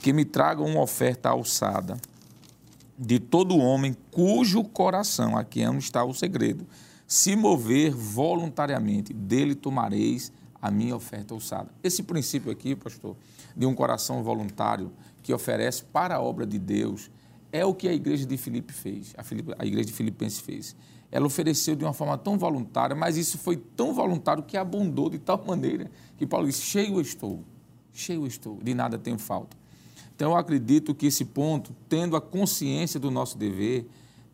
que 0.01 0.13
me 0.13 0.23
tragam 0.23 0.65
uma 0.65 0.81
oferta 0.81 1.29
alçada 1.29 1.97
de 2.97 3.19
todo 3.19 3.57
homem 3.57 3.95
cujo 4.11 4.63
coração, 4.63 5.37
aqui 5.37 5.61
é 5.61 5.77
está 5.77 6.03
o 6.03 6.13
segredo, 6.13 6.65
se 7.07 7.35
mover 7.35 7.91
voluntariamente, 7.91 9.13
dele 9.13 9.53
tomareis 9.53 10.31
a 10.61 10.71
minha 10.71 10.95
oferta 10.95 11.33
alçada. 11.33 11.69
Esse 11.83 12.01
princípio 12.01 12.51
aqui, 12.51 12.75
pastor, 12.75 13.15
de 13.55 13.65
um 13.65 13.75
coração 13.75 14.23
voluntário 14.23 14.91
que 15.21 15.33
oferece 15.33 15.83
para 15.83 16.15
a 16.15 16.21
obra 16.21 16.45
de 16.45 16.57
Deus, 16.57 17.11
é 17.51 17.63
o 17.63 17.73
que 17.73 17.87
a 17.87 17.93
igreja 17.93 18.25
de 18.25 18.37
Filipe 18.37 18.73
fez, 18.73 19.13
a, 19.17 19.23
Filipe, 19.23 19.53
a 19.57 19.65
igreja 19.65 19.85
de 19.85 19.93
Filipenses 19.93 20.39
fez. 20.39 20.75
Ela 21.11 21.25
ofereceu 21.25 21.75
de 21.75 21.85
uma 21.85 21.93
forma 21.93 22.17
tão 22.17 22.37
voluntária, 22.37 22.95
mas 22.95 23.15
isso 23.15 23.37
foi 23.37 23.55
tão 23.55 23.93
voluntário 23.93 24.43
que 24.43 24.57
abundou 24.57 25.09
de 25.09 25.19
tal 25.19 25.43
maneira 25.45 25.89
que 26.17 26.25
Paulo 26.25 26.47
disse: 26.47 26.61
cheio 26.61 26.99
estou, 26.99 27.43
cheio 27.93 28.25
estou, 28.25 28.57
de 28.61 28.73
nada 28.73 28.97
tenho 28.97 29.17
falta. 29.17 29.55
Então 30.15 30.31
eu 30.31 30.37
acredito 30.37 30.95
que 30.95 31.07
esse 31.07 31.25
ponto, 31.25 31.75
tendo 31.89 32.15
a 32.15 32.21
consciência 32.21 32.99
do 32.99 33.11
nosso 33.11 33.37
dever, 33.37 33.87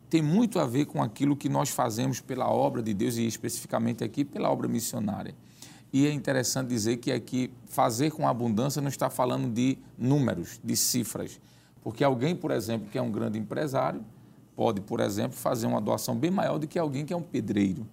tem 0.08 0.22
muito 0.22 0.60
a 0.60 0.66
ver 0.66 0.84
com 0.84 1.02
aquilo 1.02 1.36
que 1.36 1.48
nós 1.48 1.70
fazemos 1.70 2.20
pela 2.20 2.48
obra 2.48 2.82
de 2.82 2.94
Deus 2.94 3.16
e 3.16 3.26
especificamente 3.26 4.04
aqui 4.04 4.24
pela 4.24 4.50
obra 4.50 4.68
missionária. 4.68 5.34
E 5.92 6.06
é 6.06 6.12
interessante 6.12 6.68
dizer 6.68 6.98
que 6.98 7.10
aqui 7.10 7.52
fazer 7.66 8.10
com 8.12 8.28
abundância 8.28 8.80
não 8.80 8.88
está 8.88 9.10
falando 9.10 9.52
de 9.52 9.76
números, 9.98 10.60
de 10.62 10.76
cifras. 10.76 11.40
Porque 11.82 12.04
alguém, 12.04 12.36
por 12.36 12.50
exemplo, 12.50 12.88
que 12.90 12.96
é 12.96 13.02
um 13.02 13.10
grande 13.10 13.38
empresário, 13.38 14.04
pode, 14.54 14.80
por 14.80 15.00
exemplo, 15.00 15.36
fazer 15.36 15.66
uma 15.66 15.80
doação 15.80 16.16
bem 16.16 16.30
maior 16.30 16.58
do 16.58 16.66
que 16.66 16.78
alguém 16.78 17.04
que 17.04 17.12
é 17.12 17.16
um 17.16 17.22
pedreiro. 17.22 17.86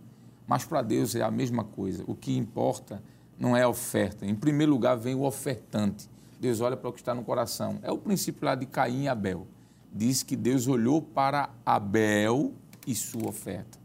Mas 0.47 0.63
para 0.63 0.81
Deus 0.81 1.15
é 1.15 1.23
a 1.23 1.31
mesma 1.31 1.63
coisa. 1.63 2.03
O 2.07 2.15
que 2.15 2.37
importa 2.37 3.01
não 3.37 3.55
é 3.55 3.63
a 3.63 3.69
oferta. 3.69 4.25
Em 4.25 4.35
primeiro 4.35 4.71
lugar 4.71 4.95
vem 4.95 5.15
o 5.15 5.23
ofertante. 5.23 6.09
Deus 6.39 6.61
olha 6.61 6.77
para 6.77 6.89
o 6.89 6.93
que 6.93 6.99
está 6.99 7.13
no 7.13 7.23
coração. 7.23 7.79
É 7.81 7.91
o 7.91 7.97
princípio 7.97 8.45
lá 8.45 8.55
de 8.55 8.65
Caim 8.65 9.03
e 9.03 9.07
Abel. 9.07 9.47
Diz 9.91 10.23
que 10.23 10.35
Deus 10.35 10.67
olhou 10.67 11.01
para 11.01 11.49
Abel 11.65 12.53
e 12.87 12.95
sua 12.95 13.27
oferta. 13.27 13.77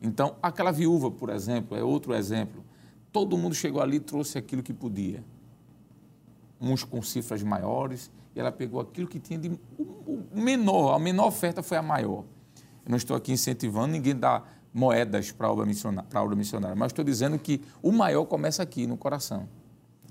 Então, 0.00 0.36
aquela 0.42 0.70
viúva, 0.70 1.10
por 1.10 1.28
exemplo, 1.28 1.76
é 1.76 1.82
outro 1.82 2.14
exemplo 2.14 2.64
todo 3.12 3.36
mundo 3.36 3.54
chegou 3.54 3.80
ali 3.80 3.96
e 3.96 4.00
trouxe 4.00 4.38
aquilo 4.38 4.62
que 4.62 4.72
podia. 4.72 5.24
Uns 6.60 6.84
com 6.84 7.02
cifras 7.02 7.42
maiores, 7.42 8.10
e 8.34 8.40
ela 8.40 8.52
pegou 8.52 8.80
aquilo 8.80 9.06
que 9.06 9.18
tinha 9.18 9.38
de 9.38 9.58
menor, 10.32 10.94
a 10.94 10.98
menor 10.98 11.26
oferta 11.26 11.62
foi 11.62 11.76
a 11.76 11.82
maior. 11.82 12.24
Eu 12.84 12.90
não 12.90 12.96
estou 12.96 13.16
aqui 13.16 13.32
incentivando 13.32 13.88
ninguém 13.88 14.14
dar 14.14 14.48
moedas 14.72 15.34
a 15.38 15.50
obra 15.50 15.66
missionária, 15.66 16.08
para 16.08 16.20
a 16.20 16.22
obra 16.22 16.36
missionária, 16.36 16.76
mas 16.76 16.92
estou 16.92 17.04
dizendo 17.04 17.38
que 17.38 17.60
o 17.82 17.90
maior 17.90 18.24
começa 18.24 18.62
aqui, 18.62 18.86
no 18.86 18.96
coração. 18.96 19.48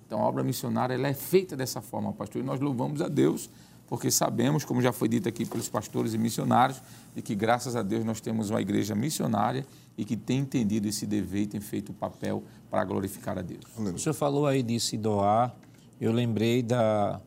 Então, 0.07 0.21
a 0.21 0.23
obra 0.23 0.41
missionária 0.41 0.93
ela 0.93 1.09
é 1.09 1.13
feita 1.13 1.55
dessa 1.55 1.81
forma, 1.81 2.13
pastor, 2.13 2.41
e 2.41 2.45
nós 2.45 2.61
louvamos 2.61 3.01
a 3.01 3.09
Deus, 3.09 3.49
porque 3.87 4.09
sabemos, 4.09 4.63
como 4.63 4.81
já 4.81 4.93
foi 4.93 5.09
dito 5.09 5.27
aqui 5.27 5.45
pelos 5.45 5.67
pastores 5.67 6.13
e 6.13 6.17
missionários, 6.17 6.81
de 7.13 7.21
que, 7.21 7.35
graças 7.35 7.75
a 7.75 7.83
Deus, 7.83 8.05
nós 8.05 8.21
temos 8.21 8.49
uma 8.49 8.61
igreja 8.61 8.95
missionária 8.95 9.65
e 9.97 10.05
que 10.05 10.15
tem 10.15 10.39
entendido 10.39 10.87
esse 10.87 11.05
dever 11.05 11.43
e 11.43 11.47
tem 11.47 11.59
feito 11.59 11.89
o 11.89 11.93
papel 11.93 12.41
para 12.71 12.83
glorificar 12.85 13.37
a 13.37 13.41
Deus. 13.41 13.65
O 13.77 13.99
senhor 13.99 14.13
falou 14.13 14.47
aí 14.47 14.63
de 14.63 14.79
se 14.79 14.97
doar, 14.97 15.53
eu 15.99 16.13
lembrei 16.13 16.63
da 16.63 17.19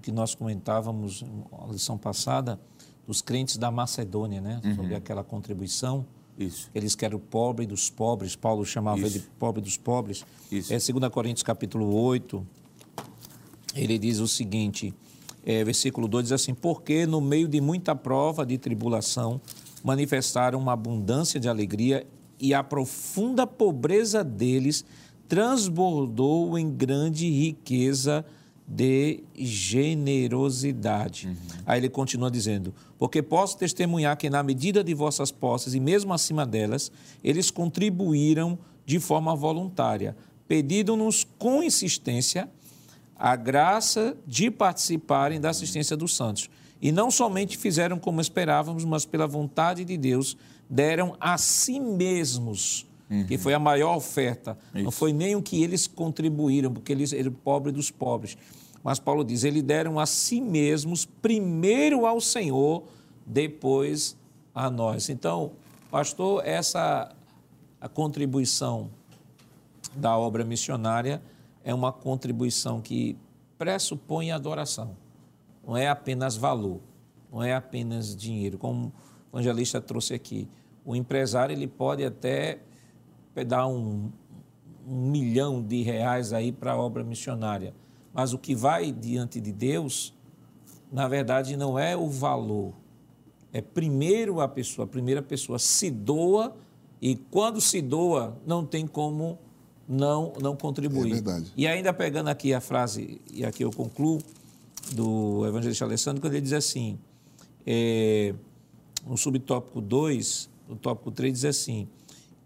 que 0.00 0.10
nós 0.10 0.34
comentávamos 0.34 1.22
na 1.22 1.72
lição 1.72 1.96
passada 1.96 2.58
dos 3.06 3.22
crentes 3.22 3.56
da 3.56 3.70
Macedônia, 3.70 4.40
né? 4.40 4.60
Uhum. 4.64 4.74
Sobre 4.74 4.94
aquela 4.94 5.22
contribuição. 5.22 6.04
Isso. 6.42 6.70
Eles 6.74 6.94
querem 6.94 7.16
o 7.16 7.20
pobre 7.20 7.66
dos 7.66 7.90
pobres, 7.90 8.36
Paulo 8.36 8.64
chamava 8.64 8.98
Isso. 8.98 9.06
ele 9.06 9.18
de 9.20 9.30
pobre 9.38 9.60
dos 9.60 9.76
pobres. 9.76 10.24
Isso. 10.50 10.72
É 10.72 10.78
2 10.78 11.12
Coríntios 11.12 11.42
capítulo 11.42 11.94
8, 11.94 12.46
ele 13.74 13.98
diz 13.98 14.18
o 14.18 14.28
seguinte, 14.28 14.94
é, 15.44 15.64
versículo 15.64 16.06
2 16.06 16.24
diz 16.24 16.32
assim, 16.32 16.54
porque 16.54 17.06
no 17.06 17.20
meio 17.20 17.48
de 17.48 17.60
muita 17.60 17.94
prova, 17.94 18.44
de 18.44 18.58
tribulação, 18.58 19.40
manifestaram 19.82 20.58
uma 20.58 20.72
abundância 20.72 21.40
de 21.40 21.48
alegria 21.48 22.06
e 22.38 22.52
a 22.54 22.62
profunda 22.62 23.46
pobreza 23.46 24.22
deles 24.22 24.84
transbordou 25.28 26.58
em 26.58 26.70
grande 26.70 27.28
riqueza 27.28 28.22
de 28.22 28.32
generosidade. 29.36 31.28
Uhum. 31.28 31.36
Aí 31.66 31.78
ele 31.78 31.88
continua 31.88 32.30
dizendo: 32.30 32.74
Porque 32.98 33.22
posso 33.22 33.58
testemunhar 33.58 34.16
que, 34.16 34.30
na 34.30 34.42
medida 34.42 34.82
de 34.82 34.94
vossas 34.94 35.30
posses 35.30 35.74
e 35.74 35.80
mesmo 35.80 36.14
acima 36.14 36.46
delas, 36.46 36.90
eles 37.22 37.50
contribuíram 37.50 38.58
de 38.86 38.98
forma 38.98 39.36
voluntária, 39.36 40.16
pedindo-nos 40.48 41.26
com 41.38 41.62
insistência 41.62 42.48
a 43.14 43.36
graça 43.36 44.16
de 44.26 44.50
participarem 44.50 45.40
da 45.40 45.50
assistência 45.50 45.96
dos 45.96 46.16
santos. 46.16 46.50
E 46.80 46.90
não 46.90 47.08
somente 47.08 47.56
fizeram 47.56 47.96
como 47.96 48.20
esperávamos, 48.20 48.84
mas 48.84 49.06
pela 49.06 49.28
vontade 49.28 49.84
de 49.84 49.96
Deus, 49.96 50.36
deram 50.68 51.14
a 51.20 51.38
si 51.38 51.78
mesmos, 51.78 52.84
uhum. 53.08 53.24
que 53.26 53.38
foi 53.38 53.54
a 53.54 53.58
maior 53.60 53.96
oferta. 53.96 54.58
Isso. 54.74 54.82
Não 54.82 54.90
foi 54.90 55.12
nem 55.12 55.36
o 55.36 55.42
que 55.42 55.62
eles 55.62 55.86
contribuíram, 55.86 56.72
porque 56.72 56.90
eles 56.90 57.12
eram 57.12 57.30
pobres 57.30 57.72
dos 57.72 57.92
pobres. 57.92 58.36
Mas 58.82 58.98
Paulo 58.98 59.24
diz: 59.24 59.44
eles 59.44 59.62
deram 59.62 59.98
a 59.98 60.06
si 60.06 60.40
mesmos, 60.40 61.04
primeiro 61.04 62.06
ao 62.06 62.20
Senhor, 62.20 62.84
depois 63.26 64.16
a 64.54 64.70
nós. 64.70 65.08
Então, 65.08 65.52
pastor, 65.90 66.46
essa 66.46 67.14
a 67.80 67.88
contribuição 67.88 68.90
da 69.94 70.16
obra 70.16 70.44
missionária 70.44 71.20
é 71.64 71.74
uma 71.74 71.92
contribuição 71.92 72.80
que 72.80 73.16
pressupõe 73.58 74.30
adoração. 74.30 74.96
Não 75.66 75.76
é 75.76 75.88
apenas 75.88 76.36
valor, 76.36 76.80
não 77.30 77.42
é 77.42 77.54
apenas 77.54 78.16
dinheiro. 78.16 78.58
Como 78.58 78.92
o 79.32 79.36
evangelista 79.36 79.80
trouxe 79.80 80.14
aqui, 80.14 80.48
o 80.84 80.96
empresário 80.96 81.52
ele 81.52 81.66
pode 81.66 82.04
até 82.04 82.60
dar 83.46 83.66
um, 83.66 84.10
um 84.86 85.10
milhão 85.10 85.62
de 85.62 85.82
reais 85.82 86.32
aí 86.32 86.52
para 86.52 86.72
a 86.72 86.76
obra 86.76 87.02
missionária, 87.02 87.74
mas 88.12 88.32
o 88.32 88.38
que 88.38 88.54
vai 88.54 88.92
diante 88.92 89.40
de 89.40 89.52
Deus, 89.52 90.14
na 90.90 91.08
verdade, 91.08 91.56
não 91.56 91.78
é 91.78 91.96
o 91.96 92.08
valor. 92.08 92.72
É 93.52 93.60
primeiro 93.60 94.40
a 94.40 94.48
pessoa, 94.48 94.84
a 94.84 94.88
primeira 94.88 95.22
pessoa 95.22 95.58
se 95.58 95.90
doa 95.90 96.54
e 97.00 97.16
quando 97.30 97.60
se 97.60 97.82
doa, 97.82 98.36
não 98.46 98.64
tem 98.64 98.86
como 98.86 99.38
não, 99.88 100.32
não 100.40 100.56
contribuir. 100.56 101.10
É 101.10 101.14
verdade. 101.14 101.52
E 101.56 101.66
ainda 101.66 101.92
pegando 101.92 102.28
aqui 102.28 102.54
a 102.54 102.60
frase, 102.60 103.20
e 103.32 103.44
aqui 103.44 103.64
eu 103.64 103.70
concluo, 103.70 104.20
do 104.90 105.46
evangelista 105.46 105.84
Alessandro, 105.84 106.20
quando 106.20 106.34
ele 106.34 106.42
diz 106.42 106.52
assim, 106.52 106.98
é, 107.66 108.34
no 109.06 109.16
subtópico 109.16 109.80
2, 109.80 110.50
no 110.68 110.76
tópico 110.76 111.10
3 111.10 111.32
diz 111.32 111.44
assim, 111.44 111.88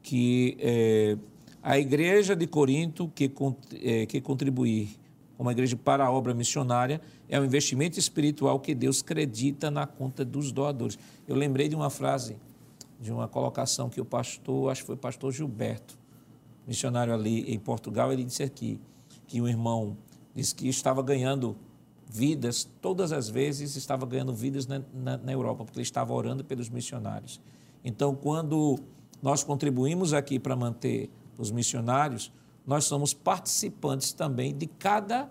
que 0.02 0.56
é, 0.60 1.16
a 1.62 1.78
igreja 1.78 2.36
de 2.36 2.46
Corinto 2.46 3.10
que, 3.14 3.32
é, 3.82 4.06
que 4.06 4.20
contribuir 4.20 4.90
como 5.36 5.50
igreja 5.50 5.76
para 5.76 6.04
a 6.04 6.10
obra 6.10 6.32
missionária 6.34 7.00
é 7.28 7.38
um 7.38 7.44
investimento 7.44 7.98
espiritual 7.98 8.58
que 8.58 8.74
Deus 8.74 9.02
acredita 9.02 9.70
na 9.70 9.86
conta 9.86 10.24
dos 10.24 10.50
doadores. 10.50 10.98
Eu 11.28 11.36
lembrei 11.36 11.68
de 11.68 11.74
uma 11.74 11.90
frase, 11.90 12.36
de 13.00 13.12
uma 13.12 13.28
colocação 13.28 13.90
que 13.90 14.00
o 14.00 14.04
pastor, 14.04 14.70
acho 14.70 14.82
que 14.82 14.86
foi 14.86 14.94
o 14.94 14.98
pastor 14.98 15.32
Gilberto, 15.32 15.98
missionário 16.66 17.12
ali 17.12 17.52
em 17.52 17.58
Portugal, 17.58 18.12
ele 18.12 18.24
disse 18.24 18.42
aqui 18.42 18.80
que 19.26 19.40
um 19.40 19.48
irmão 19.48 19.96
disse 20.34 20.54
que 20.54 20.68
estava 20.68 21.02
ganhando 21.02 21.56
vidas, 22.08 22.68
todas 22.80 23.12
as 23.12 23.28
vezes 23.28 23.76
estava 23.76 24.06
ganhando 24.06 24.32
vidas 24.32 24.66
na, 24.66 24.82
na, 24.92 25.16
na, 25.16 25.32
Europa, 25.32 25.64
porque 25.64 25.78
ele 25.78 25.84
estava 25.84 26.12
orando 26.12 26.44
pelos 26.44 26.68
missionários. 26.68 27.40
Então, 27.84 28.14
quando 28.14 28.78
nós 29.22 29.42
contribuímos 29.42 30.12
aqui 30.12 30.38
para 30.38 30.54
manter 30.54 31.10
os 31.38 31.50
missionários, 31.50 32.32
nós 32.66 32.84
somos 32.84 33.14
participantes 33.14 34.12
também 34.12 34.54
de 34.54 34.66
cada, 34.66 35.30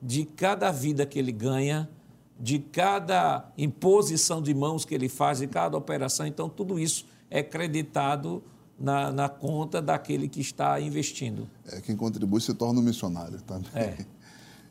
de 0.00 0.24
cada 0.24 0.70
vida 0.70 1.04
que 1.04 1.18
ele 1.18 1.32
ganha, 1.32 1.90
de 2.38 2.58
cada 2.58 3.50
imposição 3.58 4.40
de 4.40 4.54
mãos 4.54 4.84
que 4.84 4.94
ele 4.94 5.08
faz, 5.08 5.38
de 5.38 5.46
cada 5.46 5.76
operação. 5.76 6.26
Então, 6.26 6.48
tudo 6.48 6.78
isso 6.78 7.04
é 7.28 7.42
creditado 7.42 8.42
na, 8.78 9.12
na 9.12 9.28
conta 9.28 9.82
daquele 9.82 10.28
que 10.28 10.40
está 10.40 10.80
investindo. 10.80 11.48
É, 11.66 11.80
quem 11.80 11.96
contribui 11.96 12.40
se 12.40 12.54
torna 12.54 12.80
um 12.80 12.82
missionário 12.82 13.40
também. 13.42 13.70
É. 13.74 14.06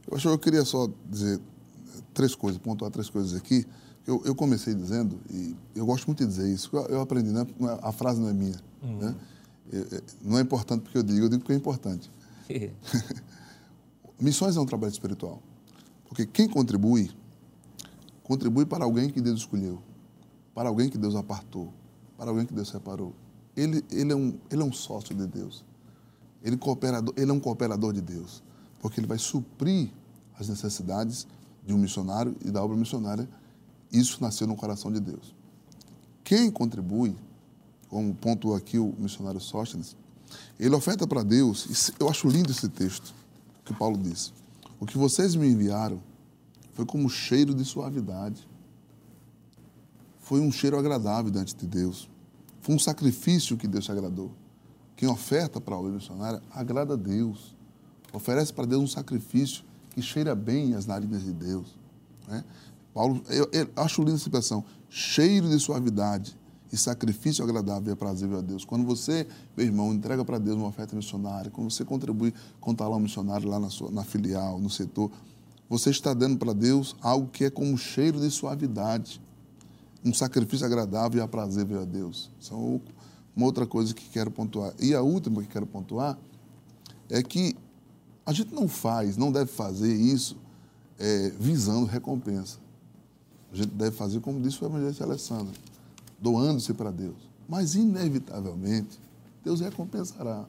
Eu 0.10 0.18
acho 0.18 0.28
que 0.28 0.34
eu 0.34 0.40
queria 0.40 0.66
só 0.66 0.90
dizer 1.08 1.40
três 2.16 2.34
coisas, 2.34 2.60
pontuar 2.60 2.90
três 2.90 3.12
coisas 3.12 3.36
aqui. 3.36 3.64
Eu, 4.08 4.20
eu 4.26 4.34
comecei 4.34 4.74
dizendo, 4.74 5.20
e 5.30 5.56
eu 5.76 5.86
gosto 5.86 6.08
muito 6.08 6.24
de 6.24 6.26
dizer 6.26 6.52
isso, 6.52 6.76
eu 6.90 7.00
aprendi, 7.00 7.30
né? 7.30 7.46
a 7.84 7.92
frase 7.92 8.20
não 8.20 8.28
é 8.28 8.34
minha. 8.34 8.60
Uhum. 8.82 8.98
Né? 8.98 9.16
Não 10.22 10.38
é 10.38 10.42
importante 10.42 10.82
porque 10.82 10.98
eu 10.98 11.04
digo, 11.04 11.26
eu 11.26 11.30
digo 11.30 11.42
porque 11.42 11.54
é 11.54 11.56
importante. 11.56 12.10
Missões 14.20 14.58
é 14.58 14.60
um 14.60 14.66
trabalho 14.66 14.92
espiritual. 14.92 15.42
Porque 16.08 16.26
quem 16.26 16.50
contribui, 16.50 17.12
contribui 18.24 18.66
para 18.66 18.84
alguém 18.84 19.10
que 19.10 19.22
Deus 19.22 19.40
escolheu, 19.42 19.82
para 20.54 20.70
alguém 20.70 20.90
que 20.90 20.98
Deus 20.98 21.16
apartou, 21.16 21.72
para 22.18 22.30
alguém 22.30 22.46
que 22.46 22.54
Deus 22.54 22.70
separou 22.70 23.14
ele, 23.56 23.84
ele, 23.92 24.12
é 24.12 24.16
um, 24.16 24.38
ele 24.50 24.62
é 24.62 24.66
um 24.66 24.72
sócio 24.72 25.16
de 25.16 25.28
Deus. 25.28 25.64
Ele, 26.44 26.58
cooperador, 26.58 27.14
ele 27.18 27.30
é 27.30 27.34
um 27.34 27.40
cooperador 27.40 27.94
de 27.94 28.02
Deus, 28.02 28.42
porque 28.80 29.00
ele 29.00 29.08
vai 29.08 29.18
suprir 29.18 29.90
as 30.40 30.48
necessidades 30.48 31.28
de 31.66 31.74
um 31.74 31.78
missionário 31.78 32.36
e 32.44 32.50
da 32.50 32.64
obra 32.64 32.78
missionária. 32.78 33.28
Isso 33.92 34.22
nasceu 34.22 34.48
no 34.48 34.56
coração 34.56 34.92
de 34.92 35.00
Deus. 35.00 35.36
Quem 36.24 36.50
contribui, 36.50 37.16
como 37.90 38.14
pontuou 38.14 38.56
aqui 38.56 38.78
o 38.78 38.94
missionário 38.98 39.40
Sóstenes, 39.40 39.96
ele 40.60 40.76
oferta 40.76 41.08
para 41.08 41.24
Deus, 41.24 41.92
eu 42.00 42.08
acho 42.08 42.28
lindo 42.28 42.52
esse 42.52 42.70
texto 42.70 43.14
que 43.66 43.74
Paulo 43.74 43.98
disse. 43.98 44.32
O 44.80 44.86
que 44.86 44.98
vocês 44.98 45.36
me 45.36 45.48
enviaram 45.48 46.02
foi 46.74 46.86
como 46.86 47.10
cheiro 47.10 47.54
de 47.54 47.66
suavidade. 47.66 48.48
Foi 50.20 50.40
um 50.40 50.52
cheiro 50.52 50.78
agradável 50.78 51.32
diante 51.32 51.56
de 51.56 51.68
Deus. 51.68 52.10
Foi 52.62 52.76
um 52.76 52.80
sacrifício 52.80 53.58
que 53.58 53.68
Deus 53.68 53.90
agradou. 53.90 54.32
Quem 54.96 55.10
oferta 55.10 55.60
para 55.60 55.76
a 55.76 55.80
obra 55.80 55.92
missionária 55.92 56.42
agrada 56.52 56.94
a 56.94 56.98
Deus. 56.98 57.56
Oferece 58.14 58.54
para 58.54 58.66
Deus 58.66 58.84
um 58.84 58.88
sacrifício 58.88 59.64
que 59.90 60.02
cheira 60.02 60.36
bem 60.36 60.76
as 60.76 60.86
narinas 60.86 61.24
de 61.24 61.34
Deus. 61.34 61.76
Né? 62.28 62.46
Paulo, 62.94 63.22
eu, 63.28 63.50
eu 63.52 63.70
acho 63.76 64.02
linda 64.02 64.16
essa 64.16 64.24
expressão, 64.24 64.64
cheiro 64.90 65.50
de 65.50 65.60
suavidade 65.60 66.39
e 66.72 66.78
sacrifício 66.78 67.44
agradável 67.44 67.90
e 67.90 67.94
aprazível 67.94 68.38
a 68.38 68.42
Deus. 68.42 68.64
Quando 68.64 68.86
você, 68.86 69.26
meu 69.58 69.66
irmão, 69.66 69.94
entrega 69.94 70.24
para 70.24 70.38
Deus 70.38 70.58
uma 70.58 70.68
oferta 70.68 70.96
missionária, 70.96 71.50
quando 71.50 71.72
você 71.72 71.84
contribui 71.84 72.34
com 72.60 72.74
talão 72.76 73.00
missionário 73.00 73.50
lá 73.50 73.60
na, 73.60 73.70
sua, 73.70 73.92
na 73.92 74.04
filial, 74.04 74.60
no 74.60 74.70
setor, 74.70 75.12
você 75.70 75.90
está 75.90 76.14
dando 76.14 76.38
para 76.38 76.54
Deus 76.54 76.96
algo 77.02 77.28
que 77.28 77.46
é 77.46 77.50
como 77.50 77.78
cheiro 77.78 78.20
de 78.20 78.30
suavidade 78.30 79.22
um 80.04 80.14
sacrifício 80.14 80.66
agradável 80.66 81.20
e 81.20 81.24
aprazível 81.24 81.82
a 81.82 81.86
Deus. 81.86 82.30
São 82.40 82.82
uma 83.36 83.46
outra 83.46 83.66
coisa 83.66 83.94
que 83.94 84.08
quero 84.10 84.32
pontuar. 84.32 84.74
E 84.80 84.94
a 84.94 85.02
última 85.02 85.42
que 85.42 85.48
quero 85.48 85.66
pontuar 85.66 86.18
é 87.10 87.22
que 87.22 87.56
a 88.26 88.32
gente 88.32 88.54
não 88.54 88.68
faz, 88.68 89.18
não 89.18 89.32
deve 89.32 89.52
fazer 89.52 89.94
isso 89.94 90.38
é, 90.98 91.32
visando 91.40 91.86
recompensa. 91.86 92.58
A 93.52 93.56
gente 93.56 93.70
deve 93.70 93.96
fazer, 93.96 94.20
como 94.20 94.40
disse 94.42 94.64
o 94.64 94.68
evangelista 94.68 95.04
Alessandro, 95.04 95.54
doando-se 96.22 96.74
para 96.74 96.92
Deus. 96.92 97.18
Mas, 97.48 97.76
inevitavelmente, 97.76 99.00
Deus 99.44 99.60
recompensará. 99.60 100.46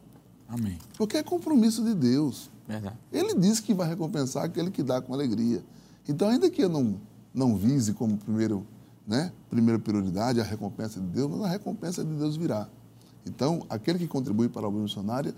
Amém. 0.48 0.78
Porque 0.96 1.16
é 1.16 1.22
compromisso 1.22 1.84
de 1.84 1.94
Deus. 1.94 2.50
Verdade. 2.66 2.96
Ele 3.12 3.34
disse 3.34 3.62
que 3.62 3.72
vai 3.72 3.88
recompensar 3.88 4.44
aquele 4.44 4.70
que 4.70 4.82
dá 4.82 5.00
com 5.00 5.14
alegria. 5.14 5.62
Então, 6.08 6.28
ainda 6.28 6.50
que 6.50 6.62
eu 6.62 6.68
não, 6.68 7.00
não 7.32 7.56
vise 7.56 7.92
como 7.92 8.16
primeiro 8.18 8.66
né? 9.10 9.32
primeira 9.48 9.76
prioridade, 9.76 10.40
a 10.40 10.44
recompensa 10.44 11.00
de 11.00 11.06
Deus, 11.06 11.28
mas 11.28 11.42
a 11.42 11.48
recompensa 11.48 12.04
de 12.04 12.14
Deus 12.14 12.36
virá. 12.36 12.68
Então, 13.26 13.66
aquele 13.68 13.98
que 13.98 14.06
contribui 14.06 14.48
para 14.48 14.62
a 14.62 14.68
obra 14.68 14.80
missionária 14.80 15.34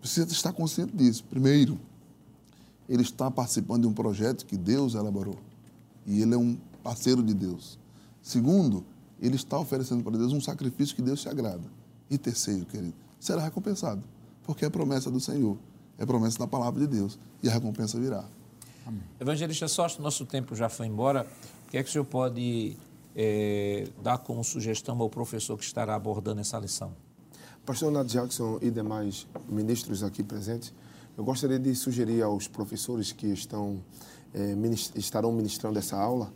precisa 0.00 0.26
estar 0.32 0.52
consciente 0.52 0.96
disso. 0.96 1.22
Primeiro, 1.30 1.78
ele 2.88 3.02
está 3.02 3.30
participando 3.30 3.82
de 3.82 3.86
um 3.86 3.92
projeto 3.92 4.44
que 4.44 4.56
Deus 4.56 4.94
elaborou 4.94 5.38
e 6.04 6.20
ele 6.20 6.34
é 6.34 6.36
um 6.36 6.58
parceiro 6.82 7.22
de 7.22 7.32
Deus. 7.32 7.78
Segundo, 8.20 8.84
ele 9.26 9.36
está 9.36 9.58
oferecendo 9.58 10.02
para 10.02 10.16
Deus 10.16 10.32
um 10.32 10.40
sacrifício 10.40 10.94
que 10.94 11.02
Deus 11.02 11.22
se 11.22 11.28
agrada. 11.28 11.64
E 12.10 12.18
terceiro, 12.18 12.66
querido, 12.66 12.94
será 13.18 13.42
recompensado, 13.42 14.02
porque 14.42 14.64
é 14.64 14.70
promessa 14.70 15.10
do 15.10 15.18
Senhor, 15.18 15.56
é 15.98 16.04
promessa 16.04 16.38
da 16.38 16.46
palavra 16.46 16.80
de 16.80 16.86
Deus 16.86 17.18
e 17.42 17.48
a 17.48 17.52
recompensa 17.52 17.98
virá. 17.98 18.24
Amém. 18.86 19.02
Evangelista 19.18 19.66
Sócio, 19.66 20.02
nosso 20.02 20.26
tempo 20.26 20.54
já 20.54 20.68
foi 20.68 20.86
embora. 20.86 21.26
O 21.66 21.70
que 21.70 21.78
é 21.78 21.82
que 21.82 21.88
o 21.88 21.92
senhor 21.92 22.04
pode 22.04 22.76
é, 23.16 23.88
dar 24.02 24.18
como 24.18 24.44
sugestão 24.44 25.00
ao 25.00 25.08
professor 25.08 25.56
que 25.56 25.64
estará 25.64 25.94
abordando 25.94 26.40
essa 26.40 26.58
lição? 26.58 26.92
Pastor 27.64 27.90
Nath 27.90 28.08
Jackson 28.08 28.58
e 28.60 28.70
demais 28.70 29.26
ministros 29.48 30.02
aqui 30.02 30.22
presentes, 30.22 30.74
eu 31.16 31.24
gostaria 31.24 31.58
de 31.58 31.74
sugerir 31.74 32.22
aos 32.22 32.46
professores 32.46 33.10
que 33.10 33.28
estão, 33.28 33.82
é, 34.34 34.54
ministr 34.54 34.98
estarão 34.98 35.32
ministrando 35.32 35.78
essa 35.78 35.96
aula 35.96 36.30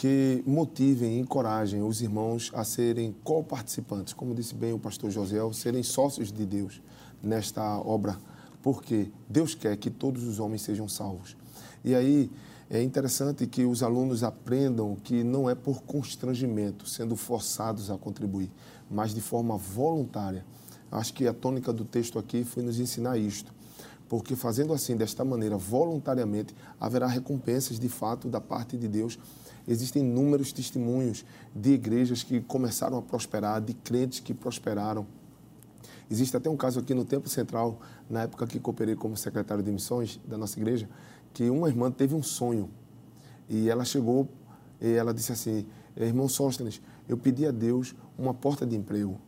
que 0.00 0.42
motivem 0.46 1.18
e 1.18 1.20
encorajem 1.20 1.82
os 1.82 2.00
irmãos 2.00 2.50
a 2.54 2.64
serem 2.64 3.14
co-participantes, 3.22 4.14
como 4.14 4.34
disse 4.34 4.54
bem 4.54 4.72
o 4.72 4.78
pastor 4.78 5.10
José, 5.10 5.36
serem 5.52 5.82
sócios 5.82 6.32
de 6.32 6.46
Deus 6.46 6.80
nesta 7.22 7.78
obra 7.78 8.18
porque 8.62 9.10
Deus 9.28 9.54
quer 9.54 9.76
que 9.76 9.90
todos 9.90 10.24
os 10.24 10.38
homens 10.38 10.62
sejam 10.62 10.88
salvos. 10.88 11.36
E 11.84 11.94
aí 11.94 12.30
é 12.70 12.82
interessante 12.82 13.46
que 13.46 13.66
os 13.66 13.82
alunos 13.82 14.22
aprendam 14.22 14.96
que 14.96 15.22
não 15.22 15.50
é 15.50 15.54
por 15.54 15.82
constrangimento, 15.82 16.88
sendo 16.88 17.14
forçados 17.14 17.90
a 17.90 17.98
contribuir, 17.98 18.50
mas 18.90 19.12
de 19.12 19.20
forma 19.20 19.58
voluntária. 19.58 20.46
Acho 20.90 21.12
que 21.12 21.26
a 21.26 21.34
tônica 21.34 21.74
do 21.74 21.84
texto 21.84 22.18
aqui 22.18 22.42
foi 22.42 22.62
nos 22.62 22.80
ensinar 22.80 23.18
isto, 23.18 23.52
porque 24.08 24.34
fazendo 24.34 24.72
assim, 24.72 24.96
desta 24.96 25.26
maneira, 25.26 25.58
voluntariamente, 25.58 26.54
haverá 26.80 27.06
recompensas 27.06 27.78
de 27.78 27.88
fato 27.90 28.28
da 28.28 28.40
parte 28.40 28.78
de 28.78 28.88
Deus. 28.88 29.18
Existem 29.66 30.02
inúmeros 30.02 30.52
testemunhos 30.52 31.24
de 31.54 31.72
igrejas 31.72 32.22
que 32.22 32.40
começaram 32.40 32.98
a 32.98 33.02
prosperar, 33.02 33.60
de 33.60 33.74
crentes 33.74 34.20
que 34.20 34.34
prosperaram. 34.34 35.06
Existe 36.10 36.36
até 36.36 36.50
um 36.50 36.56
caso 36.56 36.80
aqui 36.80 36.94
no 36.94 37.04
Templo 37.04 37.28
Central, 37.28 37.80
na 38.08 38.22
época 38.22 38.46
que 38.46 38.58
cooperei 38.58 38.96
como 38.96 39.16
secretário 39.16 39.62
de 39.62 39.70
missões 39.70 40.20
da 40.26 40.36
nossa 40.36 40.58
igreja, 40.58 40.88
que 41.32 41.48
uma 41.48 41.68
irmã 41.68 41.90
teve 41.90 42.14
um 42.14 42.22
sonho 42.22 42.68
e 43.48 43.68
ela 43.68 43.84
chegou 43.84 44.28
e 44.80 44.92
ela 44.92 45.14
disse 45.14 45.32
assim: 45.32 45.66
Irmão 45.96 46.28
Sóstenes, 46.28 46.80
eu 47.08 47.16
pedi 47.16 47.46
a 47.46 47.50
Deus 47.50 47.94
uma 48.18 48.34
porta 48.34 48.66
de 48.66 48.76
emprego 48.76 49.20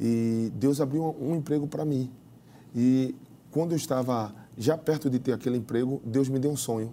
e 0.00 0.50
Deus 0.54 0.80
abriu 0.80 1.14
um 1.20 1.36
emprego 1.36 1.66
para 1.66 1.84
mim. 1.84 2.10
E 2.74 3.14
quando 3.50 3.72
eu 3.72 3.76
estava 3.76 4.34
já 4.56 4.78
perto 4.78 5.10
de 5.10 5.18
ter 5.18 5.32
aquele 5.32 5.58
emprego, 5.58 6.00
Deus 6.04 6.28
me 6.28 6.38
deu 6.38 6.50
um 6.50 6.56
sonho. 6.56 6.92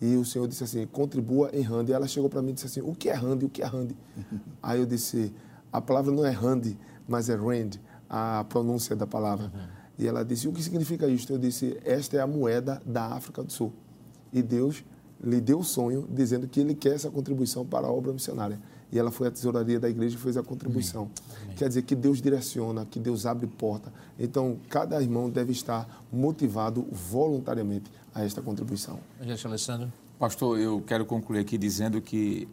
E 0.00 0.16
o 0.16 0.24
Senhor 0.24 0.48
disse 0.48 0.64
assim: 0.64 0.86
contribua 0.86 1.50
em 1.52 1.62
Rand. 1.62 1.86
E 1.88 1.92
ela 1.92 2.06
chegou 2.06 2.30
para 2.30 2.40
mim 2.40 2.50
e 2.50 2.52
disse 2.54 2.66
assim: 2.66 2.80
o 2.80 2.94
que 2.94 3.08
é 3.08 3.14
Rand? 3.14 3.38
O 3.42 3.48
que 3.48 3.62
é 3.62 3.66
Rand? 3.66 3.88
Aí 4.62 4.80
eu 4.80 4.86
disse: 4.86 5.32
a 5.72 5.80
palavra 5.80 6.12
não 6.12 6.24
é 6.24 6.30
Rand, 6.30 6.62
mas 7.06 7.28
é 7.28 7.34
Rand, 7.34 7.70
a 8.08 8.44
pronúncia 8.48 8.96
da 8.96 9.06
palavra. 9.06 9.46
Uhum. 9.46 9.80
E 9.98 10.06
ela 10.06 10.24
disse: 10.24 10.48
o 10.48 10.52
que 10.52 10.62
significa 10.62 11.06
isso? 11.06 11.30
Eu 11.32 11.38
disse: 11.38 11.78
esta 11.84 12.16
é 12.16 12.20
a 12.20 12.26
moeda 12.26 12.80
da 12.86 13.06
África 13.06 13.42
do 13.42 13.52
Sul. 13.52 13.72
E 14.32 14.42
Deus 14.42 14.82
lhe 15.22 15.40
deu 15.40 15.58
o 15.58 15.64
sonho 15.64 16.08
dizendo 16.10 16.48
que 16.48 16.60
ele 16.60 16.74
quer 16.74 16.94
essa 16.94 17.10
contribuição 17.10 17.66
para 17.66 17.86
a 17.86 17.92
obra 17.92 18.12
missionária 18.12 18.58
e 18.92 18.98
ela 18.98 19.10
foi 19.10 19.28
à 19.28 19.30
tesouraria 19.30 19.78
da 19.78 19.88
igreja 19.88 20.16
e 20.16 20.18
fez 20.18 20.36
a 20.36 20.42
contribuição. 20.42 21.02
Amém. 21.02 21.42
Amém. 21.44 21.56
Quer 21.56 21.68
dizer 21.68 21.82
que 21.82 21.94
Deus 21.94 22.20
direciona, 22.20 22.84
que 22.84 22.98
Deus 22.98 23.24
abre 23.24 23.46
porta. 23.46 23.92
Então, 24.18 24.58
cada 24.68 25.00
irmão 25.00 25.30
deve 25.30 25.52
estar 25.52 26.04
motivado 26.12 26.86
voluntariamente 26.90 27.90
a 28.14 28.24
esta 28.24 28.42
contribuição. 28.42 29.00
Gente, 29.20 29.46
Alessandro. 29.46 29.92
Pastor, 30.18 30.58
eu 30.58 30.80
quero 30.82 31.04
concluir 31.06 31.40
aqui 31.40 31.56
dizendo 31.56 32.00
que 32.00 32.48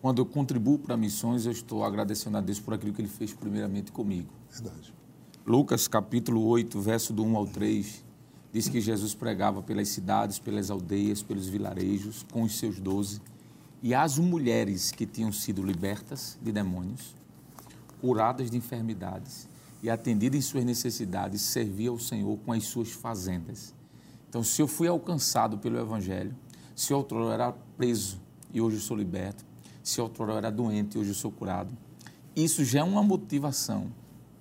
quando 0.00 0.20
eu 0.20 0.26
contribuo 0.26 0.78
para 0.78 0.96
missões, 0.96 1.46
eu 1.46 1.52
estou 1.52 1.84
agradecendo 1.84 2.36
a 2.36 2.40
Deus 2.40 2.60
por 2.60 2.74
aquilo 2.74 2.92
que 2.92 3.00
ele 3.00 3.08
fez 3.08 3.32
primeiramente 3.32 3.92
comigo. 3.92 4.28
Verdade. 4.50 4.92
Lucas 5.46 5.86
capítulo 5.86 6.44
8, 6.46 6.80
verso 6.80 7.12
do 7.12 7.24
1 7.24 7.36
ao 7.36 7.46
3, 7.46 8.04
diz 8.52 8.68
que 8.68 8.80
Jesus 8.80 9.14
pregava 9.14 9.62
pelas 9.62 9.88
cidades, 9.88 10.38
pelas 10.38 10.70
aldeias, 10.70 11.22
pelos 11.22 11.46
vilarejos, 11.46 12.24
com 12.32 12.42
os 12.42 12.58
seus 12.58 12.80
doze 12.80 13.20
e 13.82 13.94
as 13.94 14.18
mulheres 14.18 14.90
que 14.90 15.06
tinham 15.06 15.30
sido 15.30 15.62
libertas 15.62 16.36
de 16.42 16.50
demônios, 16.50 17.14
curadas 18.00 18.50
de 18.50 18.56
enfermidades 18.56 19.48
e 19.80 19.88
atendidas 19.88 20.38
em 20.38 20.42
suas 20.42 20.64
necessidades, 20.64 21.42
servia 21.42 21.90
ao 21.90 21.98
Senhor 21.98 22.36
com 22.38 22.50
as 22.50 22.64
suas 22.64 22.90
fazendas. 22.90 23.72
Então, 24.28 24.42
se 24.42 24.60
eu 24.60 24.68
fui 24.68 24.88
alcançado 24.88 25.58
pelo 25.58 25.78
Evangelho, 25.78 26.34
se 26.74 26.92
outrora 26.92 27.34
era 27.34 27.52
preso 27.76 28.20
e 28.52 28.60
hoje 28.60 28.76
eu 28.76 28.80
sou 28.80 28.96
liberto, 28.96 29.44
se 29.82 30.00
outrora 30.00 30.34
era 30.34 30.50
doente 30.50 30.96
e 30.96 31.00
hoje 31.00 31.10
eu 31.10 31.14
sou 31.14 31.30
curado, 31.30 31.72
isso 32.34 32.64
já 32.64 32.80
é 32.80 32.82
uma 32.82 33.02
motivação 33.02 33.90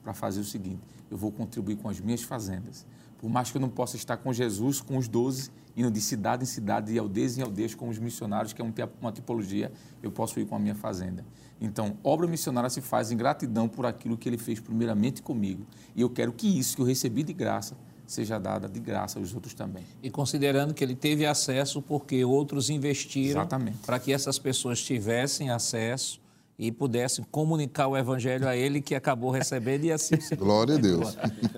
para 0.03 0.13
fazer 0.13 0.41
o 0.41 0.43
seguinte: 0.43 0.81
eu 1.09 1.17
vou 1.17 1.31
contribuir 1.31 1.77
com 1.77 1.87
as 1.87 1.99
minhas 1.99 2.21
fazendas. 2.21 2.85
Por 3.17 3.29
mais 3.29 3.49
que 3.49 3.57
eu 3.57 3.61
não 3.61 3.69
possa 3.69 3.95
estar 3.95 4.17
com 4.17 4.33
Jesus, 4.33 4.81
com 4.81 4.97
os 4.97 5.07
doze, 5.07 5.49
indo 5.75 5.89
de 5.89 6.01
cidade 6.01 6.43
em 6.43 6.45
cidade, 6.45 6.91
de 6.91 6.99
aldeias 6.99 7.37
em 7.37 7.41
aldeias 7.41 7.73
com 7.73 7.87
os 7.89 7.97
missionários, 7.97 8.53
que 8.53 8.61
é 8.61 8.65
uma 9.01 9.11
tipologia, 9.11 9.71
eu 10.03 10.11
posso 10.11 10.39
ir 10.39 10.45
com 10.45 10.55
a 10.55 10.59
minha 10.59 10.75
fazenda. 10.75 11.25
Então, 11.59 11.97
obra 12.03 12.27
missionária 12.27 12.69
se 12.69 12.81
faz 12.81 13.11
em 13.11 13.17
gratidão 13.17 13.67
por 13.67 13.85
aquilo 13.85 14.17
que 14.17 14.27
ele 14.27 14.37
fez 14.37 14.59
primeiramente 14.59 15.21
comigo. 15.21 15.65
E 15.95 16.01
eu 16.01 16.09
quero 16.09 16.33
que 16.33 16.47
isso 16.47 16.75
que 16.75 16.81
eu 16.81 16.85
recebi 16.85 17.23
de 17.23 17.33
graça 17.33 17.75
seja 18.07 18.40
dada 18.40 18.68
de 18.68 18.80
graça 18.80 19.19
aos 19.19 19.34
outros 19.34 19.53
também. 19.53 19.84
E 20.02 20.10
considerando 20.10 20.73
que 20.73 20.84
ele 20.84 20.95
teve 20.95 21.26
acesso 21.26 21.82
porque 21.82 22.23
outros 22.23 22.69
investiram 22.69 23.48
para 23.86 23.99
que 23.99 24.14
essas 24.14 24.38
pessoas 24.38 24.82
tivessem 24.82 25.49
acesso 25.49 26.19
e 26.57 26.72
pudessem 26.72 27.26
comunicar 27.32 27.88
o 27.88 27.98
evangelho 27.98 28.48
a 28.48 28.56
ele 28.56 28.82
que 28.82 28.95
acabou 28.95 29.30
recebendo 29.30 29.84
e 29.86 29.91
assim 29.91 30.15
Glória 30.38 30.76
a 30.76 30.77
Deus. 30.77 31.18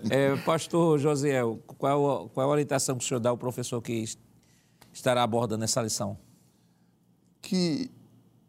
É, 0.10 0.36
pastor 0.38 0.98
Josiel, 0.98 1.60
qual, 1.78 2.30
qual 2.30 2.49
a 2.49 2.52
orientação 2.52 2.98
que 2.98 3.03
o 3.03 3.07
senhor 3.07 3.19
dá 3.19 3.30
ao 3.30 3.38
professor 3.38 3.82
que 3.82 4.06
estará 4.91 5.22
abordando 5.22 5.64
essa 5.64 5.82
lição? 5.82 6.18
Que 7.41 7.91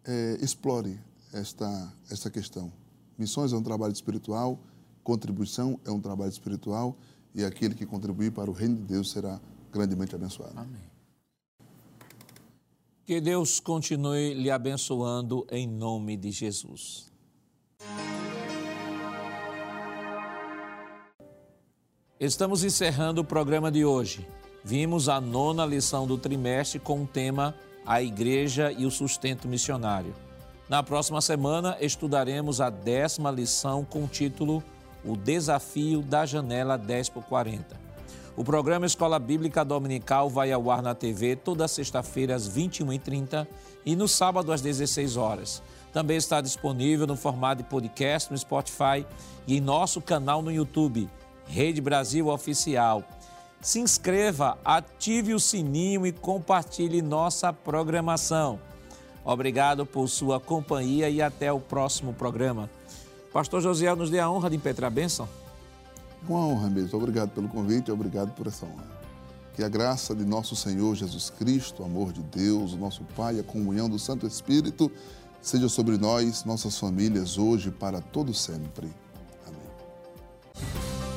é, 0.05 0.39
explore 0.41 0.99
esta, 1.33 1.93
esta 2.11 2.31
questão. 2.31 2.73
Missões 3.19 3.53
é 3.53 3.57
um 3.57 3.62
trabalho 3.62 3.93
espiritual, 3.93 4.59
contribuição 5.05 5.79
é 5.85 5.91
um 5.91 6.01
trabalho 6.01 6.31
espiritual 6.31 6.97
e 7.34 7.44
aquele 7.44 7.74
que 7.74 7.86
contribuir 7.86 8.32
para 8.32 8.50
o 8.50 8.52
reino 8.52 8.76
de 8.76 8.82
Deus 8.82 9.10
será 9.10 9.40
grandemente 9.72 10.14
abençoado. 10.14 10.59
Amém. 10.59 10.88
Que 13.05 13.20
Deus 13.20 13.59
continue 13.59 14.34
lhe 14.34 14.50
abençoando 14.50 15.46
em 15.50 15.66
nome 15.66 16.16
de 16.16 16.30
Jesus. 16.30 17.10
Estamos 22.20 22.64
encerrando 22.64 23.20
o 23.20 23.24
programa 23.24 23.70
de 23.70 23.84
hoje. 23.84 24.26
Vimos 24.64 25.09
a 25.09 25.20
nona 25.20 25.64
lição 25.64 26.06
do 26.06 26.18
trimestre 26.18 26.78
com 26.78 27.05
o 27.05 27.06
tema 27.06 27.55
A 27.86 28.02
Igreja 28.02 28.72
e 28.72 28.84
o 28.84 28.90
Sustento 28.90 29.48
Missionário. 29.48 30.14
Na 30.68 30.82
próxima 30.82 31.22
semana 31.22 31.78
estudaremos 31.80 32.60
a 32.60 32.68
décima 32.68 33.30
lição 33.30 33.84
com 33.84 34.05
o 34.05 34.09
título 34.09 34.62
O 35.05 35.16
Desafio 35.16 36.03
da 36.03 36.27
Janela 36.27 36.77
10 36.77 37.09
por 37.11 37.23
40. 37.25 37.89
O 38.37 38.45
programa 38.45 38.87
Escola 38.87 39.19
Bíblica 39.19 39.65
Dominical 39.65 40.31
vai 40.31 40.53
ao 40.53 40.70
ar 40.70 40.81
na 40.81 40.95
TV 40.95 41.35
toda 41.35 41.66
sexta-feira 41.66 42.37
às 42.37 42.49
21h30 42.49 43.47
e 43.85 43.97
no 43.97 44.07
sábado 44.07 44.53
às 44.53 44.61
16 44.61 45.16
horas. 45.16 45.61
Também 45.93 46.16
está 46.16 46.41
disponível 46.41 47.07
no 47.07 47.16
formato 47.16 47.62
de 47.62 47.69
podcast 47.69 48.31
no 48.31 48.39
Spotify 48.39 49.05
e 49.45 49.57
em 49.57 49.61
nosso 49.61 50.01
canal 50.01 50.41
no 50.41 50.53
YouTube, 50.53 51.11
Rede 51.47 51.81
Brasil 51.81 52.29
Oficial. 52.29 53.03
Se 53.61 53.81
inscreva, 53.81 54.57
ative 54.65 55.35
o 55.35 55.41
sininho 55.41 56.07
e 56.07 56.12
compartilhe 56.12 57.03
nossa 57.03 57.53
programação. 57.53 58.61
Obrigado 59.25 59.85
por 59.85 60.09
sua 60.09 60.39
companhia 60.39 61.11
e 61.11 61.20
até 61.20 61.53
o 61.53 61.59
próximo 61.59 62.12
programa. 62.12 62.70
Pastor 63.32 63.60
Josiel, 63.60 63.96
nos 63.96 64.10
dê 64.10 64.18
a 64.18 64.30
honra 64.30 64.50
de 64.50 64.56
impetrar 64.56 64.88
a 64.88 64.94
bênção. 64.94 65.28
Uma 66.28 66.40
honra 66.40 66.68
mesmo. 66.68 66.98
Obrigado 66.98 67.30
pelo 67.30 67.48
convite 67.48 67.88
e 67.88 67.92
obrigado 67.92 68.32
por 68.34 68.46
essa 68.46 68.66
honra. 68.66 68.98
Que 69.55 69.62
a 69.62 69.68
graça 69.68 70.14
de 70.14 70.24
nosso 70.24 70.55
Senhor 70.56 70.94
Jesus 70.94 71.30
Cristo, 71.30 71.82
o 71.82 71.86
amor 71.86 72.12
de 72.12 72.22
Deus, 72.22 72.72
o 72.72 72.76
nosso 72.76 73.02
Pai, 73.16 73.38
a 73.38 73.42
comunhão 73.42 73.88
do 73.88 73.98
Santo 73.98 74.26
Espírito 74.26 74.90
seja 75.40 75.68
sobre 75.68 75.96
nós, 75.96 76.44
nossas 76.44 76.78
famílias, 76.78 77.38
hoje, 77.38 77.70
para 77.70 78.00
todo 78.00 78.34
sempre. 78.34 78.88
Amém. 79.46 81.07